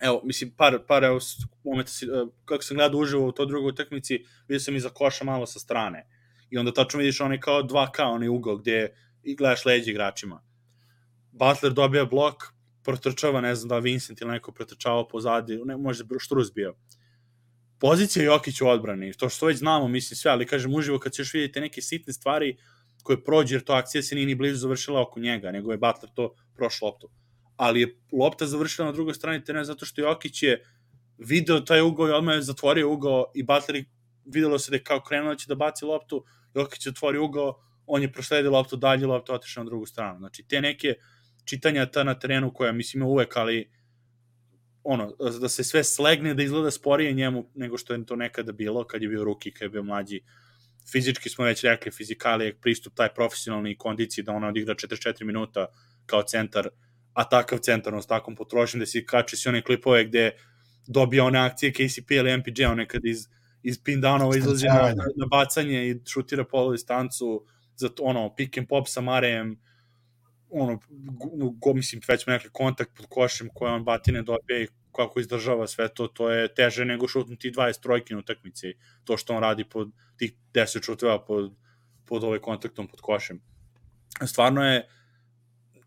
evo, 0.00 0.20
mislim, 0.24 0.50
par, 0.56 0.78
par 0.88 1.04
evo, 1.04 1.18
momenta, 1.64 1.92
uh, 2.22 2.28
kako 2.44 2.62
sam 2.62 2.76
gledao 2.76 3.00
uživo 3.00 3.26
u 3.26 3.32
to 3.32 3.46
drugoj 3.46 3.68
utakmici, 3.68 4.24
vidio 4.48 4.60
sam 4.60 4.76
iza 4.76 4.88
koša 4.88 5.24
malo 5.24 5.46
sa 5.46 5.58
strane 5.58 6.06
i 6.50 6.58
onda 6.58 6.72
tačno 6.72 6.98
vidiš 6.98 7.20
onaj 7.20 7.40
kao 7.40 7.62
2K, 7.62 8.02
onaj 8.02 8.28
ugao 8.28 8.56
gde 8.56 8.94
i 9.22 9.36
gledaš 9.36 9.64
leđe 9.64 9.90
igračima. 9.90 10.42
Butler 11.32 11.72
dobija 11.72 12.04
blok, 12.04 12.44
protrčava, 12.84 13.40
ne 13.40 13.54
znam 13.54 13.68
da 13.68 13.78
Vincent 13.78 14.20
ili 14.20 14.30
neko 14.30 14.52
protrčava 14.52 15.08
pozadi, 15.08 15.60
ne, 15.64 15.76
možda 15.76 16.04
Štruz 16.18 16.50
bio. 16.50 16.74
Pozicija 17.78 18.24
Jokić 18.24 18.60
u 18.60 18.68
odbrani, 18.68 19.12
to 19.12 19.28
što 19.28 19.46
već 19.46 19.58
znamo, 19.58 19.88
mislim 19.88 20.16
sve, 20.16 20.30
ali 20.30 20.46
kažem 20.46 20.74
uživo 20.74 20.98
kad 20.98 21.12
ćeš 21.12 21.34
vidjeti 21.34 21.60
neke 21.60 21.82
sitne 21.82 22.12
stvari 22.12 22.56
koje 23.02 23.24
prođe, 23.24 23.54
jer 23.54 23.64
to 23.64 23.72
akcija 23.72 24.02
se 24.02 24.14
nije 24.14 24.26
ni 24.26 24.34
blizu 24.34 24.58
završila 24.58 25.02
oko 25.02 25.20
njega, 25.20 25.50
nego 25.50 25.72
je 25.72 25.78
Butler 25.78 26.10
to 26.14 26.34
prošlo 26.54 26.88
loptu. 26.88 27.10
Ali 27.56 27.80
je 27.80 27.96
lopta 28.12 28.46
završila 28.46 28.86
na 28.86 28.92
drugoj 28.92 29.14
strani 29.14 29.44
terena 29.44 29.64
zato 29.64 29.86
što 29.86 30.00
Jokić 30.00 30.42
je 30.42 30.64
video 31.18 31.60
taj 31.60 31.80
ugao 31.80 32.08
i 32.08 32.12
odmah 32.12 32.34
je 32.34 32.42
zatvorio 32.42 32.90
ugao 32.90 33.32
i 33.34 33.42
Butler 33.42 33.84
videlo 34.24 34.58
se 34.58 34.70
da 34.70 34.76
je 34.76 34.84
kao 34.84 35.00
krenuo 35.00 35.30
da 35.30 35.36
će 35.36 35.48
da 35.48 35.54
baci 35.54 35.84
loptu, 35.84 36.24
Jokić 36.54 36.86
otvori 36.86 37.18
ugao, 37.18 37.54
on 37.86 38.02
je 38.02 38.12
prosledio 38.12 38.50
loptu 38.50 38.76
dalje, 38.76 39.06
lopta 39.06 39.34
otišla 39.34 39.62
na 39.62 39.68
drugu 39.68 39.86
stranu. 39.86 40.18
Znači, 40.18 40.42
te 40.48 40.60
neke 40.60 40.94
čitanja 41.44 41.86
ta 41.86 42.04
na 42.04 42.18
terenu 42.18 42.52
koja, 42.54 42.72
mislim, 42.72 43.02
je 43.02 43.06
uvek, 43.06 43.36
ali 43.36 43.70
ono, 44.82 45.12
da 45.40 45.48
se 45.48 45.64
sve 45.64 45.84
slegne, 45.84 46.34
da 46.34 46.42
izgleda 46.42 46.70
sporije 46.70 47.12
njemu 47.12 47.50
nego 47.54 47.78
što 47.78 47.94
je 47.94 48.06
to 48.06 48.16
nekada 48.16 48.52
bilo, 48.52 48.84
kad 48.84 49.02
je 49.02 49.08
bio 49.08 49.24
ruki, 49.24 49.50
kad 49.50 49.62
je 49.62 49.68
bio 49.68 49.82
mlađi. 49.82 50.20
Fizički 50.92 51.28
smo 51.28 51.44
već 51.44 51.64
rekli, 51.64 51.92
fizikalije, 51.92 52.60
pristup 52.60 52.94
taj 52.94 53.14
profesionalni 53.14 53.78
kondiciji 53.78 54.24
da 54.24 54.32
ona 54.32 54.48
odigra 54.48 54.74
44 54.74 55.24
minuta 55.24 55.66
kao 56.06 56.22
centar, 56.22 56.68
a 57.16 57.24
takav 57.28 57.58
centar, 57.58 57.94
ono, 57.94 58.02
s 58.02 58.06
takvom 58.06 58.36
potrošnjom, 58.36 58.80
da 58.80 58.86
si 58.86 59.06
kači 59.06 59.36
si 59.36 59.48
one 59.48 59.62
klipove 59.62 60.04
gde 60.04 60.30
dobija 60.86 61.24
one 61.24 61.38
akcije 61.38 61.72
KCP 61.72 62.10
ili 62.10 62.36
MPJ, 62.36 62.64
one 62.64 62.86
kad 62.88 63.04
iz 63.04 63.26
iz 63.66 63.78
pin 63.84 64.00
downova 64.02 64.36
izlazi 64.38 64.66
na, 64.66 64.94
na 65.16 65.26
bacanje 65.30 65.88
i 65.88 66.00
šutira 66.06 66.44
polu 66.44 66.72
distancu 66.72 67.44
za 67.76 67.88
to, 67.88 68.02
ono, 68.02 68.34
pick 68.34 68.58
and 68.58 68.68
pop 68.68 68.88
sa 68.88 69.00
Marejem, 69.00 69.56
ono, 70.50 70.78
go, 71.60 71.74
mislim, 71.74 72.02
već 72.08 72.22
smo 72.22 72.32
rekli, 72.32 72.50
kontakt 72.52 72.96
pod 72.96 73.06
košem 73.08 73.48
koje 73.54 73.72
on 73.72 73.84
batine 73.84 74.22
dobije 74.22 74.64
i 74.64 74.68
kako 74.92 75.20
izdržava 75.20 75.66
sve 75.66 75.88
to, 75.88 76.06
to 76.06 76.30
je 76.30 76.54
teže 76.54 76.84
nego 76.84 77.08
šutnuti 77.08 77.50
20 77.50 77.82
trojke 77.82 78.14
na 78.14 78.20
utakmici, 78.20 78.74
to 79.04 79.16
što 79.16 79.34
on 79.34 79.42
radi 79.42 79.64
pod 79.64 79.90
tih 80.16 80.32
10 80.54 80.84
šuteva 80.84 81.24
pod, 81.24 81.52
pod 82.04 82.24
ovaj 82.24 82.38
kontaktom 82.38 82.88
pod 82.88 83.00
košem. 83.00 83.40
Stvarno 84.26 84.64
je 84.64 84.88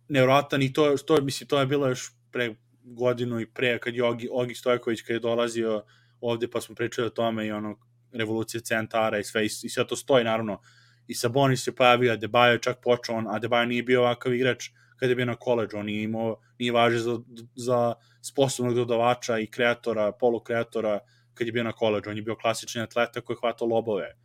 nevjerojatan 0.09 0.61
i 0.61 0.73
to, 0.73 0.97
to, 0.97 1.21
mislim, 1.21 1.47
to 1.47 1.59
je 1.59 1.65
bilo 1.65 1.87
još 1.87 2.11
pre 2.31 2.55
godinu 2.83 3.39
i 3.39 3.45
pre, 3.45 3.79
kad 3.79 3.95
je 3.95 4.03
Ogi, 4.03 4.27
Ogi 4.31 4.55
Stojković, 4.55 5.01
kad 5.01 5.13
je 5.13 5.19
dolazio 5.19 5.83
ovde 6.21 6.47
pa 6.47 6.61
smo 6.61 6.75
pričali 6.75 7.07
o 7.07 7.09
tome 7.09 7.47
i 7.47 7.51
ono 7.51 7.79
revolucije 8.11 8.61
centara 8.61 9.19
i 9.19 9.23
sve 9.23 9.43
i, 9.43 9.45
i 9.45 9.69
sve 9.69 9.87
to 9.87 9.95
stoji 9.95 10.23
naravno. 10.23 10.61
I 11.07 11.13
Sabonis 11.13 11.63
se 11.63 11.75
pojavio, 11.75 12.13
Adebayo 12.13 12.51
je 12.51 12.61
čak 12.61 12.77
počeo, 12.83 13.15
on, 13.15 13.25
Adebayo 13.25 13.65
nije 13.65 13.83
bio 13.83 14.01
ovakav 14.01 14.33
igrač 14.33 14.69
kada 14.97 15.11
je 15.11 15.15
bio 15.15 15.25
na 15.25 15.35
koleđu, 15.35 15.77
on 15.77 15.85
nije 15.85 16.03
imao, 16.03 16.39
nije 16.59 16.71
važio 16.71 16.99
za, 16.99 17.19
za 17.55 17.93
sposobnog 18.21 18.75
dodavača 18.75 19.39
i 19.39 19.47
kreatora, 19.47 20.11
polukreatora 20.11 20.99
kad 21.33 21.47
je 21.47 21.53
bio 21.53 21.63
na 21.63 21.71
koleđu, 21.71 22.09
on 22.09 22.17
je 22.17 22.21
bio 22.21 22.35
klasični 22.35 22.81
atleta 22.81 23.21
koji 23.21 23.37
hvata 23.41 23.65
lobove 23.65 24.15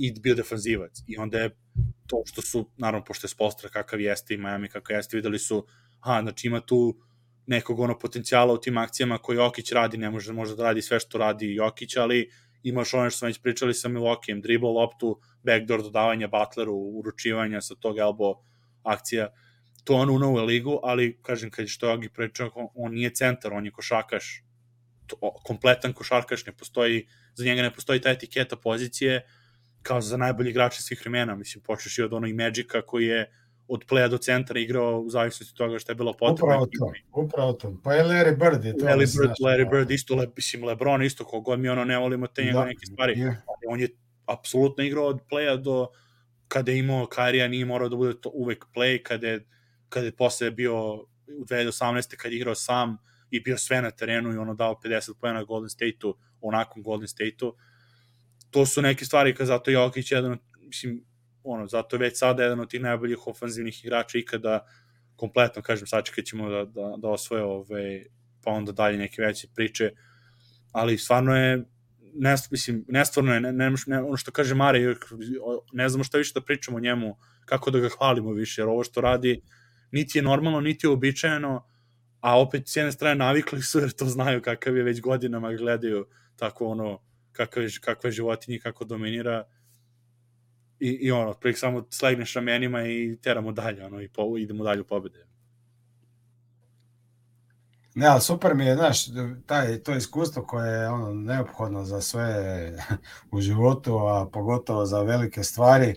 i 0.00 0.12
bio 0.20 0.34
defanzivac 0.34 1.02
i 1.06 1.16
onda 1.18 1.38
je 1.38 1.50
to 2.06 2.22
što 2.26 2.42
su, 2.42 2.70
naravno, 2.76 3.04
pošto 3.04 3.24
je 3.24 3.28
Spostra 3.28 3.68
kakav 3.68 4.00
jeste 4.00 4.34
i 4.34 4.38
Miami 4.38 4.68
kakav 4.68 4.96
jeste, 4.96 5.16
videli 5.16 5.38
su, 5.38 5.66
aha, 6.00 6.22
znači 6.22 6.46
ima 6.46 6.60
tu 6.60 6.96
nekog 7.46 7.80
ono 7.80 7.98
potencijala 7.98 8.52
u 8.52 8.60
tim 8.60 8.78
akcijama 8.78 9.18
koji 9.18 9.36
Jokić 9.36 9.72
radi, 9.72 9.98
ne 9.98 10.10
može 10.10 10.32
možda 10.32 10.56
da 10.56 10.62
radi 10.62 10.82
sve 10.82 11.00
što 11.00 11.18
radi 11.18 11.54
Jokić, 11.54 11.96
ali 11.96 12.30
imaš 12.62 12.94
ono 12.94 13.10
što 13.10 13.18
smo 13.18 13.28
već 13.28 13.42
pričali 13.42 13.74
sa 13.74 13.88
Milwaukee, 13.88 14.40
dribble 14.40 14.70
loptu, 14.70 15.20
backdoor 15.42 15.82
dodavanja 15.82 16.28
Butleru, 16.28 16.74
uručivanja 16.74 17.60
sa 17.60 17.74
tog 17.74 17.98
elbo 17.98 18.34
akcija, 18.82 19.28
to 19.84 19.94
on 19.94 20.10
u 20.10 20.32
u 20.32 20.44
ligu, 20.44 20.80
ali 20.82 21.18
kažem, 21.22 21.50
kad 21.50 21.66
što 21.66 21.90
Jogi 21.90 22.08
pričao, 22.08 22.50
on, 22.74 22.92
nije 22.92 23.14
centar, 23.14 23.52
on 23.52 23.64
je 23.64 23.70
košakaš, 23.70 24.44
to, 25.06 25.16
kompletan 25.44 25.92
košarkaš, 25.92 26.46
ne 26.46 26.52
postoji, 26.52 27.06
za 27.34 27.44
njega 27.44 27.62
ne 27.62 27.74
postoji 27.74 28.00
ta 28.00 28.10
etiketa 28.10 28.56
pozicije, 28.56 29.26
kao 29.82 30.00
za 30.00 30.16
najbolji 30.16 30.50
igrača 30.50 30.82
svih 30.82 31.00
vremena, 31.00 31.34
mislim, 31.34 31.62
počeš 31.62 31.98
i 31.98 32.02
od 32.02 32.12
onog 32.12 32.34
Magica 32.34 32.80
koji 32.86 33.06
je 33.06 33.32
od 33.68 33.84
pleja 33.88 34.08
do 34.08 34.18
centra 34.18 34.60
igrao 34.60 35.00
u 35.00 35.10
zavisnosti 35.10 35.52
od 35.52 35.56
toga 35.56 35.78
što 35.78 35.92
je 35.92 35.96
bilo 35.96 36.12
potrebno. 36.12 36.62
Upravo 36.62 36.66
to, 36.66 36.92
upravo 37.20 37.52
to. 37.52 37.80
Pa 37.84 37.94
je 37.94 38.04
Larry 38.04 38.36
Bird 38.38 38.64
je 38.64 38.78
to. 38.78 38.84
Larry 38.84 39.18
Bird, 39.18 39.34
Larry 39.40 39.70
Bird 39.70 39.90
isto, 39.90 40.14
le, 40.14 40.26
mislim, 40.36 40.64
Lebron 40.64 41.02
isto, 41.02 41.24
kogod 41.24 41.60
mi 41.60 41.68
ono 41.68 41.84
ne 41.84 41.98
volimo 41.98 42.26
te 42.26 42.44
njegove 42.44 42.64
da, 42.64 42.68
neke 42.68 42.86
stvari. 42.86 43.20
Je. 43.20 43.42
On 43.68 43.80
je 43.80 43.88
apsolutno 44.26 44.84
igrao 44.84 45.06
od 45.06 45.20
pleja 45.28 45.56
do 45.56 45.88
kada 46.48 46.72
je 46.72 46.78
imao 46.78 47.06
Karija, 47.06 47.48
nije 47.48 47.64
morao 47.64 47.88
da 47.88 47.96
bude 47.96 48.20
to 48.20 48.30
uvek 48.34 48.64
play, 48.74 49.02
kada 49.02 49.26
je, 49.26 49.46
kada 49.88 50.06
je 50.06 50.16
posle 50.16 50.50
bio 50.50 50.94
u 51.38 51.44
2018. 51.44 52.16
kad 52.16 52.32
je 52.32 52.36
igrao 52.36 52.54
sam 52.54 52.98
i 53.30 53.40
bio 53.40 53.58
sve 53.58 53.82
na 53.82 53.90
terenu 53.90 54.32
i 54.34 54.36
ono 54.36 54.54
dao 54.54 54.80
50 54.84 55.12
pojena 55.20 55.44
Golden 55.44 55.70
State-u, 55.70 56.14
onakom 56.40 56.82
Golden 56.82 57.08
State-u. 57.08 57.54
To 58.50 58.66
su 58.66 58.82
neke 58.82 59.04
stvari, 59.04 59.34
kad 59.34 59.46
zato 59.46 59.70
Jokić 59.70 60.12
jedan, 60.12 60.38
mislim, 60.58 61.04
ono, 61.42 61.66
zato 61.66 61.96
je 61.96 62.00
već 62.00 62.18
sada 62.18 62.42
jedan 62.42 62.60
od 62.60 62.70
tih 62.70 62.80
najboljih 62.80 63.26
ofanzivnih 63.26 63.84
igrača 63.84 64.18
ikada 64.18 64.66
kompletno, 65.16 65.62
kažem, 65.62 65.86
sačekat 65.86 66.24
ćemo 66.24 66.50
da, 66.50 66.64
da, 66.64 66.94
da 66.98 67.08
osvoje 67.08 67.42
ove, 67.42 68.04
pa 68.44 68.50
onda 68.50 68.72
dalje 68.72 68.98
neke 68.98 69.22
veće 69.22 69.48
priče, 69.54 69.90
ali 70.72 70.98
stvarno 70.98 71.36
je 71.36 71.64
ne, 72.14 72.34
mislim, 72.50 72.84
nestvarno 72.88 73.34
je, 73.34 73.40
ne, 73.40 73.52
ne, 73.86 74.02
ono 74.02 74.16
što 74.16 74.30
kaže 74.30 74.54
Mare, 74.54 74.96
ne 75.72 75.88
znamo 75.88 76.04
šta 76.04 76.18
više 76.18 76.32
da 76.34 76.40
pričamo 76.40 76.76
o 76.76 76.80
njemu, 76.80 77.16
kako 77.44 77.70
da 77.70 77.78
ga 77.78 77.88
hvalimo 77.98 78.32
više, 78.32 78.60
jer 78.60 78.68
ovo 78.68 78.84
što 78.84 79.00
radi 79.00 79.42
niti 79.92 80.18
je 80.18 80.22
normalno, 80.22 80.60
niti 80.60 80.86
je 80.86 80.90
običajeno, 80.90 81.66
a 82.20 82.40
opet 82.40 82.68
s 82.68 82.76
jedne 82.76 82.92
strane 82.92 83.14
navikli 83.14 83.62
su 83.62 83.78
jer 83.78 83.90
to 83.90 84.04
znaju 84.04 84.42
kakav 84.42 84.76
je 84.76 84.82
već 84.82 85.00
godinama 85.00 85.52
gledaju 85.52 86.06
tako 86.36 86.66
ono 86.66 86.98
kakve, 87.32 87.68
kakve 87.80 88.10
životinje 88.10 88.58
kako 88.58 88.84
dominira 88.84 89.44
i, 90.80 90.88
i 90.88 91.10
ono, 91.10 91.34
prije 91.34 91.56
samo 91.56 91.86
slegneš 91.90 92.34
ramenima 92.34 92.86
i 92.86 93.18
teramo 93.22 93.52
dalje, 93.52 93.84
ono, 93.84 94.00
i 94.00 94.08
po, 94.08 94.38
idemo 94.38 94.64
dalje 94.64 94.80
u 94.80 94.86
pobede. 94.86 95.26
Ne, 97.94 98.06
ali 98.06 98.20
super 98.20 98.54
mi 98.54 98.64
je, 98.64 98.76
znaš, 98.76 99.06
taj, 99.46 99.82
to 99.82 99.96
iskustvo 99.96 100.42
koje 100.42 100.80
je 100.80 100.88
ono, 100.88 101.14
neophodno 101.14 101.84
za 101.84 102.00
sve 102.00 102.72
u 103.32 103.40
životu, 103.40 103.96
a 103.98 104.30
pogotovo 104.32 104.86
za 104.86 105.02
velike 105.02 105.42
stvari, 105.42 105.94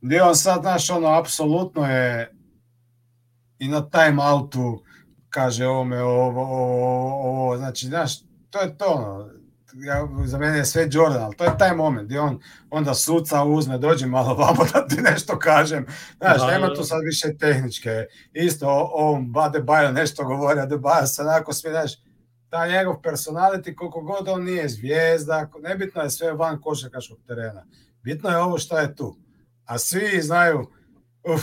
gdje 0.00 0.22
on 0.22 0.36
sad, 0.36 0.60
znaš, 0.62 0.90
ono, 0.90 1.08
apsolutno 1.08 1.86
je 1.86 2.32
i 3.58 3.68
na 3.68 3.90
time 3.90 4.22
outu 4.22 4.84
kaže 5.30 5.66
ovome 5.66 6.02
ovo, 6.02 6.42
ovo, 6.42 7.20
ovo, 7.30 7.56
znači, 7.56 7.86
znaš, 7.86 8.20
to 8.50 8.60
je 8.60 8.78
to, 8.78 8.84
ono, 8.86 9.30
ja, 9.74 10.08
za 10.24 10.38
mene 10.38 10.58
je 10.58 10.64
sve 10.64 10.88
Jordan, 10.90 11.22
ali 11.22 11.36
to 11.36 11.44
je 11.44 11.58
taj 11.58 11.76
moment 11.76 12.06
gdje 12.06 12.20
on 12.20 12.40
onda 12.70 12.94
suca 12.94 13.44
uzme, 13.44 13.78
dođe 13.78 14.06
malo 14.06 14.34
vamo 14.34 14.64
da 14.72 14.86
ti 14.86 14.96
nešto 15.02 15.38
kažem. 15.38 15.86
Znaš, 16.18 16.40
da, 16.40 16.46
nema 16.46 16.66
da, 16.66 16.74
tu 16.74 16.80
da. 16.80 16.86
sad 16.86 17.02
više 17.04 17.36
tehničke. 17.38 18.06
Isto 18.32 18.68
o, 18.68 18.90
ovom 18.92 19.32
Bade 19.32 19.60
Bajo 19.60 19.92
nešto 19.92 20.24
govori, 20.24 20.60
a 20.60 20.66
Bajo 20.66 21.06
se 21.06 21.22
onako 21.22 21.52
smije, 21.52 21.72
znaš, 21.72 21.92
ta 22.50 22.66
njegov 22.66 22.94
personality, 22.94 23.74
koliko 23.74 24.00
god 24.00 24.28
on 24.28 24.44
nije 24.44 24.68
zvijezda, 24.68 25.50
nebitno 25.62 26.02
je 26.02 26.10
sve 26.10 26.32
van 26.32 26.60
košarkaškog 26.60 27.18
terena. 27.26 27.66
Bitno 28.02 28.30
je 28.30 28.38
ovo 28.38 28.58
što 28.58 28.78
je 28.78 28.94
tu. 28.94 29.16
A 29.64 29.78
svi 29.78 30.22
znaju, 30.22 30.66
uf, 31.34 31.42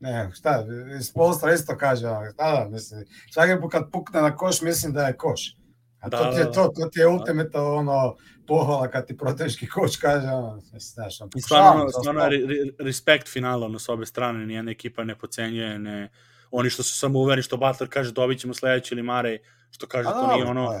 ne, 0.00 0.30
šta, 0.34 0.64
iz 0.98 1.12
Polstra 1.12 1.52
isto 1.52 1.76
kaže, 1.76 2.06
šta 2.32 2.52
da, 2.52 2.68
mislim, 2.70 3.04
svaki 3.30 3.60
put 3.60 3.72
kad 3.72 3.90
pukne 3.92 4.22
na 4.22 4.36
koš, 4.36 4.62
mislim 4.62 4.92
da 4.92 5.06
je 5.06 5.16
koš. 5.16 5.57
A 6.00 6.08
da, 6.08 6.18
to 6.18 6.32
ti 6.32 6.38
je 6.38 6.44
da, 6.44 6.52
to, 6.52 6.68
to 6.68 6.88
ti 6.92 7.00
je 7.00 7.06
ultimate 7.06 7.58
ono 7.58 8.16
pohvala 8.46 8.88
kad 8.88 9.06
ti 9.06 9.16
protivnički 9.16 9.66
koč 9.66 9.96
kaže, 9.96 10.26
ono, 10.26 10.60
znaš, 10.78 11.20
on 11.20 11.30
stvarno, 11.40 11.88
stvarno 11.88 12.28
re, 12.28 12.38
respekt 12.78 13.28
finala 13.28 13.66
ono, 13.66 13.78
s 13.78 13.88
obe 13.88 14.06
strane, 14.06 14.46
nijedna 14.46 14.70
ekipa 14.70 15.04
ne 15.04 15.18
pocenjuje, 15.18 15.78
ne, 15.78 16.08
oni 16.50 16.70
što 16.70 16.82
su 16.82 16.98
samo 16.98 17.18
uvereni, 17.18 17.42
što 17.42 17.56
Butler 17.56 17.90
kaže 17.90 18.12
dobit 18.12 18.40
ćemo 18.40 18.54
sledeći 18.54 18.94
ili 18.94 19.02
Mare, 19.02 19.38
što 19.70 19.86
kaže 19.86 20.08
A, 20.08 20.12
to 20.12 20.34
nije 20.34 20.46
ono, 20.46 20.72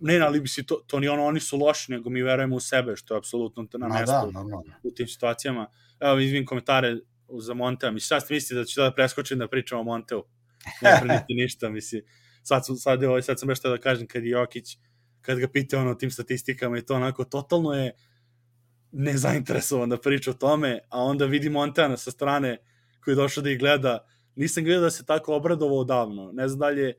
ne, 0.00 0.20
ali 0.20 0.40
bi 0.40 0.48
si 0.48 0.66
to, 0.66 0.74
to 0.86 1.00
nije 1.00 1.10
ono, 1.10 1.24
oni 1.24 1.40
su 1.40 1.58
loši, 1.58 1.92
nego 1.92 2.10
mi 2.10 2.22
verujemo 2.22 2.56
u 2.56 2.60
sebe, 2.60 2.96
što 2.96 3.14
je 3.14 3.18
apsolutno 3.18 3.66
na 3.72 3.88
mestu 3.88 4.30
da, 4.32 4.40
u 4.82 4.90
tim 4.90 5.08
situacijama. 5.08 5.66
Evo, 6.00 6.18
izvim 6.18 6.46
komentare 6.46 6.96
za 7.38 7.54
Montea, 7.54 7.90
mislim, 7.90 8.06
šta 8.06 8.20
ste 8.20 8.34
mislite 8.34 8.54
da 8.54 8.64
ću 8.64 8.80
da 8.80 8.92
preskočim 8.92 9.38
da 9.38 9.48
pričam 9.48 9.78
o 9.78 9.82
Monteu? 9.82 10.22
Ne 10.82 10.98
preniti 11.00 11.34
ništa, 11.34 11.68
mislim 11.68 12.02
sad, 12.44 12.66
su, 12.66 12.76
sad, 12.76 13.04
ovaj, 13.04 13.22
sad 13.22 13.40
sam 13.40 13.48
nešto 13.48 13.70
da 13.70 13.78
kažem 13.78 14.06
kad 14.06 14.24
Jokić, 14.24 14.78
kad 15.20 15.38
ga 15.38 15.48
pite 15.48 15.76
ono 15.76 15.94
tim 15.94 16.10
statistikama 16.10 16.78
i 16.78 16.82
to 16.82 16.94
onako, 16.94 17.24
totalno 17.24 17.72
je 17.72 17.92
nezainteresovan 18.92 19.88
da 19.88 19.96
priča 19.96 20.30
o 20.30 20.34
tome, 20.34 20.78
a 20.88 21.02
onda 21.02 21.24
vidi 21.24 21.50
Montana 21.50 21.96
sa 21.96 22.10
strane 22.10 22.58
koji 23.04 23.12
je 23.12 23.16
došao 23.16 23.42
da 23.42 23.50
ih 23.50 23.58
gleda, 23.58 24.06
nisam 24.36 24.64
gledao 24.64 24.82
da 24.82 24.90
se 24.90 25.06
tako 25.06 25.34
obradovao 25.34 25.84
davno, 25.84 26.32
ne 26.32 26.48
znam 26.48 26.58
dalje, 26.58 26.94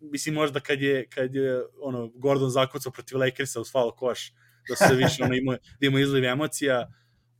mislim 0.00 0.34
možda 0.34 0.60
kad 0.60 0.80
je, 0.80 1.06
kad 1.08 1.34
je 1.34 1.62
ono, 1.80 2.10
Gordon 2.14 2.50
zakucao 2.50 2.92
protiv 2.92 3.18
Lakersa 3.18 3.60
uz 3.60 3.72
foul 3.72 3.90
koš, 3.90 4.32
da 4.68 4.76
se 4.76 4.94
više 4.94 5.24
ono, 5.24 5.34
ima, 5.34 5.56
da 5.80 5.86
ima 5.86 6.00
izliv 6.00 6.24
emocija, 6.24 6.92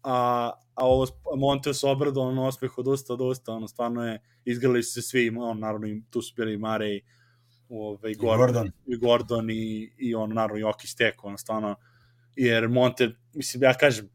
a, 0.02 0.50
a 0.74 0.86
ovo 0.86 1.06
Monte 1.36 1.74
se 1.74 1.86
obradao, 1.86 2.22
ono 2.22 2.46
osmeh 2.46 2.78
od 2.78 2.86
usta 2.86 3.12
od 3.12 3.20
usta, 3.20 3.52
ono 3.52 3.68
stvarno 3.68 4.06
je, 4.06 4.20
izgrali 4.44 4.82
su 4.82 4.92
se 4.92 5.02
svi, 5.02 5.32
on, 5.38 5.58
naravno 5.58 5.86
tu 6.10 6.22
su 6.22 6.34
bili 6.36 6.58
Mare 6.58 6.88
i 6.88 7.02
ovaj, 7.70 8.14
Gordon, 8.14 8.46
Gordon. 8.46 8.72
i 8.86 8.96
Gordon 8.96 9.50
i, 9.50 9.92
i 9.98 10.14
on 10.14 10.34
naravno 10.34 10.56
Jokić 10.56 10.94
teko, 10.94 11.28
on 11.28 11.38
stvarno, 11.38 11.76
jer 12.36 12.68
Monte, 12.68 13.10
mislim, 13.34 13.62
ja 13.62 13.74
kažem, 13.74 14.08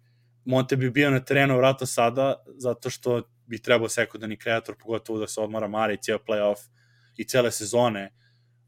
Monte 0.46 0.76
bi 0.76 0.92
bio 0.92 1.12
na 1.12 1.20
terenu 1.20 1.58
vratno 1.58 1.88
sada, 1.88 2.44
zato 2.58 2.90
što 2.90 3.22
bi 3.46 3.62
trebao 3.62 3.90
sekundarni 3.90 4.38
kreator, 4.38 4.76
pogotovo 4.80 5.20
da 5.20 5.28
se 5.28 5.42
odmara 5.42 5.68
Mare 5.68 5.94
i 5.94 5.98
cijel 6.02 6.18
playoff 6.28 6.70
i 7.18 7.24
cele 7.24 7.52
sezone, 7.52 8.14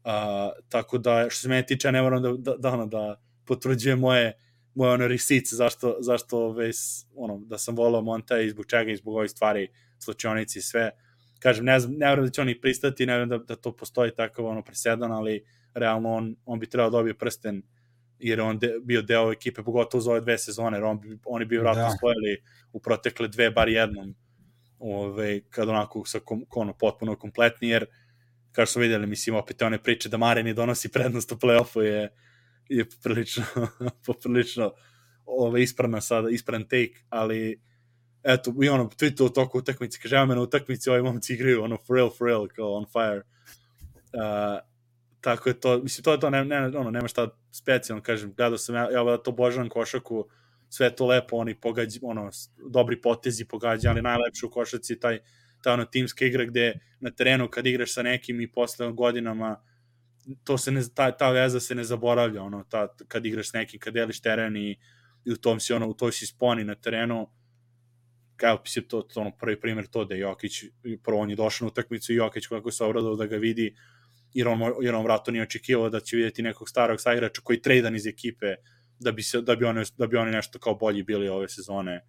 uh, 0.04 0.12
tako 0.68 0.98
da, 0.98 1.26
što 1.30 1.40
se 1.40 1.48
mene 1.48 1.66
tiče, 1.66 1.88
ja 1.88 1.92
ne 1.92 2.02
moram 2.02 2.22
da, 2.22 2.32
da, 2.32 2.56
da, 2.56 2.86
da 2.86 3.20
potvrđuje 3.44 3.96
moje 3.96 4.32
moje 4.78 4.92
ono 4.92 5.06
risice 5.06 5.56
zašto, 5.56 5.96
zašto 6.00 6.38
ove, 6.38 6.70
ono, 7.14 7.38
da 7.38 7.58
sam 7.58 7.76
volao 7.76 8.02
Monte 8.02 8.44
i 8.44 8.50
zbog 8.50 8.66
čega 8.66 8.90
i 8.90 8.96
zbog 8.96 9.16
ovih 9.16 9.30
stvari, 9.30 9.68
slučionici 9.98 10.58
i 10.58 10.62
sve, 10.62 10.90
kažem, 11.38 11.64
ne, 11.64 11.80
znam, 11.80 11.94
ne 11.94 12.06
vjerujem 12.06 12.26
da 12.26 12.30
će 12.30 12.40
oni 12.40 12.60
pristati, 12.60 13.06
ne 13.06 13.12
vjerujem 13.12 13.28
da, 13.28 13.38
da 13.38 13.56
to 13.56 13.76
postoji 13.76 14.14
takav 14.14 14.46
ono 14.46 14.62
presedan, 14.62 15.12
ali 15.12 15.44
realno 15.74 16.12
on, 16.12 16.36
on 16.44 16.58
bi 16.58 16.66
trebao 16.66 16.90
da 16.90 16.96
dobije 16.96 17.18
prsten 17.18 17.62
jer 18.18 18.40
on 18.40 18.58
de, 18.58 18.74
bio 18.82 19.02
deo 19.02 19.32
ekipe, 19.32 19.62
pogotovo 19.62 20.00
za 20.00 20.10
ove 20.10 20.20
dve 20.20 20.38
sezone, 20.38 20.76
jer 20.76 20.84
on 20.84 21.00
bi, 21.00 21.18
oni 21.24 21.44
bi 21.44 21.58
vratno 21.58 21.82
da. 21.82 21.90
spojili 21.90 22.42
u 22.72 22.80
protekle 22.80 23.28
dve, 23.28 23.50
bar 23.50 23.68
jednom, 23.68 24.14
ove, 24.78 25.40
kad 25.50 25.68
onako 25.68 26.04
sa 26.06 26.20
kom, 26.20 26.44
ono, 26.50 26.72
potpuno 26.72 27.16
kompletni, 27.16 27.68
jer 27.68 27.86
kao 28.52 28.66
što 28.66 28.72
smo 28.72 28.82
videli, 28.82 29.06
mislim, 29.06 29.36
opet 29.36 29.62
one 29.62 29.82
priče 29.82 30.08
da 30.08 30.16
Mare 30.16 30.42
ne 30.42 30.54
donosi 30.54 30.88
prednost 30.88 31.32
u 31.32 31.36
play-offu 31.36 31.80
je, 31.80 32.08
je 32.68 32.88
poprilično, 32.88 33.44
poprilično 34.06 34.72
ove, 35.26 35.62
ispravna 35.62 36.00
sada, 36.00 36.30
ispran 36.30 36.62
take, 36.62 36.94
ali 37.08 37.60
eto, 38.28 38.54
i 38.62 38.68
ono, 38.68 38.84
tweetu 38.84 39.26
u 39.26 39.28
toku 39.28 39.58
utakmice, 39.58 39.98
kaže, 40.02 40.16
evo 40.16 40.26
me 40.26 40.34
na 40.34 40.40
utakmici, 40.40 40.90
ovi 40.90 41.02
momci 41.02 41.34
igraju, 41.34 41.62
ono, 41.64 41.76
for 41.76 41.96
real, 41.96 42.10
for 42.10 42.26
real, 42.26 42.48
kao 42.48 42.72
on 42.72 42.86
fire. 42.92 43.22
Uh, 44.12 44.58
tako 45.20 45.48
je 45.48 45.60
to, 45.60 45.78
mislim, 45.78 46.04
to 46.04 46.12
je 46.12 46.20
to, 46.20 46.30
ne, 46.30 46.44
ne, 46.44 46.66
ono, 46.66 46.90
nema 46.90 47.08
šta 47.08 47.28
specijalno, 47.52 48.02
kažem, 48.02 48.32
gledao 48.36 48.58
sam, 48.58 48.74
ja, 48.74 48.90
ja 48.90 49.16
to 49.16 49.30
obožavam 49.30 49.68
košaku, 49.68 50.28
sve 50.68 50.96
to 50.96 51.06
lepo, 51.06 51.36
oni 51.36 51.54
pogađa, 51.54 52.00
ono, 52.02 52.30
dobri 52.70 53.00
potezi 53.00 53.44
pogađa, 53.44 53.90
ali 53.90 54.02
najlepše 54.02 54.46
u 54.46 54.50
košaci 54.50 55.00
taj, 55.00 55.18
ta 55.62 55.72
ono 55.72 55.84
timska 55.84 56.24
igra 56.24 56.44
gde 56.44 56.78
na 57.00 57.10
terenu 57.10 57.48
kad 57.48 57.66
igraš 57.66 57.94
sa 57.94 58.02
nekim 58.02 58.40
i 58.40 58.52
posle 58.52 58.92
godinama 58.92 59.56
to 60.44 60.58
se 60.58 60.70
ne, 60.70 60.82
ta, 60.94 61.10
ta 61.16 61.30
veza 61.30 61.60
se 61.60 61.74
ne 61.74 61.84
zaboravlja, 61.84 62.42
ono, 62.42 62.64
ta, 62.68 62.88
kad 63.08 63.26
igraš 63.26 63.48
s 63.48 63.52
nekim, 63.52 63.80
kad 63.80 63.94
deliš 63.94 64.20
teren 64.20 64.56
i, 64.56 64.76
i 65.24 65.32
u 65.32 65.36
tom 65.36 65.60
si, 65.60 65.72
ono, 65.72 65.88
u 65.88 65.94
toj 65.94 66.12
si 66.12 66.26
sponi 66.26 66.64
na 66.64 66.74
terenu, 66.74 67.28
kao 68.38 68.62
se 68.66 68.88
to, 68.88 69.02
to 69.02 69.20
ono 69.20 69.30
prvi 69.30 69.60
primjer 69.60 69.86
to 69.86 70.04
da 70.04 70.14
je 70.14 70.20
Jokić, 70.20 70.64
prvo 71.04 71.20
on 71.20 71.30
je 71.30 71.36
došao 71.36 71.66
na 71.66 71.70
utakmicu 71.70 72.12
i 72.12 72.16
Jokić 72.16 72.46
kako 72.46 72.70
se 72.70 72.84
obradao 72.84 73.16
da 73.16 73.26
ga 73.26 73.36
vidi, 73.36 73.74
jer 74.34 74.48
on, 74.48 74.60
jer 74.82 74.94
on 74.94 75.04
vratno 75.04 75.30
nije 75.30 75.42
očekivao 75.42 75.90
da 75.90 76.00
će 76.00 76.16
vidjeti 76.16 76.42
nekog 76.42 76.68
starog 76.68 77.00
saigrača 77.00 77.40
koji 77.44 77.62
trejdan 77.62 77.96
iz 77.96 78.06
ekipe 78.06 78.54
da 78.98 79.12
bi, 79.12 79.22
se, 79.22 79.40
da 79.40 79.56
bi, 79.56 79.64
oni, 79.64 79.84
da 79.98 80.06
bi 80.06 80.16
oni 80.16 80.30
nešto 80.30 80.58
kao 80.58 80.74
bolji 80.74 81.02
bili 81.02 81.28
ove 81.28 81.48
sezone. 81.48 82.04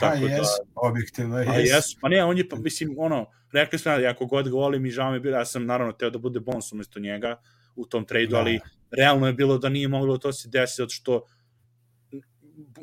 Pa 0.00 0.10
Tako 0.10 0.24
jes, 0.24 0.38
da, 0.38 0.46
objektivno 0.74 1.38
jes. 1.38 1.46
Pa 1.46 1.56
jes, 1.56 1.84
pa 2.00 2.08
ne, 2.08 2.24
on 2.24 2.38
je, 2.38 2.48
pa, 2.48 2.56
mislim, 2.56 2.94
ono, 2.98 3.26
rekli 3.52 3.78
smo 3.78 3.98
da 3.98 4.08
ako 4.10 4.26
god 4.26 4.48
ga 4.48 4.54
volim 4.54 4.86
i 4.86 4.90
žao 4.90 5.10
mi 5.10 5.16
je 5.16 5.20
bilo, 5.20 5.38
ja 5.38 5.44
sam 5.44 5.66
naravno 5.66 5.92
teo 5.92 6.10
da 6.10 6.18
bude 6.18 6.40
Bons 6.40 6.72
umesto 6.72 7.00
njega 7.00 7.40
u 7.76 7.86
tom 7.86 8.04
tradu, 8.04 8.30
da. 8.30 8.38
ali 8.38 8.60
realno 8.90 9.26
je 9.26 9.32
bilo 9.32 9.58
da 9.58 9.68
nije 9.68 9.88
moglo 9.88 10.18
to 10.18 10.32
se 10.32 10.48
desiti, 10.48 10.82
zato 10.82 10.90
što 10.90 11.24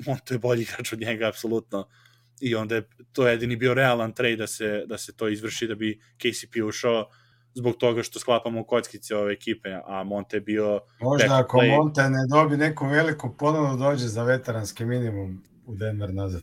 on 0.07 0.17
to 0.25 0.33
je 0.33 0.39
bolji 0.39 0.61
igrač 0.61 0.93
od 0.93 0.99
njega, 0.99 1.27
apsolutno 1.27 1.87
i 2.41 2.55
onda 2.55 2.75
je 2.75 2.89
to 3.11 3.27
jedini 3.27 3.55
bio 3.55 3.73
realan 3.73 4.13
trade 4.13 4.35
da 4.35 4.47
se, 4.47 4.83
da 4.87 4.97
se 4.97 5.15
to 5.15 5.27
izvrši 5.27 5.67
da 5.67 5.75
bi 5.75 5.99
KCP 6.17 6.55
ušao 6.67 7.09
zbog 7.53 7.75
toga 7.77 8.03
što 8.03 8.19
sklapamo 8.19 8.63
kockice 8.63 9.15
ove 9.15 9.33
ekipe, 9.33 9.69
a 9.85 10.03
Monte 10.03 10.37
je 10.37 10.41
bio... 10.41 10.79
Možda 11.01 11.39
ako 11.39 11.57
play. 11.57 11.77
Monte 11.77 12.01
ne 12.01 12.25
dobi 12.33 12.57
neku 12.57 12.85
veliku 12.85 13.35
ponovno 13.37 13.77
dođe 13.77 14.07
za 14.07 14.23
veteranski 14.23 14.85
minimum 14.85 15.43
u 15.65 15.75
Denver 15.75 16.13
nazad. 16.13 16.41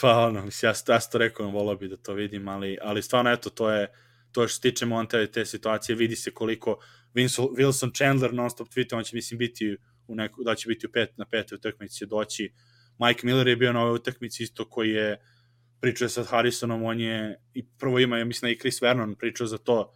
Pa 0.00 0.18
ono, 0.18 0.44
mislim, 0.44 0.72
ja, 0.88 0.94
ja 0.94 1.00
to 1.00 1.18
rekao, 1.18 1.50
volao 1.50 1.76
bi 1.76 1.88
da 1.88 1.96
to 1.96 2.12
vidim, 2.12 2.48
ali, 2.48 2.78
ali 2.82 3.02
stvarno, 3.02 3.30
eto, 3.30 3.50
to 3.50 3.70
je, 3.70 3.88
to 4.32 4.48
što 4.48 4.54
se 4.54 4.60
tiče 4.60 4.86
Monte 4.86 5.26
te 5.26 5.46
situacije, 5.46 5.96
vidi 5.96 6.16
se 6.16 6.30
koliko 6.30 6.78
Wilson 7.14 7.96
Chandler 7.96 8.34
non 8.34 8.50
stop 8.50 8.68
tweetuje, 8.68 8.96
on 8.96 9.04
će, 9.04 9.16
mislim, 9.16 9.38
biti 9.38 9.76
u 10.06 10.14
neku, 10.14 10.44
da 10.44 10.54
će 10.54 10.68
biti 10.68 10.86
u 10.86 10.92
pet, 10.92 11.18
na 11.18 11.24
petoj 11.24 11.56
utakmici 11.56 11.94
će 11.94 12.06
doći, 12.06 12.52
Mike 12.98 13.26
Miller 13.26 13.48
je 13.48 13.56
bio 13.56 13.72
na 13.72 13.80
ovoj 13.80 13.94
utakmici 13.94 14.42
isto 14.42 14.68
koji 14.70 14.90
je 14.90 15.20
pričao 15.80 16.08
sa 16.08 16.24
Harrisonom, 16.24 16.82
on 16.82 17.00
je 17.00 17.40
i 17.54 17.66
prvo 17.78 17.98
ima, 17.98 18.18
ja 18.18 18.24
mislim 18.24 18.48
da 18.48 18.52
i 18.52 18.58
Chris 18.58 18.82
Vernon 18.82 19.14
pričao 19.14 19.46
za 19.46 19.58
to 19.58 19.92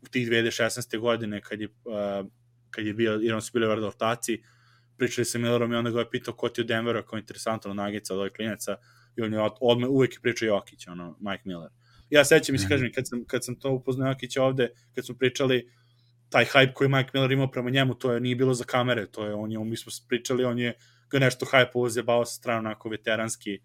u 0.00 0.06
tih 0.06 0.28
2016. 0.28 0.98
godine 0.98 1.40
kad 1.40 1.60
je, 1.60 1.66
uh, 1.66 2.26
kad 2.70 2.86
je 2.86 2.94
bio, 2.94 3.12
jer 3.12 3.34
on 3.34 3.42
su 3.42 3.50
bili 3.52 3.66
u 3.66 3.74
rotaciji, 3.74 4.42
pričali 4.96 5.24
sa 5.24 5.38
Millerom 5.38 5.72
i 5.72 5.76
onda 5.76 5.90
ga 5.90 6.00
je 6.00 6.10
pitao 6.10 6.34
ko 6.34 6.48
ti 6.48 6.60
u 6.60 6.64
Denveru, 6.64 7.02
kao 7.02 7.18
interesantno 7.18 7.74
nagica 7.74 8.14
od 8.14 8.20
ovih 8.20 8.32
klinaca 8.32 8.76
i 9.16 9.22
on 9.22 9.32
je 9.32 9.40
odme, 9.60 9.88
uvek 9.88 10.14
je 10.14 10.20
pričao 10.20 10.46
Jokić, 10.46 10.86
ono, 10.88 11.16
Mike 11.20 11.42
Miller. 11.44 11.70
Ja 12.10 12.24
sećam, 12.24 12.52
mislim, 12.52 12.66
mm. 12.66 12.70
kažem, 12.70 12.92
kad 12.92 13.08
sam, 13.08 13.24
kad 13.24 13.44
sam 13.44 13.54
to 13.54 13.70
upoznao 13.70 14.08
Jokića 14.08 14.42
ovde, 14.42 14.68
kad 14.94 15.06
smo 15.06 15.14
pričali, 15.14 15.70
taj 16.28 16.44
hype 16.44 16.72
koji 16.72 16.90
Mike 16.90 17.10
Miller 17.14 17.32
imao 17.32 17.50
prema 17.50 17.70
njemu, 17.70 17.94
to 17.94 18.12
je 18.12 18.20
nije 18.20 18.36
bilo 18.36 18.54
za 18.54 18.64
kamere, 18.64 19.06
to 19.06 19.26
je, 19.26 19.34
on 19.34 19.52
je, 19.52 19.58
mi 19.58 19.76
smo 19.76 19.92
pričali, 20.08 20.44
on 20.44 20.58
je 20.58 20.74
nešto 21.20 21.46
hype 21.46 21.70
uzebao 21.74 22.24
sa 22.24 22.34
strane 22.34 22.58
onako 22.58 22.88
veteranski 22.88 23.60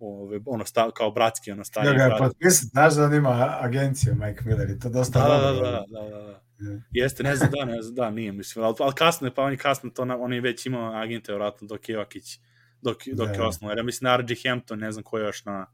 ove, 0.00 0.40
ono 0.46 0.64
sta, 0.64 0.90
kao 0.90 1.10
bratski 1.10 1.52
ono 1.52 1.64
stari 1.64 1.86
ja 1.86 2.08
ga 2.08 2.16
potpisan, 2.18 2.68
znaš 2.68 2.94
da 2.94 3.04
on 3.04 3.14
ima 3.14 3.58
agenciju 3.60 4.14
Mike 4.14 4.40
Miller 4.44 4.70
i 4.70 4.78
to 4.78 4.88
dosta 4.88 5.28
da, 5.28 5.50
dobro. 5.52 5.70
Da, 5.70 5.84
da, 5.88 6.00
da, 6.00 6.08
da, 6.08 6.22
da. 6.22 6.40
Jeste, 6.90 7.22
ne 7.22 7.36
znam 7.36 7.50
da, 7.50 7.64
ne 7.64 7.82
znam 7.82 7.94
da, 7.94 8.10
nije, 8.10 8.32
mislim, 8.32 8.64
ali, 8.64 8.74
ali 8.80 8.94
kasno 8.94 9.26
je, 9.26 9.34
pa 9.34 9.42
on 9.42 9.52
je 9.52 9.58
kasno 9.58 9.90
to, 9.90 10.02
on 10.02 10.32
je 10.32 10.40
već 10.40 10.66
imao 10.66 10.94
agente, 10.94 11.34
vratno, 11.34 11.66
dok 11.66 11.88
je 11.88 11.92
Jokić, 11.92 12.38
dok, 12.82 12.96
dok 13.12 13.28
je 13.34 13.42
osnovo. 13.42 13.74
Ja 13.74 13.82
mislim, 13.82 14.16
RG 14.16 14.48
Hampton, 14.48 14.78
ne 14.78 14.92
znam 14.92 15.02
ko 15.02 15.18
je 15.18 15.24
još 15.24 15.44
na, 15.44 15.66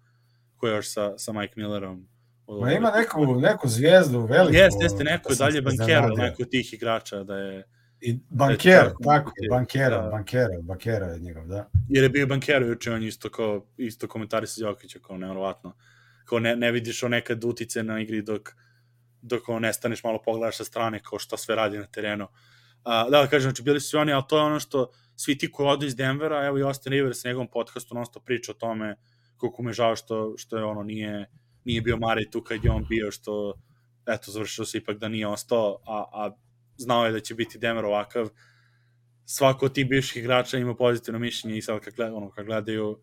ko 0.56 0.66
je 0.66 0.76
još 0.76 0.92
sa, 0.92 1.18
sa 1.18 1.32
Mike 1.32 1.54
Millerom. 1.56 2.08
Ma 2.48 2.72
ima 2.72 2.90
neku, 2.90 3.40
neku 3.40 3.68
zvijezdu 3.68 4.20
veliku. 4.20 4.54
Jeste, 4.54 4.84
jeste, 4.84 5.04
neko 5.04 5.32
je 5.32 5.36
dalje 5.36 5.62
bankero, 5.62 6.08
neko 6.08 6.44
tih 6.44 6.74
igrača 6.74 7.22
da 7.24 7.36
je... 7.36 7.64
I 8.00 8.18
banker, 8.30 8.82
da, 8.82 8.94
tako 9.04 9.32
je, 9.36 9.48
bankera, 9.50 10.02
da. 10.02 10.10
bankera, 10.10 10.62
bankera 10.62 11.06
je 11.06 11.18
njegov, 11.18 11.46
da. 11.46 11.70
Jer 11.88 12.04
je 12.04 12.08
bio 12.08 12.26
bankero 12.26 12.66
juče, 12.66 12.92
on 12.92 13.02
isto 13.02 13.30
kao, 13.30 13.66
isto 13.76 14.08
komentari 14.08 14.46
sa 14.46 14.64
Jokića, 14.64 14.98
kao 14.98 15.18
nevjerovatno. 15.18 15.76
Kao 16.24 16.38
ne, 16.38 16.56
ne 16.56 16.72
vidiš 16.72 17.02
o 17.02 17.08
nekad 17.08 17.44
utice 17.44 17.82
na 17.82 18.00
igri 18.00 18.22
dok, 18.22 18.50
dok 19.22 19.48
on 19.48 19.62
nestaneš 19.62 20.04
malo 20.04 20.22
pogledaš 20.24 20.56
sa 20.56 20.64
strane 20.64 21.00
kao 21.02 21.18
šta 21.18 21.36
sve 21.36 21.56
radi 21.56 21.78
na 21.78 21.86
terenu. 21.86 22.28
A, 22.82 23.10
da, 23.10 23.20
da 23.22 23.26
kažem, 23.26 23.50
znači 23.50 23.62
bili 23.62 23.80
su 23.80 23.98
oni, 23.98 24.12
ali 24.12 24.24
to 24.28 24.38
je 24.38 24.42
ono 24.42 24.60
što 24.60 24.90
svi 25.16 25.38
ti 25.38 25.52
koji 25.52 25.68
odu 25.68 25.86
iz 25.86 25.96
Denvera, 25.96 26.46
evo 26.46 26.58
i 26.58 26.62
Austin 26.62 26.92
Rivers 26.92 27.24
na 27.24 27.28
njegovom 27.28 27.48
podcastu 27.50 27.94
non 27.94 28.06
stop 28.06 28.24
priča 28.24 28.52
o 28.52 28.54
tome 28.54 28.96
koliko 29.36 29.62
me 29.62 29.72
žao 29.72 29.96
što, 29.96 30.34
što 30.36 30.58
je 30.58 30.64
ono 30.64 30.82
nije, 30.82 31.30
nije 31.64 31.82
bio 31.82 31.96
Mare 31.96 32.30
tu 32.30 32.42
kad 32.42 32.64
je 32.64 32.70
on 32.70 32.86
bio, 32.88 33.10
što 33.10 33.54
eto, 34.06 34.30
završio 34.30 34.64
se 34.64 34.78
ipak 34.78 34.98
da 34.98 35.08
nije 35.08 35.26
ostao, 35.26 35.78
a, 35.86 36.04
a 36.12 36.30
znao 36.76 37.06
je 37.06 37.12
da 37.12 37.20
će 37.20 37.34
biti 37.34 37.58
Denver 37.58 37.84
ovakav, 37.84 38.28
svako 39.24 39.66
od 39.66 39.74
tih 39.74 39.88
bivših 39.88 40.22
igrača 40.22 40.58
ima 40.58 40.74
pozitivno 40.74 41.18
mišljenje 41.18 41.58
i 41.58 41.62
sad 41.62 41.80
kad, 41.80 41.94
gleda, 41.94 42.14
ono, 42.14 42.30
kad 42.30 42.46
gledaju 42.46 42.98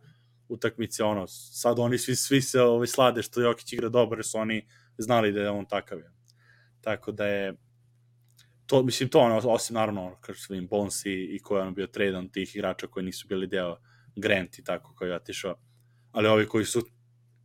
utakmice, 0.47 1.03
ono, 1.03 1.27
sad 1.27 1.79
oni 1.79 1.97
svi, 1.97 2.15
svi 2.15 2.41
se 2.41 2.61
ovaj, 2.61 2.87
slade 2.87 3.21
što 3.21 3.41
Jokić 3.41 3.73
igra 3.73 3.89
dobro, 3.89 4.17
jer 4.17 4.25
su 4.25 4.37
oni 4.37 4.67
znali 4.97 5.31
da 5.31 5.41
je 5.41 5.49
on 5.49 5.65
takav. 5.65 5.99
Je. 5.99 6.11
Tako 6.81 7.11
da 7.11 7.25
je, 7.27 7.53
to, 8.65 8.83
mislim, 8.83 9.09
to 9.09 9.19
ono, 9.19 9.37
osim 9.37 9.73
naravno, 9.73 10.17
kao 10.21 10.35
što 10.35 10.53
vidim, 10.53 10.67
Bones 10.67 11.05
i, 11.05 11.35
i 11.35 11.39
ko 11.39 11.55
je 11.57 11.61
ono 11.61 11.71
bio 11.71 11.87
tradan 11.87 12.29
tih 12.29 12.55
igrača 12.55 12.87
koji 12.87 13.05
nisu 13.05 13.27
bili 13.27 13.47
deo 13.47 13.77
Grant 14.15 14.59
i 14.59 14.63
tako, 14.63 14.93
koji 14.95 15.09
je 15.09 15.15
otišao. 15.15 15.55
Ali 16.11 16.27
ovi 16.27 16.47
koji 16.47 16.65
su 16.65 16.81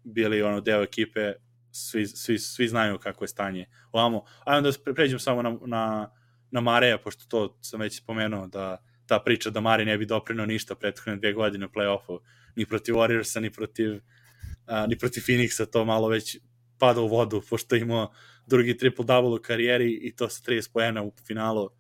bili 0.05 0.43
ono 0.43 0.61
deo 0.61 0.83
ekipe, 0.83 1.33
svi, 1.71 2.07
svi, 2.07 2.39
svi 2.39 2.69
znaju 2.69 2.99
kako 2.99 3.25
je 3.25 3.29
stanje. 3.29 3.67
Ovamo, 3.93 4.25
ajmo 4.45 4.71
da 4.71 4.95
pređem 4.95 5.19
samo 5.19 5.43
na, 5.43 5.59
na, 5.67 6.11
na 6.51 6.61
Mareja, 6.61 6.99
pošto 6.99 7.25
to 7.29 7.59
sam 7.61 7.81
već 7.81 7.99
spomenuo, 7.99 8.47
da 8.47 8.83
ta 9.07 9.19
priča 9.19 9.51
da 9.51 9.61
Mare 9.61 9.85
ne 9.85 9.99
bi 9.99 10.07
doprinao 10.07 10.47
ništa 10.47 10.75
prethodne 10.75 11.16
dve 11.16 11.33
godine 11.33 11.66
u 11.66 11.69
play-offu, 11.69 12.19
ni 12.57 12.66
protiv 12.66 12.95
Warriorsa, 12.95 13.41
ni 13.41 13.51
protiv, 13.51 13.95
uh, 13.95 14.89
ni 14.89 14.99
protiv 14.99 15.23
Phoenixa, 15.27 15.66
to 15.66 15.85
malo 15.85 16.09
već 16.09 16.39
pada 16.79 17.01
u 17.01 17.09
vodu, 17.09 17.43
pošto 17.51 17.75
je 17.75 17.83
imao 17.83 18.12
drugi 18.47 18.75
triple-double 18.75 19.39
u 19.39 19.43
karijeri 19.43 19.93
i 19.93 20.16
to 20.16 20.29
sa 20.29 20.43
30 20.51 20.73
pojena 20.73 21.03
u 21.03 21.12
finalu. 21.27 21.70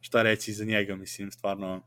Šta 0.00 0.22
reći 0.22 0.52
za 0.52 0.64
njega, 0.64 0.96
mislim, 0.96 1.30
stvarno. 1.30 1.82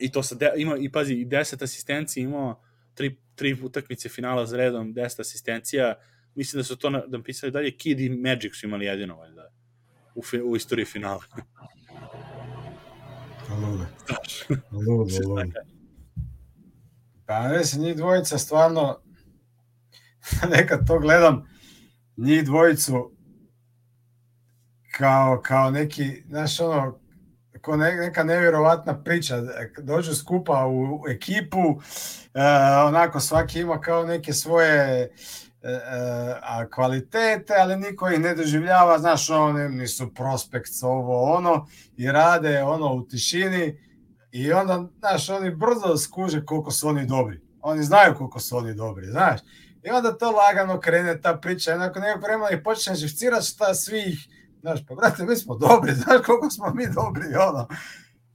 I 0.00 0.12
to 0.12 0.22
sa, 0.22 0.34
de, 0.34 0.52
ima, 0.56 0.76
i 0.80 0.92
pazi, 0.92 1.14
i 1.14 1.26
10 1.26 1.64
asistencija 1.64 2.24
imao, 2.24 2.62
tri, 2.94 3.16
tri 3.34 3.56
utakmice 3.62 4.08
finala 4.08 4.46
za 4.46 4.56
redom, 4.56 4.94
10 4.94 5.20
asistencija, 5.20 5.94
mislim 6.34 6.60
da 6.60 6.64
su 6.64 6.76
to 6.76 6.90
da 6.90 7.18
napisali 7.18 7.52
dalje, 7.52 7.76
Kid 7.76 8.00
i 8.00 8.08
Magic 8.08 8.54
su 8.54 8.66
imali 8.66 8.86
jedino, 8.86 9.16
valjda, 9.16 9.52
u, 10.20 10.22
fi, 10.22 10.42
u 10.42 10.56
istoriji 10.56 10.84
finala. 10.84 11.22
Ludo. 13.48 13.84
Ludo, 14.70 15.18
ludo. 15.26 15.42
Pa 17.26 17.48
mislim, 17.58 17.82
njih 17.82 17.96
dvojica 17.96 18.38
stvarno, 18.38 18.98
nekad 20.56 20.86
to 20.86 20.98
gledam, 20.98 21.48
njih 22.16 22.44
dvojicu 22.44 23.12
kao, 24.98 25.40
kao 25.42 25.70
neki, 25.70 26.22
znaš 26.28 26.60
ono, 26.60 26.98
kao 27.60 27.76
neka 27.76 28.24
nevjerovatna 28.24 29.02
priča, 29.02 29.42
dođu 29.82 30.14
skupa 30.14 30.66
u 30.66 31.04
ekipu, 31.08 31.80
e, 32.34 32.42
onako 32.86 33.20
svaki 33.20 33.60
ima 33.60 33.80
kao 33.80 34.06
neke 34.06 34.32
svoje 34.32 35.02
e, 35.02 35.10
a 36.42 36.66
kvalitete, 36.74 37.54
ali 37.58 37.76
niko 37.76 38.08
ih 38.08 38.20
ne 38.20 38.34
doživljava, 38.34 38.98
znaš, 38.98 39.30
oni 39.30 39.68
nisu 39.68 40.14
prospekt 40.14 40.70
ovo 40.82 41.32
ono 41.32 41.66
i 41.96 42.12
rade 42.12 42.62
ono 42.62 42.94
u 42.94 43.02
tišini 43.08 43.78
i 44.32 44.52
onda, 44.52 44.84
znaš, 44.98 45.28
oni 45.28 45.50
brzo 45.50 45.96
skuže 45.96 46.44
koliko 46.44 46.70
su 46.70 46.88
oni 46.88 47.06
dobri. 47.06 47.40
Oni 47.62 47.82
znaju 47.82 48.14
koliko 48.18 48.40
su 48.40 48.56
oni 48.56 48.74
dobri, 48.74 49.06
znaš. 49.06 49.40
I 49.82 49.90
onda 49.90 50.18
to 50.18 50.30
lagano 50.30 50.80
krene 50.80 51.20
ta 51.20 51.36
priča, 51.36 51.76
nakon 51.76 52.02
nekog 52.02 52.22
vremena 52.22 52.50
i 52.50 52.62
počne 52.62 52.94
živcirati 52.94 53.46
šta 53.46 53.74
svih, 53.74 54.28
znaš, 54.60 54.86
pa 54.88 54.94
brate, 54.94 55.24
mi 55.24 55.36
smo 55.36 55.54
dobri, 55.54 55.94
znaš 56.04 56.20
koliko 56.26 56.50
smo 56.50 56.72
mi 56.74 56.86
dobri, 56.86 57.34
ono. 57.48 57.68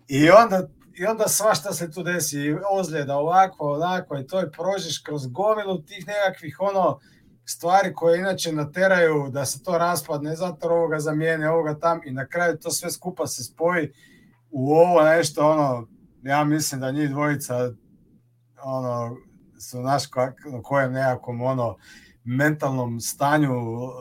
I 0.08 0.30
onda, 0.30 0.68
i 0.94 1.06
onda 1.06 1.28
svašta 1.28 1.74
se 1.74 1.92
tu 1.92 2.04
desi, 2.04 2.56
ozljeda, 2.72 3.18
ovako, 3.18 3.74
onako, 3.74 4.18
i 4.18 4.28
to 4.28 4.40
je 4.40 4.52
prođeš 4.52 5.00
kroz 5.00 5.28
gomilu 5.28 5.82
tih 5.82 6.08
nekakvih, 6.08 6.58
ono, 6.60 7.00
stvari 7.46 7.94
koje 7.94 8.20
inače 8.20 8.52
nateraju 8.52 9.30
da 9.30 9.46
se 9.46 9.64
to 9.64 9.78
raspadne, 9.78 10.36
zato 10.36 10.70
ovoga 10.70 11.00
zamijene, 11.00 11.50
ovoga 11.50 11.80
tam, 11.80 12.00
i 12.06 12.12
na 12.12 12.28
kraju 12.28 12.58
to 12.58 12.72
sve 12.72 12.92
skupa 12.92 13.28
se 13.28 13.44
spoji 13.44 13.92
u 14.52 14.74
ovo 14.74 15.04
nešto, 15.04 15.50
ono, 15.50 15.88
ja 16.24 16.44
mislim 16.44 16.82
da 16.82 16.92
njih 16.92 17.10
dvojica, 17.10 17.72
ono, 18.64 19.18
su 19.60 19.82
naš 19.82 20.04
na 20.52 20.62
kojem 20.64 20.94
nekakvom 20.94 21.42
ono 21.42 21.76
mentalnom 22.24 23.00
stanju 23.00 23.54
uh, 23.54 23.92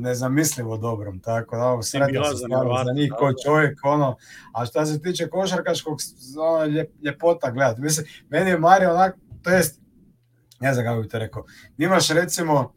nezamislivo 0.00 0.76
dobrom, 0.76 1.20
tako 1.20 1.56
da 1.56 1.64
ovo 1.64 1.82
sretan 1.82 2.24
se 2.24 2.36
stvarno 2.36 2.84
za 2.84 2.92
njih 2.92 3.10
da, 3.10 3.16
ko 3.16 3.26
da. 3.26 3.34
čovjek, 3.44 3.78
ono, 3.82 4.16
a 4.54 4.66
šta 4.66 4.86
se 4.86 5.02
tiče 5.02 5.28
košarkaškog 5.28 5.98
ono, 6.38 6.86
ljepota 7.02 7.50
gledati, 7.50 7.80
mislim, 7.80 8.06
meni 8.28 8.50
je 8.50 8.58
Mario 8.58 8.90
onak, 8.90 9.16
to 9.42 9.50
jest, 9.50 9.80
ne 10.60 10.74
znam 10.74 10.86
kako 10.86 11.02
bih 11.02 11.10
to 11.10 11.18
rekao, 11.18 11.44
imaš 11.78 12.08
recimo 12.08 12.72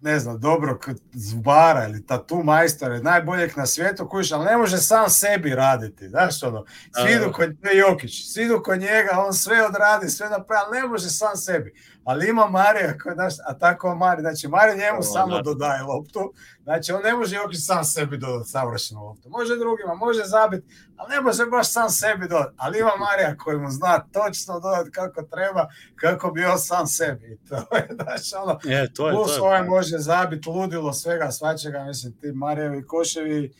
ne 0.00 0.18
znam, 0.18 0.40
dobrog 0.40 0.88
zubara 1.12 1.88
ili 1.88 2.06
tatu 2.06 2.42
majstora, 2.42 3.00
najboljeg 3.00 3.52
na 3.56 3.66
svijetu, 3.66 4.08
kojiš, 4.08 4.32
ali 4.32 4.44
ne 4.44 4.56
može 4.56 4.78
sam 4.78 5.10
sebi 5.10 5.54
raditi, 5.54 6.08
znaš 6.08 6.42
ono, 6.42 6.64
svi 7.02 7.12
idu 7.12 7.32
kod 7.32 7.56
Jokić, 7.74 8.32
svi 8.32 8.44
idu 8.44 8.62
kod 8.64 8.80
njega, 8.80 9.10
on 9.26 9.32
sve 9.34 9.66
odradi, 9.66 10.08
sve 10.08 10.28
napravi, 10.30 10.62
ali 10.66 10.80
ne 10.80 10.88
može 10.88 11.10
sam 11.10 11.36
sebi 11.36 11.74
ali 12.08 12.28
ima 12.28 12.46
Marija 12.46 12.94
znaš, 13.14 13.34
a 13.46 13.58
tako 13.58 13.94
Marija, 13.94 14.22
znači 14.22 14.48
Marija 14.48 14.76
njemu 14.76 15.02
samo 15.02 15.36
da. 15.36 15.42
dodaje 15.42 15.82
loptu, 15.82 16.32
znači 16.62 16.92
on 16.92 17.02
ne 17.02 17.14
može 17.14 17.36
Jokić 17.36 17.66
sam 17.66 17.84
sebi 17.84 18.18
dodati 18.18 18.50
savršenu 18.50 19.04
loptu, 19.04 19.28
može 19.30 19.56
drugima, 19.56 19.94
može 19.94 20.24
zabiti, 20.24 20.66
ali 20.96 21.14
ne 21.14 21.20
može 21.20 21.46
baš 21.46 21.72
sam 21.72 21.90
sebi 21.90 22.28
dodati, 22.28 22.54
ali 22.56 22.78
ima 22.78 22.90
Marija 22.98 23.36
koji 23.36 23.58
mu 23.58 23.70
zna 23.70 23.98
točno 24.12 24.60
dodati 24.60 24.90
kako 24.90 25.22
treba, 25.22 25.68
kako 25.96 26.30
bi 26.30 26.44
on 26.44 26.58
sam 26.58 26.86
sebi, 26.86 27.26
I 27.32 27.48
to 27.48 27.56
je, 27.56 27.88
znači 28.02 28.34
ono, 28.42 28.58
je, 28.64 28.94
to 28.94 29.08
je, 29.08 29.14
plus 29.14 29.28
to 29.28 29.34
je, 29.34 29.40
ovaj 29.40 29.62
može 29.62 29.98
zabiti 29.98 30.48
ludilo 30.48 30.92
svega, 30.92 31.30
svačega, 31.30 31.84
mislim, 31.84 32.12
ti 32.12 32.32
Marijevi 32.32 32.86
koševi, 32.86 33.52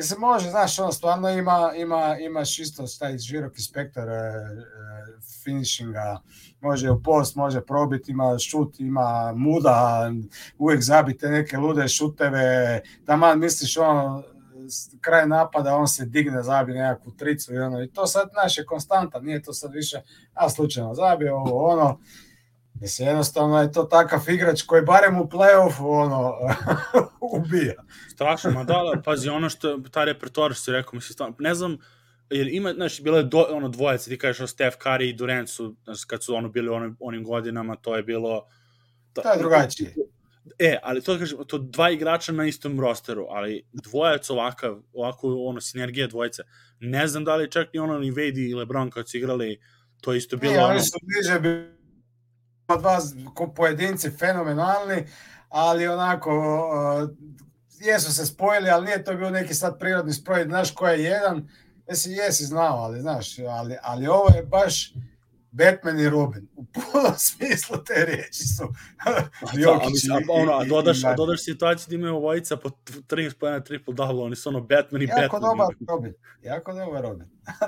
Mislim, 0.00 0.20
može, 0.20 0.50
znaš, 0.50 0.78
ono, 0.78 0.92
stvarno 0.92 1.30
ima, 1.30 1.72
ima, 1.76 2.16
imaš 2.18 2.58
isto 2.58 2.84
taj 2.98 3.18
široki 3.18 3.62
spektar 3.62 4.08
e, 4.08 4.12
e, 4.12 4.40
finishinga, 5.44 6.20
može 6.60 6.90
u 6.90 7.02
post, 7.02 7.36
može 7.36 7.60
probiti, 7.60 8.12
ima 8.12 8.38
šut, 8.38 8.80
ima 8.80 9.32
muda, 9.36 10.10
uvijek 10.58 10.82
zabite 10.82 11.28
neke 11.28 11.56
lude 11.56 11.88
šuteve, 11.88 12.80
taman 13.06 13.38
misliš, 13.38 13.76
ono, 13.76 14.22
kraj 15.00 15.26
napada, 15.26 15.76
on 15.76 15.88
se 15.88 16.04
digne, 16.04 16.42
zabije 16.42 16.82
nekakvu 16.82 17.12
tricu 17.12 17.54
i 17.54 17.58
ono, 17.58 17.82
i 17.82 17.90
to 17.90 18.06
sad, 18.06 18.28
znaš, 18.32 18.58
je 18.58 18.66
konstanta, 18.66 19.20
nije 19.20 19.42
to 19.42 19.52
sad 19.52 19.72
više, 19.72 20.02
a 20.34 20.50
slučajno 20.50 20.94
zabije 20.94 21.32
ovo, 21.32 21.66
ono, 21.66 21.98
Mislim, 22.80 23.08
jednostavno 23.08 23.62
je 23.62 23.72
to 23.72 23.82
takav 23.82 24.20
igrač 24.28 24.62
koji 24.62 24.82
barem 24.82 25.20
u 25.20 25.24
play-offu 25.24 26.02
ono, 26.02 26.34
ubija. 27.38 27.74
Strašno, 28.12 28.50
ma 28.50 28.64
da, 28.64 28.74
da, 28.94 29.02
pazi, 29.02 29.28
ono 29.28 29.48
što, 29.50 29.78
ta 29.90 30.04
repertoar 30.04 30.52
što 30.52 30.62
si 30.62 30.72
rekao, 30.72 30.90
mislim, 30.94 31.12
stvarno, 31.12 31.36
ne 31.38 31.54
znam, 31.54 31.78
jer 32.30 32.48
ima, 32.48 32.72
znaš, 32.72 33.02
bilo 33.02 33.16
je 33.16 33.24
do, 33.24 33.46
ono 33.50 33.68
dvojaca, 33.68 34.10
ti 34.10 34.18
kažeš, 34.18 34.50
Steph 34.50 34.76
Curry 34.78 35.08
i 35.08 35.12
Durant 35.12 35.48
su, 35.48 35.74
znaš, 35.84 36.04
kad 36.04 36.24
su 36.24 36.34
ono 36.34 36.48
bili 36.48 36.68
onim, 36.68 36.96
onim 37.00 37.24
godinama, 37.24 37.76
to 37.76 37.96
je 37.96 38.02
bilo... 38.02 38.46
To, 39.12 39.22
to 39.22 39.32
je 39.32 39.38
drugačije. 39.38 39.94
E, 40.58 40.78
ali 40.82 41.02
to 41.02 41.18
kažem, 41.18 41.38
to 41.46 41.58
dva 41.58 41.90
igrača 41.90 42.32
na 42.32 42.46
istom 42.46 42.80
rosteru, 42.80 43.26
ali 43.28 43.66
dvojac 43.72 44.30
ovakav, 44.30 44.82
ovako 44.92 45.34
ono, 45.38 45.60
sinergija 45.60 46.06
dvojice. 46.06 46.42
Ne 46.80 47.08
znam 47.08 47.24
da 47.24 47.36
li 47.36 47.50
čak 47.50 47.68
ni 47.74 47.80
ono 47.80 47.98
ni 47.98 48.12
Wade 48.12 48.50
i 48.50 48.54
LeBron 48.54 48.90
kad 48.90 49.08
su 49.08 49.16
igrali, 49.16 49.60
to 50.00 50.14
isto 50.14 50.36
bilo... 50.36 50.52
Ne, 50.52 50.58
ono... 50.58 50.68
oni 50.68 50.80
su 50.80 50.98
bliže 51.02 51.38
dva 52.76 52.98
pojedinci 53.56 54.10
fenomenalni, 54.10 55.06
ali 55.48 55.88
onako 55.88 56.30
jesu 57.80 58.14
se 58.14 58.26
spojili, 58.26 58.70
ali 58.70 58.84
nije 58.84 59.04
to 59.04 59.14
bio 59.14 59.30
neki 59.30 59.54
sad 59.54 59.78
prirodni 59.78 60.12
spoj, 60.12 60.44
znaš 60.44 60.74
ko 60.74 60.88
je 60.88 61.04
jedan, 61.04 61.48
jesi, 61.88 62.10
jesi 62.10 62.44
znao, 62.44 62.76
ali 62.76 63.00
znaš, 63.00 63.38
ali, 63.38 63.76
ali 63.82 64.06
ovo 64.06 64.28
je 64.36 64.42
baš 64.42 64.94
Batman 65.52 66.00
i 66.00 66.08
Robin. 66.08 66.48
U 66.56 66.64
punom 66.64 67.14
smislu 67.28 67.76
te 67.84 68.04
riječi 68.04 68.44
su 68.44 68.62
Jokić 69.58 70.08
a, 70.10 70.18
ono, 70.28 70.52
a 70.52 70.64
dodaš, 70.64 71.04
a 71.04 71.14
dodaš 71.14 71.44
situaciju 71.44 71.86
da 71.88 71.94
imaju 71.94 72.14
ovojica 72.14 72.56
po 72.56 72.68
3 72.68 73.30
spojena 73.30 73.60
triple 73.60 73.94
double, 73.94 74.22
oni 74.22 74.36
su 74.36 74.48
ono 74.48 74.60
Batman 74.60 75.02
i 75.02 75.04
jako 75.04 75.40
Batman. 75.40 75.56
Dobar 75.56 75.74
Robin. 75.88 76.14
Jako 76.42 76.72
dobar 76.72 77.02
Robin. 77.02 77.26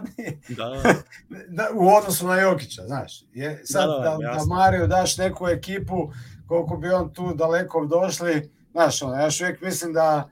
da. 0.57 0.83
da. 1.57 1.69
U 1.75 1.89
odnosu 1.89 2.27
na 2.27 2.41
Jokića, 2.41 2.83
znaš. 2.87 3.25
Je, 3.33 3.61
sad 3.65 3.89
da, 3.89 3.97
da, 3.99 4.17
da, 4.17 4.35
da 4.39 4.45
Mario 4.55 4.87
daš 4.87 5.17
neku 5.17 5.49
ekipu, 5.49 6.13
koliko 6.47 6.77
bi 6.77 6.91
on 6.91 7.13
tu 7.13 7.35
daleko 7.35 7.87
došli, 7.87 8.51
znaš, 8.71 9.03
ono, 9.03 9.15
ja 9.15 9.25
još 9.25 9.41
uvijek 9.41 9.61
mislim 9.61 9.93
da 9.93 10.31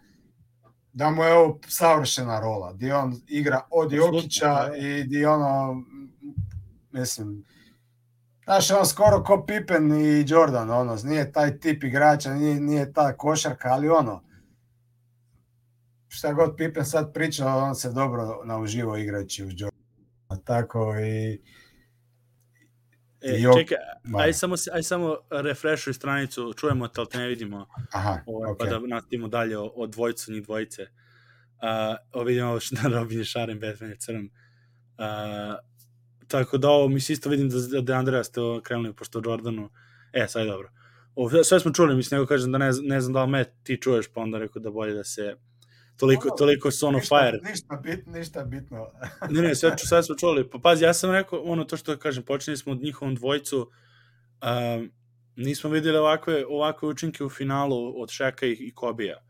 da 0.93 1.11
mu 1.11 1.25
je 1.25 1.33
ovo 1.33 1.59
savršena 1.69 2.41
rola, 2.41 2.73
gdje 2.73 2.95
on 2.95 3.21
igra 3.29 3.61
od 3.71 3.93
Jokića 3.93 4.71
i 4.77 5.05
gdje 5.05 5.29
ono, 5.29 5.83
mislim, 6.93 7.45
znaš, 8.45 8.71
on 8.71 8.87
skoro 8.87 9.23
ko 9.23 9.45
Pippen 9.47 9.93
i 9.93 10.25
Jordan, 10.29 10.71
ono, 10.71 10.97
nije 11.05 11.33
taj 11.33 11.59
tip 11.59 11.85
igrača, 11.85 12.35
nije, 12.35 12.61
nije 12.61 12.93
ta 12.93 13.17
košarka, 13.17 13.69
ali 13.69 13.89
ono, 13.89 14.25
šta 16.09 16.33
god 16.33 16.57
Pippen 16.57 16.85
sad 16.85 17.13
priča, 17.13 17.47
on 17.47 17.75
se 17.75 17.91
dobro 17.91 18.43
nauživo 18.45 18.97
igrajući 18.97 19.45
uz 19.45 19.53
Jordan. 19.57 20.45
Tako 20.45 20.95
i... 21.01 21.43
E, 23.23 23.37
I 23.39 23.43
čekaj, 23.59 23.79
aj 24.19 24.33
samo, 24.33 24.55
aj 24.73 24.83
samo 24.83 25.17
refreshuj 25.31 25.93
stranicu, 25.93 26.53
čujemo 26.57 26.89
te, 26.89 27.01
ali 27.01 27.09
te 27.09 27.19
ne 27.19 27.29
vidimo. 27.29 27.67
Aha, 27.93 28.21
o, 28.27 28.33
okay. 28.33 28.59
Pa 28.59 28.67
da 28.67 28.79
nastavimo 28.87 29.29
dalje 29.29 29.59
o, 29.59 29.65
o 29.65 29.87
dvojcu, 29.87 30.33
njih 30.33 30.43
dvojice. 30.43 30.83
Uh, 32.13 32.27
vidimo 32.27 32.49
ovo 32.49 32.61
što 32.61 32.77
da 32.77 32.89
Robin 32.99 33.19
je 33.19 33.25
šaren, 33.25 33.61
Batman 33.61 33.91
je 33.91 33.97
crn. 33.99 34.31
Uh, 34.99 35.55
tako 36.31 36.59
da 36.59 36.69
ovo, 36.69 36.89
mislim, 36.89 37.15
isto 37.15 37.31
vidim 37.31 37.49
da, 37.49 37.81
da 37.81 37.95
Andreja 37.95 38.25
ste 38.25 38.41
krenuli 38.63 38.95
pošto 38.95 39.23
Jordanu. 39.25 39.71
E, 40.13 40.27
sad 40.29 40.43
je 40.43 40.51
dobro. 40.53 40.71
O, 41.15 41.45
sve 41.45 41.61
smo 41.61 41.73
čuli, 41.73 41.97
mislim, 41.97 42.19
nego 42.19 42.29
kažem 42.29 42.53
da 42.53 42.59
ne, 42.59 42.71
ne 42.83 43.01
znam 43.01 43.13
da 43.13 43.25
li 43.25 43.31
me 43.31 43.45
ti 43.63 43.77
čuješ, 43.83 44.09
pa 44.15 44.21
onda 44.21 44.39
rekao 44.39 44.63
da 44.63 44.71
bolje 44.71 44.95
da 44.95 45.05
se 45.05 45.37
toliko, 45.97 46.29
ono, 46.29 46.37
toliko 46.37 46.71
su 46.71 46.87
ono 46.87 46.99
ništa, 46.99 47.17
fire. 47.19 47.51
Ništa, 47.51 47.77
bit, 47.77 48.07
ništa 48.07 48.45
bitno. 48.45 48.87
ne, 49.31 49.43
ne, 49.43 49.55
sve, 49.55 49.79
sve 49.79 50.03
smo 50.03 50.15
čuli. 50.15 50.51
Pa 50.51 50.59
pazi, 50.59 50.85
ja 50.85 50.95
sam 50.95 51.11
rekao, 51.11 51.43
ono 51.43 51.65
to 51.65 51.77
što 51.77 51.97
kažem, 51.97 52.23
počeli 52.23 52.57
smo 52.57 52.73
od 52.73 52.83
njihovom 52.83 53.15
dvojcu, 53.15 53.59
um, 53.61 54.91
nismo 55.37 55.71
videli 55.71 55.99
ovakve, 55.99 56.47
ovakve 56.47 56.89
učinke 56.89 57.25
u 57.25 57.29
finalu 57.31 58.03
od 58.03 58.11
Šeka 58.11 58.47
i, 58.47 58.53
i 58.53 58.75
Kobija. 58.75 59.23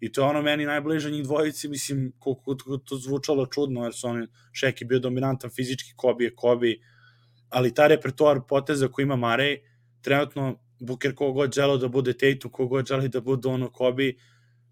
I 0.00 0.12
to 0.12 0.20
je 0.20 0.26
ono 0.26 0.42
meni 0.42 0.66
najbliže 0.66 1.10
njih 1.10 1.24
dvojici, 1.24 1.68
mislim, 1.68 2.12
koliko 2.18 2.54
to 2.84 2.96
zvučalo 2.96 3.46
čudno, 3.46 3.84
jer 3.84 3.94
su 3.94 4.08
oni, 4.08 4.26
Šek 4.52 4.80
je 4.80 4.86
bio 4.86 4.98
dominantan 4.98 5.50
fizički, 5.50 5.92
Kobi 5.96 6.24
je 6.24 6.34
Kobi, 6.34 6.80
ali 7.48 7.74
ta 7.74 7.86
repertoar 7.86 8.40
poteza 8.48 8.88
koji 8.88 9.02
ima 9.02 9.16
Marej, 9.16 9.60
trenutno 10.00 10.58
Buker 10.80 11.14
kogod 11.14 11.54
želeo 11.54 11.76
da 11.76 11.88
bude 11.88 12.12
Tatum, 12.12 12.50
kogod 12.50 12.86
želi 12.86 13.08
da 13.08 13.20
bude 13.20 13.48
ono 13.48 13.70
Kobi, 13.70 14.18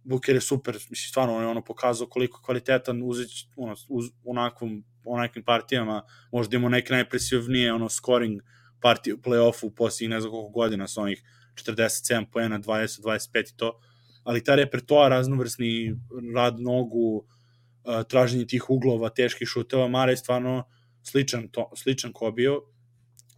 Buker 0.05 0.35
je 0.35 0.41
super, 0.41 0.75
mislim, 0.75 1.09
stvarno 1.09 1.37
on 1.37 1.43
je 1.43 1.49
ono 1.49 1.65
pokazao 1.65 2.07
koliko 2.07 2.43
kvalitetan 2.43 3.03
uzeć, 3.03 3.49
ono, 3.57 3.75
uz, 3.89 4.11
onakvom, 4.25 4.85
onakvim 5.05 5.45
partijama, 5.45 6.03
možda 6.33 6.57
ima 6.57 6.69
neke 6.69 6.93
najpresivnije, 6.93 7.73
ono, 7.73 7.89
scoring 7.89 8.43
partije 8.81 9.15
u 9.15 9.19
play-offu 9.19 9.67
u 9.67 9.75
posljednjih 9.75 10.11
ne 10.11 10.21
znam 10.21 10.33
koliko 10.33 10.51
godina 10.51 10.89
sa 10.89 11.01
onih 11.01 11.23
47 11.55 12.25
poena, 12.33 12.59
20, 12.59 13.03
25 13.03 13.53
i 13.53 13.57
to, 13.57 13.81
ali 14.27 14.45
ta 14.45 14.55
repertoar 14.55 15.11
raznovrsni 15.11 15.95
rad 16.35 16.61
nogu, 16.61 17.27
traženje 18.09 18.47
tih 18.47 18.71
uglova, 18.71 19.09
teških 19.09 19.49
šuteva, 19.49 19.89
Mara 19.89 20.11
je 20.11 20.17
stvarno 20.17 20.65
sličan, 21.03 21.49
to, 21.49 21.71
sličan 21.77 22.13
Kobio, 22.13 22.61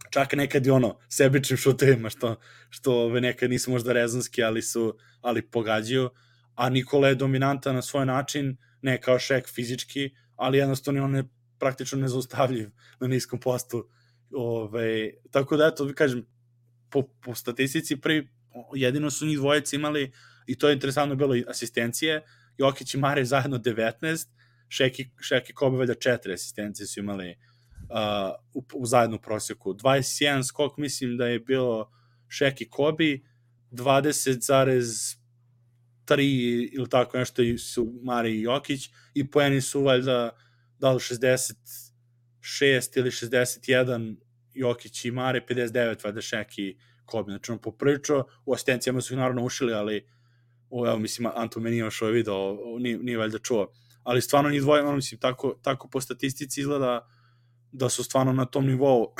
čak 0.09 0.33
nekad 0.33 0.65
i 0.65 0.69
ono, 0.69 0.97
sebičnim 1.09 1.57
šutevima, 1.57 2.09
što, 2.09 2.35
što 2.69 2.95
ove 3.03 3.21
nekad 3.21 3.49
nisu 3.49 3.71
možda 3.71 3.93
rezonski, 3.93 4.43
ali 4.43 4.61
su, 4.61 4.97
ali 5.21 5.45
pogađaju, 5.45 6.09
a 6.55 6.69
Nikola 6.69 7.07
je 7.07 7.15
dominantan 7.15 7.75
na 7.75 7.81
svoj 7.81 8.05
način, 8.05 8.57
ne 8.81 9.01
kao 9.01 9.19
šek 9.19 9.49
fizički, 9.49 10.09
ali 10.35 10.57
jednostavno 10.57 11.03
on 11.03 11.15
je 11.15 11.23
praktično 11.59 11.99
nezaustavljiv 11.99 12.69
na 12.99 13.07
niskom 13.07 13.39
postu. 13.39 13.87
Ove, 14.33 15.11
tako 15.31 15.57
da, 15.57 15.67
eto, 15.67 15.91
kažem, 15.95 16.25
po, 16.89 17.03
po 17.21 17.35
statistici 17.35 18.01
prvi, 18.01 18.27
jedino 18.73 19.11
su 19.11 19.25
njih 19.25 19.37
dvojice 19.37 19.75
imali, 19.75 20.11
i 20.49 20.57
to 20.57 20.67
je 20.69 20.73
interesantno 20.73 21.15
bilo 21.15 21.35
asistencije, 21.47 22.21
Jokić 22.57 22.93
i 22.93 22.97
Mare 22.97 23.25
zajedno 23.25 23.57
19, 23.57 24.27
Šeki, 24.69 25.09
Šeki 25.21 25.53
Kobe 25.53 25.77
valjda 25.77 25.93
4 25.93 26.33
asistencije 26.33 26.87
su 26.87 26.99
imali 26.99 27.29
uh, 27.29 27.35
u, 28.53 28.65
u 28.73 28.85
zajednu 28.85 29.19
prosjeku. 29.19 29.73
21 29.73 30.43
skok 30.47 30.77
mislim 30.77 31.17
da 31.17 31.27
je 31.27 31.39
bilo 31.39 31.91
Šeki 32.27 32.69
Kobe, 32.69 33.19
20, 33.71 35.17
3 36.05 36.69
ili 36.73 36.89
tako 36.89 37.17
nešto 37.17 37.41
su 37.57 37.99
Mari 38.03 38.31
i 38.31 38.41
Jokić 38.41 38.89
i 39.13 39.31
poeni 39.31 39.61
su 39.61 39.81
valjda 39.81 40.31
da 40.79 40.91
li 40.91 40.99
66 40.99 42.97
ili 42.97 43.11
61 43.11 44.15
Jokić 44.53 45.05
i 45.05 45.11
Mare, 45.11 45.45
59 45.49 46.03
valjda 46.03 46.21
Šeki 46.21 46.77
Kobe. 47.05 47.31
Znači 47.31 47.51
on 47.51 47.57
popričao, 47.57 48.27
u 48.45 48.53
asistencijama 48.53 49.01
su 49.01 49.13
ih 49.13 49.17
naravno 49.17 49.45
ušili, 49.45 49.73
ali 49.73 50.18
o, 50.69 50.87
evo, 50.87 50.99
mislim, 50.99 51.31
Anto 51.35 51.59
meni 51.59 51.77
još 51.77 52.01
ovaj 52.01 52.13
video, 52.13 52.57
nije, 52.79 52.97
nije 52.97 53.17
valjda 53.17 53.39
čuo. 53.39 53.67
Ali 54.03 54.21
stvarno 54.21 54.49
ni 54.49 54.59
dvoje, 54.59 54.83
ono, 54.83 54.95
mislim, 54.95 55.19
tako, 55.19 55.55
tako 55.61 55.87
po 55.87 56.01
statistici 56.01 56.59
izgleda 56.59 57.07
da 57.71 57.89
su 57.89 58.03
stvarno 58.03 58.33
na 58.33 58.45
tom 58.45 58.65
nivou, 58.65 59.13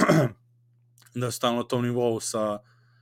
da 1.21 1.31
su 1.31 1.37
stvarno 1.37 1.57
na 1.57 1.67
tom 1.67 1.83
nivou 1.83 2.19
sa, 2.19 2.59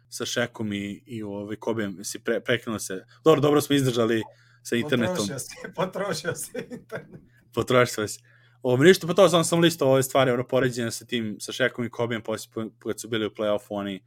sa 0.10 0.26
Šekom 0.26 0.74
i, 0.74 1.04
i 1.06 1.24
ovaj, 1.24 1.56
Kobijem, 1.56 2.04
si 2.04 2.20
pre, 2.20 2.40
prekrenuo 2.40 2.80
se. 2.80 3.06
Dobro, 3.24 3.42
dobro 3.42 3.62
smo 3.62 3.76
izdržali 3.76 4.24
sa 4.64 4.76
internetom. 4.76 5.16
Potrošio 5.16 5.40
si, 5.40 5.56
potrošio 5.76 6.36
si 6.36 6.52
internet. 6.72 7.22
Potrošio 7.54 8.08
si. 8.08 8.20
Ovo, 8.62 8.84
ništa, 8.84 9.08
pa 9.08 9.14
to 9.14 9.30
sam 9.30 9.44
sam 9.44 9.60
listo 9.60 9.88
ove 9.88 10.04
stvari, 10.04 10.32
ono, 10.32 10.48
poređenja 10.48 10.92
sa 10.92 11.06
tim, 11.06 11.38
sa 11.40 11.52
Šekom 11.52 11.86
i 11.86 11.90
Kobijem, 11.90 12.22
poslije, 12.24 12.70
kad 12.80 13.00
su 13.00 13.08
bili 13.08 13.26
u 13.26 13.30
play-offu, 13.30 13.68
oni, 13.70 14.04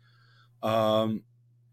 um, 0.62 1.22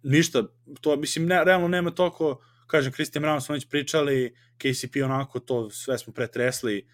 ništa, 0.03 0.43
to, 0.81 0.95
mislim, 0.95 1.25
ne, 1.25 1.43
realno 1.43 1.67
nema 1.67 1.91
toliko, 1.91 2.41
kažem, 2.67 2.93
Christian 2.93 3.23
Brown 3.23 3.41
smo 3.41 3.53
već 3.53 3.69
pričali, 3.69 4.35
KCP 4.57 4.95
onako 5.03 5.39
to 5.39 5.69
sve 5.69 5.97
smo 5.97 6.13
pretresli, 6.13 6.87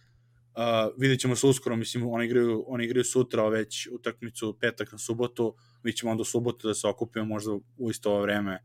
uh, 0.55 0.93
vidjet 0.97 1.19
ćemo 1.19 1.35
se 1.35 1.47
uskoro, 1.47 1.75
mislim, 1.75 2.07
oni 2.07 2.25
igraju, 2.25 2.63
oni 2.67 2.85
igraju 2.85 3.03
sutra 3.03 3.47
već 3.49 3.87
utakmicu 3.91 4.57
petak 4.59 4.91
na 4.91 4.97
subotu, 4.97 5.55
mi 5.83 5.93
ćemo 5.93 6.11
onda 6.11 6.21
u 6.21 6.25
subotu 6.25 6.67
da 6.67 6.73
se 6.73 6.87
okupimo 6.87 7.25
možda 7.25 7.51
u 7.77 7.89
isto 7.89 8.11
ovo 8.11 8.21
vreme, 8.21 8.63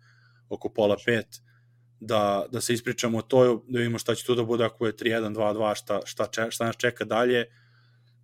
oko 0.48 0.68
pola 0.68 0.96
pet, 1.06 1.26
da, 2.00 2.46
da 2.52 2.60
se 2.60 2.74
ispričamo 2.74 3.18
o 3.30 3.62
da 3.68 3.78
vidimo 3.78 3.98
šta 3.98 4.14
će 4.14 4.24
tu 4.24 4.34
da 4.34 4.44
bude 4.44 4.64
ako 4.64 4.86
je 4.86 4.92
3-1, 4.92 5.34
2-2, 5.34 5.76
šta, 5.76 6.00
šta, 6.04 6.28
šta, 6.30 6.50
šta 6.50 6.66
nas 6.66 6.76
čeka 6.76 7.04
dalje, 7.04 7.44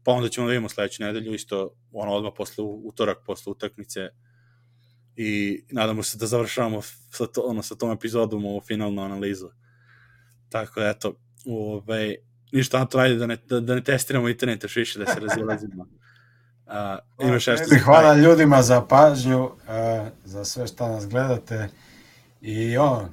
pa 0.05 0.13
onda 0.13 0.29
ćemo 0.29 0.47
da 0.47 0.51
vidimo 0.51 0.69
sledeću 0.69 1.03
nedelju, 1.03 1.35
isto 1.35 1.77
ono 1.93 2.13
odmah 2.13 2.33
posle 2.37 2.65
utorak, 2.65 3.19
posle 3.27 3.51
utakmice, 3.51 4.09
i 5.17 5.63
nadamo 5.71 6.03
se 6.03 6.19
da 6.19 6.27
završavamo 6.27 6.83
sa, 7.11 7.27
to, 7.27 7.41
ono, 7.41 7.63
sa 7.63 7.75
tom 7.75 7.91
epizodom 7.91 8.45
ovu 8.45 8.61
finalnu 8.61 9.03
analizu. 9.03 9.49
Tako 10.49 10.81
da, 10.81 10.89
eto, 10.89 11.09
ove, 11.47 11.75
ovaj, 11.75 12.17
ništa 12.53 12.79
na 12.79 12.87
to 12.87 12.99
radi 12.99 13.17
da 13.17 13.27
ne, 13.27 13.37
da, 13.37 13.61
da 13.61 13.75
ne 13.75 13.85
testiramo 13.85 14.29
internet 14.29 14.63
još 14.63 14.77
više, 14.77 14.99
da 14.99 15.07
se 15.07 15.21
razilazimo. 15.21 15.87
Uh, 16.67 17.27
imaš 17.29 17.47
nešto 17.47 17.65
Hvala 17.85 18.15
ljudima 18.15 18.63
za 18.63 18.81
pažnju, 18.81 19.45
uh, 19.45 19.53
za 20.25 20.45
sve 20.45 20.67
što 20.67 20.89
nas 20.89 21.09
gledate 21.09 21.69
i 22.41 22.77
ono, 22.77 23.09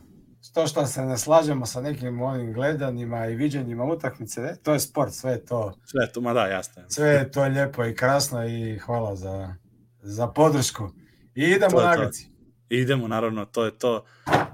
to 0.53 0.67
što 0.67 0.85
se 0.85 1.01
ne 1.01 1.17
slažemo 1.17 1.65
sa 1.65 1.81
nekim 1.81 2.21
ovim 2.21 2.53
gledanjima 2.53 3.25
i 3.27 3.35
viđenjima 3.35 3.83
utakmice, 3.83 4.55
to 4.63 4.73
je 4.73 4.79
sport, 4.79 5.13
sve 5.13 5.31
je 5.31 5.45
to. 5.45 5.73
Sve 5.85 6.11
to, 6.11 6.21
ma 6.21 6.33
da, 6.33 6.47
jasno. 6.47 6.83
Sve 6.89 7.09
je 7.09 7.31
to 7.31 7.43
lijepo 7.43 7.85
i 7.85 7.95
krasno 7.95 8.45
i 8.45 8.77
hvala 8.77 9.15
za, 9.15 9.55
za 10.01 10.27
podršku. 10.27 10.89
Idemo 11.35 11.79
to 11.79 11.85
Nagrci. 11.85 12.31
Idemo, 12.69 13.07
naravno, 13.07 13.45
to 13.45 13.65
je 13.65 13.77
to. 13.77 14.05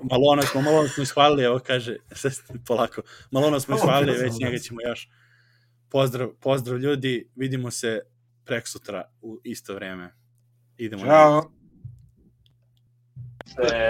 Malona 0.03 0.41
smo, 0.41 0.61
malo 0.61 0.87
smo 0.87 1.03
ishvalili, 1.03 1.43
evo 1.43 1.59
kaže, 1.67 1.97
polako, 2.67 3.01
Malona 3.31 3.59
smo 3.59 3.75
ishvalili, 3.75 4.17
već 4.17 4.33
njega 4.39 4.57
ćemo 4.57 4.79
još. 4.81 5.09
Pozdrav, 5.89 6.29
pozdrav 6.41 6.79
ljudi, 6.79 7.29
vidimo 7.35 7.71
se 7.71 7.99
prek 8.45 8.67
sutra 8.67 9.11
u 9.21 9.39
isto 9.43 9.73
vreme. 9.73 10.13
Idemo. 10.77 11.05
Ćao. 11.05 11.56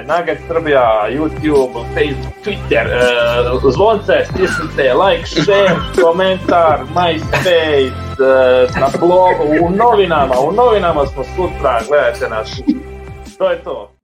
Nugget 0.07 0.37
Srbija, 0.47 1.07
YouTube, 1.09 1.73
Facebook, 1.93 2.33
Twitter, 2.43 2.87
e, 2.87 3.71
zvonce, 3.71 4.25
stisnite, 4.25 4.93
like, 4.93 5.25
share, 5.25 5.75
komentar, 6.01 6.79
MySpace, 6.95 7.91
e, 8.19 8.79
na 8.79 8.89
blogu, 8.99 9.43
u 9.61 9.69
novinama, 9.69 10.35
u 10.39 10.51
novinama 10.51 11.05
smo 11.05 11.23
sutra, 11.23 11.81
gledajte 11.87 12.29
nas. 12.29 12.61
To 13.37 13.49
je 13.49 13.63
to. 13.63 13.96